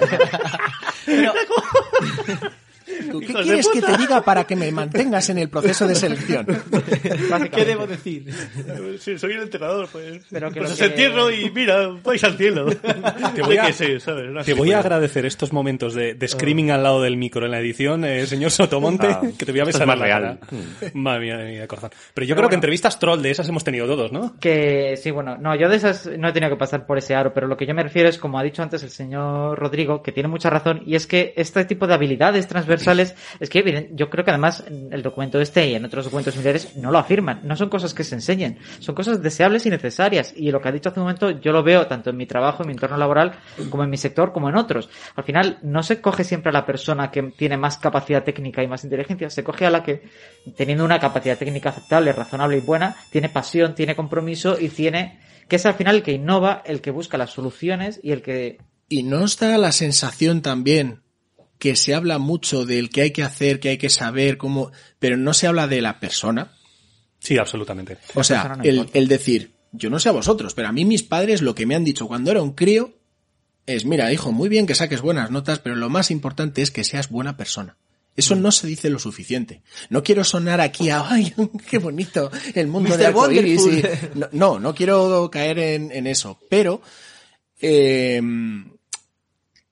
¿Tú 3.11 3.20
¿Qué 3.20 3.32
quieres 3.32 3.68
que 3.68 3.80
te 3.82 3.96
diga 3.96 4.22
para 4.22 4.44
que 4.44 4.57
me 4.57 4.70
mantengas 4.72 5.28
en 5.30 5.38
el 5.38 5.48
proceso 5.48 5.86
de 5.86 5.94
selección? 5.94 6.46
Básicamente. 6.46 7.64
debo 7.64 7.86
decir? 7.86 8.26
Sí, 8.98 9.18
soy 9.18 9.32
el 9.32 9.42
enterrador, 9.42 9.88
pues. 9.90 10.22
Pero 10.30 10.51
que 10.51 10.61
pues 10.61 10.70
lo 10.70 10.74
os 10.74 10.78
que- 10.78 10.86
entierro 10.86 11.30
y 11.30 11.51
mira, 11.51 11.88
vais 12.05 12.22
al 12.24 12.36
cielo. 12.36 12.66
Te 13.34 13.42
voy 13.42 13.57
a- 13.57 13.66
que 13.66 13.72
sé, 13.72 14.01
¿sabes? 14.01 14.30
Una 14.30 14.42
Te 14.42 14.53
voy 14.55 14.70
a 14.70 14.80
gilipollas. 14.80 14.80
agradecer 14.84 15.26
estos 15.26 15.53
momentos 15.53 15.94
de, 15.94 16.14
de 16.14 16.28
screaming 16.28 16.70
al 16.70 16.82
lado 16.82 17.03
del 17.03 17.16
micro 17.16 17.44
en 17.44 17.53
la 17.53 17.61
edición, 17.61 18.05
eh, 18.05 18.26
señor 18.26 18.51
Sotomonte, 18.51 19.07
Ah, 19.09 19.20
que 19.38 19.44
te 19.46 19.53
voy 19.53 19.61
a 19.61 19.64
besar 19.64 19.82
es 19.82 19.86
más 19.88 19.98
real. 19.98 20.38
cara. 20.40 20.90
Madre 20.94 21.20
mía, 21.20 21.36
de 21.36 21.61
mi 21.61 21.66
corazón. 21.66 21.90
Pero 22.14 22.26
yo 22.26 22.34
Pero 22.34 22.42
creo 22.42 22.48
que 22.51 22.55
entrevistas 22.57 22.98
troll 22.98 23.20
de 23.22 23.30
esas 23.30 23.48
hemos 23.48 23.64
tenido 23.64 23.86
todos, 23.86 24.12
¿no? 24.12 24.36
Que 24.40 24.96
sí, 24.96 25.11
bueno, 25.11 25.36
no, 25.38 25.55
yo 25.57 25.68
de 25.68 25.76
esas 25.76 26.07
no 26.18 26.28
he 26.28 26.32
tenido 26.32 26.51
que 26.51 26.57
pasar 26.59 26.86
por 26.86 26.98
ese 26.98 27.14
aro, 27.14 27.32
pero 27.34 27.46
lo 27.46 27.57
que 27.57 27.66
yo 27.66 27.74
me 27.74 27.82
refiero 27.82 28.09
es, 28.09 28.18
como 28.18 28.38
ha 28.38 28.42
dicho 28.42 28.62
antes 28.62 28.82
el 28.82 28.90
señor 28.90 29.59
Rodrigo, 29.59 30.03
que 30.03 30.12
tiene 30.12 30.28
mucha 30.28 30.51
razón, 30.51 30.82
y 30.86 30.94
es 30.94 31.07
que 31.07 31.32
este 31.36 31.64
tipo 31.64 31.86
de 31.86 31.94
habilidades 31.94 32.46
transversales, 32.46 32.89
es 32.99 33.49
que 33.49 33.61
evidente- 33.61 33.91
yo 33.95 34.11
creo 34.11 34.24
que 34.24 34.30
además 34.30 34.64
el 34.68 35.03
documento 35.03 35.41
este 35.41 35.68
y 35.68 35.74
en 35.74 35.84
otros 35.84 36.05
documentos 36.05 36.34
similares 36.34 36.76
no 36.76 36.91
lo 36.91 36.99
afirman, 36.99 37.41
no 37.45 37.57
son 37.57 37.68
cosas 37.68 37.95
que 37.95 38.05
se 38.05 38.14
enseñen, 38.14 38.59
son 38.80 38.95
cosas 38.95 39.22
deseables 39.22 39.66
y 39.66 39.70
necesarias, 39.70 40.32
y 40.36 40.51
lo 40.51 40.61
que 40.61 40.68
ha 40.68 40.72
dicho 40.72 40.88
hace 40.88 41.01
un 41.01 41.05
momento 41.05 41.30
yo 41.30 41.53
lo 41.53 41.62
veo 41.62 41.86
tanto 41.86 42.11
en 42.11 42.16
mi 42.16 42.26
trabajo, 42.26 42.62
en 42.62 42.68
mi 42.68 42.72
entorno 42.72 42.97
laboral, 42.97 43.32
como 43.70 43.84
en 43.84 43.91
mi 43.91 43.97
sector, 43.97 44.32
como 44.32 44.49
en 44.49 44.57
otros. 44.57 44.88
Al 45.14 45.24
final, 45.24 45.59
no 45.62 45.82
se 45.82 46.01
coge 46.01 46.24
siempre 46.24 46.51
a 46.51 46.53
la 46.53 46.66
persona 46.66 47.11
que 47.11 47.22
tiene 47.22 47.57
más 47.57 47.78
capacidad 47.78 48.24
técnica 48.24 48.62
y 48.62 48.66
más 48.66 48.84
inteligencia, 48.84 49.30
se 49.30 49.45
coge 49.45 49.66
a 49.66 49.70
la 49.70 49.82
que, 49.82 50.03
teniendo 50.57 50.84
una 50.84 50.99
capacidad 50.99 51.38
técnica 51.38 51.70
aceptable, 51.70 52.12
razonable 52.12 52.59
y 52.59 52.61
buena, 52.61 52.97
tiene 53.11 53.28
pasión, 53.28 53.74
tiene 53.74 53.95
compromiso 53.95 54.59
y 54.59 54.68
tiene, 54.68 55.20
que 55.49 55.57
es 55.57 55.66
al 55.66 55.74
final 55.74 55.97
el 55.97 56.03
que 56.03 56.12
innova, 56.12 56.62
el 56.64 56.80
que 56.80 56.91
busca 56.91 57.18
las 57.18 57.30
soluciones 57.30 58.01
y 58.03 58.12
el 58.12 58.22
que, 58.22 58.59
¿Y 58.88 59.05
no 59.05 59.22
os 59.22 59.38
da 59.38 59.57
la 59.57 59.70
sensación 59.70 60.43
también 60.43 61.03
que 61.61 61.76
se 61.76 61.94
habla 61.94 62.18
mucho 62.18 62.64
del 62.66 62.90
que 62.90 63.02
hay 63.02 63.11
que 63.12 63.22
hacer, 63.22 63.61
que 63.61 63.68
hay 63.68 63.78
que 63.78 63.90
saber, 63.90 64.36
cómo, 64.38 64.72
pero 64.98 65.16
no 65.16 65.32
se 65.32 65.46
habla 65.46 65.68
de 65.68 65.80
la 65.80 66.00
persona? 66.00 66.52
Sí, 67.20 67.38
absolutamente. 67.38 67.98
O 68.14 68.24
sea, 68.24 68.56
no 68.56 68.86
el, 68.92 69.06
decir, 69.08 69.52
yo 69.70 69.90
no 69.90 70.00
sé 70.00 70.08
a 70.08 70.12
vosotros, 70.12 70.54
pero 70.54 70.66
a 70.68 70.72
mí 70.72 70.84
mis 70.84 71.04
padres 71.04 71.42
lo 71.42 71.54
que 71.54 71.66
me 71.66 71.76
han 71.76 71.84
dicho 71.84 72.08
cuando 72.08 72.32
era 72.32 72.42
un 72.42 72.54
crío 72.54 72.94
es, 73.66 73.84
mira, 73.84 74.12
hijo, 74.12 74.32
muy 74.32 74.48
bien 74.48 74.66
que 74.66 74.74
saques 74.74 75.02
buenas 75.02 75.30
notas, 75.30 75.61
pero 75.61 75.76
lo 75.76 75.88
más 75.90 76.11
importante 76.11 76.62
es 76.62 76.70
que 76.72 76.82
seas 76.82 77.08
buena 77.11 77.36
persona. 77.36 77.76
Eso 78.16 78.34
Mm. 78.34 78.40
no 78.42 78.50
se 78.52 78.66
dice 78.66 78.90
lo 78.90 78.98
suficiente. 78.98 79.62
No 79.90 80.02
quiero 80.02 80.24
sonar 80.24 80.61
aquí 80.61 80.90
a, 80.90 81.08
ay, 81.08 81.32
qué 81.70 81.78
bonito, 81.78 82.30
el 82.54 82.66
mundo 82.66 82.88
Mr. 82.90 82.96
de 82.98 83.06
arcoíris 83.06 83.61
y- 83.61 83.64
Wonderful. 83.68 84.11
No, 84.18 84.28
no, 84.32 84.58
no 84.58 84.74
quiero 84.74 85.30
caer 85.30 85.58
en, 85.61 85.92
en 85.92 86.06
eso, 86.08 86.40
pero 86.48 86.80
eh, 87.61 88.20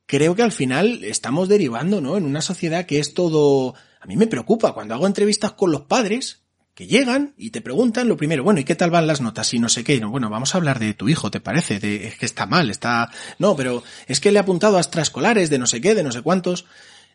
creo 0.08 0.34
que 0.34 0.42
al 0.42 0.52
final 0.52 1.04
estamos 1.04 1.48
derivando, 1.48 2.00
¿no? 2.00 2.16
En 2.16 2.24
una 2.24 2.40
sociedad 2.40 2.86
que 2.86 2.98
es 2.98 3.14
todo... 3.14 3.74
A 4.00 4.06
mí 4.06 4.16
me 4.16 4.26
preocupa 4.26 4.72
cuando 4.72 4.94
hago 4.94 5.06
entrevistas 5.06 5.52
con 5.52 5.70
los 5.70 5.82
padres 5.82 6.40
que 6.74 6.86
llegan 6.86 7.34
y 7.36 7.50
te 7.50 7.60
preguntan 7.60 8.08
lo 8.08 8.16
primero, 8.16 8.42
bueno, 8.42 8.58
¿y 8.60 8.64
qué 8.64 8.74
tal 8.74 8.90
van 8.90 9.06
las 9.06 9.20
notas? 9.20 9.52
Y 9.52 9.58
no 9.58 9.68
sé 9.68 9.84
qué. 9.84 10.00
No, 10.00 10.10
bueno, 10.10 10.30
vamos 10.30 10.54
a 10.54 10.58
hablar 10.58 10.78
de 10.78 10.94
tu 10.94 11.08
hijo, 11.08 11.30
¿te 11.30 11.40
parece? 11.40 11.78
De, 11.78 12.06
es 12.06 12.16
que 12.16 12.24
está 12.24 12.46
mal, 12.46 12.70
está... 12.70 13.10
No, 13.38 13.54
pero 13.54 13.82
es 14.06 14.18
que 14.18 14.32
le 14.32 14.38
he 14.38 14.40
apuntado 14.40 14.78
a 14.78 14.80
extraescolares 14.80 15.50
de 15.50 15.58
no 15.58 15.66
sé 15.66 15.80
qué, 15.80 15.94
de 15.94 16.02
no 16.02 16.10
sé 16.10 16.22
cuántos. 16.22 16.64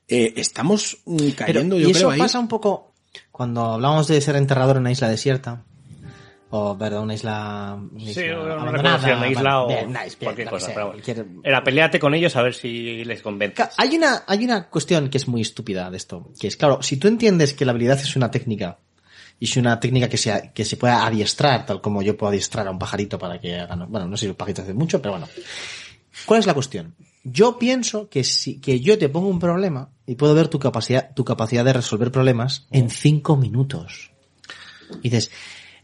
Eh, 0.07 0.33
estamos 0.35 0.99
mm, 1.05 1.17
Pero, 1.17 1.35
cayendo, 1.35 1.79
y 1.79 1.83
yo 1.83 1.89
eso 1.89 1.99
creo, 1.99 2.09
ahí. 2.11 2.19
pasa 2.19 2.39
un 2.39 2.47
poco 2.47 2.93
cuando 3.31 3.65
hablamos 3.65 4.07
de 4.07 4.21
ser 4.21 4.35
enterrador 4.35 4.75
en 4.75 4.81
una 4.81 4.91
isla 4.91 5.09
desierta. 5.09 5.63
O, 6.55 6.77
perdón, 6.77 7.05
una 7.05 7.15
isla, 7.15 7.75
una 7.91 7.99
Sí, 8.05 8.19
isla 8.21 8.53
abandonada. 8.53 9.17
una 9.17 9.27
isla 9.27 9.63
o 9.63 9.67
bien, 9.69 9.87
nice, 9.87 10.03
bien, 10.03 10.17
cualquier 10.19 10.49
cosa. 10.49 10.65
sea, 10.67 10.75
pero 10.75 10.87
cualquier- 10.91 11.25
Era 11.43 11.63
peleate 11.63 11.99
con 11.99 12.13
ellos 12.13 12.35
a 12.35 12.43
ver 12.43 12.53
si 12.53 13.03
les 13.05 13.23
convences. 13.23 13.69
Hay 13.77 13.95
una, 13.97 14.23
hay 14.27 14.45
una 14.45 14.69
cuestión 14.69 15.09
que 15.09 15.17
es 15.17 15.27
muy 15.27 15.41
estúpida 15.41 15.89
de 15.89 15.97
esto, 15.97 16.31
que 16.39 16.45
es, 16.45 16.55
claro, 16.55 16.83
si 16.83 16.97
tú 16.97 17.07
entiendes 17.07 17.55
que 17.55 17.65
la 17.65 17.71
habilidad 17.71 17.97
es 17.99 18.15
una 18.15 18.29
técnica, 18.29 18.77
y 19.39 19.45
es 19.45 19.57
una 19.57 19.79
técnica 19.79 20.07
que 20.07 20.17
se, 20.17 20.51
que 20.53 20.63
se 20.63 20.77
pueda 20.77 21.03
adiestrar, 21.07 21.65
tal 21.65 21.81
como 21.81 22.03
yo 22.03 22.15
puedo 22.15 22.29
adiestrar 22.29 22.67
a 22.67 22.71
un 22.71 22.77
pajarito 22.77 23.17
para 23.17 23.39
que 23.39 23.57
haga, 23.59 23.75
bueno, 23.87 24.07
no 24.07 24.15
sé 24.15 24.25
si 24.25 24.29
el 24.29 24.35
pajarito 24.35 24.61
hace 24.61 24.75
mucho, 24.75 25.01
pero 25.01 25.13
bueno. 25.13 25.27
¿Cuál 26.27 26.39
es 26.39 26.45
la 26.45 26.53
cuestión? 26.53 26.93
Yo 27.23 27.57
pienso 27.57 28.09
que 28.09 28.23
si, 28.23 28.61
que 28.61 28.79
yo 28.79 28.99
te 28.99 29.09
pongo 29.09 29.27
un 29.27 29.39
problema 29.39 29.89
y 30.05 30.13
puedo 30.13 30.35
ver 30.35 30.49
tu 30.49 30.59
capacidad, 30.59 31.15
tu 31.15 31.25
capacidad 31.25 31.65
de 31.65 31.73
resolver 31.73 32.11
problemas 32.11 32.67
en 32.69 32.91
cinco 32.91 33.37
minutos. 33.37 34.11
Y 35.01 35.09
dices, 35.09 35.31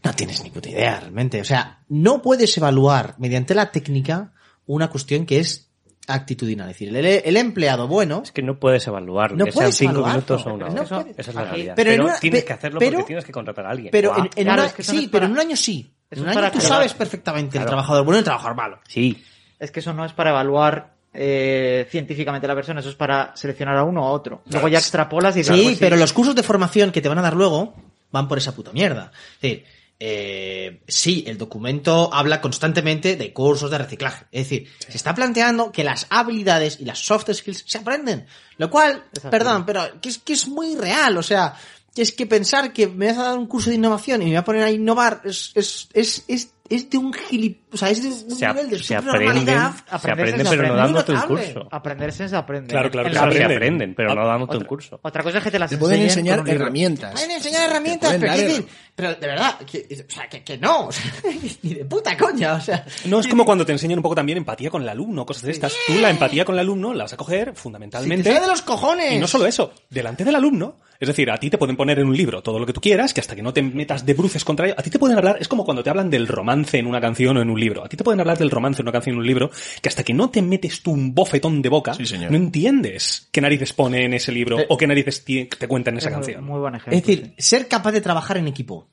no 0.02 0.12
tienes 0.14 0.42
ni 0.42 0.50
puta 0.50 0.68
idea 0.70 1.00
realmente. 1.00 1.40
O 1.40 1.44
sea, 1.44 1.80
no 1.88 2.22
puedes 2.22 2.56
evaluar 2.56 3.14
mediante 3.18 3.54
la 3.54 3.70
técnica 3.70 4.32
una 4.66 4.88
cuestión 4.88 5.26
que 5.26 5.40
es 5.40 5.70
actitudinal. 6.06 6.68
Es 6.70 6.74
decir, 6.76 6.94
el, 6.96 7.04
el 7.06 7.36
empleado 7.36 7.86
bueno 7.86 8.22
Es 8.24 8.32
que 8.32 8.42
no 8.42 8.58
puedes 8.58 8.86
evaluarlo, 8.86 9.36
No 9.36 9.44
que 9.44 9.52
sean 9.52 9.60
puedes 9.62 9.76
cinco 9.76 9.90
evaluarlo, 10.00 10.14
minutos 10.16 10.46
o 10.46 10.54
una 10.54 10.68
no 10.68 10.72
hora. 10.82 10.88
puedes. 11.02 11.18
Esa 11.18 11.30
es 11.30 11.34
la 11.36 11.44
realidad. 11.44 11.74
pero 11.76 11.90
Pero, 11.90 12.02
en 12.02 12.08
una- 12.08 12.18
tienes 12.20 12.40
pe- 12.40 12.46
que 12.46 12.52
hacerlo 12.52 12.78
pero- 12.80 12.92
porque 12.92 13.06
tienes 13.06 13.24
que 13.24 13.32
contratar 13.32 13.66
a 13.66 13.70
alguien. 13.70 13.90
Pero 13.92 14.16
en, 14.16 14.24
en 14.24 14.44
Claro, 14.44 14.62
una- 14.62 14.66
es 14.66 14.72
que 14.74 14.82
eso 14.82 14.92
no 14.94 15.00
sí, 15.00 15.08
pero 15.12 15.26
en 15.26 15.32
un 15.32 15.38
año 15.38 15.56
sí. 15.56 15.94
En 16.10 16.20
un 16.22 16.28
es 16.30 16.36
año 16.36 16.50
tú 16.50 16.58
que- 16.58 16.64
sabes 16.66 16.94
perfectamente 16.94 17.58
el 17.58 17.64
trabajador 17.66 18.04
bueno 18.04 18.16
y 18.16 18.20
el 18.20 18.24
trabajador 18.24 18.56
malo. 18.56 18.80
Sí, 18.88 19.22
es 19.58 19.70
que 19.70 19.80
eso 19.80 19.92
no 19.92 20.04
es 20.04 20.12
para 20.12 20.30
evaluar 20.30 20.94
eh, 21.12 21.86
científicamente 21.90 22.46
a 22.46 22.48
la 22.48 22.54
persona, 22.54 22.80
eso 22.80 22.88
es 22.88 22.94
para 22.94 23.32
seleccionar 23.36 23.76
a 23.76 23.84
uno 23.84 24.04
o 24.04 24.08
a 24.08 24.10
otro. 24.12 24.42
Luego 24.50 24.68
ya 24.68 24.78
extrapolas 24.78 25.34
y 25.36 25.40
dices, 25.40 25.56
Sí, 25.56 25.62
pues 25.64 25.78
pero 25.78 25.96
los 25.96 26.12
cursos 26.12 26.34
de 26.36 26.42
formación 26.44 26.92
que 26.92 27.00
te 27.02 27.08
van 27.08 27.18
a 27.18 27.22
dar 27.22 27.34
luego 27.34 27.74
van 28.12 28.26
por 28.28 28.38
esa 28.38 28.54
puta 28.54 28.72
mierda. 28.72 29.10
Es 29.34 29.40
decir, 29.42 29.64
eh, 30.02 30.82
sí, 30.88 31.24
el 31.26 31.36
documento 31.36 32.12
habla 32.12 32.40
constantemente 32.40 33.16
de 33.16 33.32
cursos 33.34 33.70
de 33.70 33.76
reciclaje. 33.76 34.24
Es 34.32 34.44
decir, 34.44 34.68
se 34.78 34.96
está 34.96 35.14
planteando 35.14 35.70
que 35.70 35.84
las 35.84 36.06
habilidades 36.08 36.80
y 36.80 36.86
las 36.86 36.98
soft 36.98 37.30
skills 37.30 37.64
se 37.66 37.78
aprenden. 37.78 38.24
Lo 38.56 38.70
cual, 38.70 39.04
perdón, 39.30 39.66
pero 39.66 40.00
que 40.00 40.08
es, 40.08 40.18
que 40.18 40.32
es 40.32 40.48
muy 40.48 40.74
real. 40.74 41.18
O 41.18 41.22
sea, 41.22 41.54
que 41.94 42.00
es 42.00 42.12
que 42.12 42.26
pensar 42.26 42.72
que 42.72 42.86
me 42.86 43.08
vas 43.08 43.18
a 43.18 43.24
dar 43.24 43.38
un 43.38 43.46
curso 43.46 43.68
de 43.68 43.76
innovación 43.76 44.22
y 44.22 44.26
me 44.26 44.30
voy 44.30 44.36
a 44.38 44.44
poner 44.44 44.62
a 44.62 44.70
innovar 44.70 45.20
es, 45.24 45.52
es, 45.54 45.88
es, 45.92 46.24
es, 46.28 46.52
es 46.68 46.88
de 46.88 46.98
un 46.98 47.12
gilip... 47.12 47.74
O 47.74 47.76
sea, 47.76 47.90
es 47.90 48.02
de 48.02 48.08
un 48.08 48.38
se, 48.38 48.46
nivel 48.46 48.70
de 48.70 48.78
se 48.78 48.94
aprenden, 48.94 49.44
se 49.44 50.10
aprenden, 50.10 50.46
pero 50.48 50.68
no 50.68 50.76
dándote 50.76 51.12
un 51.12 51.20
curso. 51.22 51.68
Aprenderse 51.70 52.28
se 52.28 52.36
aprende. 52.36 52.68
Claro, 52.68 52.90
claro 52.90 53.10
Claro, 53.10 53.32
se 53.32 53.44
aprenden, 53.44 53.94
pero 53.94 54.14
no 54.14 54.24
dándote 54.24 54.56
un 54.56 54.64
curso. 54.64 55.00
Otra 55.02 55.22
cosa 55.24 55.38
es 55.38 55.44
que 55.44 55.50
te 55.50 55.58
las 55.58 55.70
Te 55.70 55.78
pueden 55.78 56.02
enseñar 56.02 56.44
herramientas. 56.46 57.12
Pueden 57.12 57.32
enseñar 57.32 57.68
herramientas, 57.68 58.10
pero, 58.10 58.20
pueden 58.20 58.36
¿qué 58.36 58.42
dar 58.42 58.48
decir? 58.48 58.68
Pero 59.00 59.14
de 59.14 59.26
verdad, 59.26 59.58
que, 59.60 59.86
o 60.08 60.10
sea, 60.12 60.28
que, 60.28 60.42
que 60.44 60.58
no, 60.58 60.86
o 60.88 60.92
sea, 60.92 61.04
ni 61.62 61.74
de 61.74 61.84
puta 61.84 62.16
coña, 62.16 62.54
o 62.54 62.60
sea. 62.60 62.84
No 63.06 63.20
es 63.20 63.28
como 63.28 63.44
cuando 63.44 63.64
te 63.64 63.72
enseñan 63.72 63.98
un 63.98 64.02
poco 64.02 64.14
también 64.14 64.38
empatía 64.38 64.70
con 64.70 64.82
el 64.82 64.88
alumno, 64.88 65.24
cosas 65.26 65.42
de 65.44 65.52
estas. 65.52 65.74
Tú 65.86 65.94
la 66.00 66.10
empatía 66.10 66.44
con 66.44 66.54
el 66.54 66.60
alumno 66.60 66.92
la 66.94 67.04
vas 67.04 67.12
a 67.12 67.16
coger 67.16 67.48
Si 67.48 67.54
te 67.54 67.60
fundamentalmente. 67.60 68.30
de 68.40 68.46
los 68.46 68.62
cojones. 68.62 69.12
Y 69.12 69.18
no 69.18 69.26
solo 69.26 69.46
eso, 69.46 69.72
delante 69.88 70.24
del 70.24 70.34
alumno, 70.34 70.78
Es 71.00 71.08
decir, 71.08 71.30
a 71.30 71.38
ti 71.38 71.48
te 71.48 71.56
pueden 71.56 71.76
poner 71.78 71.98
en 71.98 72.06
un 72.08 72.14
libro 72.16 72.42
todo 72.42 72.58
lo 72.58 72.66
que 72.66 72.74
tú 72.74 72.80
quieras, 72.82 73.14
que 73.14 73.20
hasta 73.22 73.34
que 73.34 73.42
no 73.42 73.54
te 73.54 73.62
metas 73.62 74.04
de 74.04 74.12
bruces 74.12 74.44
contra 74.44 74.66
ello, 74.66 74.74
a 74.76 74.82
ti 74.82 74.90
te 74.90 74.98
pueden 74.98 75.16
hablar, 75.16 75.38
es 75.40 75.48
como 75.48 75.64
cuando 75.64 75.82
te 75.82 75.88
hablan 75.88 76.10
del 76.10 76.26
romance 76.28 76.76
en 76.78 76.86
una 76.86 77.00
canción 77.00 77.38
o 77.38 77.40
en 77.42 77.48
un 77.48 77.58
libro. 77.58 77.82
A 77.82 77.88
ti 77.88 77.96
te 77.96 78.04
pueden 78.04 78.20
hablar 78.20 78.36
del 78.36 78.50
romance 78.50 78.82
en 78.82 78.84
una 78.84 78.92
canción 78.92 79.14
o 79.16 79.16
en 79.16 79.20
un 79.22 79.26
libro, 79.26 79.50
que 79.80 79.88
hasta 79.88 80.02
que 80.04 80.12
no 80.12 80.28
te 80.28 80.42
metes 80.42 80.82
tú 80.82 80.90
un 80.92 81.14
bofetón 81.14 81.62
de 81.62 81.70
boca, 81.70 81.94
Sí, 81.94 82.04
señor. 82.04 82.30
no 82.30 82.36
entiendes 82.36 83.28
qué 83.32 83.40
narices 83.40 83.72
pone 83.72 84.04
en 84.04 84.12
ese 84.12 84.30
libro 84.30 84.58
o 84.68 84.76
qué 84.76 84.86
narices 84.86 85.24
ti- 85.24 85.46
te 85.46 85.66
cuenta 85.66 85.88
en 85.90 85.96
esa 85.96 86.08
Es 86.10 86.14
canción. 86.14 86.44
Muy 86.44 86.60
buen 86.60 86.74
ejemplo. 86.74 86.94
Es 86.98 87.02
decir, 87.06 87.32
sí. 87.38 87.42
ser 87.48 87.66
capaz 87.66 87.92
de 87.92 88.02
trabajar 88.02 88.36
en 88.36 88.46
equipo. 88.48 88.89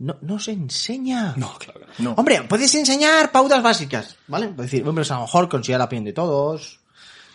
No, 0.00 0.16
no 0.22 0.38
se 0.38 0.52
enseña. 0.52 1.34
No, 1.36 1.58
claro. 1.58 1.80
No. 1.98 2.12
Hombre, 2.12 2.42
puedes 2.48 2.74
enseñar 2.74 3.30
pautas 3.30 3.62
básicas, 3.62 4.16
¿vale? 4.28 4.46
Es 4.46 4.56
decir, 4.56 4.80
hombre, 4.80 5.02
pues 5.02 5.10
a 5.10 5.16
lo 5.16 5.22
mejor 5.22 5.50
consigue 5.50 5.76
la 5.76 5.84
opinión 5.84 6.06
de 6.06 6.14
todos. 6.14 6.80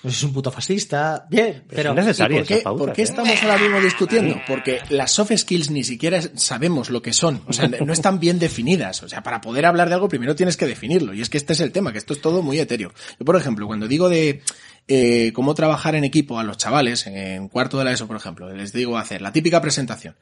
No 0.02 0.10
sé, 0.10 0.18
es 0.18 0.24
un 0.24 0.34
puto 0.34 0.52
fascista. 0.52 1.28
Bien, 1.30 1.64
pero. 1.68 1.94
¿Por 1.94 2.04
qué, 2.44 2.58
pautas, 2.58 2.88
por 2.88 2.94
qué 2.94 3.02
¿eh? 3.02 3.06
estamos 3.06 3.44
ahora 3.44 3.60
mismo 3.60 3.80
discutiendo? 3.80 4.42
Porque 4.48 4.82
las 4.90 5.12
soft 5.12 5.32
skills 5.36 5.70
ni 5.70 5.84
siquiera 5.84 6.20
sabemos 6.36 6.90
lo 6.90 7.04
que 7.04 7.14
son. 7.14 7.44
O 7.48 7.54
sea, 7.54 7.68
no 7.68 7.94
están 7.94 8.20
bien 8.20 8.40
definidas. 8.40 9.04
O 9.04 9.10
sea, 9.10 9.22
para 9.22 9.42
poder 9.42 9.68
hablar 9.68 9.88
de 9.90 9.94
algo 9.94 10.10
primero 10.10 10.36
tienes 10.36 10.58
que 10.58 10.66
definirlo. 10.66 11.14
Y 11.14 11.22
es 11.22 11.30
que 11.30 11.38
este 11.38 11.54
es 11.54 11.60
el 11.60 11.72
tema, 11.72 11.92
que 11.92 12.00
esto 12.00 12.14
es 12.14 12.22
todo 12.22 12.42
muy 12.42 12.60
etéreo. 12.60 12.92
Yo, 13.20 13.26
por 13.26 13.36
ejemplo, 13.36 13.68
cuando 13.68 13.88
digo 13.88 14.10
de 14.10 14.42
eh, 14.88 15.32
cómo 15.34 15.56
trabajar 15.56 15.96
en 15.96 16.04
equipo 16.04 16.40
a 16.40 16.44
los 16.44 16.58
chavales, 16.58 17.08
en 17.08 17.48
cuarto 17.48 17.80
de 17.80 17.86
la 17.86 17.92
ESO, 17.92 18.06
por 18.06 18.18
ejemplo, 18.18 18.52
les 18.54 18.74
digo 18.74 18.98
hacer 18.98 19.22
la 19.22 19.32
típica 19.32 19.62
presentación. 19.62 20.16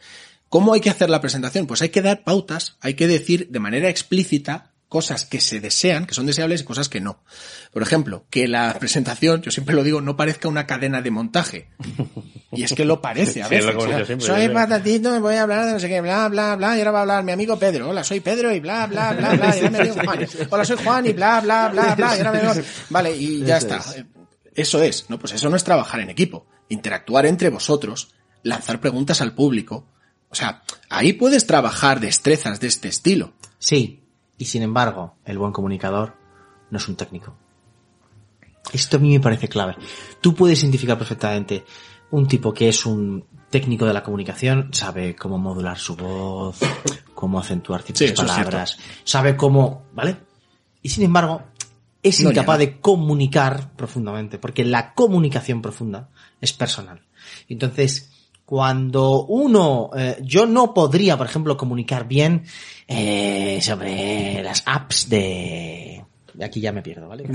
¿Cómo 0.53 0.75
hay 0.75 0.81
que 0.81 0.91
hacer 0.91 1.09
la 1.09 1.19
presentación? 1.19 1.65
Pues 1.65 1.81
hay 1.81 1.89
que 1.89 2.03
dar 2.03 2.23
pautas, 2.23 2.77
hay 2.79 2.93
que 2.93 3.07
decir 3.07 3.47
de 3.49 3.59
manera 3.59 3.89
explícita 3.89 4.75
cosas 4.87 5.25
que 5.25 5.41
se 5.41 5.59
desean, 5.59 6.05
que 6.05 6.13
son 6.13 6.27
deseables 6.27 6.61
y 6.61 6.63
cosas 6.63 6.89
que 6.89 7.01
no. 7.01 7.23
Por 7.71 7.81
ejemplo, 7.81 8.27
que 8.29 8.47
la 8.47 8.77
presentación, 8.77 9.41
yo 9.41 9.49
siempre 9.49 9.73
lo 9.73 9.83
digo, 9.83 9.99
no 9.99 10.15
parezca 10.15 10.47
una 10.47 10.67
cadena 10.67 11.01
de 11.01 11.09
montaje. 11.09 11.69
Y 12.51 12.61
es 12.61 12.73
que 12.73 12.85
lo 12.85 13.01
parece 13.01 13.41
a 13.41 13.47
Sí, 13.47 13.55
es 13.55 13.65
veces. 13.65 13.71
hemos 13.71 13.83
O 13.83 13.87
sea, 13.87 14.05
siempre, 14.05 14.27
soy 14.27 14.49
patatito, 14.49 15.19
voy 15.21 15.33
a 15.33 15.41
hablar 15.41 15.65
de 15.65 15.71
no 15.71 15.79
sé 15.79 15.89
qué, 15.89 16.01
bla, 16.01 16.29
bla, 16.29 16.55
bla, 16.55 16.75
y 16.75 16.79
ahora 16.81 16.91
va 16.91 16.99
a 16.99 17.01
hablar 17.01 17.23
mi 17.23 17.31
amigo 17.31 17.57
Pedro. 17.57 17.89
Hola, 17.89 18.03
soy 18.03 18.19
Pedro 18.19 18.53
y 18.53 18.59
bla, 18.59 18.85
bla, 18.85 19.13
bla, 19.13 19.33
bla, 19.33 19.57
y 19.57 19.59
ahora 19.59 19.71
me 19.71 19.83
digo 19.85 19.95
Juan. 20.05 20.27
Hola, 20.51 20.65
soy 20.65 20.77
Juan 20.83 21.05
y 21.07 21.13
bla, 21.13 21.41
bla, 21.41 21.69
bla, 21.69 21.95
bla, 21.95 22.15
y 22.15 22.19
ahora 22.19 22.31
me 22.31 22.41
digo... 22.41 22.53
Vale, 22.91 23.17
y 23.17 23.43
ya 23.43 23.57
está. 23.57 23.81
Eso 24.53 24.83
es, 24.83 25.09
¿no? 25.09 25.17
Pues 25.17 25.33
eso 25.33 25.49
no 25.49 25.55
es 25.55 25.63
trabajar 25.63 25.99
en 26.01 26.11
equipo. 26.11 26.45
Interactuar 26.69 27.25
entre 27.25 27.49
vosotros, 27.49 28.13
lanzar 28.43 28.79
preguntas 28.79 29.19
al 29.19 29.33
público. 29.33 29.87
O 30.33 30.35
sea, 30.35 30.63
ahí 30.89 31.13
puedes 31.13 31.45
trabajar 31.45 31.99
destrezas 31.99 32.59
de 32.59 32.65
este 32.65 32.87
estilo. 32.87 33.33
Sí. 33.59 34.01
Y 34.39 34.45
sin 34.45 34.63
embargo, 34.63 35.15
el 35.25 35.37
buen 35.37 35.51
comunicador 35.51 36.15
no 36.71 36.79
es 36.79 36.87
un 36.87 36.95
técnico. 36.95 37.35
Esto 38.71 38.97
a 38.97 38.99
mí 38.99 39.11
me 39.13 39.19
parece 39.19 39.47
clave. 39.47 39.75
Tú 40.21 40.33
puedes 40.33 40.59
identificar 40.63 40.97
perfectamente 40.97 41.63
un 42.09 42.27
tipo 42.27 42.51
que 42.51 42.67
es 42.67 42.83
un 42.87 43.23
técnico 43.51 43.85
de 43.85 43.93
la 43.93 44.01
comunicación, 44.01 44.69
sabe 44.73 45.15
cómo 45.15 45.37
modular 45.37 45.77
su 45.77 45.95
voz, 45.95 46.57
cómo 47.13 47.39
acentuar 47.39 47.83
Sí, 47.83 47.93
ciertas 47.93 48.25
es 48.25 48.31
palabras, 48.31 48.77
sabe 49.03 49.37
cómo, 49.37 49.83
¿vale? 49.93 50.17
Y 50.81 50.89
sin 50.89 51.03
embargo, 51.03 51.43
es 52.01 52.21
No 52.21 52.31
incapaz 52.31 52.57
llega. 52.57 52.71
de 52.71 52.79
comunicar 52.79 53.75
profundamente, 53.75 54.39
porque 54.39 54.65
la 54.65 54.95
comunicación 54.95 55.61
profunda 55.61 56.09
es 56.41 56.53
personal. 56.53 57.03
Entonces, 57.47 58.09
cuando 58.53 59.25
uno, 59.25 59.89
eh, 59.97 60.19
yo 60.21 60.45
no 60.45 60.75
podría, 60.75 61.17
por 61.17 61.25
ejemplo, 61.25 61.57
comunicar 61.57 62.07
bien 62.07 62.43
eh, 62.87 63.57
sobre 63.63 64.43
las 64.43 64.61
apps 64.67 65.09
de... 65.09 66.05
Aquí 66.39 66.61
ya 66.61 66.71
me 66.71 66.83
pierdo, 66.83 67.07
¿vale? 67.07 67.23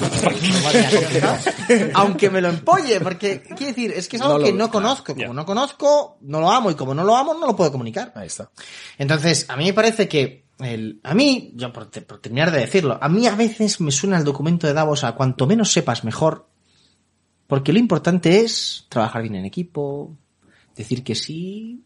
Aunque 1.94 2.30
me 2.30 2.40
lo 2.40 2.50
empolle, 2.50 3.00
porque, 3.00 3.42
quiero 3.42 3.66
decir, 3.66 3.90
es 3.96 4.06
que 4.08 4.14
es 4.14 4.22
algo 4.22 4.34
No 4.34 4.38
lo- 4.38 4.44
que 4.46 4.52
no 4.52 4.70
conozco. 4.70 5.12
Como 5.16 5.34
no 5.34 5.44
conozco, 5.44 6.18
no 6.20 6.38
lo 6.38 6.52
amo, 6.52 6.70
y 6.70 6.76
como 6.76 6.94
no 6.94 7.02
lo 7.02 7.16
amo, 7.16 7.34
no 7.34 7.48
lo 7.48 7.56
puedo 7.56 7.72
comunicar. 7.72 8.12
Ahí 8.14 8.28
está. 8.28 8.52
Entonces, 8.96 9.46
a 9.48 9.56
mí 9.56 9.64
me 9.64 9.72
parece 9.72 10.06
que 10.06 10.44
el, 10.60 11.00
a 11.02 11.14
mí, 11.14 11.50
yo 11.56 11.72
por, 11.72 11.90
te- 11.90 12.02
por 12.02 12.20
terminar 12.20 12.52
de 12.52 12.60
decirlo, 12.60 12.96
a 13.00 13.08
mí 13.08 13.26
a 13.26 13.34
veces 13.34 13.80
me 13.80 13.90
suena 13.90 14.18
el 14.18 14.24
documento 14.24 14.68
de 14.68 14.72
Davos 14.72 15.02
a 15.02 15.16
cuanto 15.16 15.48
menos 15.48 15.72
sepas 15.72 16.04
mejor, 16.04 16.46
porque 17.48 17.72
lo 17.72 17.80
importante 17.80 18.38
es 18.42 18.86
trabajar 18.88 19.22
bien 19.22 19.34
en 19.34 19.46
equipo, 19.46 20.16
decir 20.78 21.04
que 21.04 21.14
sí, 21.14 21.82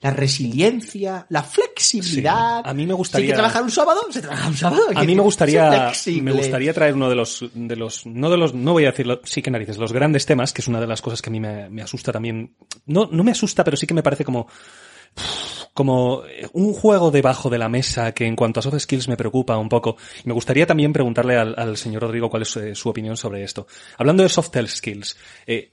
la 0.00 0.10
resiliencia, 0.12 1.26
la 1.28 1.42
flexibilidad. 1.42 2.62
Sí. 2.62 2.70
A 2.70 2.72
mí 2.72 2.82
me 2.82 2.86
Si 2.86 2.92
hay 2.92 2.96
gustaría- 2.96 3.26
que 3.26 3.32
trabajar 3.34 3.62
un 3.64 3.70
sábado, 3.70 4.00
se 4.10 4.22
trabaja 4.22 4.48
un 4.48 4.56
sábado. 4.56 4.82
A 4.94 5.02
mí 5.02 5.14
me 5.16 5.22
gustaría, 5.22 5.92
me 6.22 6.32
gustaría 6.32 6.72
traer 6.72 6.94
uno 6.94 7.08
de 7.10 7.16
los, 7.16 7.44
de 7.52 7.74
los, 7.76 8.06
no 8.06 8.30
de 8.30 8.36
los, 8.36 8.54
no 8.54 8.72
voy 8.74 8.84
a 8.84 8.92
decirlo, 8.92 9.20
sí 9.24 9.42
que 9.42 9.50
narices, 9.50 9.76
los 9.76 9.92
grandes 9.92 10.24
temas, 10.24 10.52
que 10.52 10.62
es 10.62 10.68
una 10.68 10.80
de 10.80 10.86
las 10.86 11.02
cosas 11.02 11.20
que 11.20 11.30
a 11.30 11.32
mí 11.32 11.40
me, 11.40 11.68
me 11.68 11.82
asusta 11.82 12.12
también. 12.12 12.54
No, 12.86 13.08
no 13.10 13.24
me 13.24 13.32
asusta, 13.32 13.64
pero 13.64 13.76
sí 13.76 13.86
que 13.88 13.94
me 13.94 14.04
parece 14.04 14.24
como, 14.24 14.46
como 15.74 16.22
un 16.52 16.72
juego 16.74 17.10
debajo 17.10 17.50
de 17.50 17.58
la 17.58 17.68
mesa 17.68 18.12
que 18.12 18.26
en 18.26 18.36
cuanto 18.36 18.60
a 18.60 18.62
soft 18.62 18.78
skills 18.78 19.08
me 19.08 19.16
preocupa 19.16 19.56
un 19.56 19.68
poco. 19.68 19.96
Me 20.24 20.32
gustaría 20.32 20.66
también 20.66 20.92
preguntarle 20.92 21.36
al, 21.36 21.54
al 21.58 21.76
señor 21.76 22.02
Rodrigo 22.02 22.30
cuál 22.30 22.42
es 22.42 22.56
eh, 22.56 22.74
su 22.74 22.88
opinión 22.88 23.16
sobre 23.16 23.42
esto. 23.42 23.66
Hablando 23.96 24.22
de 24.22 24.28
soft 24.28 24.50
skills, 24.66 25.16
eh, 25.46 25.72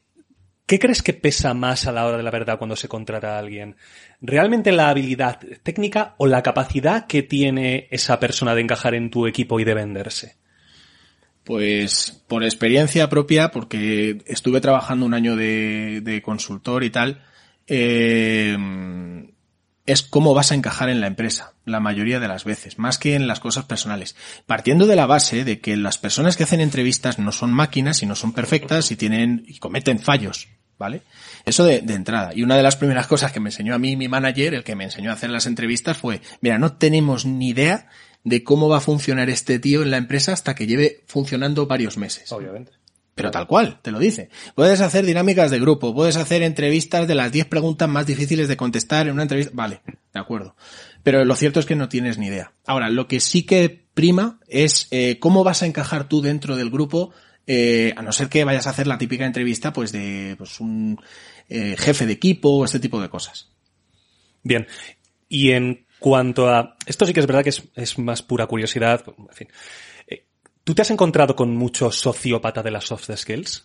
¿Qué 0.66 0.80
crees 0.80 1.04
que 1.04 1.14
pesa 1.14 1.54
más 1.54 1.86
a 1.86 1.92
la 1.92 2.06
hora 2.06 2.18
de 2.18 2.24
la 2.24 2.32
verdad 2.32 2.58
cuando 2.58 2.76
se 2.76 2.88
contrata 2.88 3.36
a 3.36 3.40
alguien? 3.40 3.76
¿Realmente 4.20 4.72
la 4.72 4.90
habilidad 4.90 5.40
técnica 5.62 6.16
o 6.18 6.26
la 6.26 6.42
capacidad 6.42 7.06
que 7.06 7.22
tiene 7.22 7.88
esa 7.92 8.20
persona 8.20 8.56
de 8.56 8.62
encajar 8.62 8.96
en 8.96 9.12
tu 9.12 9.28
equipo 9.28 9.60
y 9.60 9.64
de 9.64 9.76
venderse? 9.76 10.36
Pues 11.44 12.24
por 12.28 12.44
experiencia 12.44 13.08
propia, 13.10 13.52
porque 13.52 14.24
estuve 14.26 14.60
trabajando 14.60 15.06
un 15.06 15.14
año 15.14 15.36
de, 15.36 16.02
de 16.02 16.24
consultor 16.24 16.84
y 16.84 16.90
tal, 16.90 17.22
eh, 17.68 18.58
es 19.86 20.02
cómo 20.02 20.34
vas 20.34 20.52
a 20.52 20.56
encajar 20.56 20.90
en 20.90 21.02
la 21.02 21.08
empresa, 21.08 21.54
la 21.66 21.80
mayoría 21.80 22.20
de 22.20 22.28
las 22.28 22.44
veces, 22.44 22.80
más 22.80 22.98
que 22.98 23.16
en 23.16 23.28
las 23.28 23.40
cosas 23.40 23.66
personales. 23.66 24.16
Partiendo 24.46 24.88
de 24.88 24.96
la 24.96 25.06
base 25.06 25.44
de 25.44 25.60
que 25.60 25.78
las 25.78 25.98
personas 25.98 26.38
que 26.38 26.44
hacen 26.44 26.62
entrevistas 26.62 27.20
no 27.20 27.32
son 27.32 27.54
máquinas 27.54 28.02
y 28.02 28.06
no 28.06 28.16
son 28.16 28.34
perfectas 28.34 28.92
y 28.92 28.96
tienen, 28.96 29.44
y 29.48 29.60
cometen 29.60 30.00
fallos, 30.00 30.48
¿vale? 30.80 31.02
Eso 31.46 31.64
de, 31.66 31.82
de 31.82 31.94
entrada. 31.94 32.32
Y 32.34 32.44
una 32.44 32.58
de 32.58 32.64
las 32.64 32.76
primeras 32.76 33.08
cosas 33.08 33.32
que 33.32 33.40
me 33.40 33.50
enseñó 33.50 33.76
a 33.76 33.80
mí 33.80 33.96
mi 33.96 34.08
manager, 34.08 34.56
el 34.56 34.64
que 34.64 34.76
me 34.76 34.86
enseñó 34.86 35.12
a 35.12 35.14
hacer 35.14 35.30
las 35.30 35.46
entrevistas, 35.46 35.98
fue, 35.98 36.22
mira, 36.42 36.58
no 36.58 36.74
tenemos 36.74 37.26
ni 37.26 37.50
idea 37.50 37.88
de 38.24 38.44
cómo 38.44 38.68
va 38.68 38.78
a 38.78 38.82
funcionar 38.82 39.30
este 39.30 39.60
tío 39.60 39.84
en 39.84 39.92
la 39.92 39.98
empresa 39.98 40.34
hasta 40.34 40.56
que 40.56 40.66
lleve 40.66 41.04
funcionando 41.06 41.68
varios 41.68 41.98
meses. 41.98 42.32
Obviamente. 42.32 42.72
Pero 43.16 43.32
tal 43.32 43.48
cual, 43.48 43.80
te 43.82 43.92
lo 43.92 44.00
dice. 44.00 44.30
Puedes 44.56 44.82
hacer 44.82 45.06
dinámicas 45.06 45.50
de 45.50 45.58
grupo, 45.58 45.96
puedes 45.96 46.18
hacer 46.18 46.44
entrevistas 46.44 47.08
de 47.08 47.16
las 47.16 47.32
10 47.32 47.46
preguntas 47.46 47.88
más 47.88 48.06
difíciles 48.06 48.50
de 48.50 48.58
contestar 48.58 49.08
en 49.08 49.14
una 49.14 49.22
entrevista. 49.24 49.54
Vale, 49.56 49.82
de 50.14 50.20
acuerdo. 50.20 50.58
Pero 51.02 51.24
lo 51.24 51.36
cierto 51.38 51.62
es 51.62 51.66
que 51.66 51.78
no 51.78 51.88
tienes 51.88 52.18
ni 52.18 52.28
idea. 52.28 52.52
Ahora, 52.66 52.90
lo 52.90 53.08
que 53.08 53.22
sí 53.22 53.44
que 53.44 53.86
prima 53.94 54.42
es 54.50 54.90
eh, 54.92 55.18
cómo 55.20 55.46
vas 55.46 55.64
a 55.64 55.66
encajar 55.66 56.10
tú 56.10 56.22
dentro 56.22 56.58
del 56.58 56.70
grupo, 56.70 57.14
eh, 57.48 57.94
a 57.96 58.02
no 58.02 58.12
ser 58.12 58.28
que 58.28 58.44
vayas 58.44 58.68
a 58.68 58.72
hacer 58.72 58.86
la 58.86 58.98
típica 58.98 59.26
entrevista 59.26 59.72
pues 59.72 59.94
de 59.94 60.36
pues, 60.38 60.60
un 60.60 61.00
eh, 61.48 61.76
jefe 61.80 62.06
de 62.06 62.14
equipo 62.14 62.50
o 62.50 62.66
este 62.66 62.82
tipo 62.82 63.02
de 63.02 63.08
cosas. 63.08 63.50
Bien. 64.44 64.68
Y 65.30 65.52
en 65.52 65.86
cuanto 66.00 66.50
a... 66.50 66.76
Esto 66.86 67.06
sí 67.06 67.14
que 67.14 67.22
es 67.22 67.28
verdad 67.28 67.44
que 67.44 67.50
es, 67.50 67.64
es 67.76 67.98
más 67.98 68.22
pura 68.22 68.46
curiosidad. 68.46 69.06
En 69.18 69.30
fin. 69.30 69.48
¿Tú 70.66 70.76
te 70.76 70.82
has 70.82 70.92
encontrado 70.92 71.36
con 71.36 71.56
mucho 71.56 71.92
sociópata 71.92 72.62
de 72.62 72.72
las 72.72 72.84
soft 72.86 73.10
skills? 73.16 73.64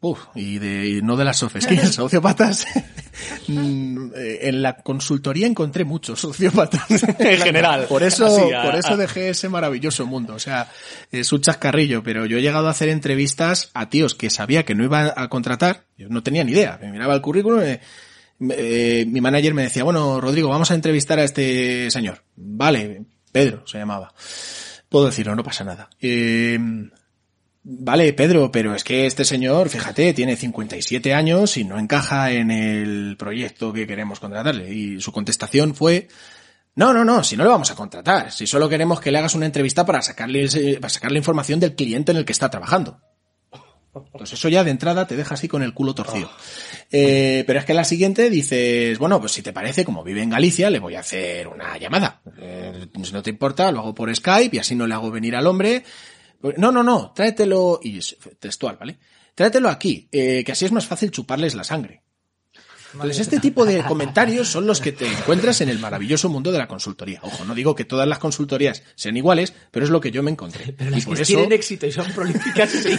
Uf, 0.00 0.20
y 0.34 0.58
de 0.58 0.86
y 0.86 1.02
no 1.02 1.16
de 1.16 1.24
las 1.24 1.38
soft 1.38 1.56
skills, 1.60 1.94
sociópatas. 1.94 2.66
Mm, 3.48 4.10
en 4.14 4.60
la 4.60 4.76
consultoría 4.76 5.46
encontré 5.46 5.84
muchos 5.84 6.20
sociópatas. 6.20 6.82
En 7.18 7.40
general. 7.40 7.86
Por 7.88 8.02
eso, 8.02 8.26
Así, 8.26 8.52
a- 8.52 8.62
por 8.64 8.74
eso 8.74 8.92
a- 8.92 8.96
dejé 8.98 9.30
ese 9.30 9.48
maravilloso 9.48 10.04
mundo. 10.04 10.34
O 10.34 10.38
sea, 10.38 10.70
es 11.10 11.32
un 11.32 11.40
chascarrillo, 11.40 12.02
pero 12.02 12.26
yo 12.26 12.36
he 12.36 12.42
llegado 12.42 12.66
a 12.68 12.72
hacer 12.72 12.88
entrevistas 12.90 13.70
a 13.72 13.88
tíos 13.88 14.14
que 14.14 14.28
sabía 14.28 14.64
que 14.64 14.74
no 14.74 14.84
iba 14.84 15.14
a 15.16 15.28
contratar. 15.28 15.84
Yo 15.96 16.08
no 16.10 16.22
tenía 16.22 16.44
ni 16.44 16.52
idea. 16.52 16.78
Me 16.82 16.90
miraba 16.92 17.14
el 17.14 17.22
currículum 17.22 17.62
y 17.62 17.78
eh, 18.52 19.06
mi 19.08 19.20
manager 19.22 19.54
me 19.54 19.62
decía, 19.62 19.82
bueno, 19.84 20.20
Rodrigo, 20.20 20.50
vamos 20.50 20.70
a 20.70 20.74
entrevistar 20.74 21.18
a 21.18 21.24
este 21.24 21.90
señor. 21.90 22.22
Vale, 22.36 23.02
Pedro 23.32 23.66
se 23.66 23.78
llamaba. 23.78 24.12
Puedo 24.88 25.06
decirlo, 25.06 25.34
no 25.34 25.42
pasa 25.44 25.64
nada. 25.64 25.90
Eh, 26.00 26.58
Vale, 27.68 28.12
Pedro, 28.12 28.52
pero 28.52 28.76
es 28.76 28.84
que 28.84 29.06
este 29.06 29.24
señor, 29.24 29.68
fíjate, 29.68 30.12
tiene 30.12 30.36
57 30.36 31.12
años 31.12 31.56
y 31.56 31.64
no 31.64 31.80
encaja 31.80 32.30
en 32.30 32.52
el 32.52 33.16
proyecto 33.18 33.72
que 33.72 33.88
queremos 33.88 34.20
contratarle. 34.20 34.72
Y 34.72 35.00
su 35.00 35.10
contestación 35.10 35.74
fue, 35.74 36.06
no, 36.76 36.94
no, 36.94 37.04
no, 37.04 37.24
si 37.24 37.36
no 37.36 37.42
le 37.42 37.50
vamos 37.50 37.72
a 37.72 37.74
contratar, 37.74 38.30
si 38.30 38.46
solo 38.46 38.68
queremos 38.68 39.00
que 39.00 39.10
le 39.10 39.18
hagas 39.18 39.34
una 39.34 39.46
entrevista 39.46 39.84
para 39.84 40.00
sacarle, 40.00 40.46
para 40.80 40.90
sacarle 40.90 41.18
información 41.18 41.58
del 41.58 41.74
cliente 41.74 42.12
en 42.12 42.18
el 42.18 42.24
que 42.24 42.30
está 42.30 42.48
trabajando. 42.50 43.00
Pues 44.12 44.32
eso 44.32 44.48
ya 44.48 44.64
de 44.64 44.70
entrada 44.70 45.06
te 45.06 45.16
deja 45.16 45.34
así 45.34 45.48
con 45.48 45.62
el 45.62 45.74
culo 45.74 45.94
torcido. 45.94 46.30
Eh, 46.90 47.44
pero 47.46 47.58
es 47.58 47.64
que 47.64 47.72
en 47.72 47.76
la 47.76 47.84
siguiente 47.84 48.30
dices, 48.30 48.98
bueno, 48.98 49.20
pues 49.20 49.32
si 49.32 49.42
te 49.42 49.52
parece, 49.52 49.84
como 49.84 50.04
vive 50.04 50.22
en 50.22 50.30
Galicia, 50.30 50.70
le 50.70 50.78
voy 50.78 50.94
a 50.94 51.00
hacer 51.00 51.48
una 51.48 51.76
llamada. 51.78 52.20
Eh, 52.38 52.88
si 53.02 53.12
no 53.12 53.22
te 53.22 53.30
importa, 53.30 53.70
lo 53.72 53.80
hago 53.80 53.94
por 53.94 54.14
Skype 54.14 54.56
y 54.56 54.58
así 54.58 54.74
no 54.74 54.86
le 54.86 54.94
hago 54.94 55.10
venir 55.10 55.36
al 55.36 55.46
hombre. 55.46 55.84
No, 56.56 56.70
no, 56.70 56.82
no, 56.82 57.12
tráetelo, 57.14 57.80
y 57.82 57.98
es 57.98 58.16
textual, 58.38 58.76
¿vale? 58.78 58.98
Tráetelo 59.34 59.68
aquí, 59.68 60.08
eh, 60.12 60.42
que 60.44 60.52
así 60.52 60.64
es 60.64 60.72
más 60.72 60.86
fácil 60.86 61.10
chuparles 61.10 61.54
la 61.54 61.64
sangre. 61.64 62.02
Entonces, 62.96 63.20
este 63.20 63.40
tipo 63.40 63.64
de 63.64 63.82
comentarios 63.82 64.48
son 64.48 64.66
los 64.66 64.80
que 64.80 64.92
te 64.92 65.06
encuentras 65.06 65.60
en 65.60 65.68
el 65.68 65.78
maravilloso 65.78 66.28
mundo 66.28 66.52
de 66.52 66.58
la 66.58 66.66
consultoría. 66.66 67.20
Ojo, 67.22 67.44
no 67.44 67.54
digo 67.54 67.74
que 67.74 67.84
todas 67.84 68.08
las 68.08 68.18
consultorías 68.18 68.82
sean 68.94 69.16
iguales, 69.16 69.52
pero 69.70 69.84
es 69.84 69.90
lo 69.90 70.00
que 70.00 70.10
yo 70.10 70.22
me 70.22 70.30
encontré. 70.30 70.72
Pero 70.76 70.96
y 70.96 71.02
por 71.02 71.16
que 71.16 71.22
eso, 71.22 71.34
tienen 71.34 71.52
éxito 71.52 71.86
y 71.86 71.92
son 71.92 72.06
prolíficas, 72.12 72.70
sí. 72.70 72.90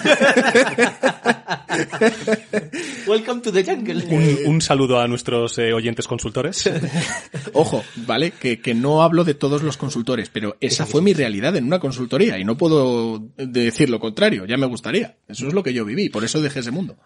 Welcome 3.08 3.42
to 3.42 3.52
the 3.52 3.64
jungle. 3.64 4.04
Un, 4.10 4.38
un 4.46 4.62
saludo 4.62 5.00
a 5.00 5.08
nuestros 5.08 5.58
eh, 5.58 5.74
oyentes 5.74 6.08
consultores. 6.08 6.70
ojo, 7.54 7.84
¿vale? 7.96 8.32
Que, 8.32 8.60
que 8.60 8.74
no 8.74 9.04
hablo 9.04 9.24
de 9.24 9.34
todos 9.34 9.64
los 9.64 9.78
consultores, 9.78 10.30
pero 10.30 10.58
esa 10.60 10.86
fue 10.86 11.02
mi 11.02 11.14
realidad 11.14 11.56
en 11.56 11.66
una 11.66 11.80
consultoría 11.80 12.38
y 12.38 12.44
no 12.44 12.58
puedo 12.58 13.20
decir 13.38 13.90
lo 13.90 14.00
contrario, 14.00 14.46
ya 14.46 14.58
me 14.58 14.66
gustaría. 14.66 15.18
Eso 15.28 15.48
es 15.48 15.54
lo 15.54 15.64
que 15.64 15.74
yo 15.74 15.86
viví, 15.86 16.10
por 16.10 16.24
eso 16.24 16.42
dejé 16.42 16.60
ese 16.60 16.72
mundo. 16.72 16.98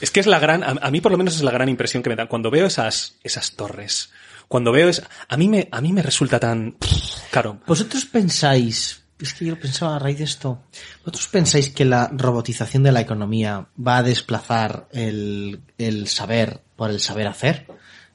Es 0.00 0.10
que 0.10 0.20
es 0.20 0.26
la 0.26 0.38
gran, 0.38 0.62
a, 0.62 0.76
a 0.80 0.90
mí 0.90 1.00
por 1.00 1.12
lo 1.12 1.18
menos 1.18 1.36
es 1.36 1.42
la 1.42 1.50
gran 1.50 1.68
impresión 1.68 2.02
que 2.02 2.10
me 2.10 2.16
da 2.16 2.26
cuando 2.30 2.50
veo 2.50 2.66
esas, 2.66 3.16
esas 3.24 3.56
torres. 3.56 4.10
Cuando 4.46 4.70
veo 4.70 4.88
esa, 4.88 5.08
a 5.28 5.36
mí 5.36 5.48
me, 5.48 5.68
a 5.70 5.80
mí 5.80 5.92
me 5.92 6.02
resulta 6.02 6.38
tan, 6.38 6.76
claro, 7.30 7.60
¿Vosotros 7.66 8.04
pensáis, 8.06 9.02
es 9.18 9.34
que 9.34 9.44
yo 9.44 9.58
pensaba 9.58 9.96
a 9.96 9.98
raíz 9.98 10.18
de 10.18 10.24
esto, 10.24 10.62
¿vosotros 11.00 11.28
pensáis 11.28 11.70
que 11.70 11.84
la 11.84 12.08
robotización 12.12 12.84
de 12.84 12.92
la 12.92 13.00
economía 13.00 13.66
va 13.76 13.98
a 13.98 14.02
desplazar 14.02 14.88
el, 14.92 15.60
el 15.76 16.06
saber 16.06 16.62
por 16.76 16.90
el 16.90 17.00
saber 17.00 17.26
hacer? 17.26 17.66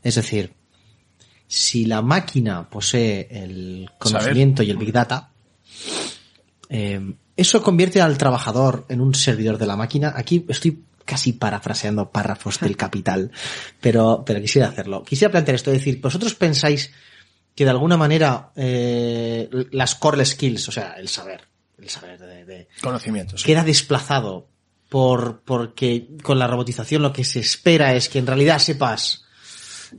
Es 0.01 0.16
decir, 0.16 0.53
si 1.47 1.86
la 1.86 2.01
máquina 2.01 2.70
posee 2.70 3.28
el 3.30 3.89
conocimiento 3.99 4.63
y 4.63 4.72
el 4.72 4.78
big 4.78 4.93
data, 4.93 5.32
eh, 6.70 7.16
eso 7.36 7.61
convierte 7.61 8.01
al 8.01 8.18
trabajador 8.18 8.86
en 8.88 9.01
un 9.01 9.13
servidor 9.13 9.57
de 9.57 9.68
la 9.68 9.76
máquina. 9.76 10.13
Aquí 10.16 10.45
estoy 10.47 10.86
casi 11.06 11.34
parafraseando 11.34 12.10
párrafos 12.12 12.60
del 12.60 12.76
capital, 12.76 13.32
pero, 13.80 14.24
pero 14.26 14.41
quisiera 14.41 14.68
hacerlo. 14.70 15.03
Quisiera 15.03 15.32
plantear 15.32 15.56
esto, 15.56 15.72
es 15.72 15.78
decir, 15.78 16.01
¿vosotros 16.01 16.34
pensáis 16.36 16.91
que 17.56 17.64
de 17.64 17.70
alguna 17.70 17.95
manera 17.95 18.51
eh, 18.56 19.49
las 19.72 19.95
core 19.95 20.26
skills, 20.26 20.68
o 20.68 20.72
sea, 20.72 20.93
el 20.97 21.08
saber, 21.08 21.41
el 21.78 21.89
saber 21.89 22.20
de, 22.20 22.43
de- 22.45 22.68
Conocimientos. 22.82 23.41
sí. 23.41 23.45
queda 23.47 23.64
desplazado 23.64 24.49
por 24.89 25.41
porque 25.43 26.10
con 26.22 26.38
la 26.39 26.47
robotización 26.47 27.01
lo 27.01 27.14
que 27.14 27.24
se 27.24 27.39
espera 27.39 27.93
es 27.95 28.10
que 28.10 28.20
en 28.20 28.28
realidad 28.28 28.60
sepas 28.60 29.24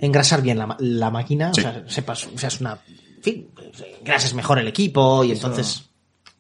engrasar 0.01 0.43
bien 0.43 0.59
la, 0.59 0.77
la 0.81 1.11
máquina, 1.11 1.53
Sí. 1.55 1.61
o 1.61 1.63
sea, 1.63 1.85
sepas, 1.89 2.27
o 2.27 2.37
sea, 2.39 2.49
es 2.49 2.61
una, 2.61 2.79
en 3.17 3.23
fin, 3.23 3.49
engrases 4.01 4.35
mejor 4.35 4.59
el 4.59 4.69
equipo 4.69 5.25
y 5.25 5.33
entonces 5.33 5.89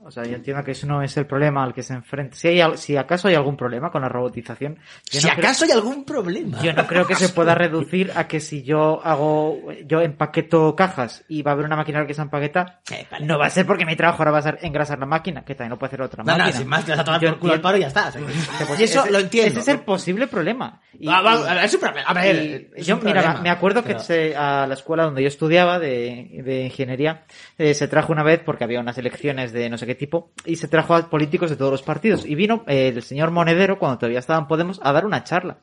O 0.06 0.10
sea, 0.12 0.22
yo 0.24 0.36
entiendo 0.36 0.62
que 0.62 0.70
eso 0.70 0.86
no 0.86 1.02
es 1.02 1.16
el 1.16 1.26
problema 1.26 1.64
al 1.64 1.74
que 1.74 1.82
se 1.82 1.92
enfrenta. 1.92 2.36
Si, 2.36 2.46
hay, 2.46 2.62
si 2.76 2.96
acaso 2.96 3.26
hay 3.26 3.34
algún 3.34 3.56
problema 3.56 3.90
con 3.90 4.02
la 4.02 4.08
robotización, 4.08 4.76
yo 5.10 5.20
si 5.20 5.26
no 5.26 5.32
creo- 5.34 5.44
acaso 5.44 5.64
hay 5.64 5.72
algún 5.72 6.04
problema. 6.04 6.60
Yo 6.62 6.72
no 6.72 6.86
creo 6.86 7.06
que 7.06 7.16
se 7.16 7.28
pueda 7.30 7.54
reducir 7.56 8.12
a 8.14 8.28
que 8.28 8.38
si 8.38 8.62
yo 8.62 9.00
hago, 9.04 9.60
yo 9.84 10.00
empaqueto 10.00 10.76
cajas 10.76 11.24
y 11.28 11.42
va 11.42 11.50
a 11.50 11.54
haber 11.54 11.66
una 11.66 11.74
máquina 11.76 12.06
que 12.06 12.14
se 12.14 12.22
empaqueta, 12.22 12.80
Eh, 12.90 13.04
vale. 13.10 13.26
no 13.26 13.36
va 13.38 13.46
a 13.46 13.50
ser 13.50 13.66
porque 13.66 13.84
mi 13.84 13.96
trabajo 13.96 14.18
ahora 14.22 14.30
va 14.30 14.38
a 14.38 14.42
ser 14.42 14.58
engrasar 14.62 14.98
la 15.00 15.06
máquina, 15.06 15.44
que 15.44 15.54
también 15.56 15.70
lo 15.70 15.78
puede 15.78 15.88
hacer 15.88 16.02
otra 16.02 16.22
No, 16.22 16.32
no, 16.32 16.38
máquina. 16.38 16.56
sin 16.58 16.68
más, 16.68 16.84
te 16.84 16.92
vas 16.92 17.00
a 17.00 17.04
tomar 17.04 17.20
Yo 17.20 17.30
por 17.30 17.38
culo 17.40 17.54
entiendo- 17.54 17.62
paro 17.68 17.78
y 17.78 17.80
ya 17.80 17.86
está. 17.88 18.12
Pues 18.68 18.80
y 18.80 18.84
eso 18.84 19.00
ese- 19.02 19.10
lo 19.12 19.18
entiendo. 19.18 19.50
Ese 19.50 19.60
es 19.60 19.68
el 19.68 19.80
posible 19.80 20.28
problema. 20.28 20.80
Y- 20.98 21.06
Va, 21.08 21.20
va, 21.20 21.64
es 21.64 21.74
un 21.74 21.80
problema. 21.80 22.08
A 22.08 22.14
ver, 22.14 22.70
es 22.76 22.86
yo, 22.86 22.94
un 22.96 23.04
mira, 23.04 23.20
problema, 23.22 23.42
me 23.42 23.50
acuerdo 23.50 23.82
pero- 23.82 23.98
que 23.98 24.04
se- 24.04 24.36
a 24.36 24.66
la 24.68 24.74
escuela 24.74 25.02
donde 25.04 25.22
yo 25.22 25.28
estudiaba 25.28 25.78
de, 25.80 26.42
de 26.44 26.62
ingeniería 26.66 27.24
eh, 27.58 27.74
se 27.74 27.88
trajo 27.88 28.12
una 28.12 28.22
vez 28.22 28.40
porque 28.44 28.62
había 28.64 28.78
unas 28.80 28.96
elecciones 28.98 29.52
de 29.52 29.68
no 29.68 29.76
sé 29.78 29.86
qué 29.86 29.95
tipo 29.96 30.30
y 30.44 30.56
se 30.56 30.68
trajo 30.68 30.94
a 30.94 31.10
políticos 31.10 31.50
de 31.50 31.56
todos 31.56 31.72
los 31.72 31.82
partidos. 31.82 32.24
Y 32.24 32.34
vino 32.36 32.62
eh, 32.68 32.88
el 32.94 33.02
señor 33.02 33.30
Monedero 33.32 33.78
cuando 33.78 33.98
todavía 33.98 34.20
estaba 34.20 34.38
en 34.38 34.46
Podemos 34.46 34.78
a 34.82 34.92
dar 34.92 35.04
una 35.06 35.24
charla. 35.24 35.58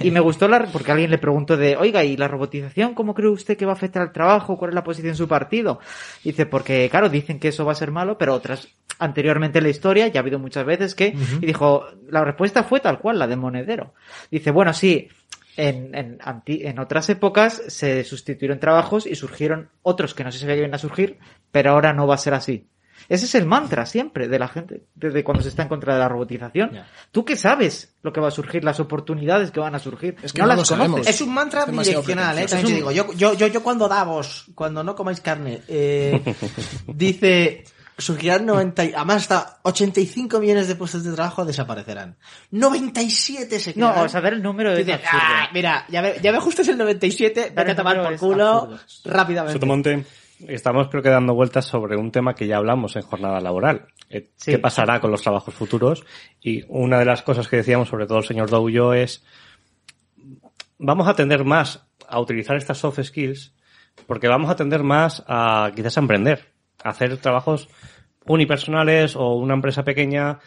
Y 0.00 0.10
me 0.10 0.20
gustó 0.20 0.48
la 0.48 0.56
porque 0.72 0.90
alguien 0.92 1.10
le 1.10 1.18
preguntó 1.18 1.56
de 1.56 1.76
oiga 1.76 2.02
y 2.04 2.16
la 2.16 2.28
robotización 2.28 2.94
cómo 2.94 3.14
cree 3.14 3.28
usted 3.28 3.56
que 3.56 3.64
va 3.66 3.72
a 3.72 3.74
afectar 3.76 4.02
al 4.02 4.12
trabajo 4.12 4.56
cuál 4.58 4.70
es 4.70 4.74
la 4.74 4.82
posición 4.84 5.12
de 5.12 5.16
su 5.16 5.28
partido 5.28 5.78
dice 6.24 6.46
porque 6.46 6.88
claro 6.90 7.08
dicen 7.08 7.38
que 7.38 7.48
eso 7.48 7.64
va 7.64 7.72
a 7.72 7.74
ser 7.76 7.90
malo 7.90 8.16
pero 8.18 8.34
otras 8.34 8.68
anteriormente 8.98 9.58
en 9.58 9.64
la 9.64 9.70
historia 9.70 10.08
ya 10.08 10.20
ha 10.20 10.22
habido 10.22 10.38
muchas 10.38 10.64
veces 10.64 10.94
que 10.94 11.14
y 11.40 11.46
dijo 11.46 11.84
la 12.10 12.24
respuesta 12.24 12.64
fue 12.64 12.80
tal 12.80 12.98
cual 12.98 13.18
la 13.18 13.26
de 13.26 13.36
Monedero. 13.36 13.92
Dice 14.30 14.50
bueno 14.50 14.72
sí 14.72 15.08
en, 15.56 15.94
en, 15.94 16.18
anti- 16.22 16.66
en 16.66 16.78
otras 16.78 17.08
épocas 17.10 17.62
se 17.68 18.04
sustituyeron 18.04 18.58
trabajos 18.60 19.06
y 19.06 19.14
surgieron 19.14 19.68
otros 19.82 20.14
que 20.14 20.24
no 20.24 20.32
se 20.32 20.38
sabía 20.38 20.54
que 20.54 20.60
iban 20.60 20.74
a 20.74 20.78
surgir, 20.78 21.18
pero 21.50 21.70
ahora 21.72 21.92
no 21.92 22.06
va 22.06 22.14
a 22.14 22.18
ser 22.18 22.34
así. 22.34 22.66
Ese 23.08 23.24
es 23.26 23.34
el 23.34 23.46
mantra 23.46 23.86
siempre 23.86 24.28
de 24.28 24.38
la 24.38 24.48
gente, 24.48 24.82
desde 24.94 25.22
cuando 25.22 25.42
se 25.42 25.48
está 25.50 25.62
en 25.62 25.68
contra 25.68 25.94
de 25.94 26.00
la 26.00 26.08
robotización. 26.08 26.72
Tú 27.12 27.24
que 27.24 27.36
sabes 27.36 27.94
lo 28.02 28.12
que 28.12 28.20
va 28.20 28.28
a 28.28 28.32
surgir, 28.32 28.64
las 28.64 28.80
oportunidades 28.80 29.50
que 29.50 29.60
van 29.60 29.74
a 29.74 29.78
surgir. 29.78 30.16
Es 30.22 30.32
que 30.32 30.40
no 30.42 30.48
no 30.48 30.56
las 30.56 30.68
conoces. 30.68 31.06
Es 31.08 31.20
un 31.20 31.32
mantra 31.34 31.62
Es 31.64 31.70
bidireccional, 31.70 32.38
¿eh? 32.38 32.46
También 32.46 32.66
te 32.68 32.74
digo, 32.74 32.90
yo, 32.92 33.12
yo, 33.14 33.34
yo, 33.34 33.46
yo 33.46 33.62
cuando 33.62 33.88
Davos, 33.88 34.46
cuando 34.54 34.82
no 34.82 34.94
comáis 34.94 35.20
carne, 35.20 35.62
eh, 35.68 36.20
dice, 36.88 37.64
surgirán 37.98 38.44
90, 38.46 38.84
y- 38.84 38.92
además 38.94 39.16
hasta 39.22 39.58
85 39.62 40.38
millones 40.40 40.68
de 40.68 40.74
puestos 40.76 41.04
de 41.04 41.12
trabajo 41.12 41.44
desaparecerán. 41.44 42.16
97 42.50 43.58
se 43.60 43.70
No, 43.70 43.86
crearán. 43.86 44.04
o 44.06 44.08
saber 44.08 44.32
el 44.34 44.42
número 44.42 44.72
es 44.72 44.88
absurdo. 44.88 45.08
"Ah, 45.12 45.48
mira, 45.52 45.84
ya 45.88 46.02
me, 46.02 46.14
ya 46.20 46.32
me 46.32 46.38
ajustes 46.38 46.68
el 46.68 46.76
97, 46.78 47.52
Dar 47.54 47.64
vete 47.66 47.72
a 47.72 47.76
tomar 47.76 48.02
por 48.02 48.12
es 48.12 48.20
culo 48.20 48.46
absurdo. 48.46 48.78
rápidamente. 49.04 49.52
Sotomonte, 49.54 50.04
Estamos 50.46 50.88
creo 50.88 51.02
que 51.02 51.08
dando 51.08 51.34
vueltas 51.34 51.64
sobre 51.64 51.96
un 51.96 52.10
tema 52.10 52.34
que 52.34 52.46
ya 52.46 52.58
hablamos 52.58 52.96
en 52.96 53.02
jornada 53.02 53.40
laboral. 53.40 53.86
Eh, 54.10 54.30
Sí. 54.36 54.52
¿Qué 54.52 54.58
pasará 54.58 55.00
con 55.00 55.10
los 55.10 55.22
trabajos 55.22 55.54
futuros? 55.54 56.04
Y 56.40 56.64
una 56.68 56.98
de 56.98 57.04
las 57.04 57.22
cosas 57.22 57.48
que 57.48 57.56
decíamos, 57.56 57.88
sobre 57.88 58.06
todo 58.06 58.18
el 58.18 58.24
señor 58.24 58.50
Dow 58.50 58.68
y 58.68 58.74
yo, 58.74 58.92
es 58.94 59.24
vamos 60.78 61.08
a 61.08 61.14
tender 61.14 61.44
más 61.44 61.86
a 62.08 62.20
utilizar 62.20 62.56
estas 62.56 62.78
soft 62.78 63.02
skills 63.02 63.54
porque 64.06 64.28
vamos 64.28 64.50
a 64.50 64.56
tender 64.56 64.82
más 64.82 65.24
a 65.26 65.72
quizás 65.74 65.96
a 65.96 66.00
emprender, 66.00 66.52
a 66.84 66.90
hacer 66.90 67.16
trabajos 67.16 67.68
unipersonales 68.26 69.16
o 69.16 69.34
una 69.34 69.54
empresa 69.54 69.84
pequeña. 69.84 70.38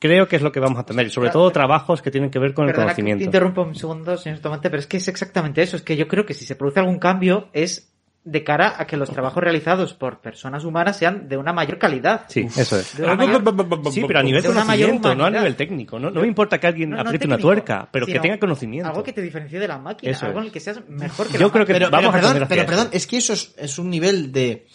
Creo 0.00 0.28
que 0.28 0.36
es 0.36 0.42
lo 0.42 0.52
que 0.52 0.60
vamos 0.60 0.78
a 0.78 0.84
tener 0.84 1.06
y 1.06 1.10
sobre 1.10 1.30
todo 1.30 1.50
trabajos 1.50 2.02
que 2.02 2.10
tienen 2.10 2.30
que 2.30 2.38
ver 2.38 2.54
con 2.54 2.66
el 2.66 2.72
Perdona 2.72 2.88
que 2.90 2.96
te 2.96 3.02
conocimiento. 3.02 3.24
interrumpo 3.24 3.62
un 3.62 3.74
segundo, 3.74 4.16
señor 4.16 4.38
Tomate, 4.40 4.70
pero 4.70 4.80
es 4.80 4.86
que 4.86 4.98
es 4.98 5.08
exactamente 5.08 5.62
eso. 5.62 5.76
Es 5.76 5.82
que 5.82 5.96
yo 5.96 6.06
creo 6.06 6.24
que 6.24 6.34
si 6.34 6.44
se 6.44 6.54
produce 6.56 6.80
algún 6.80 6.98
cambio 6.98 7.48
es 7.52 7.92
de 8.30 8.44
cara 8.44 8.74
a 8.78 8.86
que 8.86 8.96
los 8.96 9.08
trabajos 9.10 9.42
realizados 9.42 9.94
por 9.94 10.20
personas 10.20 10.64
humanas 10.64 10.98
sean 10.98 11.28
de 11.28 11.36
una 11.38 11.52
mayor 11.52 11.78
calidad. 11.78 12.26
Sí, 12.28 12.46
eso 12.56 12.78
es. 12.78 12.98
Mayor- 12.98 13.42
Sí, 13.90 14.04
pero 14.06 14.18
a 14.18 14.22
nivel 14.22 14.42
de 14.42 14.48
conocimiento, 14.48 15.14
no 15.14 15.24
a 15.24 15.30
nivel 15.30 15.56
técnico. 15.56 15.98
No, 15.98 16.10
no 16.10 16.20
me 16.20 16.26
importa 16.26 16.58
que 16.60 16.66
alguien 16.66 16.90
No, 16.90 16.96
no 16.96 17.02
apriete 17.02 17.26
una 17.26 17.38
tuerca, 17.38 17.88
pero 17.90 18.06
que 18.06 18.18
tenga 18.20 18.38
conocimiento. 18.38 18.88
Algo 18.88 19.02
que 19.02 19.12
te 19.12 19.22
diferencie 19.22 19.58
de 19.58 19.66
la 19.68 19.78
máquina, 19.78 20.12
Eso 20.12 20.26
algo 20.26 20.40
en 20.40 20.46
el 20.46 20.52
que 20.52 20.60
seas 20.60 20.80
mejor 20.88 21.26
que 21.28 21.38
Yo 21.38 21.46
la 21.46 21.52
creo 21.52 21.66
que 21.66 21.72
máquina. 21.72 21.78
pero, 21.78 21.90
vamos 21.90 22.10
pero 22.14 22.26
a 22.28 22.32
perdón, 22.32 22.48
pero 22.48 22.66
perdón, 22.66 22.88
es 22.92 23.06
que 23.06 23.16
eso 23.16 23.32
es, 23.32 23.54
es 23.56 23.78
un 23.78 23.88
nivel 23.90 24.30
de, 24.30 24.66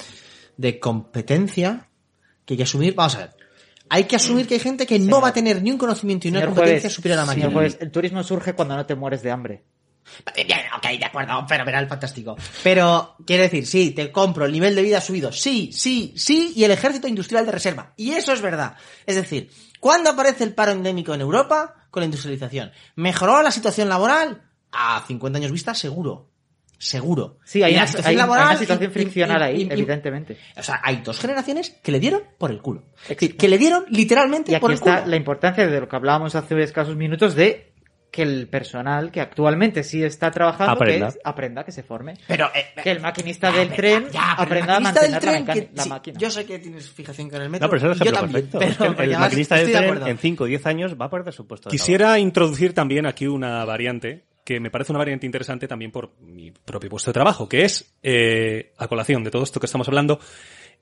de 0.58 0.80
competencia 0.80 1.88
que 2.46 2.54
hay 2.56 2.58
que 2.58 2.64
asumir. 2.64 2.96
Vamos 2.96 3.16
a 3.16 3.20
ver. 3.20 3.30
Hay 3.90 4.06
que 4.06 4.16
asumir 4.16 4.48
que 4.48 4.56
hay 4.56 4.60
gente 4.60 4.88
que 4.88 4.98
no 4.98 5.22
va 5.22 5.28
a 5.28 5.34
tener 5.34 5.62
ni 5.62 5.70
un 5.70 5.78
conocimiento 5.78 6.28
y 6.28 6.32
una 6.32 6.46
competencia 6.46 6.90
superior 6.90 7.20
a 7.20 7.22
la 7.22 7.28
máquina. 7.28 7.46
señor 7.48 7.62
juez, 7.62 7.78
el 7.80 7.92
turismo 7.92 8.24
surge 8.24 8.54
cuando 8.54 8.76
no 8.76 8.86
te 8.88 8.96
mueres 8.96 9.22
de 9.22 9.30
hambre. 9.32 9.64
Ok, 10.84 11.00
de 11.00 11.06
acuerdo, 11.06 11.48
fenomenal, 11.48 11.88
fantástico. 11.88 12.36
Pero, 12.64 13.16
quiere 13.26 13.44
decir, 13.44 13.66
sí, 13.66 13.92
te 13.92 14.12
compro, 14.12 14.46
el 14.46 14.52
nivel 14.52 14.76
de 14.76 14.82
vida 14.82 14.98
ha 14.98 15.02
subido, 15.02 15.32
sí, 15.32 15.70
sí, 15.72 16.14
sí, 16.18 16.52
y 16.56 16.64
el 16.66 16.72
ejército 16.72 17.08
industrial 17.08 17.46
de 17.46 17.52
reserva. 17.54 17.94
Y 17.96 18.12
eso 18.12 18.34
es 18.34 18.42
verdad. 18.42 18.76
Es 19.06 19.16
decir, 19.16 19.50
¿cuándo 19.80 20.10
aparece 20.10 20.44
el 20.44 20.54
paro 20.54 20.72
endémico 20.74 21.14
en 21.14 21.22
Europa? 21.22 21.76
Con 21.90 22.02
la 22.02 22.06
industrialización. 22.06 22.72
¿Mejoró 22.96 23.42
la 23.44 23.52
situación 23.52 23.88
laboral? 23.88 24.42
A 24.72 25.04
50 25.08 25.38
años 25.38 25.52
vista, 25.52 25.74
seguro. 25.76 26.30
Seguro. 26.80 27.38
Sí, 27.46 27.64
hay, 27.64 27.76
una, 27.76 27.88
situación 27.88 28.08
hay- 28.10 28.14
hay 28.16 28.18
laboral 28.18 28.46
una 28.48 28.58
situación 28.58 28.90
y- 28.90 28.92
y- 28.92 28.94
friccional 28.94 29.40
y- 29.42 29.44
ahí, 29.44 29.68
evidentemente. 29.72 30.38
O 30.58 30.64
sea, 30.64 30.82
hay 30.84 30.98
dos 30.98 31.18
generaciones 31.20 31.70
que 31.82 31.92
le 31.94 32.00
dieron 32.00 32.24
por 32.38 32.52
el 32.52 32.62
culo. 32.62 32.84
Es 33.04 33.10
decir, 33.10 33.38
que 33.38 33.48
le 33.48 33.58
dieron 33.58 33.86
literalmente 33.90 34.52
Y 34.54 34.60
por 34.60 34.72
el 34.72 34.76
está 34.76 34.98
culo. 35.02 35.10
la 35.12 35.16
importancia 35.16 35.66
de 35.66 35.80
lo 35.80 35.88
que 35.88 35.96
hablábamos 35.96 36.36
hace 36.36 36.62
escasos 36.62 36.98
minutos 36.98 37.36
de 37.36 37.73
que 38.14 38.22
el 38.22 38.48
personal 38.48 39.12
que 39.12 39.20
actualmente 39.22 39.84
sí 39.84 40.04
está 40.04 40.30
trabajando 40.30 40.74
Aprenda. 40.74 41.08
que 41.08 41.14
es- 41.18 41.20
aprenda, 41.26 41.66
que 41.66 41.72
se 41.72 41.82
forme. 41.82 42.14
Pero, 42.28 42.46
eh, 42.54 42.68
Que 42.84 42.92
el 42.92 43.00
maquinista 43.02 43.50
Ya, 43.52 43.58
del 43.58 43.74
tren 43.74 44.08
ya, 44.12 44.34
aprenda 44.34 44.78
a 44.78 44.80
maquinista 44.80 45.02
mantener 45.02 45.12
la, 45.12 45.20
tren 45.20 45.46
que- 45.70 45.76
la 45.76 45.84
sí, 45.84 45.90
máquina. 45.90 46.20
Yo 46.20 46.30
sé 46.30 46.46
que 46.46 46.60
tienes 46.60 46.90
fijación 46.92 47.30
con 47.32 47.42
el 47.42 47.50
metro. 47.50 47.66
No, 47.68 47.72
pero 47.72 47.92
eso 47.92 47.92
es 48.04 48.08
yo 48.08 48.14
también. 48.14 48.32
perfecto. 48.48 48.60
pero- 48.60 48.72
Es 48.92 48.96
que 48.98 49.04
el- 49.04 49.20
maquinista 49.20 49.56
del 49.56 49.66
de 49.66 49.72
tren 49.74 49.84
acuerdo. 49.86 50.08
en 50.08 50.18
5 50.20 50.44
o 50.44 50.48
10 50.48 50.66
años 50.68 50.96
va 50.96 51.06
a 51.06 51.10
perder 51.10 51.34
su 51.34 51.48
puesto 51.48 51.70
de 51.70 51.72
Quisiera 51.76 52.20
introducir 52.20 52.74
también 52.76 53.08
aquí 53.08 53.26
una 53.26 53.66
variante 53.66 54.26
que 54.46 54.60
me 54.60 54.70
parece 54.70 54.92
una 54.92 55.00
variante 55.00 55.26
interesante 55.26 55.68
también 55.68 55.90
por 55.92 56.12
mi 56.22 56.52
propio 56.52 56.92
puesto 56.92 57.10
de 57.10 57.14
trabajo, 57.14 57.50
que 57.50 57.64
es, 57.66 57.96
eh, 58.04 58.74
a 58.78 58.88
colación 58.88 59.24
de 59.24 59.32
todo 59.32 59.42
esto 59.42 59.60
que 59.60 59.66
estamos 59.66 59.88
hablando, 59.88 60.20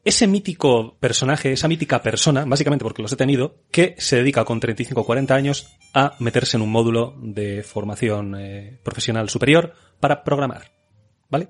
ese 0.04 0.28
mítico 0.28 0.98
personaje, 1.00 1.52
esa 1.52 1.68
mítica 1.68 2.02
persona, 2.02 2.46
básicamente 2.46 2.84
porque 2.84 3.02
los 3.02 3.12
he 3.12 3.18
tenido, 3.18 3.64
que 3.72 3.96
se 3.98 4.18
dedica 4.18 4.46
con 4.46 4.60
35 4.60 5.02
o 5.02 5.06
40 5.06 5.36
años 5.36 5.78
a 5.94 6.16
meterse 6.20 6.58
en 6.58 6.64
un 6.64 6.72
módulo 6.72 7.16
de 7.22 7.64
formación 7.64 8.36
eh, 8.36 8.80
profesional 8.84 9.30
superior 9.30 9.74
para 10.00 10.24
programar. 10.24 10.72
¿Vale? 11.30 11.50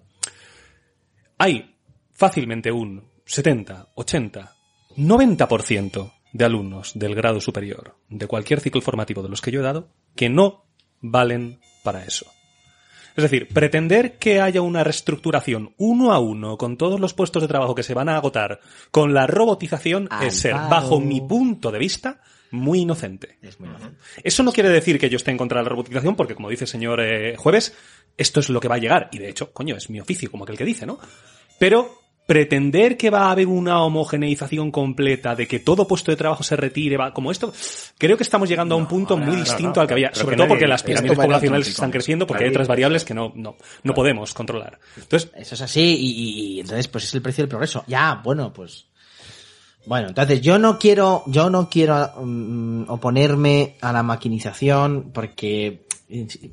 Hay 1.38 1.76
fácilmente 2.12 2.72
un 2.72 3.10
70, 3.26 3.93
80, 3.95 4.56
90% 4.97 6.14
de 6.34 6.45
alumnos 6.45 6.91
del 6.95 7.16
grado 7.16 7.41
superior 7.41 7.95
de 8.10 8.28
cualquier 8.28 8.60
ciclo 8.60 8.82
formativo 8.82 9.24
de 9.24 9.30
los 9.30 9.41
que 9.41 9.52
yo 9.52 9.62
he 9.62 9.64
dado 9.64 9.89
que 10.16 10.30
no 10.30 10.66
valen 11.02 11.60
para 11.84 12.04
eso. 12.04 12.28
Es 13.16 13.24
decir, 13.24 13.47
pretender 13.47 14.18
que 14.18 14.41
haya 14.41 14.62
una 14.62 14.84
reestructuración 14.84 15.74
uno 15.78 16.14
a 16.14 16.20
uno 16.20 16.57
con 16.57 16.78
todos 16.78 16.99
los 16.99 17.14
puestos 17.14 17.41
de 17.41 17.47
trabajo 17.47 17.76
que 17.76 17.84
se 17.84 17.93
van 17.93 18.09
a 18.09 18.16
agotar 18.16 18.59
con 18.91 19.14
la 19.14 19.28
robotización 19.28 20.07
es 20.22 20.39
ser, 20.39 20.53
bajo 20.53 20.99
mi 20.99 21.22
punto 21.22 21.72
de 21.72 21.80
vista, 21.80 22.22
muy 22.51 22.80
inocente. 22.80 23.38
Es 23.41 23.59
muy 23.59 23.70
inocente. 23.70 23.97
Eso 24.24 24.43
no 24.43 24.51
quiere 24.51 24.70
decir 24.70 24.99
que 24.99 25.09
yo 25.09 25.18
esté 25.18 25.32
en 25.32 25.38
contra 25.38 25.59
de 25.59 25.64
la 25.64 25.70
robotización, 25.70 26.16
porque 26.16 26.36
como 26.36 26.49
dice 26.49 26.66
el 26.66 26.70
señor 26.70 27.01
eh, 27.01 27.36
Jueves, 27.38 27.76
esto 28.18 28.39
es 28.39 28.49
lo 28.49 28.59
que 28.59 28.68
va 28.68 28.76
a 28.76 28.80
llegar. 28.80 29.09
Y 29.12 29.20
de 29.20 29.30
hecho, 29.30 29.51
coño, 29.51 29.76
es 29.76 29.89
mi 29.89 29.99
oficio, 29.99 30.30
como 30.30 30.43
aquel 30.43 30.57
que 30.57 30.66
dice, 30.66 30.86
¿no? 30.86 30.99
Pero 31.59 32.01
pretender 32.32 32.95
que 32.95 33.09
va 33.09 33.23
a 33.23 33.32
haber 33.32 33.47
una 33.47 33.84
homogeneización 33.84 34.71
completa, 34.71 35.36
de 35.36 35.49
que 35.49 35.59
todo 35.59 35.86
puesto 35.86 36.11
de 36.11 36.15
trabajo 36.15 36.43
se 36.43 36.55
retire, 36.55 36.95
va, 36.95 37.13
como 37.13 37.29
esto, 37.29 37.51
creo 37.97 38.16
que 38.16 38.24
estamos 38.24 38.47
llegando 38.47 38.74
a 38.74 38.78
un 38.78 38.87
punto 38.87 39.17
muy 39.17 39.36
distinto 39.36 39.82
al 39.82 39.87
que 39.87 39.95
había, 39.95 40.13
sobre 40.13 40.37
que 40.37 40.37
todo 40.37 40.47
porque 40.47 40.66
las 40.66 40.82
pirámides 40.82 41.17
poblacionales 41.17 41.67
están 41.67 41.91
creciendo, 41.91 42.25
porque 42.25 42.45
hay 42.45 42.49
otras 42.49 42.70
variables 42.70 43.03
que 43.03 43.13
no, 43.13 43.33
no, 43.36 43.58
no 43.83 43.93
podemos 43.93 44.33
controlar. 44.33 44.79
Entonces, 44.95 45.29
Eso 45.36 45.55
es 45.55 45.62
así 45.62 45.97
y, 45.99 46.62
entonces 46.62 46.87
pues 46.87 47.03
es 47.03 47.13
el 47.16 47.21
precio 47.21 47.41
del 47.41 47.49
progreso. 47.49 47.83
Ya, 47.87 48.21
bueno, 48.24 48.53
pues 48.53 48.86
bueno, 49.86 50.08
entonces 50.08 50.39
yo 50.39 50.58
no 50.58 50.79
quiero 50.79 51.24
yo 51.28 51.49
no 51.49 51.70
quiero 51.70 52.13
mm, 52.16 52.86
oponerme 52.87 53.75
a 53.82 53.91
la 53.91 54.03
maquinización 54.03 55.12
porque 55.13 55.86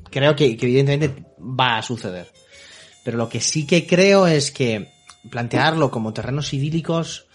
creo 0.09 0.35
que, 0.35 0.57
que 0.57 0.65
evidentemente 0.65 1.23
va 1.39 1.77
a 1.77 1.81
suceder. 1.81 2.27
Pero 3.05 3.17
lo 3.17 3.29
que 3.29 3.39
sí 3.39 3.65
que 3.65 3.87
creo 3.87 4.27
es 4.27 4.51
que 4.51 4.98
plantearlo 5.29 5.91
como 5.91 6.13
terrenos 6.13 6.53
idílicos 6.53 7.25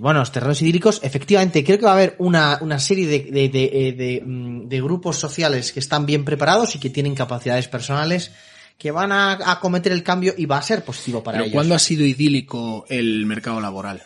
bueno, 0.00 0.20
los 0.20 0.32
terrenos 0.32 0.60
idílicos, 0.60 1.00
efectivamente, 1.02 1.62
creo 1.62 1.78
que 1.78 1.84
va 1.84 1.92
a 1.92 1.94
haber 1.94 2.16
una, 2.18 2.58
una 2.60 2.78
serie 2.80 3.06
de, 3.06 3.20
de, 3.30 3.48
de, 3.48 3.70
eh, 3.72 3.92
de, 3.92 4.22
mm, 4.24 4.68
de 4.68 4.80
grupos 4.80 5.18
sociales 5.18 5.72
que 5.72 5.80
están 5.80 6.04
bien 6.04 6.24
preparados 6.24 6.74
y 6.74 6.80
que 6.80 6.90
tienen 6.90 7.14
capacidades 7.14 7.68
personales 7.68 8.32
que 8.76 8.90
van 8.90 9.12
a 9.12 9.52
acometer 9.52 9.92
el 9.92 10.02
cambio 10.02 10.34
y 10.36 10.46
va 10.46 10.58
a 10.58 10.62
ser 10.62 10.84
positivo 10.84 11.22
para 11.22 11.36
Pero 11.36 11.44
ellos. 11.44 11.54
¿cuándo 11.54 11.74
ha 11.76 11.78
sido 11.78 12.04
idílico 12.04 12.86
el 12.88 13.24
mercado 13.24 13.60
laboral? 13.60 14.02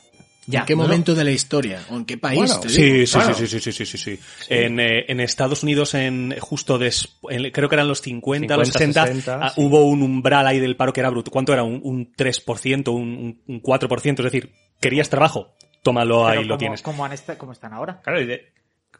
Ya, 0.51 0.61
¿En 0.61 0.67
qué 0.67 0.75
no, 0.75 0.83
momento 0.85 1.15
de 1.15 1.25
la 1.25 1.31
historia? 1.31 1.83
¿O 1.91 1.97
en 1.97 2.07
qué 2.07 2.17
país? 2.17 2.51
Sí, 2.67 3.07
sí, 3.07 3.13
Claro. 3.19 3.35
sí, 3.35 3.47
sí, 3.47 3.61
sí, 3.61 3.71
sí, 3.73 3.85
sí, 3.85 3.99
sí. 3.99 4.19
En, 4.49 4.81
eh, 4.81 5.05
en 5.09 5.21
Estados 5.21 5.63
Unidos, 5.63 5.93
en 5.93 6.35
justo 6.41 6.79
des, 6.79 7.19
en- 7.29 7.51
creo 7.51 7.69
que 7.69 7.75
eran 7.75 7.87
los 7.87 8.01
50, 8.01 8.57
los 8.57 8.69
50, 8.69 9.05
60, 9.05 9.07
60, 9.31 9.47
ah, 9.47 9.51
sí. 9.55 9.61
hubo 9.63 9.85
un 9.85 10.03
umbral 10.03 10.47
ahí 10.47 10.59
del 10.59 10.75
paro 10.75 10.93
que 10.95 11.01
era 11.01 11.11
bruto. 11.11 11.31
¿Cuánto 11.31 11.53
era? 11.53 11.65
Un, 11.65 11.81
un 11.85 12.13
3%, 12.17 12.89
un, 12.89 13.43
un 13.47 13.63
4%. 13.63 14.19
Es 14.21 14.25
decir, 14.25 14.51
¿querías 14.81 15.11
trabajo? 15.11 15.55
Tómalo 15.83 16.25
Pero 16.27 16.41
ahí, 16.41 16.45
lo 16.47 16.57
tienes. 16.57 16.81
Como, 16.81 17.05
han 17.05 17.13
como 17.37 17.53
están 17.53 17.75
ahora. 17.75 18.01
Claro, 18.03 18.21
y 18.23 18.27
de- 18.27 18.53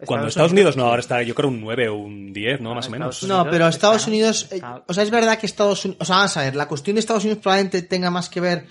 cuando 0.05 0.29
Estados 0.29 0.53
Unidos 0.53 0.77
no, 0.77 0.85
ahora 0.85 1.01
está 1.01 1.23
yo 1.23 1.35
creo 1.35 1.49
un 1.49 1.61
9 1.61 1.89
o 1.89 1.97
un 1.97 2.33
10, 2.33 2.61
¿no? 2.61 2.73
Ah, 2.73 2.75
Más 2.77 2.87
o 2.87 2.91
menos. 2.91 3.23
No, 3.25 3.49
pero 3.51 3.67
Estados 3.67 4.07
Unidos, 4.07 4.49
eh, 4.53 4.61
o 4.87 4.95
sea, 4.95 5.03
es 5.03 5.11
verdad 5.11 5.39
que 5.39 5.47
Estados 5.47 5.85
Unidos, 5.85 6.03
o 6.03 6.05
sea, 6.05 6.17
vamos 6.17 6.37
a 6.37 6.43
ver, 6.43 6.55
la 6.55 6.69
cuestión 6.69 6.95
de 6.95 7.01
Estados 7.01 7.25
Unidos 7.25 7.43
probablemente 7.43 7.83
tenga 7.83 8.11
más 8.11 8.29
que 8.29 8.41
ver 8.41 8.67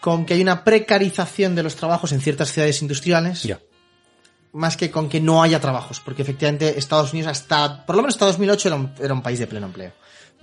con 0.00 0.24
que 0.26 0.34
hay 0.34 0.40
una 0.42 0.64
precarización 0.64 1.54
de 1.54 1.62
los 1.62 1.76
trabajos 1.76 2.12
en 2.12 2.20
ciertas 2.20 2.52
ciudades 2.52 2.80
industriales, 2.82 3.42
Ya. 3.42 3.58
más 4.52 4.76
que 4.76 4.90
con 4.90 5.08
que 5.08 5.20
no 5.20 5.42
haya 5.42 5.60
trabajos, 5.60 6.00
porque 6.00 6.22
efectivamente 6.22 6.78
Estados 6.78 7.12
Unidos 7.12 7.30
hasta, 7.30 7.84
por 7.86 7.96
lo 7.96 8.02
menos 8.02 8.14
hasta 8.14 8.26
2008 8.26 8.68
era 8.68 8.76
un, 8.76 8.92
era 9.00 9.14
un 9.14 9.22
país 9.22 9.38
de 9.38 9.46
pleno 9.46 9.66
empleo. 9.66 9.92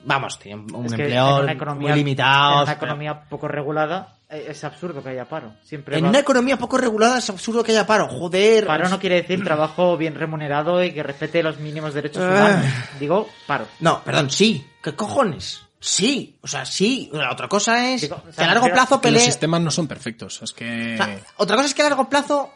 Vamos, 0.05 0.37
tenía 0.39 0.55
un 0.57 0.85
Es 0.85 0.91
empleo 0.93 1.45
economía, 1.49 1.89
muy 1.89 1.97
limitado. 1.97 2.57
En 2.57 2.63
una 2.63 2.71
economía 2.71 3.21
poco 3.27 3.47
regulada 3.49 4.15
eh, 4.29 4.45
es 4.49 4.63
absurdo 4.63 5.03
que 5.03 5.09
haya 5.09 5.25
paro. 5.25 5.53
Siempre 5.63 5.97
En 5.97 6.05
va- 6.05 6.09
una 6.09 6.19
economía 6.19 6.55
poco 6.57 6.77
regulada 6.77 7.17
es 7.17 7.29
absurdo 7.29 7.63
que 7.63 7.71
haya 7.71 7.85
paro, 7.85 8.07
joder. 8.07 8.67
Paro 8.67 8.87
no 8.87 8.99
quiere 8.99 9.15
decir 9.23 9.43
trabajo 9.43 9.97
bien 9.97 10.15
remunerado 10.15 10.81
y 10.83 10.93
que 10.93 11.03
respete 11.03 11.41
los 11.43 11.59
mínimos 11.59 11.93
derechos 11.93 12.23
Ah. 12.23 12.29
humanos. 12.29 12.65
Digo, 12.99 13.27
paro. 13.47 13.65
No, 13.81 14.01
perdón, 14.03 14.29
sí. 14.29 14.65
¿Qué 14.81 14.93
cojones? 14.95 15.63
Sí, 15.87 16.37
o 16.41 16.47
sea, 16.47 16.65
sí. 16.65 17.09
La 17.13 17.31
otra 17.31 17.47
cosa 17.47 17.93
es 17.93 18.01
Digo, 18.01 18.17
o 18.17 18.33
sea, 18.33 18.33
que 18.33 18.43
a 18.43 18.47
largo 18.47 18.67
plazo 18.67 18.99
Que 18.99 19.09
los 19.09 19.19
pelee. 19.21 19.31
sistemas 19.31 19.61
no 19.61 19.71
son 19.71 19.87
perfectos. 19.87 20.41
Es 20.41 20.51
que... 20.51 20.95
O 20.95 20.97
sea, 20.97 21.19
otra 21.37 21.55
cosa 21.55 21.69
es 21.69 21.73
que 21.73 21.81
a 21.81 21.85
largo 21.85 22.09
plazo 22.09 22.51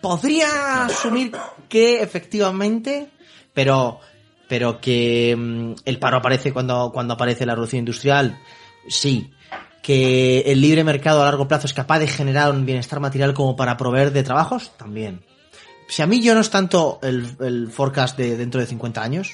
podría 0.00 0.86
asumir 0.86 1.32
que 1.68 2.02
efectivamente, 2.02 3.10
pero 3.52 4.00
pero 4.48 4.80
que 4.80 5.36
mm, 5.36 5.74
el 5.84 5.98
paro 5.98 6.16
aparece 6.16 6.54
cuando 6.54 6.90
cuando 6.90 7.14
aparece 7.14 7.44
la 7.44 7.52
revolución 7.52 7.80
industrial, 7.80 8.40
sí. 8.88 9.30
Que 9.82 10.40
el 10.46 10.62
libre 10.62 10.84
mercado 10.84 11.20
a 11.20 11.26
largo 11.26 11.46
plazo 11.46 11.66
es 11.66 11.74
capaz 11.74 11.98
de 11.98 12.08
generar 12.08 12.50
un 12.50 12.64
bienestar 12.64 12.98
material 12.98 13.34
como 13.34 13.56
para 13.56 13.76
proveer 13.76 14.10
de 14.10 14.22
trabajos, 14.22 14.72
también. 14.78 15.22
Si 15.86 16.00
a 16.00 16.06
mí 16.06 16.22
yo 16.22 16.34
no 16.34 16.40
es 16.40 16.48
tanto 16.48 16.98
el, 17.02 17.36
el 17.40 17.70
forecast 17.70 18.16
de 18.16 18.38
dentro 18.38 18.58
de 18.58 18.66
50 18.66 19.02
años, 19.02 19.32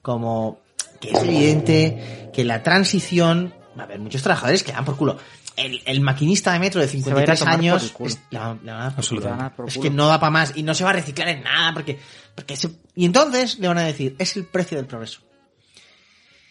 como 0.00 0.61
que 1.02 1.10
es 1.10 1.22
evidente 1.22 2.30
que 2.32 2.44
la 2.44 2.62
transición, 2.62 3.52
va 3.78 3.82
a 3.82 3.84
haber 3.86 3.98
muchos 3.98 4.22
trabajadores 4.22 4.62
que 4.62 4.72
dan 4.72 4.84
por 4.86 4.96
culo. 4.96 5.18
El, 5.54 5.82
el 5.84 6.00
maquinista 6.00 6.50
de 6.54 6.60
metro 6.60 6.80
de 6.80 6.88
Se 6.88 6.96
va 7.12 7.20
a 7.20 7.24
ir 7.24 7.30
a 7.30 7.36
53 7.36 7.38
tomar 7.40 7.54
por 7.56 7.60
años 7.60 7.94
es- 8.14 8.20
le 8.30 8.38
van- 8.38 8.60
le 8.64 8.70
van 8.72 8.80
a 8.80 8.84
dar 8.84 8.92
por 8.92 8.98
Absolutamente. 9.00 9.26
Le 9.26 9.30
van 9.36 9.40
a 9.40 9.48
dar 9.50 9.56
por 9.56 9.68
es 9.68 9.78
que 9.78 9.90
no 9.90 10.06
da 10.08 10.18
para 10.18 10.30
más 10.30 10.52
y 10.56 10.62
no 10.62 10.72
se 10.74 10.84
va 10.84 10.90
a 10.90 10.92
reciclar 10.94 11.28
en 11.28 11.42
nada 11.42 11.74
porque, 11.74 11.98
porque 12.34 12.56
se- 12.56 12.70
y 12.94 13.04
entonces 13.04 13.58
le 13.58 13.68
van 13.68 13.76
a 13.78 13.82
decir, 13.82 14.16
es 14.18 14.34
el 14.38 14.46
precio 14.46 14.78
del 14.78 14.86
progreso. 14.86 15.20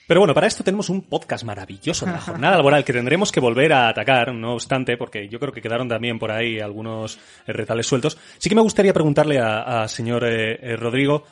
Pero 0.08 0.20
bueno, 0.20 0.34
para 0.34 0.48
esto 0.48 0.64
tenemos 0.64 0.90
un 0.90 1.04
podcast 1.04 1.46
maravilloso 1.46 2.06
de 2.06 2.12
la 2.12 2.20
jornada 2.20 2.58
laboral 2.58 2.84
que 2.84 2.92
tendremos 2.92 3.32
que 3.32 3.40
volver 3.40 3.72
a 3.72 3.88
atacar, 3.88 4.34
no 4.34 4.54
obstante, 4.56 4.98
porque 4.98 5.30
yo 5.30 5.40
creo 5.40 5.54
que 5.54 5.62
quedaron 5.62 5.88
también 5.88 6.20
por 6.20 6.32
ahí 6.32 6.60
algunos 6.60 7.16
eh, 7.48 7.54
retales 7.54 7.88
sueltos. 7.88 8.18
Sí 8.38 8.50
que 8.50 8.56
me 8.56 8.62
gustaría 8.62 8.94
preguntarle 8.94 9.40
a, 9.40 9.84
a 9.84 9.88
señor 9.88 10.26
eh, 10.26 10.60
eh, 10.62 10.76
Rodrigo 10.76 11.24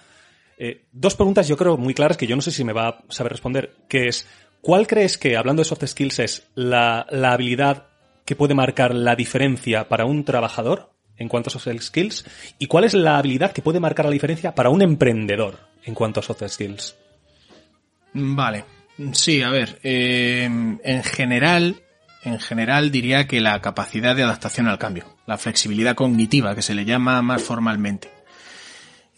eh, 0.60 0.86
dos 0.92 1.16
preguntas 1.16 1.48
yo 1.48 1.56
creo 1.56 1.78
muy 1.78 1.94
claras 1.94 2.18
que 2.18 2.28
yo 2.28 2.36
no 2.36 2.42
sé 2.42 2.52
si 2.52 2.66
me 2.66 2.74
va 2.74 2.90
a 2.90 3.04
saber 3.08 3.32
responder, 3.32 3.78
que 3.88 4.10
es, 4.10 4.28
¿cuál 4.62 4.88
crees 4.88 5.18
que, 5.18 5.38
hablando 5.38 5.62
de 5.62 5.66
soft 5.66 5.86
skills, 5.86 6.20
es 6.20 6.48
la, 6.54 7.08
la 7.10 7.32
habilidad 7.32 7.88
que 8.26 8.36
puede 8.36 8.54
marcar 8.54 8.94
la 8.94 9.16
diferencia 9.16 9.88
para 9.88 10.06
un 10.06 10.26
trabajador 10.26 10.92
en 11.16 11.30
cuanto 11.30 11.50
a 11.50 11.52
soft 11.52 11.70
skills? 11.80 12.26
¿Y 12.60 12.68
cuál 12.68 12.84
es 12.84 12.94
la 12.94 13.18
habilidad 13.18 13.54
que 13.54 13.62
puede 13.62 13.80
marcar 13.80 14.06
la 14.06 14.12
diferencia 14.12 14.54
para 14.54 14.70
un 14.70 14.82
emprendedor 14.82 15.60
en 15.86 15.96
cuanto 15.96 16.20
a 16.20 16.24
soft 16.24 16.44
skills? 16.46 16.98
Vale. 18.14 18.66
Sí, 19.14 19.42
a 19.42 19.50
ver. 19.50 19.80
eh, 19.82 20.44
en 20.44 21.04
general, 21.04 21.78
en 22.24 22.38
general 22.38 22.92
diría 22.92 23.28
que 23.28 23.40
la 23.40 23.62
capacidad 23.62 24.14
de 24.14 24.24
adaptación 24.24 24.68
al 24.68 24.78
cambio, 24.78 25.06
la 25.26 25.38
flexibilidad 25.38 25.96
cognitiva, 25.96 26.54
que 26.54 26.62
se 26.62 26.76
le 26.76 26.84
llama 26.84 27.22
más 27.22 27.42
formalmente. 27.42 28.19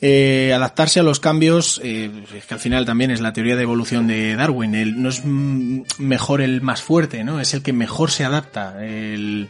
Eh, 0.03 0.51
adaptarse 0.51 0.99
a 0.99 1.03
los 1.03 1.19
cambios, 1.19 1.79
eh, 1.83 2.09
que 2.47 2.53
al 2.55 2.59
final 2.59 2.85
también 2.85 3.11
es 3.11 3.21
la 3.21 3.33
teoría 3.33 3.55
de 3.55 3.61
evolución 3.61 4.07
de 4.07 4.35
Darwin. 4.35 4.73
El, 4.73 4.99
no 5.01 5.09
es 5.09 5.21
mm, 5.23 5.81
mejor 5.99 6.41
el 6.41 6.61
más 6.61 6.81
fuerte, 6.81 7.23
¿no? 7.23 7.39
Es 7.39 7.53
el 7.53 7.61
que 7.61 7.71
mejor 7.71 8.09
se 8.09 8.25
adapta, 8.25 8.83
el, 8.83 9.49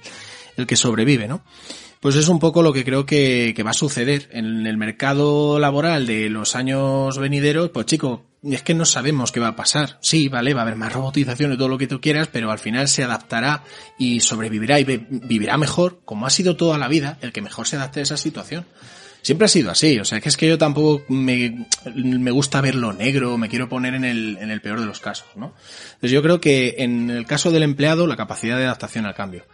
el 0.58 0.68
que 0.68 0.76
sobrevive, 0.76 1.30
¿no? 1.30 1.42
Pues 2.02 2.16
es 2.16 2.28
un 2.28 2.40
poco 2.40 2.64
lo 2.64 2.74
que 2.74 2.84
creo 2.84 3.06
que, 3.06 3.54
que 3.56 3.64
va 3.64 3.70
a 3.70 3.76
suceder 3.76 4.28
en 4.32 4.66
el 4.66 4.76
mercado 4.76 5.58
laboral 5.58 6.06
de 6.06 6.30
los 6.30 6.56
años 6.56 7.18
venideros. 7.18 7.70
Pues 7.70 7.86
chico, 7.86 8.26
es 8.44 8.64
que 8.64 8.74
no 8.74 8.86
sabemos 8.86 9.32
qué 9.32 9.40
va 9.40 9.50
a 9.50 9.56
pasar. 9.56 10.00
Sí, 10.02 10.28
vale, 10.28 10.54
va 10.54 10.62
a 10.62 10.64
haber 10.64 10.76
más 10.76 10.92
robotización 10.92 11.54
y 11.54 11.58
todo 11.58 11.70
lo 11.70 11.78
que 11.78 11.88
tú 11.88 12.02
quieras, 12.02 12.28
pero 12.28 12.52
al 12.52 12.60
final 12.60 12.88
se 12.88 13.04
adaptará 13.04 13.64
y 13.98 14.20
sobrevivirá 14.20 14.80
y 14.80 14.84
vivirá 14.84 15.58
mejor, 15.58 16.02
como 16.04 16.26
ha 16.26 16.32
sido 16.32 16.58
toda 16.58 16.78
la 16.78 16.88
vida, 16.88 17.20
el 17.22 17.32
que 17.32 17.42
mejor 17.42 17.68
se 17.68 17.76
adapte 17.76 18.00
a 18.00 18.04
esa 18.04 18.18
situación. 18.18 18.66
Siempre 19.22 19.46
ha 19.46 19.50
sido 19.50 19.70
así, 19.70 20.00
o 20.00 20.06
sea, 20.06 20.20
que 20.20 20.30
es 20.30 20.38
que 20.38 20.48
yo 20.48 20.58
tampoco 20.58 21.04
me, 21.10 21.68
me 21.96 22.32
gusta 22.32 22.60
verlo 22.60 22.92
negro, 22.92 23.38
me 23.38 23.50
quiero 23.50 23.70
poner 23.70 23.94
en 23.94 24.04
el, 24.04 24.38
en 24.42 24.50
el 24.50 24.62
peor 24.62 24.80
de 24.80 24.88
los 24.88 25.00
casos, 25.00 25.28
¿no? 25.36 25.54
Entonces 25.94 26.12
yo 26.12 26.24
creo 26.24 26.42
que 26.42 26.76
en 26.80 27.10
el 27.10 27.26
caso 27.26 27.52
del 27.52 27.64
empleado, 27.64 28.08
la 28.08 28.16
capacidad 28.16 28.58
de 28.58 28.66
adaptación 28.66 29.06
al 29.06 29.14
cambio. 29.14 29.46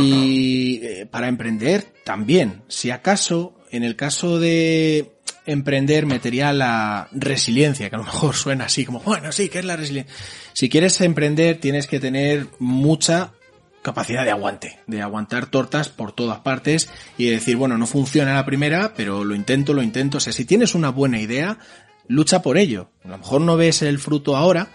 Y 0.00 0.80
eh, 0.82 1.06
para 1.06 1.28
emprender 1.28 1.92
también. 2.04 2.62
Si 2.68 2.90
acaso, 2.90 3.54
en 3.70 3.84
el 3.84 3.96
caso 3.96 4.40
de 4.40 5.12
emprender, 5.46 6.06
metería 6.06 6.52
la 6.52 7.08
resiliencia, 7.12 7.88
que 7.88 7.96
a 7.96 7.98
lo 7.98 8.04
mejor 8.04 8.34
suena 8.34 8.64
así 8.64 8.84
como, 8.84 9.00
bueno, 9.00 9.30
sí, 9.32 9.48
¿qué 9.48 9.60
es 9.60 9.64
la 9.64 9.76
resiliencia? 9.76 10.14
Si 10.52 10.68
quieres 10.68 11.00
emprender, 11.00 11.58
tienes 11.58 11.86
que 11.86 12.00
tener 12.00 12.46
mucha 12.58 13.32
capacidad 13.88 14.24
de 14.24 14.30
aguante, 14.30 14.80
de 14.86 15.00
aguantar 15.00 15.46
tortas 15.46 15.88
por 15.88 16.12
todas 16.12 16.40
partes 16.40 16.90
y 17.16 17.26
de 17.26 17.32
decir, 17.32 17.56
bueno, 17.56 17.78
no 17.78 17.86
funciona 17.86 18.34
la 18.34 18.44
primera, 18.44 18.92
pero 18.94 19.24
lo 19.24 19.34
intento, 19.34 19.72
lo 19.72 19.82
intento. 19.82 20.18
O 20.18 20.20
sea, 20.20 20.34
si 20.34 20.44
tienes 20.44 20.74
una 20.74 20.90
buena 20.90 21.18
idea, 21.20 21.58
lucha 22.06 22.42
por 22.42 22.58
ello. 22.58 22.90
A 23.04 23.08
lo 23.08 23.18
mejor 23.18 23.40
no 23.40 23.56
ves 23.56 23.80
el 23.80 23.98
fruto 23.98 24.36
ahora, 24.36 24.68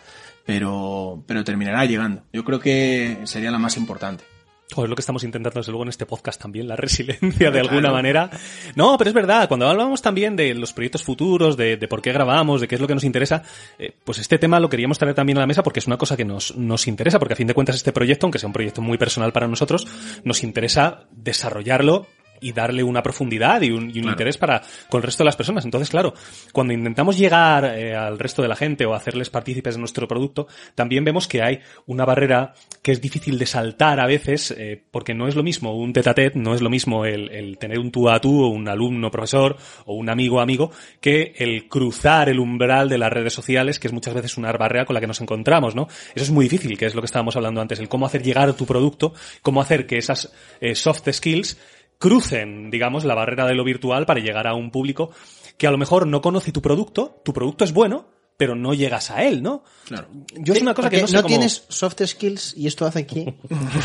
pero, 0.45 1.23
pero 1.27 1.43
terminará 1.43 1.85
llegando. 1.85 2.23
Yo 2.33 2.43
creo 2.43 2.59
que 2.59 3.19
sería 3.25 3.51
la 3.51 3.59
más 3.59 3.77
importante. 3.77 4.23
Joder, 4.71 4.87
es 4.87 4.89
lo 4.89 4.95
que 4.95 5.01
estamos 5.01 5.23
intentando 5.23 5.59
desde 5.59 5.71
luego 5.71 5.83
en 5.83 5.89
este 5.89 6.05
podcast 6.05 6.41
también, 6.41 6.67
la 6.67 6.75
resiliencia 6.75 7.51
de 7.51 7.59
alguna 7.61 7.91
manera. 7.91 8.29
No, 8.75 8.97
pero 8.97 9.09
es 9.09 9.13
verdad, 9.13 9.47
cuando 9.47 9.67
hablamos 9.67 10.01
también 10.01 10.35
de 10.35 10.53
los 10.55 10.73
proyectos 10.73 11.03
futuros, 11.03 11.57
de, 11.57 11.77
de 11.77 11.87
por 11.87 12.01
qué 12.01 12.11
grabamos, 12.11 12.61
de 12.61 12.67
qué 12.67 12.75
es 12.75 12.81
lo 12.81 12.87
que 12.87 12.95
nos 12.95 13.03
interesa, 13.03 13.43
eh, 13.77 13.93
pues 14.03 14.19
este 14.19 14.39
tema 14.39 14.59
lo 14.59 14.69
queríamos 14.69 14.97
traer 14.97 15.15
también 15.15 15.37
a 15.37 15.41
la 15.41 15.47
mesa 15.47 15.63
porque 15.63 15.79
es 15.79 15.87
una 15.87 15.97
cosa 15.97 16.17
que 16.17 16.25
nos, 16.25 16.55
nos 16.55 16.87
interesa, 16.87 17.19
porque 17.19 17.33
a 17.33 17.37
fin 17.37 17.47
de 17.47 17.53
cuentas 17.53 17.75
este 17.75 17.91
proyecto, 17.91 18.25
aunque 18.25 18.39
sea 18.39 18.47
un 18.47 18.53
proyecto 18.53 18.81
muy 18.81 18.97
personal 18.97 19.31
para 19.31 19.47
nosotros, 19.47 19.87
nos 20.23 20.43
interesa 20.43 21.07
desarrollarlo 21.11 22.07
y 22.43 22.51
darle 22.51 22.83
una 22.83 23.01
profundidad 23.01 23.61
y 23.61 23.71
un, 23.71 23.89
y 23.89 23.99
un 23.99 24.09
interés 24.09 24.37
para 24.37 24.61
con 24.89 24.99
el 24.99 25.03
resto 25.03 25.23
de 25.23 25.25
las 25.25 25.35
personas. 25.35 25.65
Entonces, 25.65 25.89
claro, 25.89 26.13
cuando 26.51 26.73
intentamos 26.73 27.17
llegar 27.17 27.65
eh, 27.65 27.95
al 27.95 28.19
resto 28.19 28.41
de 28.41 28.47
la 28.47 28.55
gente 28.55 28.85
o 28.85 28.93
hacerles 28.93 29.29
partícipes 29.29 29.75
de 29.75 29.79
nuestro 29.79 30.07
producto, 30.07 30.47
también 30.75 31.03
vemos 31.03 31.27
que 31.27 31.41
hay 31.41 31.59
una 31.85 32.05
barrera 32.05 32.53
que 32.81 32.91
es 32.91 33.01
difícil 33.01 33.39
de 33.39 33.45
saltar 33.45 33.99
a 33.99 34.05
veces, 34.05 34.53
eh, 34.57 34.81
porque 34.91 35.13
no 35.13 35.27
es 35.27 35.35
lo 35.35 35.43
mismo 35.43 35.75
un 35.77 35.93
tete 35.93 36.09
a 36.09 36.13
tete, 36.13 36.39
no 36.39 36.53
es 36.53 36.61
lo 36.61 36.69
mismo 36.69 37.05
el, 37.05 37.29
el 37.31 37.57
tener 37.57 37.79
un 37.79 37.91
tú 37.91 38.09
a 38.09 38.19
tú 38.19 38.43
o 38.43 38.47
un 38.47 38.67
alumno 38.67 39.09
profesor 39.09 39.55
o 39.85 39.95
un 39.95 40.09
amigo 40.09 40.41
amigo 40.41 40.71
que 40.99 41.33
el 41.37 41.67
cruzar 41.67 42.29
el 42.29 42.39
umbral 42.39 42.89
de 42.89 42.97
las 42.97 43.11
redes 43.11 43.33
sociales, 43.33 43.79
que 43.79 43.87
es 43.87 43.93
muchas 43.93 44.13
veces 44.13 44.37
una 44.37 44.51
barrera 44.51 44.85
con 44.85 44.93
la 44.93 45.01
que 45.01 45.07
nos 45.07 45.21
encontramos, 45.21 45.75
¿no? 45.75 45.87
Eso 46.15 46.25
es 46.25 46.31
muy 46.31 46.45
difícil, 46.45 46.77
que 46.77 46.85
es 46.85 46.95
lo 46.95 47.01
que 47.01 47.05
estábamos 47.05 47.35
hablando 47.35 47.61
antes, 47.61 47.79
el 47.79 47.89
cómo 47.89 48.05
hacer 48.05 48.21
llegar 48.21 48.53
tu 48.53 48.65
producto, 48.65 49.13
cómo 49.41 49.61
hacer 49.61 49.85
que 49.85 49.97
esas 49.97 50.33
eh, 50.59 50.75
soft 50.75 51.09
skills 51.11 51.57
crucen, 52.03 52.69
digamos, 52.69 53.05
la 53.05 53.15
barrera 53.15 53.45
de 53.45 53.55
lo 53.55 53.63
virtual 53.63 54.05
para 54.05 54.19
llegar 54.19 54.45
a 54.45 54.55
un 54.55 54.71
público 54.71 55.11
que 55.57 55.67
a 55.67 55.71
lo 55.71 55.77
mejor 55.77 56.05
no 56.05 56.21
conoce 56.21 56.51
tu 56.51 56.61
producto, 56.61 57.21
tu 57.23 57.31
producto 57.31 57.63
es 57.63 57.71
bueno, 57.71 58.07
pero 58.35 58.55
no 58.55 58.73
llegas 58.73 59.09
a 59.09 59.23
él, 59.23 59.41
¿no? 59.41 59.63
Claro. 59.85 60.09
Yo 60.35 60.53
es 60.53 60.61
una 60.61 60.73
cosa 60.73 60.89
que 60.89 60.99
no 60.99 61.07
sé 61.07 61.15
cómo... 61.15 61.29
tienes 61.29 61.63
soft 61.69 62.03
skills 62.05 62.55
y 62.57 62.67
esto 62.67 62.85
hace 62.85 63.05
que 63.05 63.35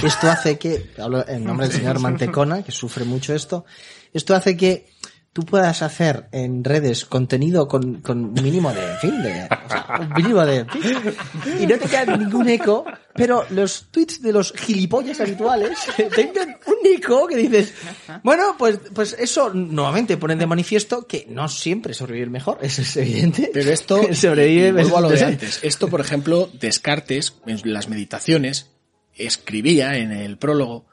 esto 0.04 0.28
hace 0.28 0.58
que 0.58 0.90
hablo 0.98 1.28
en 1.28 1.44
nombre 1.44 1.68
del 1.68 1.76
señor 1.76 1.98
Mantecona 2.00 2.64
que 2.64 2.72
sufre 2.72 3.04
mucho 3.04 3.36
esto 3.36 3.64
esto 4.12 4.34
hace 4.34 4.56
que 4.56 4.88
tú 5.38 5.44
puedas 5.44 5.82
hacer 5.82 6.26
en 6.32 6.64
redes 6.64 7.04
contenido 7.04 7.68
con, 7.68 8.00
con 8.00 8.32
mínimo 8.32 8.72
de 8.72 8.80
en 8.80 8.98
fin 8.98 9.22
de 9.22 9.44
o 9.44 9.68
sea, 9.68 9.86
un 10.00 10.12
mínimo 10.20 10.44
de 10.44 10.56
en 10.56 10.68
fin, 10.68 10.96
y 11.60 11.64
no 11.64 11.78
tenga 11.78 12.16
ningún 12.16 12.48
eco 12.48 12.84
pero 13.14 13.44
los 13.50 13.86
tweets 13.92 14.20
de 14.20 14.32
los 14.32 14.52
gilipollas 14.52 15.20
habituales 15.20 15.78
tengan 16.16 16.58
un 16.66 16.74
eco 16.84 17.28
que 17.28 17.36
dices 17.36 17.72
bueno 18.24 18.56
pues 18.58 18.80
pues 18.92 19.14
eso 19.16 19.54
nuevamente 19.54 20.16
ponen 20.16 20.40
de 20.40 20.46
manifiesto 20.48 21.06
que 21.06 21.24
no 21.30 21.48
siempre 21.48 21.94
sobrevive 21.94 22.24
el 22.24 22.30
mejor 22.30 22.58
eso 22.62 22.82
es 22.82 22.96
evidente 22.96 23.50
Pero 23.54 23.70
esto, 23.70 24.00
sobrevive 24.12 24.72
vuelvo 24.72 24.98
a 24.98 25.00
lo 25.02 25.08
de 25.10 25.22
antes. 25.22 25.60
Esto, 25.62 25.86
por 25.86 26.00
ejemplo, 26.00 26.50
Descartes, 26.52 27.36
en 27.46 27.60
las 27.72 27.88
meditaciones, 27.88 28.72
escribía 29.14 29.98
en 29.98 30.10
el 30.10 30.36
prólogo, 30.36 30.87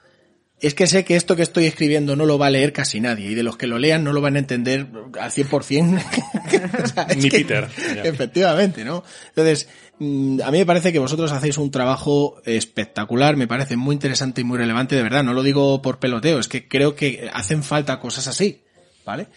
es 0.61 0.73
que 0.73 0.88
sé 0.88 1.03
que 1.03 1.15
esto 1.15 1.36
que 1.36 1.41
estoy 1.41 1.65
escribiendo 1.65 2.15
no 2.15 2.26
lo 2.26 2.38
va 2.38 2.48
a 2.48 2.49
leer 2.49 2.72
casi 2.72 3.02
nadie, 3.02 3.32
y 3.32 3.36
de 3.36 3.44
los 3.44 3.57
que 3.57 3.68
lo 3.68 3.77
lean 3.77 4.03
no 4.03 4.14
lo 4.14 4.22
van 4.22 4.36
a 4.36 4.40
entender 4.40 4.88
al 5.19 5.32
100%. 5.32 6.03
O 6.84 6.88
sea, 6.88 7.07
Ni 7.15 7.30
Peter. 7.30 7.68
Efectivamente, 8.03 8.86
¿no? 8.86 9.03
Entonces, 9.30 9.68
mm, 9.99 10.41
a 10.41 10.52
mí 10.52 10.60
me 10.60 10.65
parece 10.65 10.94
que 10.94 10.99
vosotros 10.99 11.32
hacéis 11.32 11.57
un 11.57 11.72
trabajo 11.72 12.41
espectacular, 12.45 13.36
me 13.36 13.48
parece 13.48 13.76
muy 13.76 13.94
interesante 13.94 14.41
y 14.41 14.44
muy 14.44 14.57
relevante, 14.57 14.95
de 14.95 15.03
verdad, 15.03 15.23
no 15.23 15.34
lo 15.34 15.44
digo 15.44 15.82
por 15.82 15.99
peloteo, 15.99 16.40
es 16.40 16.48
que 16.48 16.68
creo 16.68 16.95
que 16.95 17.30
hacen 17.34 17.64
falta 17.64 17.99
cosas 17.99 18.27
así, 18.27 18.64
¿vale? 19.06 19.27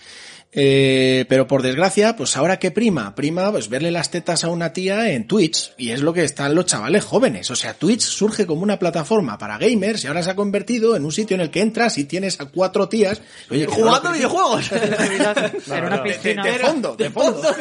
Eh, 0.50 1.26
pero 1.28 1.46
por 1.46 1.60
desgracia, 1.60 2.16
pues 2.16 2.34
ahora 2.38 2.58
qué 2.58 2.70
prima, 2.70 3.14
prima 3.14 3.52
pues 3.52 3.68
verle 3.68 3.90
las 3.90 4.10
tetas 4.10 4.44
a 4.44 4.48
una 4.48 4.72
tía 4.72 5.10
en 5.10 5.26
Twitch 5.26 5.74
y 5.76 5.90
es 5.90 6.00
lo 6.00 6.14
que 6.14 6.24
están 6.24 6.54
los 6.54 6.64
chavales 6.64 7.04
jóvenes. 7.04 7.50
O 7.50 7.54
sea, 7.56 7.74
Twitch 7.74 8.00
surge 8.00 8.46
como 8.46 8.62
una 8.62 8.78
plataforma 8.78 9.36
para 9.36 9.58
gamers 9.58 10.02
y 10.02 10.06
ahora 10.06 10.22
se 10.22 10.30
ha 10.30 10.34
convertido 10.36 10.96
en 10.96 11.04
un 11.04 11.12
sitio 11.12 11.34
en 11.34 11.42
el 11.42 11.50
que 11.50 11.60
entras 11.60 11.98
y 11.98 12.04
tienes 12.04 12.40
a 12.40 12.46
cuatro 12.46 12.88
tías 12.88 13.20
oye, 13.50 13.66
que 13.66 13.72
jugando 13.74 14.10
videojuegos 14.10 14.72
en 14.72 15.84
una 15.84 15.98
de, 15.98 16.08
de- 16.08 16.14
piscina. 16.16 16.42
de 16.44 16.58
fondo, 16.58 16.96
de 16.96 17.10
fondo. 17.10 17.42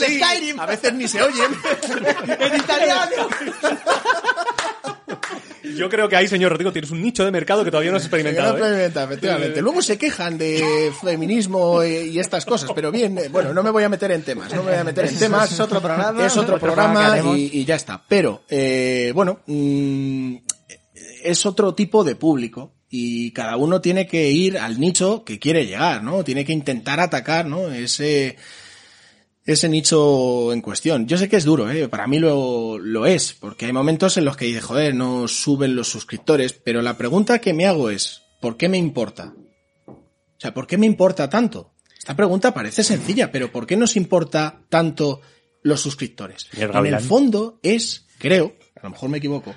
Sí, 0.00 0.20
a 0.58 0.66
veces 0.66 0.94
ni 0.94 1.06
se 1.08 1.20
oyen. 1.22 1.44
en 2.40 2.56
italiano 2.56 3.28
Yo 5.76 5.88
creo 5.88 6.08
que 6.08 6.16
ahí, 6.16 6.28
señor 6.28 6.52
Rodrigo, 6.52 6.72
tienes 6.72 6.90
un 6.90 7.02
nicho 7.02 7.24
de 7.24 7.30
mercado 7.30 7.64
que 7.64 7.70
todavía 7.70 7.90
no 7.90 7.96
has 7.96 8.04
experimentado. 8.04 8.52
No 8.52 8.58
¿eh? 8.58 8.68
experimenta, 8.68 9.04
efectivamente. 9.04 9.62
Luego 9.62 9.82
se 9.82 9.98
quejan 9.98 10.38
de 10.38 10.92
feminismo 11.00 11.82
eh, 11.82 12.06
y 12.06 12.18
estas 12.18 12.44
cosas, 12.44 12.70
pero 12.74 12.90
bien, 12.90 13.18
eh, 13.18 13.28
bueno, 13.28 13.52
no 13.52 13.62
me 13.62 13.70
voy 13.70 13.84
a 13.84 13.88
meter 13.88 14.10
en 14.12 14.22
temas, 14.22 14.52
no 14.54 14.62
me 14.62 14.70
voy 14.70 14.80
a 14.80 14.84
meter 14.84 15.06
en 15.06 15.18
temas. 15.18 15.52
es 15.52 15.60
otro 15.60 15.80
programa. 15.80 16.24
Es 16.30 16.36
otro 16.36 16.56
Otro 16.56 16.66
programa 16.66 17.18
y, 17.36 17.50
y 17.52 17.64
ya 17.64 17.76
está. 17.76 18.02
Pero, 18.06 18.42
eh, 18.48 19.12
bueno, 19.14 19.40
mm, 19.46 20.36
es 21.22 21.46
otro 21.46 21.74
tipo 21.74 22.04
de 22.04 22.14
público 22.14 22.72
y 22.88 23.30
cada 23.30 23.56
uno 23.56 23.80
tiene 23.80 24.06
que 24.06 24.30
ir 24.30 24.58
al 24.58 24.80
nicho 24.80 25.24
que 25.24 25.38
quiere 25.38 25.66
llegar, 25.66 26.02
¿no? 26.02 26.24
Tiene 26.24 26.44
que 26.44 26.52
intentar 26.52 26.98
atacar, 27.00 27.46
¿no? 27.46 27.68
Ese, 27.70 28.36
ese 29.52 29.68
nicho 29.68 30.52
en 30.52 30.60
cuestión. 30.60 31.06
Yo 31.06 31.16
sé 31.16 31.28
que 31.28 31.36
es 31.36 31.44
duro, 31.44 31.70
¿eh? 31.70 31.88
para 31.88 32.06
mí 32.06 32.18
lo, 32.18 32.78
lo 32.78 33.06
es, 33.06 33.34
porque 33.34 33.66
hay 33.66 33.72
momentos 33.72 34.16
en 34.16 34.24
los 34.24 34.36
que 34.36 34.46
dice, 34.46 34.60
joder, 34.60 34.94
no 34.94 35.28
suben 35.28 35.76
los 35.76 35.88
suscriptores, 35.88 36.52
pero 36.52 36.82
la 36.82 36.96
pregunta 36.96 37.40
que 37.40 37.54
me 37.54 37.66
hago 37.66 37.90
es, 37.90 38.22
¿por 38.40 38.56
qué 38.56 38.68
me 38.68 38.78
importa? 38.78 39.34
O 39.86 40.40
sea, 40.40 40.54
¿por 40.54 40.66
qué 40.66 40.78
me 40.78 40.86
importa 40.86 41.28
tanto? 41.28 41.74
Esta 41.98 42.16
pregunta 42.16 42.54
parece 42.54 42.82
sencilla, 42.82 43.30
pero 43.30 43.52
¿por 43.52 43.66
qué 43.66 43.76
nos 43.76 43.96
importa 43.96 44.62
tanto 44.68 45.20
los 45.62 45.80
suscriptores? 45.80 46.48
En 46.52 46.86
el 46.86 47.00
fondo 47.00 47.60
es, 47.62 48.06
creo, 48.18 48.56
a 48.76 48.84
lo 48.84 48.90
mejor 48.90 49.10
me 49.10 49.18
equivoco, 49.18 49.54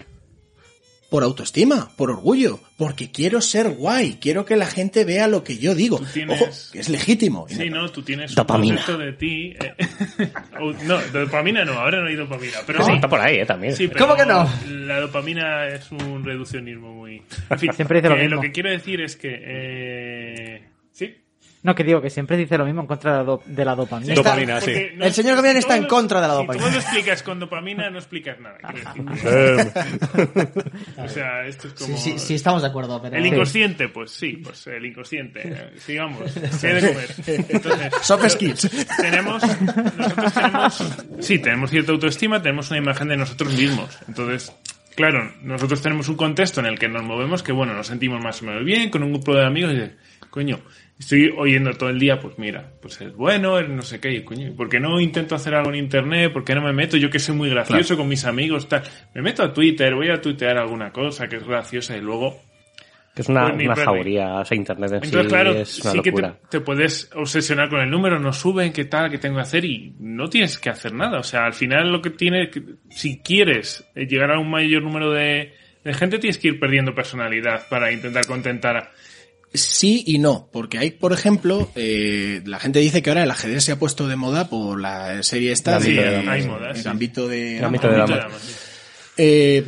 por 1.13 1.21
autoestima, 1.23 1.91
por 1.95 2.09
orgullo, 2.09 2.59
porque 2.75 3.11
quiero 3.11 3.39
ser 3.39 3.69
guay, 3.69 4.17
quiero 4.19 4.45
que 4.45 4.55
la 4.55 4.65
gente 4.65 5.05
vea 5.05 5.27
lo 5.27 5.43
que 5.43 5.59
yo 5.59 5.75
digo. 5.75 5.99
Tú 5.99 6.05
tienes- 6.11 6.41
Ojo, 6.41 6.51
que 6.71 6.79
es 6.79 6.89
legítimo. 6.89 7.45
Sí, 7.47 7.69
no, 7.69 7.87
tú 7.91 8.01
tienes 8.01 8.33
Dopamina. 8.33 8.77
un 8.77 8.77
concepto 8.79 8.97
de 8.97 9.13
ti. 9.13 9.53
eh, 9.61 10.31
o- 10.59 10.73
no, 10.85 10.99
dopamina 11.13 11.63
no, 11.65 11.73
ahora 11.73 12.01
no 12.01 12.07
hay 12.07 12.15
dopamina. 12.15 12.57
Pero 12.65 12.83
sí, 12.83 12.93
está 12.93 13.07
por 13.07 13.19
ahí, 13.19 13.35
eh, 13.35 13.45
también. 13.45 13.75
Sí, 13.75 13.87
pero 13.89 14.07
¿Cómo 14.07 14.17
que 14.17 14.25
no? 14.25 14.49
La 14.87 14.99
dopamina 15.01 15.67
es 15.67 15.91
un 15.91 16.23
reduccionismo 16.25 16.91
muy. 16.91 17.21
En 17.47 17.59
fin, 17.59 17.71
Siempre 17.73 17.99
dice 18.01 18.09
lo 18.09 18.15
que 18.15 18.21
mismo. 18.23 18.35
lo 18.37 18.41
que 18.41 18.51
quiero 18.51 18.71
decir 18.71 18.99
es 18.99 19.15
que. 19.15 19.39
Eh... 19.39 20.63
Sí. 20.93 21.13
No, 21.63 21.73
que 21.75 21.83
digo 21.85 22.01
que 22.01 22.09
siempre 22.09 22.35
dice 22.35 22.57
lo 22.57 22.65
mismo 22.65 22.81
en 22.81 22.87
contra 22.87 23.11
de 23.13 23.17
la, 23.19 23.23
do- 23.23 23.41
de 23.45 23.63
la 23.65 23.73
dopamina. 23.75 24.13
Está- 24.13 24.29
Dopamina, 24.31 24.59
sí. 24.61 24.71
El 24.99 25.13
señor 25.13 25.35
Gabriel 25.35 25.55
si 25.55 25.59
está 25.59 25.77
en 25.77 25.85
contra 25.85 26.19
de 26.21 26.27
la 26.27 26.33
Si 26.33 26.39
dopamina. 26.41 26.65
tú 26.65 26.71
lo 26.71 26.77
explicas 26.79 27.23
con 27.23 27.39
dopamina, 27.39 27.89
no 27.89 27.97
explicas 27.99 28.37
nada. 28.39 28.57
decir. 28.73 29.03
o 30.97 31.07
sea, 31.07 31.45
esto 31.45 31.67
es 31.69 31.73
como. 31.73 31.97
Sí, 31.97 32.11
sí, 32.11 32.19
sí, 32.19 32.35
estamos 32.35 32.61
de 32.61 32.67
acuerdo, 32.67 33.01
pero... 33.01 33.15
El 33.15 33.25
inconsciente, 33.25 33.87
pues 33.89 34.11
sí, 34.11 34.37
pues 34.43 34.67
el 34.67 34.85
inconsciente. 34.85 35.71
Sigamos, 35.77 36.31
¿qué 36.61 36.67
hay 36.67 36.81
de 36.81 36.93
comer? 36.93 37.15
Entonces, 37.49 37.93
Soft 38.01 38.29
skills. 38.29 38.69
tenemos, 38.97 39.41
nosotros 39.97 40.33
tenemos, 40.33 40.83
sí, 41.19 41.39
tenemos 41.39 41.69
cierta 41.69 41.91
autoestima, 41.91 42.41
tenemos 42.41 42.69
una 42.71 42.79
imagen 42.79 43.07
de 43.07 43.17
nosotros 43.17 43.53
mismos. 43.53 43.97
Entonces, 44.07 44.51
claro, 44.95 45.31
nosotros 45.41 45.81
tenemos 45.81 46.09
un 46.09 46.15
contexto 46.17 46.59
en 46.59 46.65
el 46.67 46.77
que 46.79 46.87
nos 46.89 47.03
movemos 47.03 47.41
que, 47.43 47.51
bueno, 47.51 47.73
nos 47.73 47.87
sentimos 47.87 48.21
más 48.21 48.41
o 48.41 48.45
menos 48.45 48.63
bien 48.65 48.89
con 48.89 49.03
un 49.03 49.13
grupo 49.13 49.33
de 49.33 49.45
amigos 49.45 49.71
y 49.71 49.75
dices, 49.75 49.91
coño, 50.33 50.61
estoy 50.97 51.31
oyendo 51.37 51.71
todo 51.73 51.89
el 51.89 51.99
día, 51.99 52.19
pues 52.19 52.39
mira, 52.39 52.71
pues 52.81 52.99
es 53.01 53.15
bueno, 53.15 53.59
es 53.59 53.69
no 53.69 53.83
sé 53.83 53.99
qué, 53.99 54.11
y 54.11 54.23
coño, 54.23 54.55
¿por 54.55 54.67
qué 54.67 54.79
no 54.79 54.99
intento 54.99 55.35
hacer 55.35 55.53
algo 55.53 55.69
en 55.69 55.75
internet? 55.75 56.33
¿Por 56.33 56.43
qué 56.43 56.55
no 56.55 56.63
me 56.63 56.73
meto? 56.73 56.97
Yo 56.97 57.11
que 57.11 57.19
soy 57.19 57.35
muy 57.35 57.51
gracioso 57.51 57.95
con 57.95 58.07
mis 58.07 58.25
amigos, 58.25 58.67
tal. 58.67 58.81
Me 59.13 59.21
meto 59.21 59.43
a 59.43 59.53
Twitter, 59.53 59.93
voy 59.93 60.09
a 60.09 60.19
tuitear 60.19 60.57
alguna 60.57 60.91
cosa 60.91 61.27
que 61.27 61.35
es 61.35 61.43
graciosa 61.45 61.95
y 61.95 62.01
luego 62.01 62.41
Que 63.13 63.21
es 63.21 63.29
una, 63.29 63.53
Pues 63.53 63.63
una 63.63 63.75
jauría, 63.75 64.39
o 64.39 64.43
sea, 64.43 64.57
internet 64.57 64.89
en 64.89 65.03
entonces, 65.03 65.21
sí 65.21 65.27
claro, 65.27 65.51
es 65.51 65.79
una 65.81 65.91
sí 65.91 66.01
que 66.01 66.11
te, 66.49 66.61
puedes 66.61 67.11
obsesionar 67.13 67.69
con 67.69 67.81
el 67.81 67.91
número, 67.91 68.19
no 68.19 68.33
suben, 68.33 68.73
qué 68.73 68.85
tal, 68.85 69.11
qué 69.11 69.19
tengo 69.19 69.35
que 69.35 69.43
hacer 69.43 69.63
y 69.65 69.93
no 69.99 70.29
tienes 70.29 70.57
que 70.57 70.71
hacer 70.71 70.95
nada. 70.95 71.19
O 71.19 71.23
sea, 71.23 71.45
al 71.45 71.53
final 71.53 71.91
lo 71.91 72.01
que 72.01 72.09
tienes, 72.09 72.49
si 72.89 73.19
quieres 73.19 73.87
eh, 73.93 74.07
llegar 74.07 74.31
a 74.31 74.39
un 74.39 74.49
mayor 74.49 74.81
número 74.81 75.11
de, 75.11 75.53
de 75.83 75.93
gente, 75.93 76.17
tienes 76.17 76.39
que 76.39 76.47
ir 76.47 76.59
perdiendo 76.59 76.95
personalidad 76.95 77.67
para 77.69 77.91
intentar 77.91 78.25
contentar 78.25 78.77
a... 78.77 78.91
Sí 79.53 80.03
y 80.07 80.17
no, 80.17 80.49
porque 80.51 80.79
hay, 80.79 80.91
por 80.91 81.13
ejemplo, 81.13 81.69
eh, 81.75 82.41
la 82.45 82.59
gente 82.59 82.79
dice 82.79 83.03
que 83.03 83.09
ahora 83.11 83.23
el 83.23 83.29
ajedrez 83.31 83.63
se 83.63 83.71
ha 83.71 83.77
puesto 83.79 84.07
de 84.07 84.15
moda 84.15 84.49
por 84.49 84.79
la 84.81 85.21
serie 85.23 85.51
esta 85.51 85.79
de. 85.79 85.99
Hay 86.27 86.47
moda, 86.47 86.71
el 86.71 86.77
sí. 86.77 86.83
Gambito 86.83 87.27
de 87.27 87.59
Gambito 87.59 87.89
Gambito. 87.89 88.19
Eh, 89.17 89.63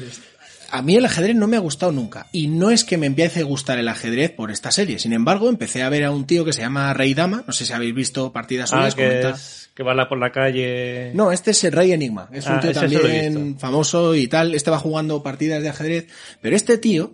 a 0.71 0.81
mí 0.81 0.95
el 0.95 1.05
ajedrez 1.05 1.35
no 1.35 1.47
me 1.47 1.55
ha 1.55 1.59
gustado 1.59 1.91
nunca. 1.91 2.27
Y 2.31 2.47
no 2.47 2.71
es 2.71 2.83
que 2.83 2.97
me 2.97 3.05
empiece 3.05 3.41
a 3.41 3.43
gustar 3.43 3.77
el 3.79 3.87
ajedrez 3.87 4.31
por 4.31 4.51
esta 4.51 4.71
serie. 4.71 4.99
Sin 4.99 5.13
embargo, 5.13 5.49
empecé 5.49 5.83
a 5.83 5.89
ver 5.89 6.03
a 6.03 6.11
un 6.11 6.25
tío 6.25 6.43
que 6.43 6.53
se 6.53 6.61
llama 6.61 6.93
Rey 6.93 7.13
Dama. 7.13 7.43
No 7.45 7.53
sé 7.53 7.65
si 7.65 7.73
habéis 7.73 7.93
visto 7.93 8.33
partidas 8.33 8.73
Ah, 8.73 8.77
suyas. 8.77 8.95
que, 8.95 9.03
comenta- 9.07 9.29
es- 9.35 9.69
que 9.75 9.83
va 9.83 10.09
por 10.09 10.17
la 10.17 10.31
calle. 10.31 11.11
No, 11.13 11.31
este 11.31 11.51
es 11.51 11.63
el 11.63 11.73
Rey 11.73 11.91
Enigma. 11.91 12.29
Es 12.33 12.45
un 12.47 12.53
Ah, 12.53 12.59
tío 12.59 12.71
también 12.71 13.57
famoso 13.59 14.15
y 14.15 14.27
tal. 14.27 14.55
Este 14.55 14.71
va 14.71 14.79
jugando 14.79 15.21
partidas 15.21 15.61
de 15.61 15.69
ajedrez. 15.69 16.07
Pero 16.41 16.55
este 16.55 16.77
tío, 16.77 17.13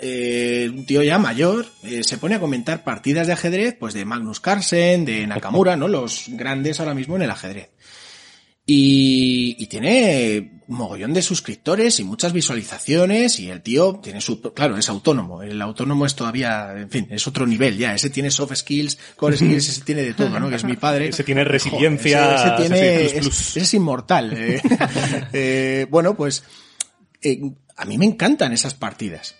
eh, 0.00 0.70
un 0.72 0.84
tío 0.86 1.02
ya 1.02 1.18
mayor, 1.18 1.66
eh, 1.82 2.02
se 2.04 2.18
pone 2.18 2.34
a 2.34 2.40
comentar 2.40 2.84
partidas 2.84 3.26
de 3.26 3.32
ajedrez, 3.34 3.76
pues 3.78 3.94
de 3.94 4.04
Magnus 4.04 4.40
Carlsen, 4.40 5.04
de 5.04 5.26
Nakamura, 5.26 5.76
¿no? 5.76 5.88
Los 5.88 6.24
grandes 6.28 6.80
ahora 6.80 6.94
mismo 6.94 7.16
en 7.16 7.22
el 7.22 7.30
ajedrez. 7.30 7.70
Y, 8.68 9.54
y 9.60 9.66
tiene 9.68 10.62
un 10.66 10.76
mogollón 10.76 11.14
de 11.14 11.22
suscriptores 11.22 12.00
y 12.00 12.04
muchas 12.04 12.32
visualizaciones 12.32 13.38
y 13.38 13.48
el 13.48 13.62
tío 13.62 14.00
tiene 14.02 14.20
su, 14.20 14.40
claro, 14.42 14.76
es 14.76 14.88
autónomo. 14.88 15.40
El 15.44 15.62
autónomo 15.62 16.04
es 16.04 16.16
todavía, 16.16 16.72
en 16.76 16.90
fin, 16.90 17.06
es 17.10 17.28
otro 17.28 17.46
nivel 17.46 17.78
ya. 17.78 17.94
Ese 17.94 18.10
tiene 18.10 18.28
soft 18.32 18.56
skills, 18.56 18.98
core 19.14 19.36
skills, 19.36 19.68
ese 19.68 19.82
tiene 19.82 20.02
de 20.02 20.14
todo, 20.14 20.40
¿no? 20.40 20.48
Que 20.50 20.56
es 20.56 20.64
mi 20.64 20.74
padre. 20.74 21.08
Ese 21.10 21.22
tiene 21.22 21.44
resiliencia, 21.44 22.34
Ese, 22.34 22.44
ese 22.48 22.56
tiene, 22.56 23.04
ese 23.04 23.20
plus, 23.20 23.40
es- 23.40 23.48
ese 23.50 23.60
es 23.60 23.74
inmortal. 23.74 24.32
eh. 24.36 24.60
Eh, 25.32 25.86
bueno, 25.88 26.16
pues 26.16 26.42
eh, 27.22 27.40
a 27.76 27.84
mí 27.84 27.98
me 27.98 28.04
encantan 28.06 28.52
esas 28.52 28.74
partidas. 28.74 29.36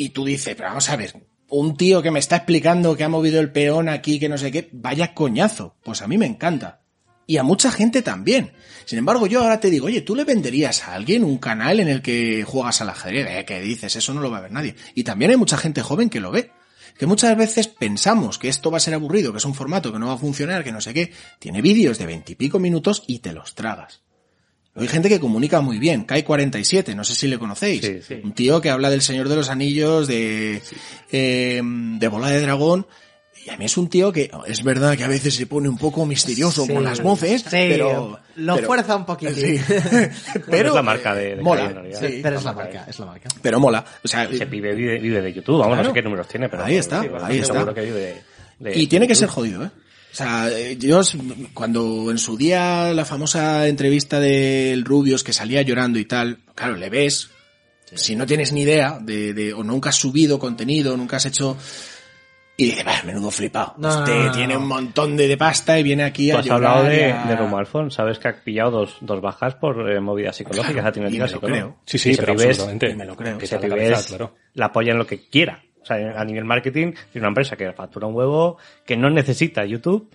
Y 0.00 0.08
tú 0.08 0.24
dices, 0.24 0.54
pero 0.56 0.70
vamos 0.70 0.88
a 0.88 0.96
ver, 0.96 1.12
un 1.50 1.76
tío 1.76 2.00
que 2.00 2.10
me 2.10 2.20
está 2.20 2.36
explicando 2.36 2.96
que 2.96 3.04
ha 3.04 3.10
movido 3.10 3.38
el 3.38 3.52
peón 3.52 3.90
aquí, 3.90 4.18
que 4.18 4.30
no 4.30 4.38
sé 4.38 4.50
qué, 4.50 4.70
vaya 4.72 5.12
coñazo. 5.12 5.76
Pues 5.84 6.00
a 6.00 6.06
mí 6.06 6.16
me 6.16 6.24
encanta. 6.24 6.80
Y 7.26 7.36
a 7.36 7.42
mucha 7.42 7.70
gente 7.70 8.00
también. 8.00 8.54
Sin 8.86 8.98
embargo, 8.98 9.26
yo 9.26 9.42
ahora 9.42 9.60
te 9.60 9.68
digo, 9.68 9.88
oye, 9.88 10.00
¿tú 10.00 10.16
le 10.16 10.24
venderías 10.24 10.88
a 10.88 10.94
alguien 10.94 11.22
un 11.22 11.36
canal 11.36 11.80
en 11.80 11.88
el 11.88 12.00
que 12.00 12.44
juegas 12.44 12.80
al 12.80 12.88
ajedrez? 12.88 13.26
¿Eh? 13.28 13.44
¿Qué 13.44 13.60
dices? 13.60 13.94
Eso 13.94 14.14
no 14.14 14.22
lo 14.22 14.30
va 14.30 14.38
a 14.38 14.40
ver 14.40 14.52
nadie. 14.52 14.74
Y 14.94 15.04
también 15.04 15.32
hay 15.32 15.36
mucha 15.36 15.58
gente 15.58 15.82
joven 15.82 16.08
que 16.08 16.20
lo 16.20 16.30
ve. 16.30 16.50
Que 16.98 17.04
muchas 17.04 17.36
veces 17.36 17.68
pensamos 17.68 18.38
que 18.38 18.48
esto 18.48 18.70
va 18.70 18.78
a 18.78 18.80
ser 18.80 18.94
aburrido, 18.94 19.32
que 19.32 19.38
es 19.38 19.44
un 19.44 19.54
formato 19.54 19.92
que 19.92 19.98
no 19.98 20.06
va 20.06 20.14
a 20.14 20.18
funcionar, 20.18 20.64
que 20.64 20.72
no 20.72 20.80
sé 20.80 20.94
qué. 20.94 21.12
Tiene 21.38 21.60
vídeos 21.60 21.98
de 21.98 22.06
veintipico 22.06 22.58
minutos 22.58 23.04
y 23.06 23.18
te 23.18 23.34
los 23.34 23.54
tragas. 23.54 24.00
Hay 24.76 24.88
gente 24.88 25.08
que 25.08 25.18
comunica 25.20 25.60
muy 25.60 25.78
bien. 25.78 26.06
Kai47, 26.06 26.94
no 26.94 27.04
sé 27.04 27.14
si 27.14 27.26
le 27.28 27.38
conocéis. 27.38 27.84
Sí, 27.84 28.00
sí. 28.06 28.20
Un 28.22 28.32
tío 28.32 28.60
que 28.60 28.70
habla 28.70 28.88
del 28.90 29.02
Señor 29.02 29.28
de 29.28 29.36
los 29.36 29.48
Anillos, 29.50 30.06
de, 30.06 30.62
eh, 31.10 31.60
de 31.62 32.08
Bola 32.08 32.28
de 32.28 32.40
Dragón. 32.40 32.86
Y 33.44 33.48
a 33.50 33.56
mí 33.56 33.64
es 33.64 33.76
un 33.78 33.88
tío 33.88 34.12
que 34.12 34.30
es 34.46 34.62
verdad 34.62 34.96
que 34.98 35.04
a 35.04 35.08
veces 35.08 35.34
se 35.34 35.46
pone 35.46 35.66
un 35.68 35.78
poco 35.78 36.04
misterioso 36.04 36.66
Sí. 36.66 36.74
con 36.74 36.84
las 36.84 37.02
voces, 37.02 37.40
Sí, 37.40 37.46
pero 37.50 38.18
lo 38.36 38.54
pero- 38.54 38.66
fuerza 38.66 38.96
un 38.96 39.06
poquitín. 39.06 39.34
Sí. 39.34 39.58
Pero 40.50 40.68
es 40.68 40.74
la 40.74 40.82
marca 40.82 41.14
de, 41.14 41.36
de 41.36 41.42
mola. 41.42 41.72
Kai. 41.74 41.94
Sí. 41.94 42.20
Pero 42.22 42.36
es 42.38 42.44
la 42.44 42.52
marca, 42.52 42.84
es 42.88 42.98
la 42.98 43.06
marca. 43.06 43.28
Pero 43.40 43.58
mola. 43.58 43.84
O 44.04 44.08
sea, 44.08 44.24
Ese 44.24 44.46
pibe 44.46 44.74
vive, 44.74 44.98
vive 44.98 45.22
de 45.22 45.32
YouTube, 45.32 45.58
vamos, 45.58 45.68
Claro. 45.74 45.82
no 45.82 45.88
sé 45.88 45.94
qué 45.94 46.02
números 46.02 46.28
tiene, 46.28 46.48
pero... 46.50 46.64
Ahí 46.64 46.76
está, 46.76 47.02
sí, 47.02 47.08
ahí 47.22 47.38
está. 47.38 47.54
seguro 47.54 47.74
que 47.74 47.80
vive 47.80 47.98
de- 48.00 48.22
de- 48.70 48.78
Y 48.78 48.86
tiene 48.86 49.08
que 49.08 49.14
ser 49.14 49.28
YouTube. 49.28 49.34
jodido, 49.34 49.64
¿eh? 49.64 49.70
O 50.12 50.16
sea, 50.16 50.48
eh, 50.50 50.76
yo 50.78 51.00
s- 51.00 51.16
cuando 51.54 52.10
en 52.10 52.18
su 52.18 52.36
día 52.36 52.92
la 52.92 53.04
famosa 53.04 53.66
entrevista 53.68 54.18
del 54.20 54.84
Rubios 54.84 55.22
que 55.22 55.32
salía 55.32 55.62
llorando 55.62 55.98
y 55.98 56.04
tal, 56.04 56.38
claro, 56.54 56.76
le 56.76 56.90
ves, 56.90 57.30
si 57.94 58.16
no 58.16 58.26
tienes 58.26 58.52
ni 58.52 58.62
idea 58.62 58.98
de, 59.00 59.32
de- 59.34 59.52
o 59.54 59.62
nunca 59.62 59.90
has 59.90 59.96
subido 59.96 60.38
contenido, 60.38 60.96
nunca 60.96 61.16
has 61.16 61.26
hecho 61.26 61.56
y 62.56 62.66
dices, 62.66 62.84
"Bah, 62.84 63.02
menudo 63.06 63.30
flipado. 63.30 63.74
No, 63.78 63.88
este 63.88 64.14
no, 64.14 64.24
no, 64.26 64.32
tiene 64.32 64.56
un 64.56 64.66
montón 64.66 65.16
de, 65.16 65.26
de 65.28 65.36
pasta 65.38 65.78
y 65.78 65.82
viene 65.82 66.02
aquí 66.02 66.30
Tú 66.30 66.36
a 66.36 66.40
has 66.40 66.44
llorar 66.46 66.64
hablado 66.78 66.88
de, 66.88 67.12
a- 67.12 67.24
de 67.24 67.36
Romo 67.36 67.56
Alfon, 67.56 67.90
sabes 67.90 68.18
que 68.18 68.28
ha 68.28 68.42
pillado 68.44 68.70
dos, 68.72 68.96
dos 69.00 69.20
bajas 69.22 69.54
por 69.54 69.90
eh, 69.90 69.98
movidas 70.00 70.36
psicológicas, 70.36 70.74
Claro, 70.92 71.02
me 71.02 71.10
lo 71.18 71.26
psicóloga. 71.28 71.52
creo. 71.60 71.76
Sí, 71.86 71.96
sí, 71.98 72.14
pero 72.16 72.32
absolutamente. 72.32 72.94
me 72.94 73.04
lo 73.06 73.16
creo. 73.16 73.38
Que 73.38 73.46
la 73.46 73.60
pibe 73.60 73.68
cabeza, 73.70 74.00
es- 74.00 74.06
claro. 74.08 74.34
la 74.54 74.66
apoya 74.66 74.92
en 74.92 74.98
lo 74.98 75.06
que 75.06 75.28
quiera. 75.28 75.62
O 75.82 75.86
sea, 75.86 76.20
a 76.20 76.24
nivel 76.24 76.44
marketing, 76.44 76.92
es 77.12 77.16
una 77.16 77.28
empresa 77.28 77.56
que 77.56 77.72
factura 77.72 78.06
un 78.06 78.14
huevo, 78.14 78.58
que 78.84 78.96
no 78.96 79.08
necesita 79.10 79.64
YouTube, 79.64 80.10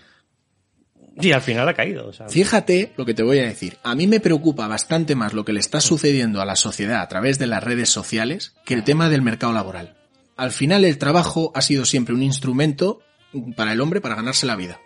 y 1.17 1.31
al 1.31 1.41
final 1.41 1.67
ha 1.69 1.73
caído. 1.73 2.07
O 2.07 2.13
sea, 2.13 2.27
Fíjate 2.27 2.93
lo 2.97 3.05
que 3.05 3.13
te 3.13 3.23
voy 3.23 3.39
a 3.39 3.45
decir. 3.45 3.77
A 3.83 3.95
mí 3.95 4.05
me 4.07 4.19
preocupa 4.19 4.67
bastante 4.67 5.15
más 5.15 5.33
lo 5.33 5.45
que 5.45 5.53
le 5.53 5.59
está 5.59 5.79
sucediendo 5.79 6.41
a 6.41 6.45
la 6.45 6.55
sociedad 6.55 7.01
a 7.01 7.07
través 7.07 7.39
de 7.39 7.47
las 7.47 7.63
redes 7.63 7.89
sociales 7.89 8.53
que 8.65 8.73
el 8.73 8.83
tema 8.83 9.09
del 9.09 9.21
mercado 9.21 9.53
laboral. 9.53 9.97
Al 10.35 10.51
final 10.51 10.83
el 10.83 10.97
trabajo 10.97 11.51
ha 11.55 11.61
sido 11.61 11.85
siempre 11.85 12.13
un 12.13 12.23
instrumento 12.23 12.99
para 13.55 13.71
el 13.71 13.81
hombre 13.81 14.01
para 14.01 14.15
ganarse 14.15 14.45
la 14.45 14.57
vida. 14.57 14.79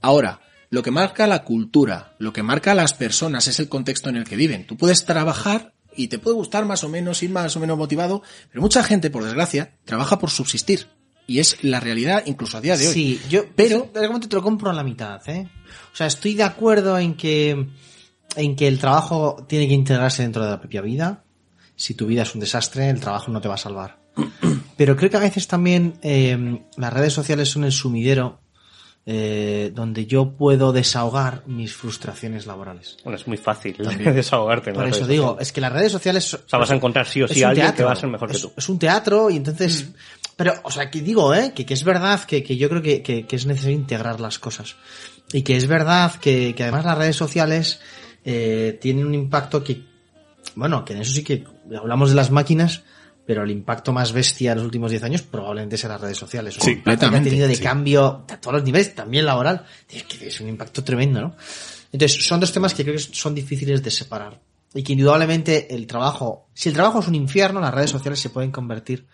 Ahora, 0.00 0.40
lo 0.70 0.82
que 0.82 0.92
marca 0.92 1.26
la 1.26 1.44
cultura, 1.44 2.14
lo 2.18 2.32
que 2.32 2.42
marca 2.42 2.72
a 2.72 2.76
las 2.76 2.94
personas 2.94 3.48
es 3.48 3.58
el 3.58 3.68
contexto 3.68 4.08
en 4.08 4.16
el 4.16 4.24
que 4.24 4.36
viven. 4.36 4.66
Tú 4.66 4.76
puedes 4.76 5.04
trabajar 5.04 5.73
y 5.96 6.08
te 6.08 6.18
puede 6.18 6.36
gustar 6.36 6.64
más 6.64 6.84
o 6.84 6.88
menos, 6.88 7.22
ir 7.22 7.30
más 7.30 7.56
o 7.56 7.60
menos 7.60 7.78
motivado, 7.78 8.22
pero 8.50 8.62
mucha 8.62 8.82
gente, 8.82 9.10
por 9.10 9.24
desgracia, 9.24 9.76
trabaja 9.84 10.18
por 10.18 10.30
subsistir. 10.30 10.88
Y 11.26 11.38
es 11.38 11.62
la 11.64 11.80
realidad 11.80 12.22
incluso 12.26 12.58
a 12.58 12.60
día 12.60 12.76
de 12.76 12.86
hoy. 12.86 12.92
Sí, 12.94 13.20
yo 13.30 13.44
Pero- 13.56 13.90
te 13.92 14.36
lo 14.36 14.42
compro 14.42 14.70
a 14.70 14.74
la 14.74 14.84
mitad, 14.84 15.26
¿eh? 15.28 15.48
O 15.92 15.96
sea, 15.96 16.06
estoy 16.06 16.34
de 16.34 16.42
acuerdo 16.42 16.98
en 16.98 17.14
que 17.14 17.68
en 18.36 18.56
que 18.56 18.66
el 18.68 18.78
trabajo 18.78 19.44
tiene 19.48 19.68
que 19.68 19.74
integrarse 19.74 20.22
dentro 20.22 20.44
de 20.44 20.50
la 20.50 20.60
propia 20.60 20.80
vida. 20.80 21.24
Si 21.76 21.94
tu 21.94 22.06
vida 22.06 22.22
es 22.22 22.34
un 22.34 22.40
desastre, 22.40 22.88
el 22.90 23.00
trabajo 23.00 23.30
no 23.30 23.40
te 23.40 23.48
va 23.48 23.54
a 23.54 23.58
salvar. 23.58 24.00
Pero 24.76 24.96
creo 24.96 25.10
que 25.10 25.16
a 25.16 25.20
veces 25.20 25.46
también 25.46 25.94
eh, 26.02 26.62
las 26.76 26.92
redes 26.92 27.12
sociales 27.12 27.48
son 27.48 27.64
el 27.64 27.72
sumidero 27.72 28.40
eh, 29.06 29.70
donde 29.74 30.06
yo 30.06 30.30
puedo 30.32 30.72
desahogar 30.72 31.42
mis 31.46 31.74
frustraciones 31.74 32.46
laborales. 32.46 32.96
bueno, 33.04 33.16
es 33.18 33.26
muy 33.26 33.36
fácil 33.36 33.76
desahogarte. 34.04 34.70
en 34.70 34.76
Por 34.76 34.84
las 34.86 34.92
eso 34.96 35.00
redes 35.04 35.08
digo, 35.12 35.24
sociales. 35.28 35.48
es 35.48 35.52
que 35.52 35.60
las 35.60 35.72
redes 35.72 35.92
sociales... 35.92 36.34
O 36.34 36.48
sea, 36.48 36.58
vas 36.58 36.70
a 36.70 36.74
encontrar 36.74 37.06
sí 37.06 37.22
o 37.22 37.28
sí 37.28 37.42
alguien 37.42 37.66
que 37.66 37.72
teatro. 37.72 37.86
va 37.86 37.92
a 37.92 37.96
ser 37.96 38.08
mejor 38.08 38.30
que 38.30 38.36
Es- 38.36 38.42
tú. 38.42 38.52
Es 38.56 38.68
un 38.68 38.78
teatro 38.78 39.28
y 39.30 39.36
entonces... 39.36 39.88
Pero, 40.36 40.54
o 40.64 40.70
sea, 40.70 40.90
que 40.90 41.00
digo, 41.00 41.32
¿eh? 41.34 41.52
Que, 41.54 41.64
que 41.64 41.74
es 41.74 41.84
verdad 41.84 42.24
que, 42.24 42.42
que 42.42 42.56
yo 42.56 42.68
creo 42.68 42.82
que, 42.82 43.02
que- 43.02 43.26
que 43.26 43.36
es 43.36 43.46
necesario 43.46 43.76
integrar 43.76 44.18
las 44.20 44.38
cosas. 44.38 44.74
Y 45.32 45.42
que 45.42 45.56
es 45.56 45.66
verdad 45.68 46.14
que, 46.16 46.54
que 46.56 46.62
además 46.64 46.84
las 46.84 46.98
redes 46.98 47.16
sociales 47.16 47.80
eh, 48.24 48.78
tienen 48.80 49.06
un 49.06 49.14
impacto 49.14 49.62
que... 49.62 49.82
Bueno, 50.56 50.84
que 50.84 50.92
en 50.94 51.00
eso 51.02 51.12
sí 51.12 51.22
que 51.24 51.44
hablamos 51.78 52.10
de 52.10 52.16
las 52.16 52.30
máquinas, 52.30 52.82
pero 53.26 53.42
el 53.42 53.50
impacto 53.50 53.92
más 53.92 54.12
bestia 54.12 54.52
en 54.52 54.58
los 54.58 54.64
últimos 54.66 54.90
10 54.90 55.02
años 55.04 55.22
probablemente 55.22 55.76
sea 55.78 55.90
las 55.90 56.00
redes 56.00 56.18
sociales. 56.18 56.54
Sí, 56.60 56.72
impacto 56.72 56.82
que 56.84 56.90
ha 56.90 56.94
completamente, 56.94 57.30
tenido 57.30 57.48
de 57.48 57.56
sí. 57.56 57.62
cambio 57.62 58.24
a 58.30 58.40
todos 58.40 58.54
los 58.54 58.64
niveles, 58.64 58.94
también 58.94 59.24
laboral. 59.26 59.64
Es 59.88 60.02
que 60.04 60.26
es 60.28 60.40
un 60.40 60.48
impacto 60.48 60.84
tremendo, 60.84 61.20
¿no? 61.20 61.36
Entonces, 61.92 62.24
son 62.26 62.40
dos 62.40 62.52
temas 62.52 62.74
que 62.74 62.82
creo 62.82 62.96
que 62.96 63.00
son 63.02 63.34
difíciles 63.34 63.82
de 63.82 63.90
separar. 63.90 64.40
Y 64.74 64.82
que 64.82 64.92
indudablemente 64.94 65.72
el 65.74 65.86
trabajo, 65.86 66.48
si 66.52 66.68
el 66.68 66.74
trabajo 66.74 66.98
es 67.00 67.06
un 67.08 67.14
infierno, 67.14 67.60
las 67.60 67.72
redes 67.72 67.90
sociales 67.90 68.18
se 68.20 68.30
pueden 68.30 68.50
convertir 68.50 69.06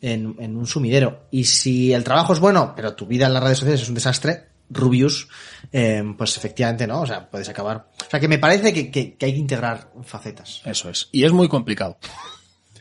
en, 0.00 0.34
en 0.38 0.56
un 0.56 0.66
sumidero. 0.66 1.26
Y 1.30 1.44
si 1.44 1.92
el 1.92 2.02
trabajo 2.02 2.32
es 2.32 2.40
bueno, 2.40 2.72
pero 2.74 2.94
tu 2.94 3.06
vida 3.06 3.26
en 3.26 3.34
las 3.34 3.42
redes 3.42 3.58
sociales 3.58 3.82
es 3.82 3.88
un 3.90 3.94
desastre, 3.94 4.46
Rubius, 4.70 5.28
eh, 5.70 6.02
pues 6.16 6.34
efectivamente 6.38 6.86
no, 6.86 7.02
o 7.02 7.06
sea, 7.06 7.28
puedes 7.28 7.46
acabar. 7.50 7.88
O 8.06 8.10
sea, 8.10 8.18
que 8.18 8.26
me 8.28 8.38
parece 8.38 8.72
que, 8.72 8.90
que- 8.90 9.14
que 9.16 9.26
hay 9.26 9.32
que 9.34 9.38
integrar 9.38 9.92
facetas. 10.02 10.62
Eso 10.64 10.88
es. 10.88 11.10
Y 11.12 11.24
es 11.24 11.32
muy 11.32 11.46
complicado. 11.48 11.98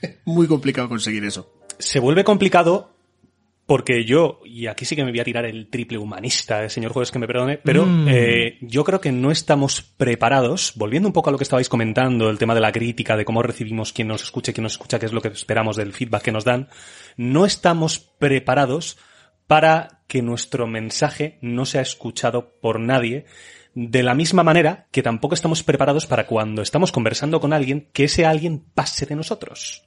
muy 0.26 0.48
complicado 0.48 0.90
conseguir 0.90 1.24
eso. 1.26 1.52
se 1.80 2.00
vuelve 2.00 2.24
complicado 2.24 2.96
porque 3.68 4.04
yo, 4.04 4.42
y 4.44 4.68
aquí 4.68 4.84
sí 4.84 4.98
que 4.98 5.06
me 5.06 5.12
voy 5.12 5.22
a 5.22 5.24
tirar 5.24 5.46
el 5.46 5.70
triple 5.70 5.98
humanista, 5.98 6.62
eh, 6.64 6.70
señor 6.70 6.92
juez 6.92 7.10
que 7.10 7.20
me 7.20 7.28
perdone, 7.28 7.58
pero 7.58 7.86
Mm. 7.86 8.08
eh, 8.10 8.58
yo 8.60 8.84
creo 8.84 9.00
que 9.00 9.14
no 9.14 9.32
estamos 9.32 9.82
preparados, 9.82 10.74
volviendo 10.76 11.08
un 11.08 11.14
poco 11.14 11.30
a 11.30 11.32
lo 11.32 11.38
que 11.38 11.46
estabais 11.46 11.70
comentando, 11.70 12.30
el 12.30 12.38
tema 12.38 12.54
de 12.54 12.60
la 12.60 12.74
crítica, 12.74 13.16
de 13.16 13.24
cómo 13.24 13.42
recibimos 13.42 13.94
quién 13.94 14.10
nos 14.10 14.24
escucha, 14.24 14.52
quién 14.52 14.64
nos 14.64 14.74
escucha, 14.74 15.00
qué 15.00 15.06
es 15.06 15.14
lo 15.14 15.22
que 15.22 15.30
esperamos 15.30 15.78
del 15.78 15.94
feedback 15.94 16.24
que 16.24 16.32
nos 16.34 16.44
dan, 16.44 16.68
no 17.16 17.46
estamos 17.46 18.00
preparados 18.00 18.98
para 19.48 20.02
que 20.08 20.22
nuestro 20.22 20.68
mensaje 20.68 21.38
no 21.42 21.66
sea 21.66 21.82
escuchado 21.82 22.60
por 22.60 22.78
nadie, 22.78 23.26
de 23.74 24.04
la 24.04 24.16
misma 24.16 24.44
manera 24.44 24.88
que 24.92 25.02
tampoco 25.02 25.34
estamos 25.34 25.64
preparados 25.64 26.08
para 26.08 26.28
cuando 26.28 26.62
estamos 26.62 26.92
conversando 26.92 27.40
con 27.40 27.54
alguien, 27.54 27.88
que 27.94 28.04
ese 28.06 28.26
alguien 28.26 28.66
pase 28.76 29.06
de 29.06 29.16
nosotros. 29.16 29.84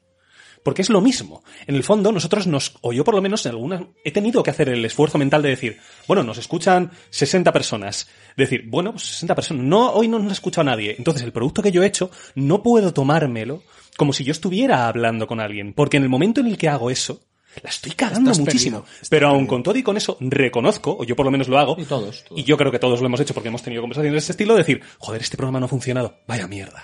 Porque 0.64 0.82
es 0.82 0.88
lo 0.90 1.00
mismo. 1.00 1.44
En 1.66 1.76
el 1.76 1.84
fondo, 1.84 2.10
nosotros 2.10 2.46
nos, 2.48 2.74
o 2.80 2.92
yo 2.92 3.04
por 3.04 3.14
lo 3.14 3.22
menos 3.22 3.44
en 3.46 3.50
algunas, 3.52 3.82
he 4.02 4.10
tenido 4.10 4.42
que 4.42 4.50
hacer 4.50 4.70
el 4.70 4.84
esfuerzo 4.84 5.18
mental 5.18 5.42
de 5.42 5.50
decir, 5.50 5.78
bueno, 6.08 6.24
nos 6.24 6.38
escuchan 6.38 6.90
60 7.10 7.52
personas. 7.52 8.08
Decir, 8.36 8.64
bueno, 8.66 8.92
pues 8.92 9.04
60 9.04 9.34
personas. 9.34 9.62
No, 9.64 9.90
hoy 9.92 10.08
no 10.08 10.18
nos 10.18 10.30
ha 10.30 10.32
escuchado 10.32 10.64
nadie. 10.64 10.94
Entonces, 10.98 11.22
el 11.22 11.32
producto 11.32 11.62
que 11.62 11.70
yo 11.70 11.82
he 11.82 11.86
hecho, 11.86 12.10
no 12.34 12.62
puedo 12.62 12.92
tomármelo 12.92 13.62
como 13.96 14.12
si 14.12 14.24
yo 14.24 14.32
estuviera 14.32 14.88
hablando 14.88 15.26
con 15.26 15.38
alguien. 15.38 15.74
Porque 15.74 15.98
en 15.98 16.02
el 16.02 16.08
momento 16.08 16.40
en 16.40 16.46
el 16.46 16.56
que 16.58 16.68
hago 16.70 16.90
eso, 16.90 17.20
la 17.62 17.68
estoy 17.68 17.92
cagando 17.92 18.30
Estás 18.32 18.44
muchísimo. 18.44 18.80
perdido, 18.84 19.06
Pero 19.10 19.28
aun 19.28 19.36
perdido. 19.40 19.48
con 19.50 19.62
todo 19.62 19.76
y 19.76 19.82
con 19.82 19.96
eso, 19.98 20.16
reconozco, 20.18 20.96
o 20.98 21.04
yo 21.04 21.14
por 21.14 21.26
lo 21.26 21.30
menos 21.30 21.46
lo 21.46 21.58
hago. 21.58 21.76
Y 21.78 21.84
todos, 21.84 22.24
todos. 22.24 22.40
Y 22.40 22.44
yo 22.44 22.56
creo 22.56 22.72
que 22.72 22.78
todos 22.78 23.00
lo 23.00 23.06
hemos 23.06 23.20
hecho 23.20 23.34
porque 23.34 23.50
hemos 23.50 23.62
tenido 23.62 23.82
conversaciones 23.82 24.14
de 24.14 24.18
ese 24.24 24.32
estilo, 24.32 24.54
de 24.54 24.60
decir, 24.60 24.80
joder, 24.98 25.20
este 25.20 25.36
programa 25.36 25.60
no 25.60 25.66
ha 25.66 25.68
funcionado. 25.68 26.16
Vaya 26.26 26.48
mierda. 26.48 26.82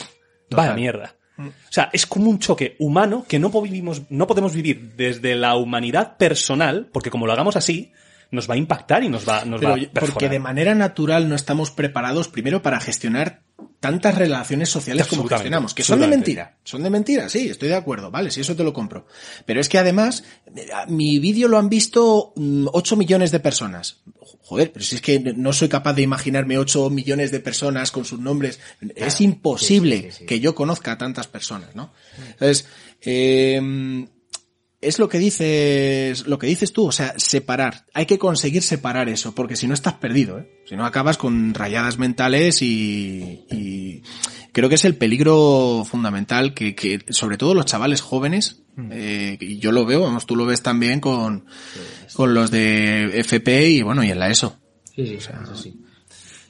Vaya 0.50 0.74
mierda. 0.74 1.16
O 1.48 1.72
sea, 1.72 1.90
es 1.92 2.06
como 2.06 2.30
un 2.30 2.38
choque 2.38 2.76
humano 2.78 3.24
que 3.28 3.38
no 3.38 3.50
podemos, 3.50 4.02
no 4.10 4.26
podemos 4.26 4.54
vivir 4.54 4.92
desde 4.96 5.34
la 5.34 5.56
humanidad 5.56 6.16
personal, 6.16 6.88
porque 6.92 7.10
como 7.10 7.26
lo 7.26 7.32
hagamos 7.32 7.56
así, 7.56 7.92
nos 8.30 8.48
va 8.48 8.54
a 8.54 8.58
impactar 8.58 9.02
y 9.02 9.08
nos 9.08 9.28
va, 9.28 9.44
nos 9.44 9.60
Pero 9.60 9.72
va 9.72 9.76
a 9.76 10.00
porque 10.00 10.28
de 10.28 10.38
manera 10.38 10.74
natural 10.74 11.28
no 11.28 11.34
estamos 11.34 11.70
preparados 11.70 12.28
primero 12.28 12.62
para 12.62 12.80
gestionar 12.80 13.42
tantas 13.80 14.14
relaciones 14.14 14.68
sociales 14.68 15.06
como 15.06 15.26
gestionamos, 15.26 15.72
que 15.72 15.82
son 15.82 16.00
de 16.00 16.06
mentira, 16.06 16.58
son 16.64 16.82
de 16.82 16.90
mentira, 16.90 17.30
sí, 17.30 17.48
estoy 17.48 17.70
de 17.70 17.76
acuerdo, 17.76 18.10
vale, 18.10 18.30
sí, 18.30 18.42
eso 18.42 18.54
te 18.54 18.62
lo 18.62 18.74
compro. 18.74 19.06
Pero 19.46 19.60
es 19.60 19.70
que 19.70 19.78
además, 19.78 20.22
mi 20.88 21.18
vídeo 21.18 21.48
lo 21.48 21.58
han 21.58 21.70
visto 21.70 22.34
8 22.36 22.96
millones 22.96 23.30
de 23.32 23.40
personas. 23.40 24.02
Joder, 24.42 24.72
pero 24.72 24.84
si 24.84 24.96
es 24.96 25.00
que 25.00 25.18
no 25.18 25.52
soy 25.52 25.68
capaz 25.68 25.94
de 25.94 26.02
imaginarme 26.02 26.58
8 26.58 26.90
millones 26.90 27.30
de 27.30 27.40
personas 27.40 27.90
con 27.90 28.04
sus 28.04 28.20
nombres, 28.20 28.60
es 28.96 29.20
imposible 29.20 29.96
sí, 29.96 30.02
sí, 30.02 30.18
sí. 30.18 30.26
que 30.26 30.40
yo 30.40 30.54
conozca 30.54 30.92
a 30.92 30.98
tantas 30.98 31.26
personas, 31.26 31.74
¿no? 31.74 31.92
Entonces, 32.32 32.66
eh, 33.00 34.06
es 34.80 34.98
lo 34.98 35.08
que 35.08 35.18
dices, 35.18 36.26
lo 36.26 36.38
que 36.38 36.46
dices 36.46 36.72
tú, 36.72 36.86
o 36.86 36.92
sea, 36.92 37.14
separar. 37.18 37.86
Hay 37.92 38.06
que 38.06 38.18
conseguir 38.18 38.62
separar 38.62 39.08
eso, 39.08 39.34
porque 39.34 39.56
si 39.56 39.66
no 39.66 39.74
estás 39.74 39.94
perdido, 39.94 40.38
¿eh? 40.38 40.50
Si 40.66 40.76
no 40.76 40.86
acabas 40.86 41.18
con 41.18 41.52
rayadas 41.52 41.98
mentales 41.98 42.62
y, 42.62 43.44
y 43.50 44.02
creo 44.52 44.68
que 44.68 44.76
es 44.76 44.84
el 44.84 44.96
peligro 44.96 45.84
fundamental 45.84 46.54
que, 46.54 46.74
que 46.74 47.04
sobre 47.10 47.36
todo 47.36 47.54
los 47.54 47.66
chavales 47.66 48.00
jóvenes, 48.00 48.62
eh, 48.90 49.36
y 49.40 49.58
yo 49.58 49.72
lo 49.72 49.84
veo, 49.84 50.00
vamos, 50.00 50.24
tú 50.26 50.36
lo 50.36 50.46
ves 50.46 50.62
también 50.62 51.00
con, 51.00 51.44
con 52.14 52.32
los 52.32 52.50
de 52.50 53.20
FP 53.20 53.68
y 53.68 53.82
bueno, 53.82 54.02
y 54.02 54.10
en 54.10 54.18
la 54.18 54.30
ESO. 54.30 54.58
Sí, 54.94 55.06
sí, 55.06 55.14
es 55.14 55.28
así. 55.28 55.74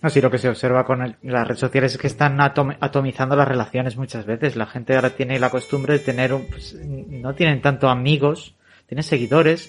No, 0.02 0.09
sí, 0.09 0.20
lo 0.20 0.31
que 0.31 0.39
se 0.39 0.48
observa 0.48 0.85
con 0.86 1.16
las 1.22 1.47
redes 1.47 1.60
sociales 1.60 1.93
es 1.93 1.98
que 1.98 2.06
están 2.06 2.39
atom- 2.39 2.77
atomizando 2.81 3.36
las 3.36 3.47
relaciones 3.47 3.97
muchas 3.97 4.24
veces. 4.24 4.56
La 4.56 4.66
gente 4.66 4.94
ahora 4.94 5.10
tiene 5.10 5.39
la 5.39 5.51
costumbre 5.51 5.94
de 5.94 5.98
tener 5.98 6.32
un, 6.32 6.47
pues, 6.47 6.74
no 6.74 7.35
tienen 7.35 7.60
tanto 7.60 7.89
amigos, 7.89 8.55
tienen 8.86 9.02
seguidores 9.05 9.68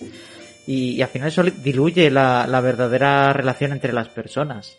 Y, 0.68 1.02
al 1.02 1.10
final 1.10 1.28
eso 1.30 1.44
diluye 1.44 2.10
la, 2.12 2.46
la 2.48 2.62
verdadera 2.62 3.34
relación 3.34 3.72
entre 3.72 3.94
las 3.94 4.10
personas. 4.10 4.78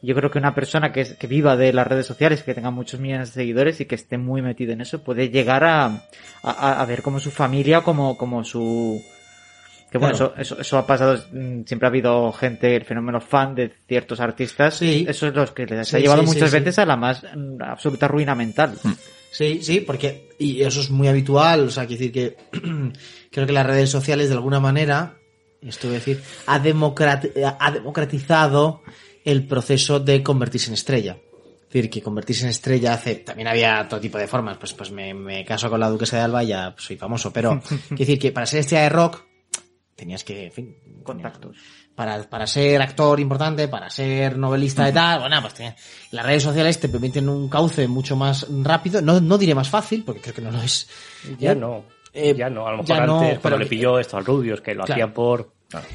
Yo 0.00 0.14
creo 0.14 0.30
que 0.30 0.38
una 0.38 0.54
persona 0.54 0.90
que, 0.92 1.04
viva 1.28 1.56
de 1.56 1.72
las 1.72 1.86
redes 1.86 2.06
sociales, 2.06 2.42
que 2.42 2.54
tenga 2.54 2.70
muchos 2.70 2.98
millones 2.98 3.28
de 3.34 3.42
seguidores 3.42 3.80
y 3.80 3.84
que 3.84 3.94
esté 3.94 4.16
muy 4.16 4.42
metido 4.42 4.72
en 4.72 4.80
eso, 4.80 5.02
puede 5.02 5.28
llegar 5.28 5.64
a, 5.64 5.86
a, 6.42 6.80
a 6.82 6.84
ver 6.86 7.02
como 7.02 7.20
su 7.20 7.30
familia, 7.30 7.82
como, 7.82 8.16
como 8.16 8.42
su... 8.42 9.02
Que 9.90 9.98
bueno, 9.98 10.16
Claro. 10.16 10.34
eso, 10.36 10.54
eso, 10.54 10.60
eso 10.60 10.78
ha 10.78 10.86
pasado, 10.86 11.16
mm, 11.32 11.62
siempre 11.64 11.86
ha 11.86 11.90
habido 11.90 12.30
gente, 12.32 12.76
el 12.76 12.84
fenómeno 12.84 13.20
fan 13.20 13.54
de 13.54 13.72
ciertos 13.88 14.20
artistas. 14.20 14.74
Sí. 14.76 15.06
Eso 15.08 15.28
es 15.28 15.34
los 15.34 15.52
que 15.52 15.64
les 15.66 15.88
Sí, 15.88 15.96
ha 15.96 16.00
llevado 16.00 16.20
sí, 16.22 16.26
muchas 16.28 16.52
veces 16.52 16.78
a 16.78 16.84
la 16.86 16.96
más 16.96 17.22
mm, 17.34 17.62
absoluta 17.62 18.06
ruina 18.08 18.34
mental. 18.34 18.74
Sí, 19.30 19.60
sí, 19.62 19.80
porque, 19.80 20.30
y 20.38 20.62
eso 20.62 20.80
es 20.80 20.90
muy 20.90 21.08
habitual, 21.08 21.60
o 21.66 21.70
sea, 21.70 21.86
quiero 21.86 22.00
decir 22.00 22.12
que 22.12 22.36
creo 23.30 23.46
que 23.46 23.52
las 23.52 23.66
redes 23.66 23.90
sociales 23.90 24.28
de 24.28 24.34
alguna 24.34 24.60
manera, 24.60 25.16
esto 25.62 25.86
voy 25.88 25.96
a 25.96 25.98
decir, 26.00 26.22
ha, 26.46 26.58
democrat- 26.58 27.30
ha 27.58 27.70
democratizado 27.70 28.82
el 29.24 29.46
proceso 29.46 30.00
de 30.00 30.22
convertirse 30.22 30.68
en 30.68 30.74
estrella. 30.74 31.16
Es 31.68 31.74
decir, 31.74 31.90
que 31.90 32.00
convertirse 32.00 32.44
en 32.44 32.50
estrella 32.50 32.94
hace, 32.94 33.16
también 33.16 33.48
había 33.48 33.86
todo 33.88 34.00
tipo 34.00 34.16
de 34.16 34.26
formas, 34.26 34.56
pues, 34.56 34.72
pues 34.72 34.90
me, 34.90 35.12
me 35.12 35.44
caso 35.44 35.68
con 35.68 35.78
la 35.80 35.90
duquesa 35.90 36.16
de 36.16 36.22
Alba 36.22 36.42
y 36.42 36.46
ya 36.48 36.74
soy 36.78 36.96
famoso, 36.96 37.30
pero, 37.30 37.60
quiero 37.88 37.96
decir 37.98 38.18
que 38.18 38.32
para 38.32 38.46
ser 38.46 38.60
estrella 38.60 38.84
de 38.84 38.88
rock, 38.88 39.24
tenías 39.98 40.22
que, 40.22 40.44
en 40.46 40.52
fin, 40.52 40.76
Contactos. 41.02 41.56
para, 41.96 42.22
para 42.22 42.46
ser 42.46 42.80
actor 42.80 43.18
importante, 43.18 43.66
para 43.66 43.90
ser 43.90 44.38
novelista 44.38 44.84
de 44.84 44.92
tal, 44.92 45.18
bueno, 45.20 45.42
pues 45.42 45.54
las 46.12 46.24
redes 46.24 46.44
sociales 46.44 46.78
te 46.78 46.88
permiten 46.88 47.28
un 47.28 47.48
cauce 47.48 47.88
mucho 47.88 48.14
más 48.14 48.46
rápido, 48.62 49.02
no, 49.02 49.20
no 49.20 49.36
diré 49.36 49.56
más 49.56 49.68
fácil, 49.68 50.04
porque 50.04 50.20
creo 50.20 50.34
que 50.36 50.42
no 50.42 50.52
lo 50.52 50.62
es. 50.62 50.88
Ya 51.40 51.50
Eh, 51.50 51.56
no. 51.56 51.84
eh, 52.12 52.32
ya 52.36 52.48
no. 52.48 52.68
A 52.68 52.70
lo 52.70 52.76
mejor 52.78 52.88
ya 52.96 53.04
no, 53.06 53.18
antes, 53.18 53.38
cuando 53.40 53.42
pero- 53.42 53.58
le 53.58 53.66
pilló 53.66 53.98
esto 53.98 54.16
al 54.16 54.24
Rubius, 54.24 54.60
que 54.60 54.74
lo 54.74 54.84
Claro. 54.84 54.92
hacía 55.02 55.12
por... 55.12 55.52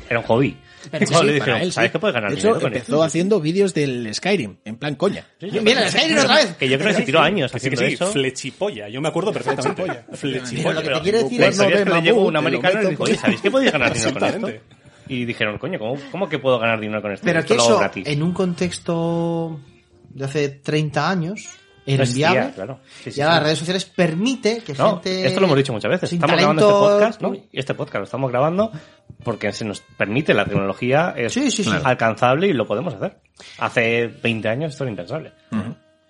Era 0.10 0.20
un 0.20 0.26
hobby. 0.26 0.58
Pero 0.92 1.06
sí, 1.08 1.26
le 1.26 1.34
dijeron, 1.34 1.62
él, 1.62 1.66
sí. 1.68 1.72
¿sabes 1.72 1.92
que 1.92 2.00
puedes 2.00 2.14
ganar 2.14 2.30
De 2.30 2.36
hecho, 2.36 2.48
dinero 2.50 2.62
con 2.62 2.74
empezó 2.74 2.94
esto? 2.96 3.04
haciendo 3.04 3.40
vídeos 3.40 3.74
del 3.74 4.14
Skyrim, 4.14 4.58
en 4.66 4.76
plan 4.76 4.96
coña. 4.96 5.26
Mira, 5.40 5.84
el 5.86 5.90
Skyrim 5.92 6.18
otra 6.20 6.36
vez. 6.36 6.56
Que 6.58 6.70
yo 6.70 6.78
creo 6.78 6.90
que 6.90 6.96
se 6.96 7.02
tiró 7.04 7.22
años 7.22 7.52
Que 7.52 7.60
que 7.60 7.68
haciendo 7.70 7.88
sí, 7.88 7.94
eso. 7.94 8.12
flechipolla. 8.12 8.90
Yo 8.90 9.02
me 9.02 9.08
acuerdo 9.08 9.32
perfectamente. 9.34 9.82
Pero 9.84 10.04
lo 10.12 10.18
Flechipolla. 10.18 10.82
que 10.84 10.90
te 10.90 11.02
quiero 11.02 11.24
decir 11.24 11.42
es... 11.42 11.60
es 11.60 11.66
que 11.68 11.86
le 11.86 12.02
llegó 12.02 12.26
un 12.26 12.36
americano 12.36 12.84
y 12.84 12.88
dijo, 12.92 13.08
¿sabéis 13.08 13.42
que 13.42 13.50
podéis 13.52 13.72
ganar 13.72 13.94
dinero 13.94 14.14
con 14.20 14.24
esto? 14.30 14.52
Y 15.08 15.26
dijeron, 15.26 15.58
coño, 15.58 15.80
¿cómo, 15.80 15.98
cómo 16.12 16.30
que 16.30 16.40
puedo 16.40 16.60
ganar 16.60 16.80
dinero 16.80 17.02
con 17.02 17.12
esto? 17.12 17.26
Pero 17.26 17.40
Esto 17.40 17.56
que 17.56 17.60
eso, 17.62 17.80
gratis. 17.80 18.08
en 18.08 18.22
un 18.24 18.34
contexto 18.34 19.60
de 20.10 20.26
hace 20.26 20.50
30 20.50 21.10
años, 21.10 21.48
era 21.86 21.98
No 21.98 22.04
existía, 22.04 22.28
inviable. 22.30 22.54
claro. 22.54 22.80
Sí, 23.04 23.12
sí, 23.12 23.20
y 23.20 23.22
ahora 23.24 23.34
sí. 23.34 23.38
las 23.40 23.44
redes 23.44 23.60
sociales 23.60 23.86
permite 23.86 24.60
que 24.60 24.74
No, 24.74 24.94
gente... 24.96 25.26
esto 25.28 25.40
lo 25.40 25.46
hemos 25.48 25.58
dicho 25.58 25.74
muchas 25.74 25.92
veces. 25.92 26.14
Estamos 26.14 26.38
grabando 26.38 26.62
este 26.70 26.74
podcast, 26.80 27.22
¿no? 27.22 27.34
Y 27.36 27.48
este 27.52 27.74
podcast 27.74 27.98
lo 28.00 28.04
estamos 28.04 28.32
grabando 28.32 28.72
porque 29.24 29.52
se 29.52 29.66
nos 29.66 29.82
permite, 29.82 30.34
la 30.34 30.46
tecnología 30.46 31.14
es 31.18 31.34
Sí, 31.34 31.50
sí, 31.52 31.64
sí. 31.64 31.72
alcanzable 31.84 32.48
y 32.48 32.54
lo 32.54 32.66
podemos 32.68 32.94
hacer. 32.94 33.18
Hace 33.60 34.08
20 34.08 34.48
años 34.50 34.72
esto 34.72 34.84
era 34.84 34.92
impensable. 34.92 35.32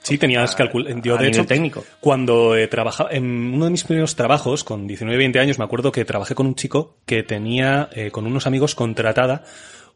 Sí, 0.02 0.18
tenías 0.18 0.54
calcul... 0.54 1.02
Yo, 1.02 1.16
de 1.16 1.30
hecho, 1.30 1.46
técnico. 1.46 1.82
cuando 2.02 2.58
eh, 2.58 2.68
trabajaba, 2.68 3.10
en 3.14 3.24
uno 3.54 3.66
de 3.66 3.72
mis 3.72 3.86
primeros 3.86 4.18
trabajos, 4.18 4.66
con 4.66 4.86
19, 4.86 5.18
20 5.18 5.40
años, 5.40 5.60
me 5.60 5.64
acuerdo 5.64 5.94
que 5.94 6.04
trabajé 6.04 6.36
con 6.36 6.46
un 6.46 6.56
chico 6.56 6.98
que 7.06 7.24
tenía, 7.24 7.88
eh, 7.94 8.12
con 8.12 8.28
unos 8.28 8.46
amigos, 8.46 8.76
contratada 8.76 9.44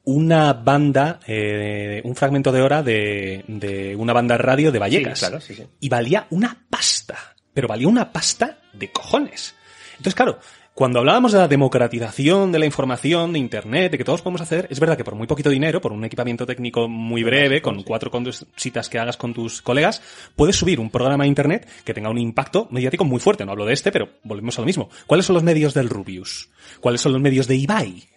una 0.08 0.54
banda, 0.54 1.20
eh, 1.28 2.02
un 2.06 2.16
fragmento 2.16 2.54
de 2.54 2.62
hora 2.62 2.82
de, 2.82 3.44
de 3.46 3.94
una 3.98 4.14
banda 4.14 4.38
radio 4.38 4.72
de 4.72 4.80
Vallecas. 4.80 5.20
Sí, 5.20 5.26
claro, 5.26 5.42
sí, 5.42 5.54
sí. 5.54 5.64
Y 5.82 5.90
valía 5.90 6.28
una 6.30 6.66
pasta. 6.70 7.36
Pero 7.54 7.68
valía 7.68 7.90
una 7.90 8.14
pasta 8.14 8.60
de 8.72 8.90
cojones. 8.90 9.54
Entonces, 9.98 10.16
claro, 10.16 10.40
cuando 10.74 11.00
hablábamos 11.00 11.34
de 11.34 11.40
la 11.40 11.50
democratización 11.50 12.54
de 12.54 12.60
la 12.60 12.66
información, 12.66 13.34
de 13.34 13.40
Internet, 13.40 13.92
de 13.92 13.98
que 13.98 14.06
todos 14.06 14.22
podemos 14.22 14.40
hacer, 14.40 14.68
es 14.70 14.80
verdad 14.80 14.96
que 14.96 15.04
por 15.04 15.16
muy 15.16 15.28
poquito 15.28 15.50
dinero, 15.50 15.82
por 15.82 15.92
un 15.92 16.06
equipamiento 16.06 16.46
técnico 16.46 16.88
muy 16.88 17.24
breve, 17.24 17.62
con 17.62 17.84
cuatro 17.84 18.10
cositas 18.10 18.88
que 18.88 19.00
hagas 19.00 19.18
con 19.18 19.34
tus 19.34 19.62
colegas, 19.62 20.02
puedes 20.38 20.56
subir 20.56 20.80
un 20.80 20.90
programa 20.90 21.26
a 21.26 21.28
Internet 21.28 21.68
que 21.84 21.94
tenga 21.94 22.10
un 22.10 22.18
impacto 22.18 22.70
mediático 22.72 23.04
muy 23.04 23.20
fuerte. 23.20 23.44
No 23.44 23.52
hablo 23.52 23.66
de 23.66 23.74
este, 23.74 23.92
pero 23.92 24.08
volvemos 24.24 24.58
a 24.58 24.62
lo 24.62 24.68
mismo. 24.68 24.88
¿Cuáles 25.06 25.26
son 25.26 25.34
los 25.34 25.44
medios 25.44 25.74
del 25.74 25.90
Rubius? 25.90 26.50
¿Cuáles 26.80 27.02
son 27.02 27.12
los 27.12 27.22
medios 27.22 27.48
de 27.48 27.56
Ibai? 27.58 28.08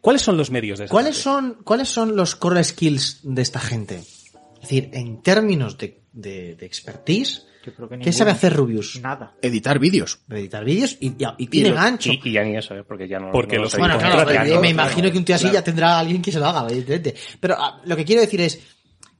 ¿Cuáles 0.00 0.22
son 0.22 0.36
los 0.36 0.50
medios 0.50 0.78
de 0.78 0.86
esa 0.86 0.92
¿Cuáles 0.92 1.16
gente? 1.16 1.22
son, 1.22 1.58
¿Cuáles 1.64 1.88
son 1.88 2.16
los 2.16 2.36
core 2.36 2.62
skills 2.64 3.20
de 3.22 3.42
esta 3.42 3.60
gente? 3.60 3.96
Es 3.96 4.60
decir, 4.62 4.90
en 4.92 5.22
términos 5.22 5.76
de, 5.78 6.00
de, 6.12 6.54
de 6.56 6.66
expertise, 6.66 7.46
Yo 7.64 7.74
creo 7.74 7.88
que 7.88 7.94
¿qué 7.94 7.98
ninguno. 7.98 8.12
sabe 8.16 8.30
hacer 8.30 8.54
Rubius? 8.54 8.98
Nada. 9.02 9.34
Editar 9.42 9.78
vídeos. 9.78 10.20
Editar 10.28 10.64
vídeos 10.64 10.96
y, 11.00 11.08
y, 11.08 11.26
y 11.38 11.46
tiene 11.48 11.72
gancho. 11.72 12.10
Y, 12.12 12.20
y 12.24 12.32
ya 12.32 12.42
ni 12.42 12.56
eso, 12.56 12.74
¿eh? 12.74 12.84
porque 12.84 13.06
ya 13.08 13.18
no 13.18 13.30
Porque 13.30 13.56
no 13.56 13.62
los 13.64 13.76
Bueno, 13.76 13.98
claro, 13.98 14.24
tratar, 14.24 14.46
yo 14.46 14.54
me 14.60 14.72
Claro. 14.72 14.88
imagino 14.88 15.10
que 15.12 15.18
un 15.18 15.24
tío 15.24 15.34
así 15.36 15.50
ya 15.50 15.62
tendrá 15.62 15.98
alguien 15.98 16.22
que 16.22 16.32
se 16.32 16.38
lo 16.38 16.46
haga, 16.46 16.66
evidentemente. 16.68 17.14
Pero 17.38 17.56
ah, 17.58 17.80
lo 17.84 17.96
que 17.96 18.04
quiero 18.04 18.20
decir 18.22 18.40
es 18.40 18.60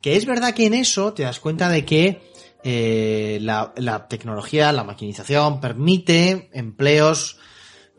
que 0.01 0.17
es 0.17 0.25
verdad 0.25 0.55
que 0.55 0.65
en 0.67 0.75
eso 0.75 1.13
te 1.13 1.23
das 1.25 1.41
cuenta 1.41 1.69
de 1.69 1.85
que 1.85 2.23
eh, 2.65 3.39
la, 3.43 3.73
la 3.77 4.09
tecnología, 4.09 4.73
la 4.73 4.85
maquinización 4.85 5.61
permite 5.61 6.49
empleos, 6.53 7.39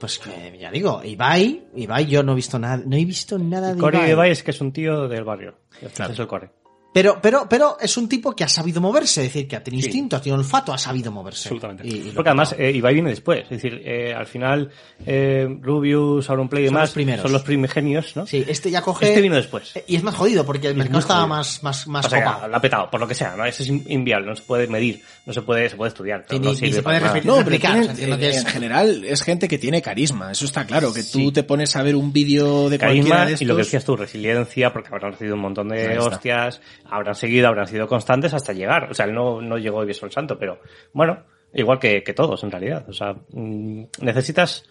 pues 0.01 0.17
que 0.17 0.57
ya 0.59 0.71
digo, 0.71 1.03
Ibai, 1.03 1.67
Ibai 1.75 2.07
yo 2.07 2.23
no 2.23 2.31
he 2.31 2.35
visto 2.35 2.57
nada, 2.57 2.81
no 2.83 2.95
he 2.95 3.05
visto 3.05 3.37
nada 3.37 3.75
de 3.75 3.79
Corey 3.79 4.01
Ibai. 4.01 4.15
Bay 4.15 4.31
es 4.31 4.41
que 4.41 4.49
es 4.49 4.59
un 4.59 4.73
tío 4.73 5.07
del 5.07 5.23
barrio. 5.23 5.59
Este 5.79 6.03
es 6.03 6.17
el 6.17 6.27
Corey. 6.27 6.49
Pero, 6.93 7.19
pero, 7.21 7.47
pero 7.49 7.77
es 7.79 7.95
un 7.95 8.09
tipo 8.09 8.35
que 8.35 8.43
ha 8.43 8.49
sabido 8.49 8.81
moverse, 8.81 9.21
es 9.21 9.27
decir, 9.33 9.47
que 9.47 9.55
ha 9.55 9.63
tenido 9.63 9.81
Sí. 9.81 9.87
instinto, 9.87 10.17
ha 10.17 10.21
tenido 10.21 10.37
olfato, 10.37 10.73
ha 10.73 10.77
sabido 10.77 11.09
moverse. 11.11 11.47
Absolutamente. 11.47 11.87
Y- 11.87 12.09
y 12.09 12.11
Porque 12.13 12.29
además 12.29 12.53
eh, 12.57 12.69
Ibai 12.71 12.93
viene 12.93 13.09
después. 13.11 13.43
Es 13.43 13.49
decir, 13.49 13.81
eh, 13.85 14.13
al 14.13 14.25
final 14.27 14.69
eh, 15.05 15.47
Rubius, 15.61 16.29
Auronplay 16.29 16.63
y 16.63 16.65
demás 16.65 16.81
los 16.89 16.91
primeros. 16.91 17.21
son 17.23 17.31
los 17.31 17.43
primigenios, 17.43 18.15
¿no? 18.15 18.27
Sí, 18.27 18.43
este 18.47 18.69
ya 18.69 18.81
coge... 18.81 19.07
Este 19.07 19.21
vino 19.21 19.35
después. 19.35 19.75
Eh, 19.75 19.85
Y 19.87 19.95
es 19.95 20.03
más 20.03 20.15
jodido 20.15 20.45
porque 20.45 20.67
el 20.67 20.75
mercado 20.75 20.99
estaba 20.99 21.21
jodido. 21.21 21.35
más, 21.37 21.63
más, 21.63 21.87
más 21.87 22.05
O 22.05 22.09
sea, 22.09 22.47
la 22.49 22.57
ha 22.57 22.61
petado, 22.61 22.89
por 22.91 22.99
lo 22.99 23.07
que 23.07 23.15
sea, 23.15 23.35
¿no? 23.37 23.45
Eso 23.45 23.63
es 23.63 23.69
in- 23.69 23.85
inviable, 23.87 24.27
no 24.27 24.35
se 24.35 24.43
puede 24.43 24.67
medir, 24.67 25.01
no 25.25 25.31
se 25.33 25.41
puede, 25.41 25.69
se 25.69 25.77
puede 25.77 25.89
estudiar. 25.89 26.25
pero 26.27 26.39
Sí, 26.39 26.43
no 26.45 26.49
ni- 26.49 26.55
ni 26.55 26.59
sirve 26.59 26.73
se 26.73 26.83
puede 26.83 26.99
repetir. 26.99 27.25
No, 27.25 27.35
pero 27.43 27.57
tienen- 27.57 27.89
o 27.89 27.95
sea, 27.95 28.07
en, 28.07 28.19
que 28.19 28.29
es- 28.29 28.37
en 28.37 28.45
general 28.45 29.03
es 29.05 29.21
gente 29.23 29.47
que 29.47 29.57
tiene 29.57 29.81
carisma, 29.81 30.31
eso 30.31 30.43
está 30.45 30.65
claro, 30.65 30.93
que 30.93 31.03
tú 31.03 31.19
Sí. 31.19 31.31
te 31.31 31.43
pones 31.43 31.73
a 31.77 31.83
ver 31.83 31.95
un 31.95 32.11
vídeo 32.11 32.69
de 32.69 32.77
cualquiera 32.77 33.07
Carisma 33.09 33.25
de 33.25 33.33
estos... 33.33 33.41
y 33.41 33.45
lo 33.45 33.55
que 33.55 33.63
decías 33.63 33.85
tú, 33.85 33.95
resiliencia, 33.95 34.73
porque 34.73 34.89
habrán 34.89 35.13
recibido 35.13 35.35
un 35.35 35.41
montón 35.41 35.69
de 35.69 35.97
hostias, 35.97 36.59
habrán 36.89 37.15
seguido, 37.15 37.47
habrán 37.47 37.67
sido 37.67 37.87
constantes 37.87 38.33
hasta 38.33 38.53
llegar. 38.53 38.89
O 38.91 38.93
sea, 38.93 39.05
él 39.05 39.13
no, 39.13 39.41
no 39.41 39.57
llegó 39.57 39.83
y 39.85 39.89
el 39.91 40.11
santo, 40.11 40.37
pero 40.37 40.59
bueno, 40.93 41.23
igual 41.53 41.79
que, 41.79 42.03
que 42.03 42.13
todos 42.13 42.43
en 42.43 42.51
realidad. 42.51 42.85
O 42.89 42.93
sea, 42.93 43.15
mm, 43.31 43.83
necesitas 44.01 44.65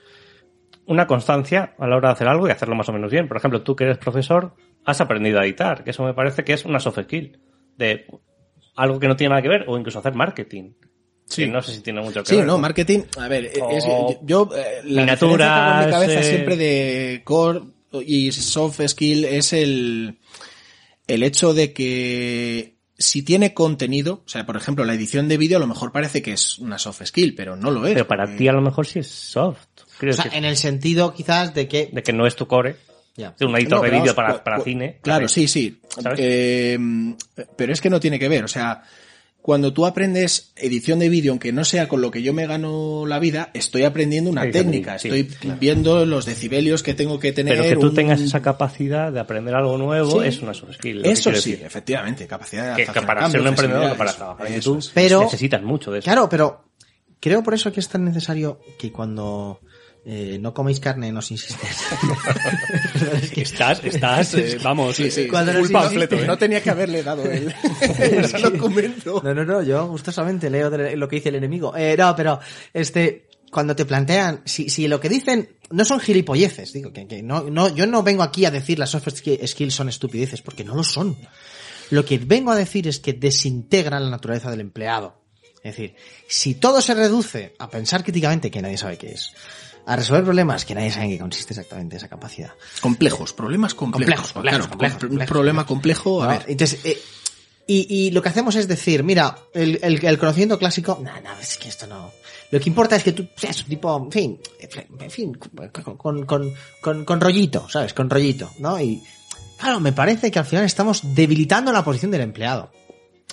una 0.86 1.06
constancia 1.06 1.74
a 1.78 1.86
la 1.86 1.96
hora 1.96 2.08
de 2.08 2.12
hacer 2.14 2.28
algo 2.28 2.48
y 2.48 2.50
hacerlo 2.50 2.74
más 2.74 2.88
o 2.88 2.92
menos 2.92 3.10
bien. 3.10 3.28
Por 3.28 3.36
ejemplo, 3.36 3.62
tú 3.62 3.76
que 3.76 3.84
eres 3.84 3.98
profesor, 3.98 4.54
has 4.84 5.00
aprendido 5.00 5.38
a 5.38 5.44
editar, 5.44 5.84
que 5.84 5.90
eso 5.90 6.02
me 6.04 6.14
parece 6.14 6.42
que 6.44 6.52
es 6.54 6.64
una 6.64 6.80
soft 6.80 7.00
skill. 7.04 7.38
De 7.76 8.06
algo 8.76 8.98
que 8.98 9.08
no 9.08 9.16
tiene 9.16 9.30
nada 9.30 9.42
que 9.42 9.48
ver, 9.48 9.64
o 9.68 9.76
incluso 9.78 9.98
hacer 9.98 10.14
marketing. 10.14 10.72
Sí. 11.26 11.44
Que 11.44 11.48
no 11.50 11.62
sé 11.62 11.74
si 11.74 11.80
tiene 11.82 12.00
mucho 12.00 12.22
que 12.24 12.30
Sí, 12.30 12.36
ver. 12.38 12.46
no, 12.46 12.54
con- 12.54 12.62
marketing, 12.62 13.00
a 13.18 13.28
ver, 13.28 13.44
es- 13.44 13.84
yo, 14.22 14.48
eh, 14.56 14.80
la 14.84 15.02
miniaturas, 15.02 15.86
mi 15.86 15.92
cabeza 15.92 16.20
eh, 16.20 16.24
siempre 16.24 16.56
de 16.56 17.20
core 17.24 17.60
y 18.04 18.32
soft 18.32 18.80
skill 18.88 19.24
es 19.26 19.52
el, 19.52 20.18
el 21.14 21.22
hecho 21.22 21.54
de 21.54 21.72
que 21.72 22.76
si 22.98 23.22
tiene 23.22 23.54
contenido, 23.54 24.22
o 24.26 24.28
sea, 24.28 24.44
por 24.44 24.56
ejemplo, 24.56 24.84
la 24.84 24.94
edición 24.94 25.28
de 25.28 25.36
vídeo 25.38 25.56
a 25.56 25.60
lo 25.60 25.66
mejor 25.66 25.90
parece 25.92 26.20
que 26.22 26.32
es 26.32 26.58
una 26.58 26.78
soft 26.78 27.02
skill, 27.06 27.34
pero 27.34 27.56
no 27.56 27.70
lo 27.70 27.86
es. 27.86 27.94
Pero 27.94 28.06
para 28.06 28.24
porque- 28.24 28.38
ti 28.38 28.48
a 28.48 28.52
lo 28.52 28.60
mejor 28.60 28.86
sí 28.86 28.98
es 28.98 29.06
soft. 29.08 29.58
O 30.02 30.12
sea, 30.12 30.30
en 30.32 30.44
el 30.44 30.56
sentido 30.56 31.12
quizás 31.14 31.52
de 31.54 31.68
que... 31.68 31.90
de 31.92 32.02
que 32.02 32.12
no 32.12 32.26
es 32.26 32.36
tu 32.36 32.46
core. 32.46 32.76
De 33.38 33.44
un 33.44 33.54
editor 33.56 33.78
No, 33.78 33.84
de 33.84 33.90
vídeo 33.90 34.14
para, 34.14 34.42
para 34.42 34.60
cine. 34.60 34.98
Claro, 35.02 35.28
sí, 35.28 35.46
sí. 35.46 35.78
¿Sabes? 35.88 36.18
Eh, 36.22 36.78
pero 37.56 37.72
es 37.72 37.80
que 37.80 37.90
no 37.90 38.00
tiene 38.00 38.18
que 38.18 38.28
ver. 38.28 38.44
O 38.44 38.48
sea, 38.48 38.82
cuando 39.42 39.72
tú 39.72 39.86
aprendes 39.86 40.52
edición 40.56 40.98
de 40.98 41.08
vídeo, 41.08 41.32
aunque 41.32 41.50
no 41.52 41.64
sea 41.64 41.88
con 41.88 42.00
lo 42.02 42.10
que 42.10 42.22
yo 42.22 42.32
me 42.34 42.46
gano 42.46 43.06
la 43.06 43.18
vida, 43.18 43.50
estoy 43.54 43.84
aprendiendo 43.84 44.30
una 44.30 44.50
técnica. 44.50 44.98
sí, 44.98 45.08
estoy 45.08 45.30
viendo 45.58 46.04
los 46.04 46.26
decibelios 46.26 46.82
que 46.82 46.92
tengo 46.94 47.18
que 47.18 47.32
tener. 47.32 47.56
Pero 47.56 47.68
que 47.68 47.76
tú 47.76 47.88
un- 47.88 47.94
tengas 47.94 48.20
esa 48.20 48.42
capacidad 48.42 49.10
de 49.12 49.18
aprender 49.20 49.54
algo 49.54 49.78
nuevo 49.78 50.20
Sí. 50.22 50.28
es 50.28 50.42
una 50.42 50.52
soft 50.54 50.74
skill. 50.74 51.04
Eso 51.06 51.30
sí, 51.30 51.52
decir. 51.52 51.66
efectivamente, 51.66 52.26
capacidad 52.26 52.76
de 52.76 52.84
Que, 52.84 52.92
que 52.92 53.00
para 53.02 53.20
cambios, 53.22 53.32
ser 53.32 53.40
un 53.40 53.46
emprendedor, 53.48 53.96
para 53.96 54.10
eso, 54.10 54.18
trabajar 54.18 54.46
en 54.46 54.54
YouTube. 54.60 54.90
Pero- 54.94 55.20
necesitas 55.22 55.62
mucho 55.62 55.90
de 55.90 55.98
eso. 56.00 56.04
Claro, 56.04 56.28
pero 56.28 56.64
creo 57.18 57.42
por 57.42 57.54
eso 57.54 57.72
que 57.72 57.80
es 57.80 57.88
tan 57.88 58.04
necesario 58.04 58.60
que 58.78 58.92
cuando 58.92 59.60
eh, 60.04 60.38
no 60.40 60.52
coméis 60.54 60.80
carne 60.80 61.12
nos 61.12 61.30
insistes. 61.30 61.68
Estás, 63.36 63.82
estás, 63.84 64.34
eh, 64.34 64.58
vamos, 64.62 64.96
Sí, 64.96 65.10
sí. 65.10 65.28
Full 65.28 65.70
panfleto, 65.72 66.16
¿eh? 66.16 66.26
No 66.26 66.38
tenía 66.38 66.62
que 66.62 66.70
haberle 66.70 67.02
dado 67.02 67.24
el, 67.24 67.54
el 67.98 68.42
documento. 68.42 69.20
No, 69.24 69.34
no, 69.34 69.44
no, 69.44 69.62
yo 69.62 69.86
gustosamente 69.88 70.50
leo 70.50 70.70
de 70.70 70.96
lo 70.96 71.08
que 71.08 71.16
dice 71.16 71.28
el 71.30 71.36
enemigo. 71.36 71.74
Eh, 71.76 71.96
no, 71.98 72.14
pero 72.16 72.40
este, 72.72 73.28
cuando 73.50 73.74
te 73.76 73.84
plantean, 73.84 74.42
si, 74.44 74.68
si 74.68 74.88
lo 74.88 75.00
que 75.00 75.08
dicen 75.08 75.56
no 75.70 75.84
son 75.84 76.00
gilipolleces, 76.00 76.72
digo 76.72 76.92
que, 76.92 77.06
que 77.06 77.22
no, 77.22 77.42
no, 77.44 77.68
yo 77.74 77.86
no 77.86 78.02
vengo 78.02 78.22
aquí 78.22 78.44
a 78.44 78.50
decir 78.50 78.78
las 78.78 78.90
soft 78.90 79.08
ski- 79.08 79.46
skills 79.46 79.74
son 79.74 79.88
estupideces, 79.88 80.42
porque 80.42 80.64
no 80.64 80.74
lo 80.74 80.82
son. 80.84 81.16
Lo 81.90 82.04
que 82.04 82.18
vengo 82.18 82.52
a 82.52 82.56
decir 82.56 82.86
es 82.88 82.98
que 83.00 83.12
desintegran 83.12 84.04
la 84.04 84.10
naturaleza 84.10 84.50
del 84.50 84.60
empleado. 84.60 85.20
Es 85.62 85.76
decir, 85.76 85.94
si 86.26 86.54
todo 86.54 86.80
se 86.80 86.94
reduce 86.94 87.54
a 87.58 87.68
pensar 87.68 88.02
críticamente, 88.02 88.50
que 88.50 88.62
nadie 88.62 88.78
sabe 88.78 88.96
qué 88.96 89.12
es, 89.12 89.32
a 89.90 89.96
resolver 89.96 90.22
problemas 90.22 90.64
que 90.64 90.72
nadie 90.74 90.92
sabe 90.92 91.06
en 91.06 91.10
qué 91.10 91.18
consiste 91.18 91.52
exactamente 91.52 91.96
esa 91.96 92.06
capacidad. 92.08 92.52
Complejos, 92.80 93.32
problemas 93.32 93.74
complejos. 93.74 94.32
Complejos, 94.32 94.32
complejos, 94.32 94.58
Claro, 94.68 94.70
complejos, 94.70 95.20
un 95.20 95.26
problema 95.26 95.66
complejo, 95.66 96.22
a 96.22 96.26
¿no? 96.26 96.30
ver. 96.32 96.44
Entonces, 96.46 96.84
eh, 96.84 96.96
y, 97.66 97.86
y 98.06 98.10
lo 98.12 98.22
que 98.22 98.28
hacemos 98.28 98.54
es 98.54 98.68
decir, 98.68 99.02
mira, 99.02 99.36
el, 99.52 99.80
el, 99.82 100.04
el 100.04 100.18
conocimiento 100.18 100.60
clásico, 100.60 101.00
no, 101.02 101.10
no, 101.20 101.40
es 101.40 101.58
que 101.58 101.68
esto 101.68 101.88
no. 101.88 102.12
Lo 102.52 102.60
que 102.60 102.68
importa 102.68 102.94
es 102.94 103.02
que 103.02 103.10
tú 103.12 103.26
seas 103.36 103.60
un 103.62 103.68
tipo, 103.68 103.96
en 103.96 104.12
fin, 104.12 104.38
en 105.00 105.10
fin, 105.10 105.34
con, 105.34 105.96
con, 105.96 106.24
con, 106.24 106.54
con, 106.80 107.04
con 107.04 107.20
rollito, 107.20 107.68
¿sabes? 107.68 107.92
Con 107.92 108.08
rollito, 108.08 108.48
¿no? 108.60 108.80
Y 108.80 109.02
claro, 109.58 109.80
me 109.80 109.92
parece 109.92 110.30
que 110.30 110.38
al 110.38 110.44
final 110.46 110.64
estamos 110.66 111.00
debilitando 111.16 111.72
la 111.72 111.82
posición 111.82 112.12
del 112.12 112.20
empleado 112.20 112.70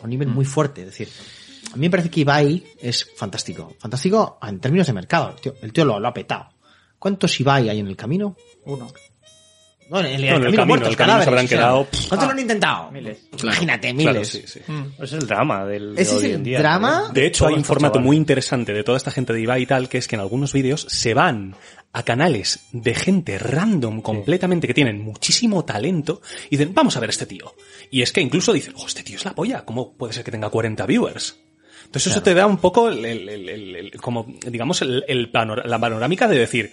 a 0.02 0.04
un 0.06 0.10
nivel 0.10 0.28
muy 0.28 0.46
fuerte. 0.46 0.82
Es 0.82 0.88
decir, 0.88 1.10
a 1.73 1.76
mí 1.76 1.81
me 1.88 1.89
parece 1.89 2.10
que 2.10 2.22
Ibai 2.22 2.64
es 2.81 3.10
fantástico. 3.15 3.73
Fantástico 3.80 4.39
en 4.41 4.60
términos 4.60 4.88
de 4.88 4.94
mercado. 4.94 5.30
El 5.35 5.41
tío, 5.41 5.53
el 5.61 5.73
tío 5.73 5.85
lo, 5.85 5.99
lo 5.99 6.07
ha 6.07 6.14
petado. 6.14 6.49
¿Cuántos 6.99 7.39
Ibai 7.39 7.69
hay 7.69 7.80
en 7.80 7.88
el 7.88 7.95
camino? 7.95 8.35
Uno. 8.65 8.88
No, 9.89 9.99
en 10.02 10.06
el, 10.07 10.22
No, 10.22 10.27
en 10.27 10.34
el 10.35 10.44
camino, 10.44 10.65
muertos, 10.65 10.89
el 10.89 10.95
camino 10.98 11.19
se 11.22 11.26
cadáveres, 11.26 11.27
habrán 11.30 11.45
o 11.45 11.48
sea, 11.48 11.57
quedado, 11.57 11.88
¿Cuántos 12.10 12.19
ah, 12.19 12.26
lo 12.26 12.31
han 12.31 12.39
intentado? 12.39 12.91
miles. 12.91 13.19
Imagínate, 13.41 13.95
Claro, 13.95 14.14
miles. 14.14 14.27
sí, 14.27 14.44
sí. 14.45 14.60
Ese 14.68 15.03
es 15.03 15.14
el 15.14 15.27
drama 15.27 15.65
del 15.65 15.95
de 15.95 16.02
Ese 16.02 16.18
es 16.18 16.23
el 16.23 16.31
en 16.31 16.44
día. 16.44 16.60
drama. 16.60 17.03
¿no? 17.07 17.14
De 17.14 17.26
hecho, 17.26 17.39
Todos 17.45 17.52
hay 17.53 17.57
un 17.60 17.64
formato 17.64 17.94
chavales. 17.94 18.06
muy 18.06 18.18
interesante 18.18 18.73
de 18.73 18.84
toda 18.84 18.98
esta 18.98 19.11
gente 19.11 19.31
de 19.31 19.39
Ibai 19.41 19.61
y 19.61 19.65
tal, 19.65 19.88
que 19.88 19.98
es 19.99 20.07
que 20.10 20.15
en 20.18 20.22
algunos 20.22 20.52
vídeos 20.52 20.85
se 20.89 21.14
van 21.14 21.56
a 21.94 22.03
canales 22.03 22.65
de 22.73 22.94
gente 22.95 23.39
random 23.39 24.02
completamente 24.02 24.68
que 24.68 24.73
tienen 24.73 25.02
muchísimo 25.02 25.64
talento 25.64 26.22
y 26.49 26.57
dicen, 26.57 26.73
vamos 26.73 26.98
a 26.98 26.99
ver 26.99 27.10
a 27.10 27.11
este 27.11 27.26
tío. 27.26 27.56
Y 27.89 28.02
es 28.02 28.11
que 28.11 28.19
incluso 28.19 28.52
dicen, 28.52 28.73
oh, 28.77 28.88
este 28.88 29.03
tío 29.03 29.15
es 29.15 29.23
la 29.23 29.34
polla, 29.35 29.64
¿cómo 29.64 29.94
puede 29.94 30.11
ser 30.11 30.26
que 30.26 30.31
tenga 30.31 30.49
40 30.49 30.85
viewers? 30.85 31.39
Entonces 31.88 32.11
eso 32.14 32.22
te 32.23 32.34
da 32.34 32.45
un 32.45 32.57
poco, 32.57 32.89
el, 32.89 33.03
el- 33.05 33.49
el- 33.49 33.91
como, 34.01 34.27
digamos, 34.49 34.81
el, 34.81 35.03
el 35.07 35.31
panor- 35.31 35.65
la 35.65 35.80
panorámica 35.80 36.27
de 36.27 36.38
decir, 36.38 36.72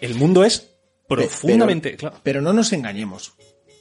el 0.00 0.14
mundo 0.14 0.44
es 0.44 0.70
profundamente... 1.08 1.90
Pero, 1.90 1.98
claro. 1.98 2.16
pero 2.22 2.40
no 2.42 2.52
nos 2.52 2.72
engañemos. 2.72 3.32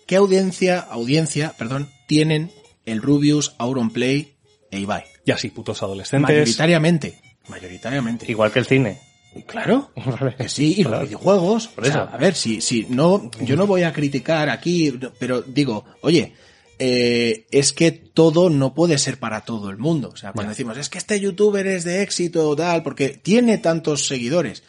¿Qué 0.05 0.15
audiencia, 0.15 0.79
audiencia, 0.79 1.53
perdón, 1.57 1.89
tienen 2.07 2.51
el 2.85 3.01
Rubius, 3.01 3.53
Auronplay 3.57 4.37
e 4.71 4.79
Ibai? 4.79 5.03
Ya 5.25 5.37
sí, 5.37 5.49
putos 5.49 5.83
adolescentes. 5.83 6.29
Mayoritariamente. 6.29 7.19
Mayoritariamente. 7.49 8.31
Igual 8.31 8.51
que 8.51 8.59
el 8.59 8.65
cine. 8.65 8.99
Claro. 9.45 9.91
Que 10.37 10.47
sí, 10.49 10.75
y 10.77 10.83
los 10.83 11.01
videojuegos. 11.01 11.67
Por 11.67 11.83
O 11.83 11.87
sea, 11.87 12.03
a 12.03 12.17
ver, 12.17 12.33
si, 12.33 12.61
si 12.61 12.85
no, 12.89 13.29
yo 13.41 13.55
no 13.55 13.67
voy 13.67 13.83
a 13.83 13.91
criticar 13.93 14.49
aquí, 14.49 14.97
pero 15.19 15.41
digo, 15.41 15.83
oye, 16.01 16.33
eh, 16.79 17.47
es 17.51 17.73
que 17.73 17.91
todo 17.91 18.49
no 18.49 18.73
puede 18.73 18.97
ser 18.97 19.19
para 19.19 19.41
todo 19.41 19.69
el 19.69 19.77
mundo. 19.77 20.09
O 20.13 20.17
sea, 20.17 20.31
cuando 20.33 20.51
decimos, 20.51 20.77
es 20.77 20.89
que 20.89 20.97
este 20.97 21.19
youtuber 21.19 21.65
es 21.65 21.83
de 21.83 22.03
éxito, 22.03 22.55
tal, 22.55 22.83
porque 22.83 23.09
tiene 23.09 23.57
tantos 23.57 24.07
seguidores. 24.07 24.63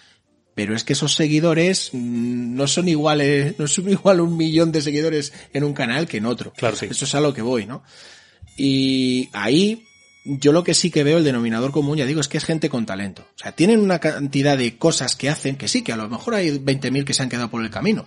Pero 0.54 0.74
es 0.74 0.82
que 0.84 0.94
esos 0.94 1.14
seguidores 1.14 1.90
mm, 1.92 2.56
no 2.56 2.66
son 2.66 2.88
iguales, 2.88 3.54
no 3.58 3.68
son 3.68 3.90
igual 3.90 4.20
un 4.20 4.36
millón 4.36 4.72
de 4.72 4.82
seguidores 4.82 5.32
en 5.52 5.64
un 5.64 5.74
canal 5.74 6.08
que 6.08 6.16
en 6.16 6.26
otro. 6.26 6.52
Claro, 6.52 6.76
sí. 6.76 6.86
Eso 6.90 7.04
es 7.04 7.14
a 7.14 7.20
lo 7.20 7.34
que 7.34 7.42
voy, 7.42 7.66
¿no? 7.66 7.82
Y 8.56 9.28
ahí 9.32 9.84
yo 10.24 10.52
lo 10.52 10.64
que 10.64 10.74
sí 10.74 10.90
que 10.90 11.04
veo 11.04 11.18
el 11.18 11.24
denominador 11.24 11.72
común, 11.72 11.96
ya 11.96 12.06
digo, 12.06 12.20
es 12.20 12.28
que 12.28 12.38
es 12.38 12.44
gente 12.44 12.68
con 12.68 12.86
talento. 12.86 13.22
O 13.22 13.38
sea, 13.38 13.52
tienen 13.52 13.80
una 13.80 13.98
cantidad 13.98 14.58
de 14.58 14.76
cosas 14.76 15.16
que 15.16 15.28
hacen 15.28 15.56
que 15.56 15.68
sí, 15.68 15.82
que 15.82 15.92
a 15.92 15.96
lo 15.96 16.08
mejor 16.08 16.34
hay 16.34 16.58
20.000 16.58 17.04
que 17.04 17.14
se 17.14 17.22
han 17.22 17.28
quedado 17.28 17.50
por 17.50 17.62
el 17.62 17.70
camino. 17.70 18.06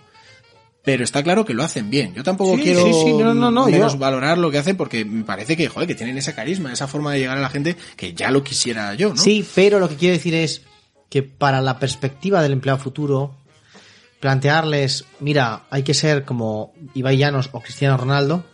Pero 0.84 1.04
está 1.04 1.22
claro 1.22 1.44
que 1.44 1.54
lo 1.54 1.62
hacen 1.62 1.90
bien. 1.90 2.12
Yo 2.14 2.24
tampoco 2.24 2.56
Sí, 2.56 2.62
quiero 2.62 2.84
sí, 2.84 2.92
sí, 2.92 3.12
no, 3.12 3.32
no, 3.34 3.50
no, 3.52 3.66
menos 3.66 3.92
yo- 3.92 3.98
valorar 4.00 4.36
lo 4.38 4.50
que 4.50 4.58
hacen 4.58 4.76
porque 4.76 5.04
me 5.04 5.22
parece 5.24 5.56
que, 5.56 5.68
joder, 5.68 5.86
que 5.86 5.94
tienen 5.94 6.18
ese 6.18 6.34
carisma, 6.34 6.72
esa 6.72 6.88
forma 6.88 7.12
de 7.12 7.20
llegar 7.20 7.38
a 7.38 7.40
la 7.40 7.50
gente 7.50 7.76
que 7.96 8.14
ya 8.14 8.30
lo 8.32 8.42
quisiera 8.42 8.92
yo, 8.94 9.10
¿no? 9.10 9.16
Sí, 9.16 9.46
pero 9.54 9.78
lo 9.78 9.88
que 9.88 9.94
quiero 9.96 10.14
decir 10.14 10.34
es 10.34 10.62
que 11.08 11.22
para 11.22 11.60
la 11.60 11.78
perspectiva 11.78 12.42
del 12.42 12.52
empleado 12.52 12.78
futuro, 12.80 13.36
plantearles, 14.18 15.04
mira, 15.20 15.62
hay 15.70 15.82
que 15.84 15.94
ser 15.94 16.24
como 16.24 16.72
Ibai 16.94 17.16
Llanos 17.16 17.50
o 17.52 17.60
Cristiano 17.60 17.96
Ronaldo, 17.96 18.44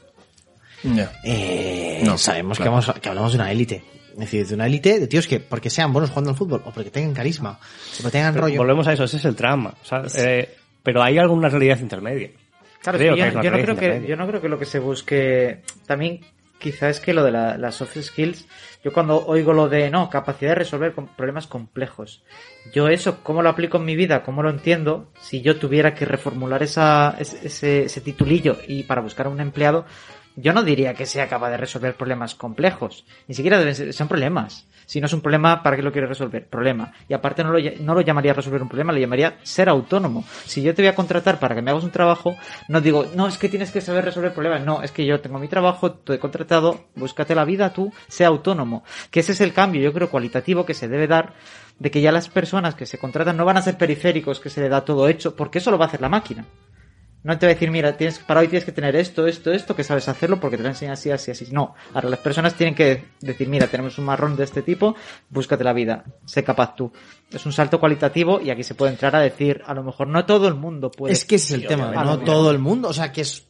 eh, 1.24 2.02
No, 2.05 2.18
sabemos 2.18 2.59
claro. 2.59 2.70
que, 2.72 2.74
vamos, 2.86 3.00
que 3.00 3.09
hablamos 3.09 3.32
de 3.32 3.38
una 3.38 3.50
élite. 3.52 3.84
Es 4.12 4.18
decir, 4.18 4.46
de 4.46 4.55
una 4.55 4.66
élite 4.66 4.98
de 4.98 5.06
tíos 5.06 5.26
que 5.28 5.38
porque 5.40 5.70
sean 5.70 5.92
buenos 5.92 6.10
jugando 6.10 6.30
al 6.30 6.36
fútbol 6.36 6.62
o 6.64 6.72
porque 6.72 6.90
tengan 6.90 7.14
carisma 7.14 7.52
o 7.60 8.02
porque 8.02 8.10
tengan 8.18 8.34
Pero 8.34 8.46
rollo. 8.46 8.59
Volvemos 8.59 8.86
a 8.88 8.92
eso, 8.92 9.05
ese 9.05 9.16
es 9.18 9.24
el 9.24 9.36
drama. 9.36 9.74
o 9.80 9.84
sea, 9.86 10.02
eh, 10.16 10.56
pero 10.89 11.02
hay 11.02 11.19
alguna 11.19 11.51
realidad 11.51 11.78
intermedia. 11.81 12.31
Claro, 12.81 12.97
Creo 12.97 13.15
que 13.15 13.20
yo, 13.44 13.51
no 13.51 13.59
creo 13.62 13.77
que, 13.77 14.09
yo 14.09 14.16
no 14.16 14.27
creo 14.27 14.40
que 14.40 14.48
lo 14.48 14.59
que 14.59 14.65
se 14.65 14.78
busque 14.78 15.60
también 15.86 16.20
quizá 16.59 16.89
es 16.89 16.98
que 16.98 17.12
lo 17.12 17.23
de 17.24 17.31
la- 17.31 17.59
las 17.59 17.74
soft 17.74 17.98
skills, 18.01 18.48
yo 18.82 18.90
cuando 18.90 19.23
oigo 19.27 19.52
lo 19.52 19.69
de 19.69 19.90
no, 19.90 20.09
capacidad 20.09 20.52
de 20.52 20.55
resolver 20.55 20.94
problemas 21.15 21.47
complejos, 21.47 22.23
yo 22.73 22.89
eso, 22.89 23.23
¿cómo 23.23 23.43
lo 23.43 23.51
aplico 23.51 23.77
en 23.77 23.85
mi 23.85 23.97
vida? 23.97 24.23
¿Cómo 24.23 24.43
lo 24.43 24.48
entiendo? 24.48 25.12
Si 25.20 25.43
yo 25.43 25.59
tuviera 25.59 25.94
que 25.94 26.06
reformular 26.06 26.62
esa, 26.62 27.16
ese, 27.19 27.85
ese- 27.85 28.01
titulillo 28.01 28.56
y 28.66 28.85
para 28.85 29.02
buscar 29.02 29.27
a 29.27 29.28
un 29.28 29.40
empleado, 29.43 29.85
yo 30.36 30.55
no 30.55 30.62
diría 30.62 30.94
que 30.94 31.05
sea 31.05 31.28
capaz 31.28 31.51
de 31.51 31.59
resolver 31.59 31.94
problemas 31.97 32.35
complejos. 32.35 33.05
Ni 33.27 33.35
siquiera 33.35 33.59
deben 33.59 33.74
ser, 33.74 33.93
son 33.93 34.09
problemas. 34.09 34.66
Si 34.89 35.02
no 35.02 35.06
es 35.06 35.12
un 35.12 35.20
problema, 35.20 35.62
¿para 35.62 35.77
qué 35.77 35.82
lo 35.82 35.93
quieres 35.93 36.09
resolver? 36.09 36.47
Problema. 36.47 36.94
Y 37.10 37.12
aparte 37.12 37.44
no 37.44 37.52
lo, 37.52 37.59
no 37.81 37.94
lo 37.94 38.01
llamaría 38.01 38.32
resolver 38.32 38.62
un 38.62 38.69
problema, 38.69 38.90
le 38.90 39.02
llamaría 39.02 39.36
ser 39.43 39.69
autónomo. 39.69 40.24
Si 40.47 40.62
yo 40.62 40.74
te 40.74 40.81
voy 40.81 40.89
a 40.89 40.94
contratar 40.94 41.39
para 41.39 41.55
que 41.55 41.60
me 41.60 41.70
hagas 41.70 41.85
un 41.85 41.90
trabajo, 41.90 42.39
no 42.69 42.81
digo, 42.81 43.05
no, 43.15 43.27
es 43.27 43.36
que 43.36 43.51
tienes 43.51 43.70
que 43.70 43.82
saber 43.82 44.06
resolver 44.06 44.32
problemas. 44.32 44.65
No, 44.65 44.82
es 44.82 44.90
que 44.90 45.05
yo 45.05 45.20
tengo 45.20 45.39
mi 45.39 45.47
trabajo, 45.47 45.93
te 45.93 46.15
he 46.15 46.19
contratado, 46.19 46.86
búscate 46.97 47.35
la 47.35 47.44
vida 47.44 47.70
tú, 47.70 47.93
sea 48.09 48.28
autónomo. 48.28 48.82
Que 49.10 49.20
ese 49.20 49.32
es 49.32 49.43
el 49.43 49.52
cambio, 49.52 49.82
yo 49.82 49.93
creo, 49.93 50.09
cualitativo 50.09 50.65
que 50.65 50.73
se 50.73 50.89
debe 50.89 51.06
dar 51.06 51.35
de 51.78 51.90
que 51.90 52.01
ya 52.01 52.10
las 52.10 52.31
personas 52.31 52.74
que 52.74 52.86
se 52.86 52.97
contratan 52.97 53.36
no 53.36 53.44
van 53.44 53.59
a 53.59 53.62
ser 53.62 53.77
periféricos, 53.77 54.40
que 54.40 54.48
se 54.48 54.62
le 54.62 54.70
da 54.70 54.86
todo 54.86 55.06
hecho, 55.06 55.36
porque 55.36 55.59
eso 55.59 55.70
lo 55.70 55.77
va 55.77 55.85
a 55.85 55.89
hacer 55.89 56.01
la 56.01 56.09
máquina. 56.09 56.47
No 57.24 57.36
te 57.36 57.47
va 57.47 57.51
a 57.51 57.55
decir, 57.55 57.70
mira, 57.70 57.97
tienes, 57.97 58.20
para 58.20 58.40
hoy 58.40 58.49
tienes 58.49 58.65
que 58.65 58.70
tener 58.73 58.95
esto, 58.95 59.27
esto, 59.27 59.53
esto, 59.53 59.74
que 59.74 59.82
sabes 59.82 60.09
hacerlo 60.09 60.39
porque 60.39 60.57
te 60.57 60.62
lo 60.62 60.69
enseñan 60.69 60.93
así, 60.93 61.11
así, 61.11 61.31
así. 61.32 61.49
No, 61.51 61.74
ahora 61.93 62.09
las 62.09 62.20
personas 62.20 62.55
tienen 62.55 62.74
que 62.74 63.05
decir, 63.20 63.49
mira, 63.49 63.66
tenemos 63.66 63.99
un 63.99 64.05
marrón 64.05 64.36
de 64.36 64.45
este 64.45 64.62
tipo, 64.62 64.95
búscate 65.28 65.65
la 65.65 65.73
vida, 65.73 66.05
sé 66.24 66.45
capaz 66.45 66.77
tú. 66.77 66.93
Es 67.31 67.45
un 67.45 67.53
salto 67.53 67.81
cualitativo 67.81 68.40
y 68.40 68.51
aquí 68.51 68.62
se 68.62 68.74
puede 68.77 68.93
entrar 68.93 69.16
a 69.16 69.20
decir, 69.20 69.62
a 69.66 69.74
lo 69.74 69.82
mejor 69.82 70.07
no 70.07 70.24
todo 70.24 70.47
el 70.49 70.55
mundo 70.55 70.90
puede. 70.90 71.12
es 71.12 71.24
que 71.24 71.35
ese 71.35 71.57
es 71.57 71.62
el 71.62 71.66
tema, 71.66 71.93
no 72.05 72.20
todo 72.20 72.51
el 72.53 72.59
mundo, 72.61 72.89
o 72.89 72.93
sea 72.93 73.11
que 73.12 73.23
es... 73.23 73.45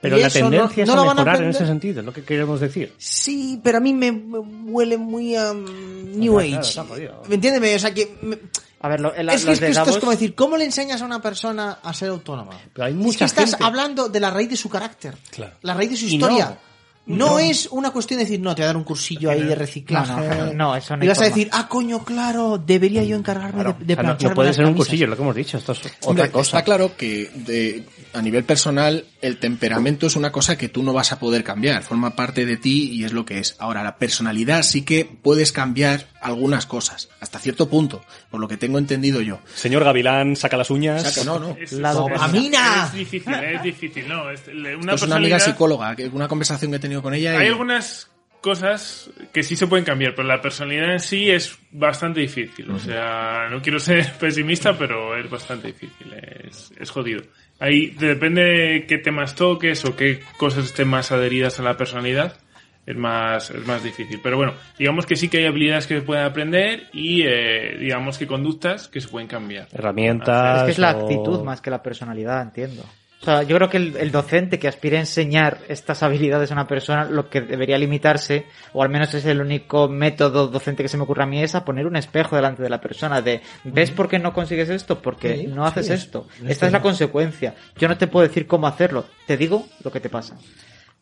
Pero 0.00 0.18
y 0.18 0.20
la 0.22 0.26
eso 0.26 0.40
no- 0.40 0.50
tendencia 0.50 0.84
no 0.84 0.92
es 0.94 0.98
a 0.98 1.02
van 1.02 1.10
a 1.10 1.14
mejorar 1.14 1.42
en 1.44 1.50
ese 1.50 1.64
sentido, 1.64 2.00
es 2.00 2.06
lo 2.06 2.12
que 2.12 2.24
queremos 2.24 2.58
decir. 2.58 2.92
Sí, 2.98 3.60
pero 3.62 3.78
a 3.78 3.80
mí 3.80 3.94
me, 3.94 4.10
me 4.10 4.38
huele 4.40 4.98
muy 4.98 5.36
a 5.36 5.52
mm, 5.52 6.18
New 6.18 6.38
Claro, 6.38 6.60
claro, 6.72 6.94
Age. 6.94 7.28
¿Me 7.28 7.36
entiendes? 7.36 7.76
O 7.76 7.78
sea 7.78 7.94
que... 7.94 8.16
me- 8.20 8.38
A 8.82 8.88
ver, 8.88 9.00
lo, 9.00 9.14
es 9.14 9.16
que, 9.16 9.22
los 9.24 9.34
es 9.34 9.58
que 9.60 9.64
de 9.66 9.70
esto 9.72 9.90
es 9.90 9.98
como 9.98 10.10
decir, 10.12 10.34
¿cómo 10.34 10.56
le 10.56 10.64
enseñas 10.64 11.00
a 11.02 11.04
una 11.04 11.22
persona 11.22 11.78
a 11.82 11.94
ser 11.94 12.08
autónoma? 12.10 12.58
Pero 12.74 12.84
hay 12.86 13.00
es 13.08 13.16
que 13.16 13.24
estás 13.24 13.50
gente- 13.50 13.64
hablando 13.64 14.08
de 14.08 14.20
la 14.20 14.30
raíz 14.30 14.50
de 14.50 14.56
su 14.56 14.68
carácter, 14.68 15.14
Claro. 15.30 15.54
la 15.62 15.74
raíz 15.74 15.90
de 15.90 15.96
su 15.96 16.06
historia. 16.06 16.46
no. 16.48 16.72
No, 17.04 17.38
es 17.40 17.66
una 17.72 17.90
cuestión 17.90 18.18
de 18.18 18.26
decir, 18.26 18.38
no, 18.40 18.54
te 18.54 18.62
voy 18.62 18.64
a 18.64 18.66
dar 18.68 18.76
un 18.76 18.84
cursillo 18.84 19.28
ahí 19.28 19.42
de 19.42 19.56
reciclaje. 19.56 20.12
No, 20.12 20.46
no, 20.46 20.52
no, 20.52 20.76
eso 20.76 20.96
no 20.96 21.04
y 21.04 21.08
vas 21.08 21.18
a 21.20 21.24
decir, 21.24 21.48
ah, 21.52 21.66
coño, 21.68 22.04
claro, 22.04 22.58
debería 22.64 23.02
yo 23.02 23.16
encargarme 23.16 23.64
de, 23.64 23.72
de 23.84 23.94
O 23.94 23.96
sea, 23.96 24.28
no- 24.28 24.34
puede 24.36 24.54
ser 24.54 24.64
un 24.66 24.74
cursillo, 24.74 25.06
es 25.06 25.10
lo 25.10 25.16
que 25.16 25.22
hemos 25.22 25.34
dicho, 25.34 25.58
esto 25.58 25.72
es 25.72 25.80
Hombre, 26.02 26.24
otra 26.26 26.32
cosa. 26.32 26.58
Está 26.58 26.64
claro 26.64 26.96
que 26.96 27.28
de, 27.34 27.84
a 28.14 28.22
nivel 28.22 28.44
personal 28.44 29.04
el 29.22 29.38
temperamento 29.38 30.06
es 30.06 30.16
una 30.16 30.32
cosa 30.32 30.58
que 30.58 30.68
tú 30.68 30.82
no 30.82 30.92
vas 30.92 31.12
a 31.12 31.18
poder 31.18 31.44
cambiar, 31.44 31.82
forma 31.82 32.14
parte 32.16 32.44
de 32.44 32.56
ti 32.56 32.90
y 32.92 33.04
es 33.04 33.12
lo 33.12 33.24
que 33.24 33.38
es. 33.38 33.56
Ahora, 33.58 33.82
la 33.82 33.96
personalidad 33.96 34.62
sí 34.62 34.82
que 34.82 35.04
puedes 35.04 35.52
cambiar 35.52 36.08
algunas 36.20 36.66
cosas, 36.66 37.08
hasta 37.20 37.38
cierto 37.38 37.68
punto, 37.68 38.04
por 38.30 38.40
lo 38.40 38.48
que 38.48 38.56
tengo 38.56 38.78
entendido 38.78 39.20
yo. 39.20 39.38
Señor 39.54 39.84
Gavilán, 39.84 40.36
saca 40.36 40.56
las 40.56 40.70
uñas. 40.70 41.02
Saca- 41.02 41.24
no, 41.24 41.38
no. 41.38 41.56
Es, 41.60 41.72
La 41.72 41.90
es- 41.90 41.96
dopamina. 41.96 42.84
Es 42.86 42.92
difícil, 42.92 43.32
es 43.34 43.62
difícil, 43.62 44.08
no. 44.08 44.28
Es, 44.30 44.42
una 44.48 44.94
es 44.94 45.02
una 45.02 45.16
amiga 45.16 45.38
psicóloga, 45.40 45.96
una 46.12 46.28
conversación 46.28 46.70
que 46.70 46.76
he 46.76 46.80
tenido 46.80 47.00
con 47.02 47.14
ella. 47.14 47.38
Hay 47.38 47.46
y- 47.46 47.48
algunas 47.50 48.08
cosas 48.42 49.08
que 49.32 49.42
sí 49.42 49.56
se 49.56 49.66
pueden 49.66 49.84
cambiar, 49.86 50.14
pero 50.14 50.28
la 50.28 50.42
personalidad 50.42 50.92
en 50.92 51.00
sí 51.00 51.30
es 51.30 51.58
bastante 51.70 52.20
difícil. 52.20 52.70
O 52.70 52.78
sea, 52.78 53.48
no 53.50 53.62
quiero 53.62 53.78
ser 53.78 54.12
pesimista, 54.20 54.76
pero 54.76 55.16
es 55.16 55.30
bastante 55.30 55.68
difícil. 55.68 56.12
Es, 56.12 56.70
es 56.78 56.90
jodido. 56.90 57.22
Ahí 57.58 57.86
depende 57.98 58.42
de 58.42 58.86
qué 58.86 58.98
temas 58.98 59.34
toques 59.34 59.84
o 59.86 59.96
qué 59.96 60.20
cosas 60.36 60.66
estén 60.66 60.88
más 60.88 61.12
adheridas 61.12 61.58
a 61.60 61.62
la 61.62 61.76
personalidad. 61.76 62.36
Es 62.84 62.96
más, 62.96 63.48
es 63.50 63.64
más 63.64 63.84
difícil. 63.84 64.18
Pero 64.20 64.36
bueno, 64.36 64.54
digamos 64.76 65.06
que 65.06 65.14
sí 65.14 65.28
que 65.28 65.38
hay 65.38 65.46
habilidades 65.46 65.86
que 65.86 65.94
se 65.94 66.02
pueden 66.02 66.24
aprender 66.24 66.88
y 66.92 67.22
eh, 67.22 67.76
digamos 67.78 68.18
que 68.18 68.26
conductas 68.26 68.88
que 68.88 69.00
se 69.00 69.06
pueden 69.06 69.28
cambiar. 69.28 69.68
Herramientas. 69.72 70.58
Es 70.58 70.64
que 70.64 70.70
es 70.72 70.78
la 70.78 70.90
o- 70.96 71.00
actitud 71.00 71.40
más 71.44 71.60
que 71.60 71.70
la 71.70 71.80
personalidad, 71.80 72.42
entiendo. 72.42 72.84
O 73.22 73.24
sea, 73.24 73.44
yo 73.44 73.54
creo 73.56 73.70
que 73.70 73.76
el, 73.76 73.96
el 73.96 74.10
docente 74.10 74.58
que 74.58 74.66
aspire 74.66 74.96
a 74.96 75.00
enseñar 75.00 75.60
estas 75.68 76.02
habilidades 76.02 76.50
a 76.50 76.54
una 76.54 76.66
persona, 76.66 77.04
lo 77.04 77.30
que 77.30 77.40
debería 77.40 77.78
limitarse, 77.78 78.46
o 78.72 78.82
al 78.82 78.88
menos 78.88 79.14
es 79.14 79.24
el 79.26 79.40
único 79.40 79.88
método 79.88 80.48
docente 80.48 80.82
que 80.82 80.88
se 80.88 80.96
me 80.96 81.04
ocurre 81.04 81.22
a 81.22 81.26
mí, 81.26 81.40
es 81.40 81.54
a 81.54 81.64
poner 81.64 81.86
un 81.86 81.94
espejo 81.94 82.34
delante 82.34 82.64
de 82.64 82.68
la 82.68 82.80
persona 82.80 83.22
de, 83.22 83.40
¿ves 83.62 83.92
por 83.92 84.08
qué 84.08 84.18
no 84.18 84.32
consigues 84.32 84.68
esto? 84.70 85.00
Porque 85.00 85.36
Sí, 85.36 85.46
no 85.46 85.64
haces 85.64 85.86
sí, 85.86 85.92
esto. 85.92 86.26
es 86.42 86.50
Esta 86.50 86.66
es 86.66 86.72
la 86.72 86.82
consecuencia. 86.82 87.54
Yo 87.78 87.86
no 87.86 87.96
te 87.96 88.08
puedo 88.08 88.26
decir 88.26 88.48
cómo 88.48 88.66
hacerlo, 88.66 89.04
te 89.24 89.36
digo 89.36 89.68
lo 89.84 89.92
que 89.92 90.00
te 90.00 90.08
pasa. 90.08 90.36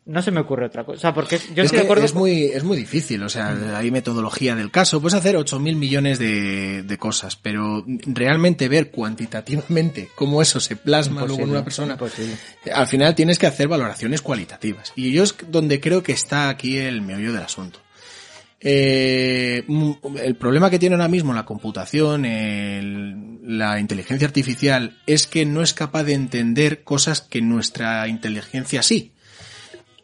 No 0.07 0.23
se 0.23 0.31
me 0.31 0.41
ocurre 0.41 0.67
otra 0.67 0.83
cosa. 0.85 0.97
O 0.97 1.01
sea, 1.01 1.15
porque 1.15 1.39
yo 1.55 1.63
es 1.63 1.71
que 1.71 1.87
es 2.07 2.15
muy, 2.15 2.45
es 2.45 2.65
muy 2.65 2.77
difícil, 2.77 3.23
o 3.23 3.29
sea, 3.29 3.55
hay 3.77 3.91
metodología 3.91 4.57
del 4.57 4.71
caso, 4.71 5.01
puedes 5.01 5.15
hacer 5.15 5.37
8.000 5.37 5.77
millones 5.77 6.19
de, 6.19 6.83
de 6.83 6.99
cosas, 6.99 7.37
pero 7.37 7.85
realmente 8.07 8.69
ver 8.69 8.91
cuantitativamente 8.91 10.09
cómo 10.15 10.41
eso 10.43 10.59
se 10.59 10.75
plasma 10.77 11.21
luego 11.27 11.43
en 11.45 11.51
una 11.51 11.65
persona, 11.65 11.93
imposible. 11.93 12.35
al 12.75 12.87
final 12.87 13.15
tienes 13.15 13.39
que 13.39 13.47
hacer 13.47 13.69
valoraciones 13.69 14.23
cualitativas. 14.23 14.93
Y 14.97 15.13
yo 15.13 15.23
es 15.23 15.35
donde 15.49 15.81
creo 15.81 16.03
que 16.03 16.13
está 16.13 16.49
aquí 16.49 16.79
el 16.79 17.03
meollo 17.03 17.33
del 17.33 17.43
asunto. 17.43 17.79
Eh, 18.63 19.65
el 20.23 20.37
problema 20.37 20.69
que 20.71 20.79
tiene 20.79 20.95
ahora 20.97 21.09
mismo 21.09 21.33
la 21.33 21.45
computación, 21.47 22.25
el- 22.27 23.39
la 23.59 23.81
inteligencia 23.81 24.27
artificial, 24.27 24.99
es 25.07 25.27
que 25.27 25.47
no 25.47 25.63
es 25.63 25.73
capaz 25.73 26.05
de 26.05 26.15
entender 26.15 26.85
cosas 26.85 27.21
que 27.23 27.41
nuestra 27.41 28.07
inteligencia 28.09 28.83
sí. 28.83 29.13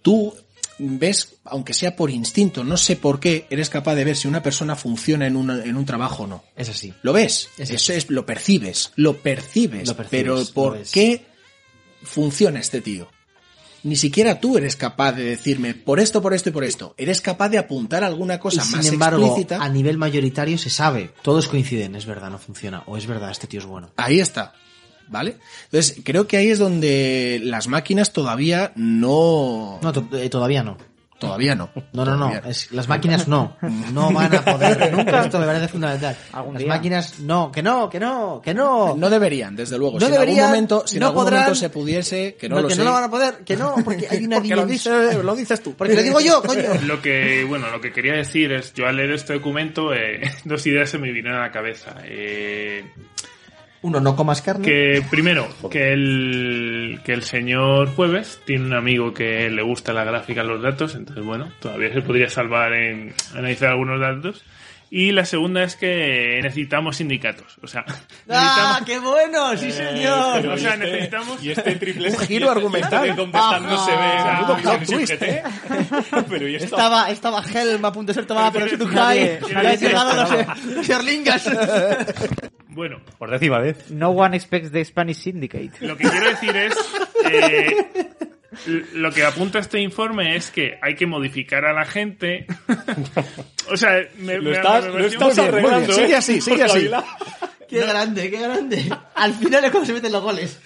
Tú 0.06 0.32
ves, 0.78 1.34
aunque 1.44 1.74
sea 1.74 1.96
por 1.96 2.10
instinto, 2.10 2.62
no 2.62 2.76
sé 2.76 2.94
por 2.94 3.18
qué, 3.18 3.46
eres 3.50 3.70
capaz 3.70 3.96
de 3.96 4.04
ver 4.04 4.16
si 4.16 4.28
una 4.28 4.40
persona 4.40 4.76
funciona 4.76 5.26
en, 5.26 5.34
una- 5.34 5.64
en 5.64 5.76
un 5.76 5.84
trabajo 5.84 6.22
o 6.22 6.26
no. 6.28 6.44
Es 6.54 6.68
así. 6.68 6.94
Lo 7.02 7.12
ves, 7.12 7.48
Es 7.58 7.70
eso 7.70 7.92
es, 7.92 8.08
lo 8.08 8.24
percibes, 8.24 8.92
lo 8.94 9.16
percibes, 9.16 9.88
Lo 9.88 9.96
percibes, 9.96 10.20
pero 10.20 10.44
¿por 10.54 10.80
qué 10.84 11.26
funciona 12.04 12.60
este 12.60 12.80
tío? 12.80 13.08
Ni 13.82 13.96
siquiera 13.96 14.40
tú 14.40 14.58
eres 14.58 14.76
capaz 14.76 15.12
de 15.12 15.24
decirme 15.24 15.74
por 15.74 15.98
esto, 16.00 16.20
por 16.22 16.34
esto 16.34 16.50
y 16.50 16.52
por 16.52 16.64
esto. 16.64 16.94
Eres 16.98 17.20
capaz 17.20 17.48
de 17.48 17.58
apuntar 17.58 18.02
alguna 18.04 18.34
Y 18.34 18.38
cosa 18.38 18.64
más 18.64 18.84
sin 18.84 18.94
embargo, 18.94 19.24
explícita. 19.24 19.62
a 19.62 19.68
nivel 19.68 19.96
mayoritario 19.98 20.56
se 20.58 20.70
sabe. 20.70 21.10
Todos 21.22 21.48
coinciden, 21.48 21.94
es 21.96 22.06
verdad, 22.06 22.30
no 22.30 22.38
funciona. 22.38 22.82
O 22.86 22.96
es 22.96 23.06
verdad, 23.06 23.30
este 23.30 23.46
tío 23.46 23.60
es 23.60 23.66
bueno. 23.66 23.90
Ahí 23.96 24.18
está. 24.20 24.54
¿Vale? 25.08 25.36
Entonces, 25.64 26.00
creo 26.04 26.26
que 26.26 26.36
ahí 26.36 26.50
es 26.50 26.58
donde 26.58 27.40
las 27.42 27.68
máquinas 27.68 28.12
todavía 28.12 28.72
no... 28.76 29.78
No, 29.82 29.92
eh, 30.18 30.28
todavía 30.28 30.62
no. 30.62 30.76
Todavía 31.18 31.54
no. 31.54 31.70
No, 31.94 32.04
no, 32.04 32.14
no. 32.14 32.30
Es, 32.46 32.70
las 32.72 32.88
máquinas 32.88 33.26
no. 33.26 33.56
No 33.90 34.12
van 34.12 34.34
a 34.34 34.44
poder. 34.44 34.92
Nunca 34.96 35.24
esto 35.24 35.38
me 35.38 35.46
parece 35.46 35.68
fundamental. 35.68 36.14
Algún 36.32 36.52
Las 36.52 36.62
día. 36.62 36.68
máquinas 36.68 37.20
no, 37.20 37.50
que 37.50 37.62
no, 37.62 37.88
que 37.88 37.98
no, 37.98 38.42
que 38.44 38.52
no. 38.52 38.94
No 38.94 39.08
deberían, 39.08 39.56
desde 39.56 39.78
luego. 39.78 39.94
No 39.94 40.00
si 40.00 40.06
en 40.06 40.12
deberían, 40.12 40.38
algún 40.40 40.50
momento, 40.50 40.82
si 40.86 40.98
en 40.98 41.04
algún 41.04 41.22
podrán. 41.22 41.40
momento 41.40 41.54
se 41.58 41.70
pudiese, 41.70 42.34
que 42.38 42.50
no, 42.50 42.56
No, 42.56 42.62
lo 42.62 42.68
que 42.68 42.74
sé. 42.74 42.80
no 42.80 42.84
lo 42.84 42.92
van 42.92 43.04
a 43.04 43.10
poder, 43.10 43.38
que 43.46 43.56
no, 43.56 43.76
porque 43.82 44.06
hay 44.10 44.26
una 44.26 44.36
Porque 44.36 44.54
lo 44.56 45.22
lo 45.22 45.34
dices 45.36 45.62
tú. 45.62 45.72
Porque 45.72 45.94
lo 45.94 46.02
digo 46.02 46.20
yo, 46.20 46.42
coño. 46.42 46.68
Lo 46.86 47.00
que, 47.00 47.44
bueno, 47.44 47.70
lo 47.70 47.80
que 47.80 47.92
quería 47.92 48.12
decir 48.12 48.52
es, 48.52 48.74
yo 48.74 48.86
al 48.86 48.96
leer 48.96 49.12
este 49.12 49.32
documento, 49.32 49.94
eh, 49.94 50.20
dos 50.44 50.66
ideas 50.66 50.90
se 50.90 50.98
me 50.98 51.10
vinieron 51.10 51.38
a 51.38 51.40
la 51.46 51.50
cabeza. 51.50 51.94
Eh, 52.04 52.84
Uno, 53.86 54.00
no 54.00 54.16
comas 54.16 54.42
carne. 54.42 54.64
que 54.64 55.02
primero, 55.10 55.46
que 55.70 55.92
el, 55.92 57.00
que 57.04 57.12
el 57.12 57.22
señor 57.22 57.94
Jueves 57.94 58.40
tiene 58.44 58.64
un 58.66 58.74
amigo 58.74 59.14
que 59.14 59.48
le 59.48 59.62
gusta 59.62 59.92
la 59.92 60.02
gráfica 60.04 60.42
los 60.42 60.60
datos, 60.62 60.94
entonces 60.96 61.24
bueno, 61.24 61.52
todavía 61.60 61.92
se 61.92 62.02
podría 62.02 62.28
salvar 62.28 62.72
en 62.74 63.14
analizar 63.32 63.70
algunos 63.70 64.00
datos. 64.00 64.42
Y 64.88 65.10
la 65.10 65.24
segunda 65.24 65.64
es 65.64 65.74
que 65.74 66.38
necesitamos 66.44 66.98
sindicatos. 66.98 67.58
O 67.60 67.66
sea, 67.66 67.84
¡Ah, 68.30 68.80
qué 68.86 69.00
bueno! 69.00 69.56
¡Sí, 69.56 69.72
señor! 69.72 70.46
o 70.46 70.56
sea, 70.56 70.76
necesitamos 70.76 71.42
Y 71.42 71.50
este 71.50 71.74
triple 71.74 72.10
Un 72.12 72.18
giro 72.20 72.50
argumental. 72.50 73.14
¿Dónde 73.16 73.36
están? 73.36 73.64
No 73.64 73.84
se 73.84 73.90
ve. 73.90 74.44
Plot 74.46 74.62
plot 74.62 74.86
twist. 74.86 75.14
Pero 76.30 76.48
¿y 76.48 76.54
esto? 76.54 76.76
Estaba, 76.76 77.10
estaba 77.10 77.42
Helm 77.42 77.84
a 77.84 77.92
punto 77.92 78.10
de 78.10 78.14
ser 78.14 78.26
tomada 78.26 78.52
por 78.52 78.62
el 78.62 78.68
Nadie- 78.68 78.78
Sutukai. 78.78 79.38
Ya 79.48 79.54
nadie 79.54 79.68
han 79.70 79.78
se 79.78 79.86
llegado 79.88 80.14
los, 80.14 80.76
los 80.76 80.88
Erlingas. 80.88 81.50
Bueno, 82.76 83.00
Por 83.18 83.30
décima 83.30 83.58
vez. 83.58 83.90
No 83.90 84.10
one 84.10 84.36
expects 84.36 84.70
the 84.70 84.84
Spanish 84.84 85.16
Syndicate. 85.16 85.70
Lo 85.80 85.96
que 85.96 86.06
quiero 86.10 86.28
decir 86.28 86.54
es. 86.54 86.74
eh, 87.24 87.86
lo 88.92 89.10
que 89.10 89.24
apunta 89.24 89.60
este 89.60 89.80
informe 89.80 90.36
es 90.36 90.50
que 90.50 90.78
hay 90.82 90.94
que 90.94 91.06
modificar 91.06 91.64
a 91.64 91.72
la 91.72 91.86
gente. 91.86 92.46
o 93.70 93.78
sea, 93.78 94.06
me, 94.18 94.36
Lo 94.38 94.52
estás, 94.52 94.84
me 94.92 95.00
lo 95.00 95.06
estás 95.06 95.38
arreglando, 95.38 95.90
Sigue 95.90 96.12
¿eh? 96.12 96.16
así, 96.16 96.40
sigue 96.42 96.64
así. 96.64 96.90
¡Qué 97.66 97.80
grande, 97.80 98.30
qué 98.30 98.40
grande! 98.42 98.90
Al 99.14 99.32
final 99.32 99.64
es 99.64 99.70
cuando 99.70 99.86
se 99.86 99.94
meten 99.94 100.12
los 100.12 100.22
goles. 100.22 100.60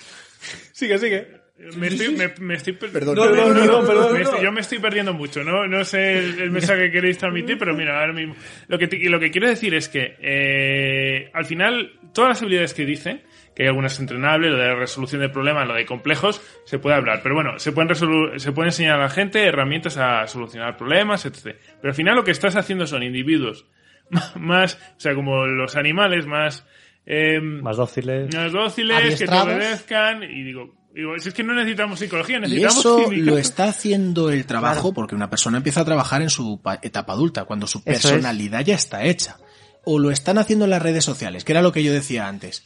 Sigue, 0.72 0.98
sigue. 0.98 1.39
Me 1.76 1.88
estoy, 1.88 2.14
me, 2.16 2.32
me 2.40 2.54
estoy 2.54 2.72
per- 2.72 2.90
Perdón. 2.90 3.16
No, 3.16 3.26
no, 3.30 3.48
no, 3.52 3.64
no, 3.64 3.86
perdón, 3.86 4.12
Me 4.14 4.18
no. 4.20 4.24
estoy- 4.24 4.42
yo 4.44 4.52
me 4.52 4.60
estoy 4.60 4.78
perdiendo 4.78 5.12
mucho, 5.12 5.44
¿no? 5.44 5.66
No 5.66 5.84
sé 5.84 6.18
el, 6.18 6.40
el 6.40 6.50
mensaje 6.50 6.84
que 6.86 6.90
queréis 6.92 7.18
transmitir, 7.18 7.58
pero 7.58 7.74
mira, 7.74 8.00
ahora 8.00 8.12
mismo. 8.14 8.34
Lo 8.68 8.78
que, 8.78 8.88
te- 8.88 8.98
lo 9.10 9.20
que 9.20 9.30
quiero 9.30 9.46
decir 9.48 9.74
es 9.74 9.88
que, 9.88 10.16
eh, 10.20 11.30
al 11.34 11.44
final, 11.44 11.92
todas 12.14 12.30
las 12.30 12.42
habilidades 12.42 12.72
que 12.74 12.84
dicen, 12.86 13.22
que 13.54 13.64
hay 13.64 13.68
algunas 13.68 13.98
entrenables, 14.00 14.52
lo 14.52 14.56
de 14.56 14.74
resolución 14.74 15.20
de 15.20 15.28
problemas, 15.28 15.68
lo 15.68 15.74
de 15.74 15.84
complejos, 15.84 16.40
se 16.64 16.78
puede 16.78 16.96
hablar. 16.96 17.20
Pero 17.22 17.34
bueno, 17.34 17.58
se 17.58 17.72
pueden, 17.72 17.94
se 18.40 18.52
puede 18.52 18.68
enseñar 18.68 18.98
a 18.98 19.02
la 19.02 19.10
gente 19.10 19.44
herramientas 19.44 19.98
a 19.98 20.26
solucionar 20.28 20.76
problemas, 20.78 21.26
etc. 21.26 21.56
Pero 21.80 21.90
al 21.90 21.94
final 21.94 22.16
lo 22.16 22.24
que 22.24 22.30
estás 22.30 22.56
haciendo 22.56 22.86
son 22.86 23.02
individuos 23.02 23.66
más, 24.36 24.76
o 24.96 25.00
sea, 25.00 25.14
como 25.14 25.46
los 25.46 25.76
animales 25.76 26.26
más, 26.26 26.66
em, 27.04 27.60
Más 27.60 27.76
dóciles. 27.76 28.34
más 28.34 28.50
dóciles, 28.52 29.18
que 29.18 29.26
te 29.26 29.34
obedezcan, 29.34 30.22
y 30.22 30.42
digo, 30.42 30.74
digo, 30.94 31.18
si 31.18 31.28
es 31.28 31.34
que 31.34 31.42
no 31.42 31.54
necesitamos 31.54 31.98
psicología, 31.98 32.38
Y 32.38 32.40
necesitamos 32.42 32.78
eso 32.78 32.98
sindicatos. 32.98 33.26
lo 33.26 33.38
está 33.38 33.64
haciendo 33.64 34.30
el 34.30 34.44
trabajo 34.46 34.92
porque 34.92 35.14
una 35.14 35.30
persona 35.30 35.56
empieza 35.58 35.80
a 35.80 35.84
trabajar 35.84 36.22
en 36.22 36.30
su 36.30 36.60
pa- 36.60 36.78
etapa 36.82 37.12
adulta, 37.12 37.44
cuando 37.44 37.66
su 37.66 37.78
Eso 37.78 37.90
es. 37.90 38.00
personalidad 38.02 38.64
ya 38.64 38.74
está 38.74 39.04
hecha. 39.04 39.36
O 39.84 39.98
lo 39.98 40.10
están 40.10 40.36
haciendo 40.38 40.64
en 40.66 40.70
las 40.72 40.82
redes 40.82 41.04
sociales, 41.04 41.44
que 41.44 41.52
era 41.52 41.62
lo 41.62 41.72
que 41.72 41.82
yo 41.82 41.92
decía 41.92 42.28
antes. 42.28 42.64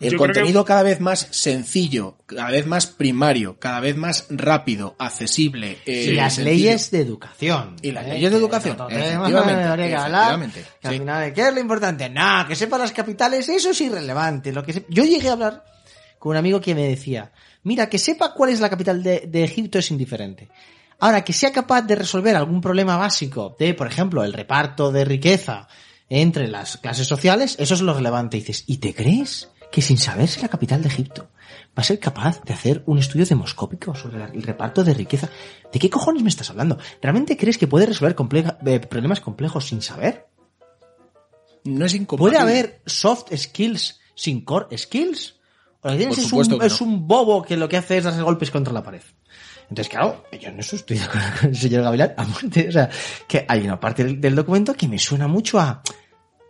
El 0.00 0.12
Yo 0.12 0.18
contenido 0.18 0.64
que- 0.64 0.68
cada 0.68 0.82
vez 0.82 1.00
más 1.00 1.28
sencillo, 1.30 2.16
cada 2.26 2.50
vez 2.50 2.66
más 2.66 2.86
primario, 2.86 3.58
cada 3.60 3.78
vez 3.78 3.96
más 3.96 4.26
rápido, 4.30 4.96
accesible. 4.98 5.78
eh, 5.86 6.06
y 6.08 6.12
las 6.14 6.34
sencillo. 6.34 6.54
leyes 6.56 6.90
de 6.90 7.00
educación. 7.00 7.76
Y 7.82 7.92
las 7.92 8.06
¿eh? 8.06 8.14
leyes 8.14 8.30
de 8.32 8.36
educación, 8.38 8.76
no 8.78 8.88
efectivamente, 8.88 9.88
que 9.88 9.94
hablar, 9.96 10.22
efectivamente, 10.40 10.64
que 10.80 10.88
al 10.88 10.92
sí. 10.94 10.98
final, 10.98 11.32
¿qué 11.32 11.48
es 11.48 11.54
lo 11.54 11.60
importante? 11.60 12.08
No, 12.10 12.46
que 12.48 12.56
sepa 12.56 12.78
las 12.78 12.90
capitales, 12.92 13.48
eso 13.48 13.70
es 13.70 13.80
irrelevante. 13.80 14.52
Lo 14.52 14.64
que 14.64 14.72
se- 14.72 14.86
Yo 14.88 15.04
llegué 15.04 15.28
a 15.28 15.32
hablar 15.34 15.64
con 16.18 16.30
un 16.32 16.36
amigo 16.36 16.60
que 16.60 16.74
me 16.74 16.88
decía, 16.88 17.30
mira, 17.62 17.88
que 17.88 17.98
sepa 17.98 18.34
cuál 18.34 18.50
es 18.50 18.60
la 18.60 18.70
capital 18.70 19.02
de, 19.02 19.20
de 19.28 19.44
Egipto 19.44 19.78
es 19.78 19.90
indiferente. 19.90 20.48
Ahora, 20.98 21.24
que 21.24 21.32
sea 21.32 21.50
capaz 21.52 21.82
de 21.82 21.96
resolver 21.96 22.36
algún 22.36 22.60
problema 22.60 22.96
básico 22.96 23.56
de, 23.58 23.74
por 23.74 23.86
ejemplo, 23.88 24.22
el 24.24 24.32
reparto 24.32 24.92
de 24.92 25.04
riqueza 25.04 25.66
entre 26.08 26.46
las 26.46 26.76
clases 26.76 27.06
sociales, 27.08 27.56
eso 27.58 27.74
es 27.74 27.80
lo 27.80 27.94
relevante. 27.94 28.36
Y 28.36 28.40
dices, 28.40 28.64
¿y 28.66 28.78
te 28.78 28.94
crees 28.94 29.48
que 29.72 29.82
sin 29.82 29.98
saberse 29.98 30.40
la 30.42 30.48
capital 30.48 30.82
de 30.82 30.88
Egipto 30.88 31.30
va 31.76 31.80
a 31.80 31.84
ser 31.84 31.98
capaz 31.98 32.42
de 32.44 32.52
hacer 32.52 32.82
un 32.86 32.98
estudio 32.98 33.24
demoscópico 33.26 33.94
sobre 33.94 34.22
el 34.22 34.42
reparto 34.42 34.84
de 34.84 34.94
riqueza? 34.94 35.28
¿De 35.72 35.78
qué 35.78 35.90
cojones 35.90 36.22
me 36.22 36.28
estás 36.28 36.50
hablando? 36.50 36.78
¿Realmente 37.00 37.36
crees 37.36 37.58
que 37.58 37.66
puede 37.66 37.86
resolver 37.86 38.14
compleja- 38.14 38.58
eh, 38.64 38.78
problemas 38.78 39.20
complejos 39.20 39.66
sin 39.66 39.82
saber? 39.82 40.28
No 41.64 41.86
es 41.86 41.94
incompatible. 41.94 42.38
¿Puede 42.38 42.38
haber 42.42 42.82
soft 42.86 43.32
skills 43.36 44.00
sin 44.14 44.44
core 44.44 44.76
skills? 44.76 45.40
Es, 45.84 46.32
un, 46.32 46.62
es 46.62 46.80
no. 46.80 46.86
un 46.86 47.06
bobo 47.08 47.42
que 47.42 47.56
lo 47.56 47.68
que 47.68 47.76
hace 47.76 47.98
es 47.98 48.04
darse 48.04 48.22
golpes 48.22 48.50
contra 48.50 48.72
la 48.72 48.82
pared. 48.82 49.02
Entonces, 49.62 49.88
claro, 49.88 50.24
yo 50.40 50.48
en 50.48 50.60
eso 50.60 50.76
estoy 50.76 50.98
de 50.98 51.04
acuerdo 51.04 51.28
con 51.40 51.50
el 51.50 51.56
señor 51.56 51.82
Gavilán 51.82 52.14
a 52.18 52.24
muerte. 52.24 52.68
O 52.68 52.72
sea, 52.72 52.88
que 53.26 53.44
hay 53.48 53.60
una 53.62 53.80
parte 53.80 54.04
del, 54.04 54.20
del 54.20 54.34
documento 54.34 54.74
que 54.74 54.86
me 54.88 54.98
suena 54.98 55.26
mucho 55.26 55.58
a... 55.58 55.82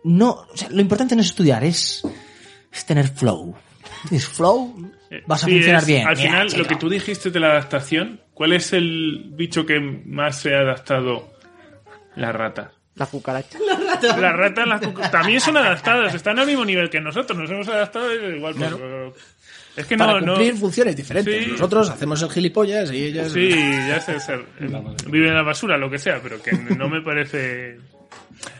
No, 0.03 0.31
o 0.31 0.57
sea, 0.57 0.69
lo 0.69 0.81
importante 0.81 1.15
no 1.15 1.21
es 1.21 1.27
estudiar, 1.29 1.63
es, 1.63 2.03
es 2.71 2.85
tener 2.85 3.07
flow. 3.07 3.55
¿Tienes 4.09 4.27
flow? 4.27 4.91
Vas 5.27 5.43
a 5.43 5.47
Eh, 5.47 5.49
Sí, 5.49 5.55
funcionar 5.55 5.81
es- 5.81 5.87
bien. 5.87 6.07
Al 6.07 6.15
Mira, 6.17 6.29
final, 6.29 6.47
chico. 6.49 6.61
lo 6.61 6.67
que 6.67 6.75
tú 6.75 6.89
dijiste 6.89 7.31
de 7.31 7.39
la 7.39 7.51
adaptación, 7.51 8.21
¿cuál 8.33 8.53
es 8.53 8.73
el 8.73 9.31
bicho 9.35 9.65
que 9.65 9.79
más 9.79 10.39
se 10.41 10.53
ha 10.53 10.59
adaptado? 10.59 11.31
Las 12.15 12.35
ratas. 12.35 12.71
La 12.95 13.05
cucaracha. 13.07 13.57
Las 14.01 14.35
ratas 14.35 14.67
las 14.67 14.81
cuca- 14.81 15.09
también 15.09 15.39
son 15.41 15.57
adaptadas, 15.57 16.13
están 16.13 16.37
al 16.39 16.45
mismo 16.45 16.63
nivel 16.63 16.89
que 16.89 17.01
nosotros, 17.01 17.37
nos 17.37 17.49
hemos 17.49 17.67
adaptado 17.67 18.13
igual. 18.13 18.53
pero- 18.59 18.77
pero- 18.77 19.13
es 19.75 19.87
que 19.87 19.97
no, 19.97 20.05
Para 20.05 20.21
no. 20.21 20.33
cumplir 20.33 20.53
funciones 20.55 20.95
diferentes. 20.95 21.45
Sí. 21.45 21.51
Nosotros 21.53 21.89
hacemos 21.89 22.21
el 22.21 22.29
gilipollas 22.29 22.91
y 22.91 23.05
ellas... 23.05 23.31
Sí, 23.31 23.49
ya 23.49 23.99
sé, 23.99 24.19
ser, 24.19 24.45
vive 25.07 25.29
en 25.29 25.33
la 25.33 25.41
basura, 25.41 25.77
lo 25.79 25.89
que 25.89 25.97
sea, 25.97 26.19
pero 26.21 26.39
que 26.39 26.51
no 26.53 26.87
me 26.89 27.01
parece 27.01 27.79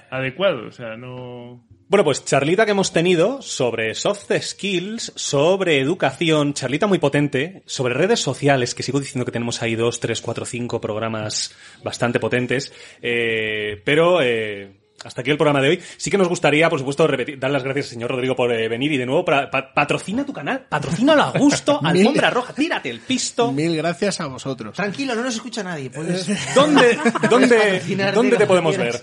adecuado, 0.09 0.67
o 0.67 0.71
sea, 0.71 0.95
no. 0.97 1.63
Bueno, 1.89 2.03
pues 2.05 2.25
charlita 2.25 2.65
que 2.65 2.71
hemos 2.71 2.91
tenido 2.91 3.41
sobre 3.41 3.93
soft 3.93 4.31
skills, 4.41 5.11
sobre 5.15 5.79
educación, 5.79 6.53
charlita 6.53 6.87
muy 6.87 6.97
potente, 6.97 7.61
sobre 7.67 7.93
redes 7.93 8.19
sociales, 8.19 8.73
que 8.73 8.81
sigo 8.83 8.99
diciendo 8.99 9.25
que 9.25 9.31
tenemos 9.31 9.61
ahí 9.61 9.75
dos, 9.75 9.99
tres, 9.99 10.21
cuatro, 10.21 10.45
cinco 10.45 10.81
programas 10.81 11.53
bastante 11.83 12.19
potentes, 12.19 12.73
eh, 13.01 13.79
pero 13.85 14.21
eh, 14.23 14.71
hasta 15.05 15.21
aquí 15.21 15.29
el 15.29 15.37
programa 15.37 15.61
de 15.61 15.69
hoy. 15.69 15.81
Sí 15.97 16.09
que 16.09 16.17
nos 16.17 16.29
gustaría, 16.29 16.67
por 16.69 16.79
supuesto, 16.79 17.05
repetir, 17.05 17.37
dar 17.37 17.51
las 17.51 17.63
gracias 17.63 17.87
al 17.87 17.89
señor 17.91 18.09
Rodrigo 18.11 18.35
por 18.35 18.51
eh, 18.51 18.67
venir 18.69 18.91
y 18.93 18.97
de 18.97 19.05
nuevo 19.05 19.23
pa- 19.25 19.51
patrocina 19.51 20.25
tu 20.25 20.33
canal, 20.33 20.65
patrocínalo 20.67 21.21
a 21.21 21.31
gusto, 21.31 21.79
alfombra 21.83 22.31
roja, 22.31 22.53
tírate 22.53 22.89
el 22.89 23.01
pisto. 23.01 23.51
Mil 23.51 23.75
gracias 23.75 24.19
a 24.19 24.27
vosotros. 24.27 24.73
Tranquilo, 24.75 25.13
no 25.13 25.21
nos 25.21 25.35
escucha 25.35 25.61
nadie. 25.61 25.91
Puedes... 25.91 26.27
¿Dónde, 26.55 26.97
dónde, 27.29 27.81
dónde 28.15 28.37
te 28.37 28.47
podemos 28.47 28.77
ver? 28.77 28.99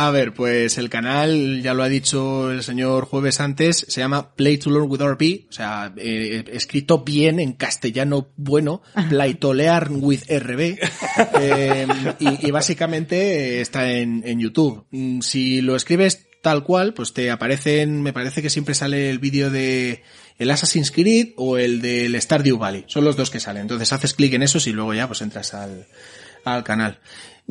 A 0.00 0.12
ver, 0.12 0.32
pues 0.32 0.78
el 0.78 0.90
canal, 0.90 1.60
ya 1.60 1.74
lo 1.74 1.82
ha 1.82 1.88
dicho 1.88 2.52
el 2.52 2.62
señor 2.62 3.06
Jueves 3.06 3.40
antes, 3.40 3.84
se 3.88 4.00
llama 4.00 4.32
Play 4.36 4.56
to 4.56 4.70
Learn 4.70 4.88
with 4.88 5.00
RP, 5.02 5.48
o 5.48 5.52
sea, 5.52 5.92
eh, 5.96 6.44
escrito 6.52 7.00
bien 7.02 7.40
en 7.40 7.54
castellano 7.54 8.28
bueno, 8.36 8.80
Play 9.08 9.34
to 9.34 9.52
Learn 9.54 9.98
with 10.00 10.20
RB. 10.30 10.78
Eh, 11.40 11.86
y, 12.20 12.46
y 12.46 12.50
básicamente 12.52 13.60
está 13.60 13.90
en, 13.90 14.22
en 14.24 14.38
YouTube. 14.38 14.86
Mm, 14.92 15.20
Si 15.20 15.62
lo 15.62 15.74
escribes 15.74 16.28
tal 16.42 16.62
cual, 16.62 16.94
pues 16.94 17.12
te 17.12 17.32
aparecen, 17.32 18.00
me 18.02 18.12
parece 18.12 18.40
que 18.40 18.50
siempre 18.50 18.76
sale 18.76 19.10
el 19.10 19.18
vídeo 19.18 19.50
de 19.50 20.04
el 20.38 20.50
Assassin's 20.52 20.92
Creed 20.92 21.30
o 21.36 21.58
el 21.58 21.80
del 21.80 22.20
Stardew 22.20 22.56
Valley. 22.56 22.84
Son 22.86 23.04
los 23.04 23.16
dos 23.16 23.30
que 23.30 23.40
salen. 23.40 23.62
Entonces 23.62 23.92
haces 23.92 24.14
clic 24.14 24.32
en 24.34 24.44
esos 24.44 24.68
y 24.68 24.72
luego 24.72 24.94
ya 24.94 25.08
pues 25.08 25.22
entras 25.22 25.54
al, 25.54 25.88
al 26.44 26.62
canal. 26.62 27.00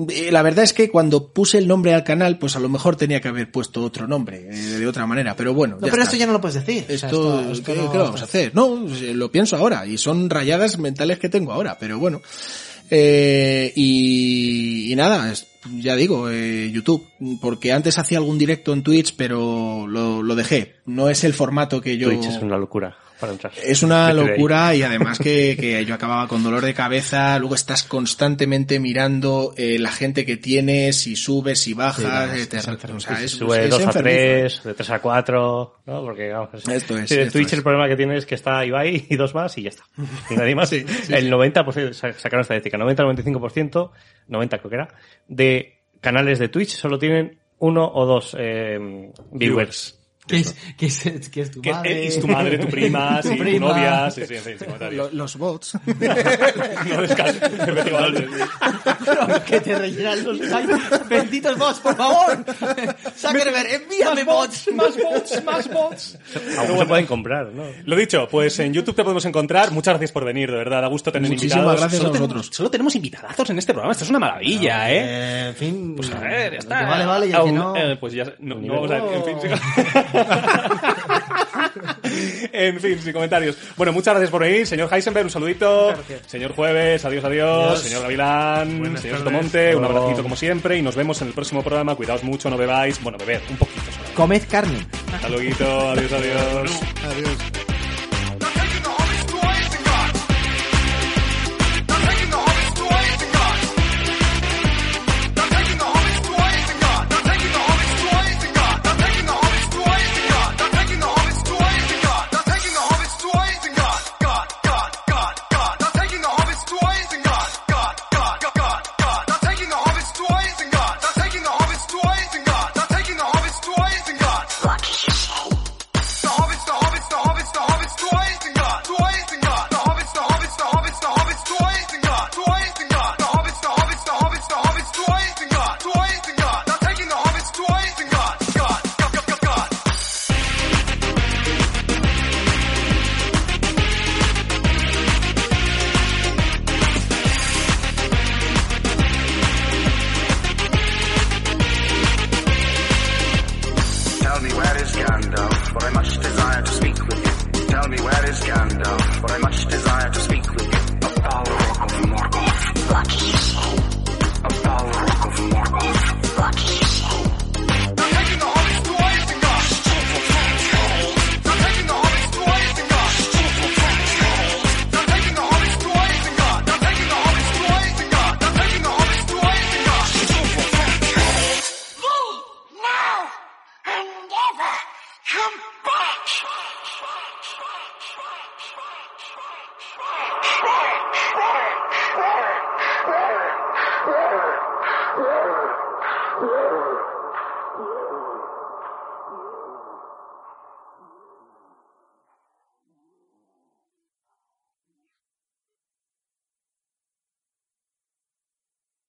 Eh, 0.10 0.32
La 0.32 0.42
verdad 0.44 0.64
es 0.64 0.74
que 0.74 0.90
cuando 0.90 1.32
puse 1.34 1.58
el 1.58 1.68
nombre 1.68 1.94
al 1.94 2.04
canal, 2.04 2.38
pues 2.38 2.56
a 2.56 2.60
lo 2.60 2.70
mejor 2.70 2.96
tenía 2.96 3.20
que 3.20 3.30
haber 3.30 3.52
puesto 3.52 3.82
otro 3.84 4.08
nombre, 4.08 4.48
eh, 4.52 4.56
de 4.80 4.88
otra 4.88 5.06
manera, 5.08 5.36
pero 5.36 5.54
bueno. 5.54 5.76
No, 5.80 5.88
ya 5.88 5.92
pero 5.92 6.04
está. 6.04 6.12
esto 6.16 6.20
ya 6.20 6.28
no 6.28 6.34
lo 6.34 6.42
puedes 6.42 6.64
decir. 6.66 6.84
O 6.84 6.98
sea, 6.98 7.10
Esto, 7.10 7.52
esto 7.52 7.64
¿qué, 7.74 7.80
no- 7.82 7.92
qué 7.92 7.98
vamos 7.98 8.22
a 8.22 8.26
hacer? 8.26 8.54
No, 8.54 8.88
eh, 8.96 9.14
lo 9.14 9.32
pienso 9.32 9.56
ahora 9.58 9.86
y 9.88 9.98
son 9.98 10.30
rayadas 10.30 10.78
mentales 10.78 11.18
que 11.20 11.30
tengo 11.30 11.52
ahora, 11.52 11.78
pero 11.80 11.98
bueno. 12.00 12.22
Eh, 12.90 13.74
y, 13.76 14.92
y 14.92 14.96
nada, 14.96 15.34
ya 15.76 15.96
digo, 15.96 16.30
eh, 16.30 16.70
YouTube, 16.72 17.08
porque 17.42 17.72
antes 17.74 17.98
hacía 18.00 18.18
algún 18.18 18.38
directo 18.38 18.74
en 18.74 18.84
Twitch, 18.84 19.16
pero 19.18 19.86
lo, 19.88 20.24
lo 20.24 20.36
dejé. 20.36 20.76
No 20.86 21.10
es 21.10 21.24
el 21.24 21.34
formato 21.34 21.82
que 21.82 21.98
yo... 21.98 22.10
Twitch 22.10 22.26
es 22.26 22.42
una 22.42 22.58
locura 22.58 22.98
para 23.20 23.32
entrar. 23.34 23.52
Es 23.64 23.82
una 23.82 24.14
Vete 24.14 24.30
locura 24.30 24.76
y 24.76 24.84
además 24.84 25.18
que, 25.18 25.58
que 25.60 25.84
yo 25.86 25.96
acababa 25.96 26.28
con 26.28 26.44
dolor 26.44 26.64
de 26.64 26.76
cabeza, 26.76 27.40
luego 27.40 27.56
estás 27.56 27.82
constantemente 27.82 28.80
mirando 28.80 29.56
eh, 29.58 29.80
la 29.80 29.92
gente 29.92 30.24
que 30.24 30.38
tienes, 30.38 30.98
si 31.02 31.16
subes, 31.16 31.58
si 31.60 31.74
bajas, 31.74 32.30
Sí, 32.40 32.46
te- 32.48 32.58
o 32.60 33.00
sea, 33.00 33.22
es, 33.24 33.32
Sube 33.32 33.58
de 33.58 33.64
es 33.66 33.70
2 33.72 33.80
a 33.80 33.84
enfermizo. 33.86 34.04
3, 34.04 34.64
de 34.66 34.74
3 34.76 34.90
a 34.92 35.00
4, 35.00 35.76
¿no? 35.88 36.02
Porque 36.04 36.30
vamos, 36.30 36.50
es- 36.54 36.68
Esto 36.68 36.96
es, 36.96 37.12
esto 37.12 37.32
Twitch 37.32 37.48
es. 37.48 37.54
el 37.54 37.64
problema 37.64 37.88
que 37.88 37.96
tiene 37.96 38.18
es 38.18 38.28
que 38.28 38.36
está 38.36 38.64
Ibai 38.64 39.08
y 39.10 39.16
dos 39.16 39.34
más 39.34 39.58
y 39.58 39.64
ya 39.64 39.70
está. 39.70 39.84
Y 40.30 40.36
nadie 40.36 40.54
más. 40.54 40.70
Sí, 40.70 40.86
sí, 40.88 41.12
el 41.12 41.32
90%, 41.32 41.94
sa- 41.94 42.14
sacaron 42.14 42.42
estadística, 42.42 42.78
90-95%, 42.78 43.90
90 44.28 44.58
creo 44.60 44.70
que 44.70 44.76
era, 44.76 44.90
de 45.28 45.57
canales 46.08 46.40
de 46.40 46.48
Twitch 46.48 46.70
solo 46.70 46.98
tienen 46.98 47.38
uno 47.60 47.86
o 47.94 48.06
dos 48.06 48.34
eh, 48.40 49.12
viewers. 49.34 49.97
¿Qué 50.28 50.38
es, 50.38 50.56
qué 50.78 50.86
es, 50.88 51.30
qué 51.30 51.42
es 51.42 51.52
tu 51.52 51.62
Que 51.62 51.72
madre? 51.72 52.08
es 52.08 52.20
tu 52.20 52.28
madre, 52.28 52.58
tu 52.60 52.68
prima, 52.68 53.22
sí, 53.24 53.30
tu 53.30 53.38
prima. 53.38 53.68
novia, 53.70 54.12
sí, 54.12 54.22
sí, 54.28 54.36
sí, 54.38 54.52
sí, 54.60 54.66
comentarios. 54.66 55.14
Lo- 55.14 55.18
los 55.18 55.36
bots. 55.38 55.78
No 56.88 57.02
descanses, 57.02 57.42
efectivamente. 57.44 58.28
que 59.46 59.60
te 59.62 59.78
rellenan 59.78 60.24
los 60.24 60.40
likes. 60.40 60.74
Benditos 61.10 61.58
bots, 61.58 61.80
por 61.80 61.96
favor. 61.96 62.46
Zuckerberg, 63.18 63.68
envíame 63.74 64.24
bots. 64.24 64.70
más 64.74 64.96
bots, 64.98 65.44
más 65.44 65.72
bots. 65.72 66.18
Aún 66.58 66.78
se 66.80 66.86
pueden 66.86 67.06
comprar, 67.06 67.48
¿no? 67.54 67.64
Lo 67.86 67.96
dicho, 67.96 68.28
pues 68.30 68.58
en 68.60 68.74
YouTube 68.74 68.96
te 68.96 69.04
podemos 69.04 69.26
encontrar. 69.26 69.72
Muchas 69.72 69.94
gracias 69.94 70.12
por 70.12 70.24
venir, 70.26 70.50
de 70.52 70.58
verdad. 70.58 70.82
Da 70.82 70.88
gusto 70.88 71.12
tener 71.12 71.30
Muchísimas 71.30 71.58
invitados. 71.58 71.80
gracias 71.82 71.98
solo 72.02 72.10
a 72.10 72.14
tenemos- 72.14 72.28
vosotros. 72.36 72.56
solo 72.56 72.72
tenemos 72.72 72.96
invitadazos 72.96 73.50
en 73.50 73.60
este 73.60 73.74
programa. 73.74 73.92
Esto 73.92 74.04
es 74.04 74.10
una 74.10 74.20
maravilla, 74.20 74.92
¿eh? 74.92 74.98
Eh, 75.00 75.48
en 75.50 75.56
fin. 75.56 75.96
Pues 75.96 76.12
a 76.12 76.20
ver, 76.20 76.54
ya 76.54 76.60
está. 76.60 76.80
que 76.80 76.86
Vale, 76.86 77.06
vale, 77.06 77.26
y 77.28 77.30
el 77.30 77.36
que 77.36 77.42
Aún- 77.42 77.56
no. 77.56 77.76
eh, 77.76 77.98
pues 78.00 78.14
ya, 78.14 78.26
no, 78.40 78.56
no 78.56 78.74
vamos 78.82 78.92
a 78.92 78.98
en 78.98 79.24
fin. 79.24 79.38
en 82.52 82.80
fin, 82.80 83.00
sin 83.02 83.14
comentarios. 83.14 83.58
Bueno, 83.76 83.92
muchas 83.92 84.14
gracias 84.14 84.32
por 84.32 84.42
venir, 84.42 84.66
señor 84.66 84.90
Heisenberg, 84.92 85.26
un 85.26 85.32
saludito. 85.32 85.94
Señor 86.26 86.54
Jueves, 86.54 87.06
adiós, 87.06 87.24
adiós. 87.24 87.82
Señor 87.82 88.04
Gavilán, 88.04 88.80
Buenas 88.80 89.02
señor. 89.02 89.20
Sotomonte, 89.20 89.76
un 89.76 89.86
abracito 89.86 90.24
como 90.24 90.36
siempre 90.36 90.78
y 90.78 90.82
nos 90.82 90.96
vemos 90.96 91.22
en 91.22 91.30
el 91.30 91.34
próximo 91.34 91.64
programa. 91.64 91.96
Cuidaos 91.96 92.24
mucho, 92.24 92.50
no 92.50 92.58
bebáis. 92.58 93.02
Bueno, 93.02 93.18
bebed 93.18 93.42
un 93.50 93.58
poquito 93.58 93.86
solo. 93.92 94.16
Comed 94.16 94.44
carne. 94.50 94.86
Hasta 95.14 95.30
luego, 95.30 95.90
adiós, 95.92 96.14
adiós. 96.14 96.80
Adiós. 97.04 97.77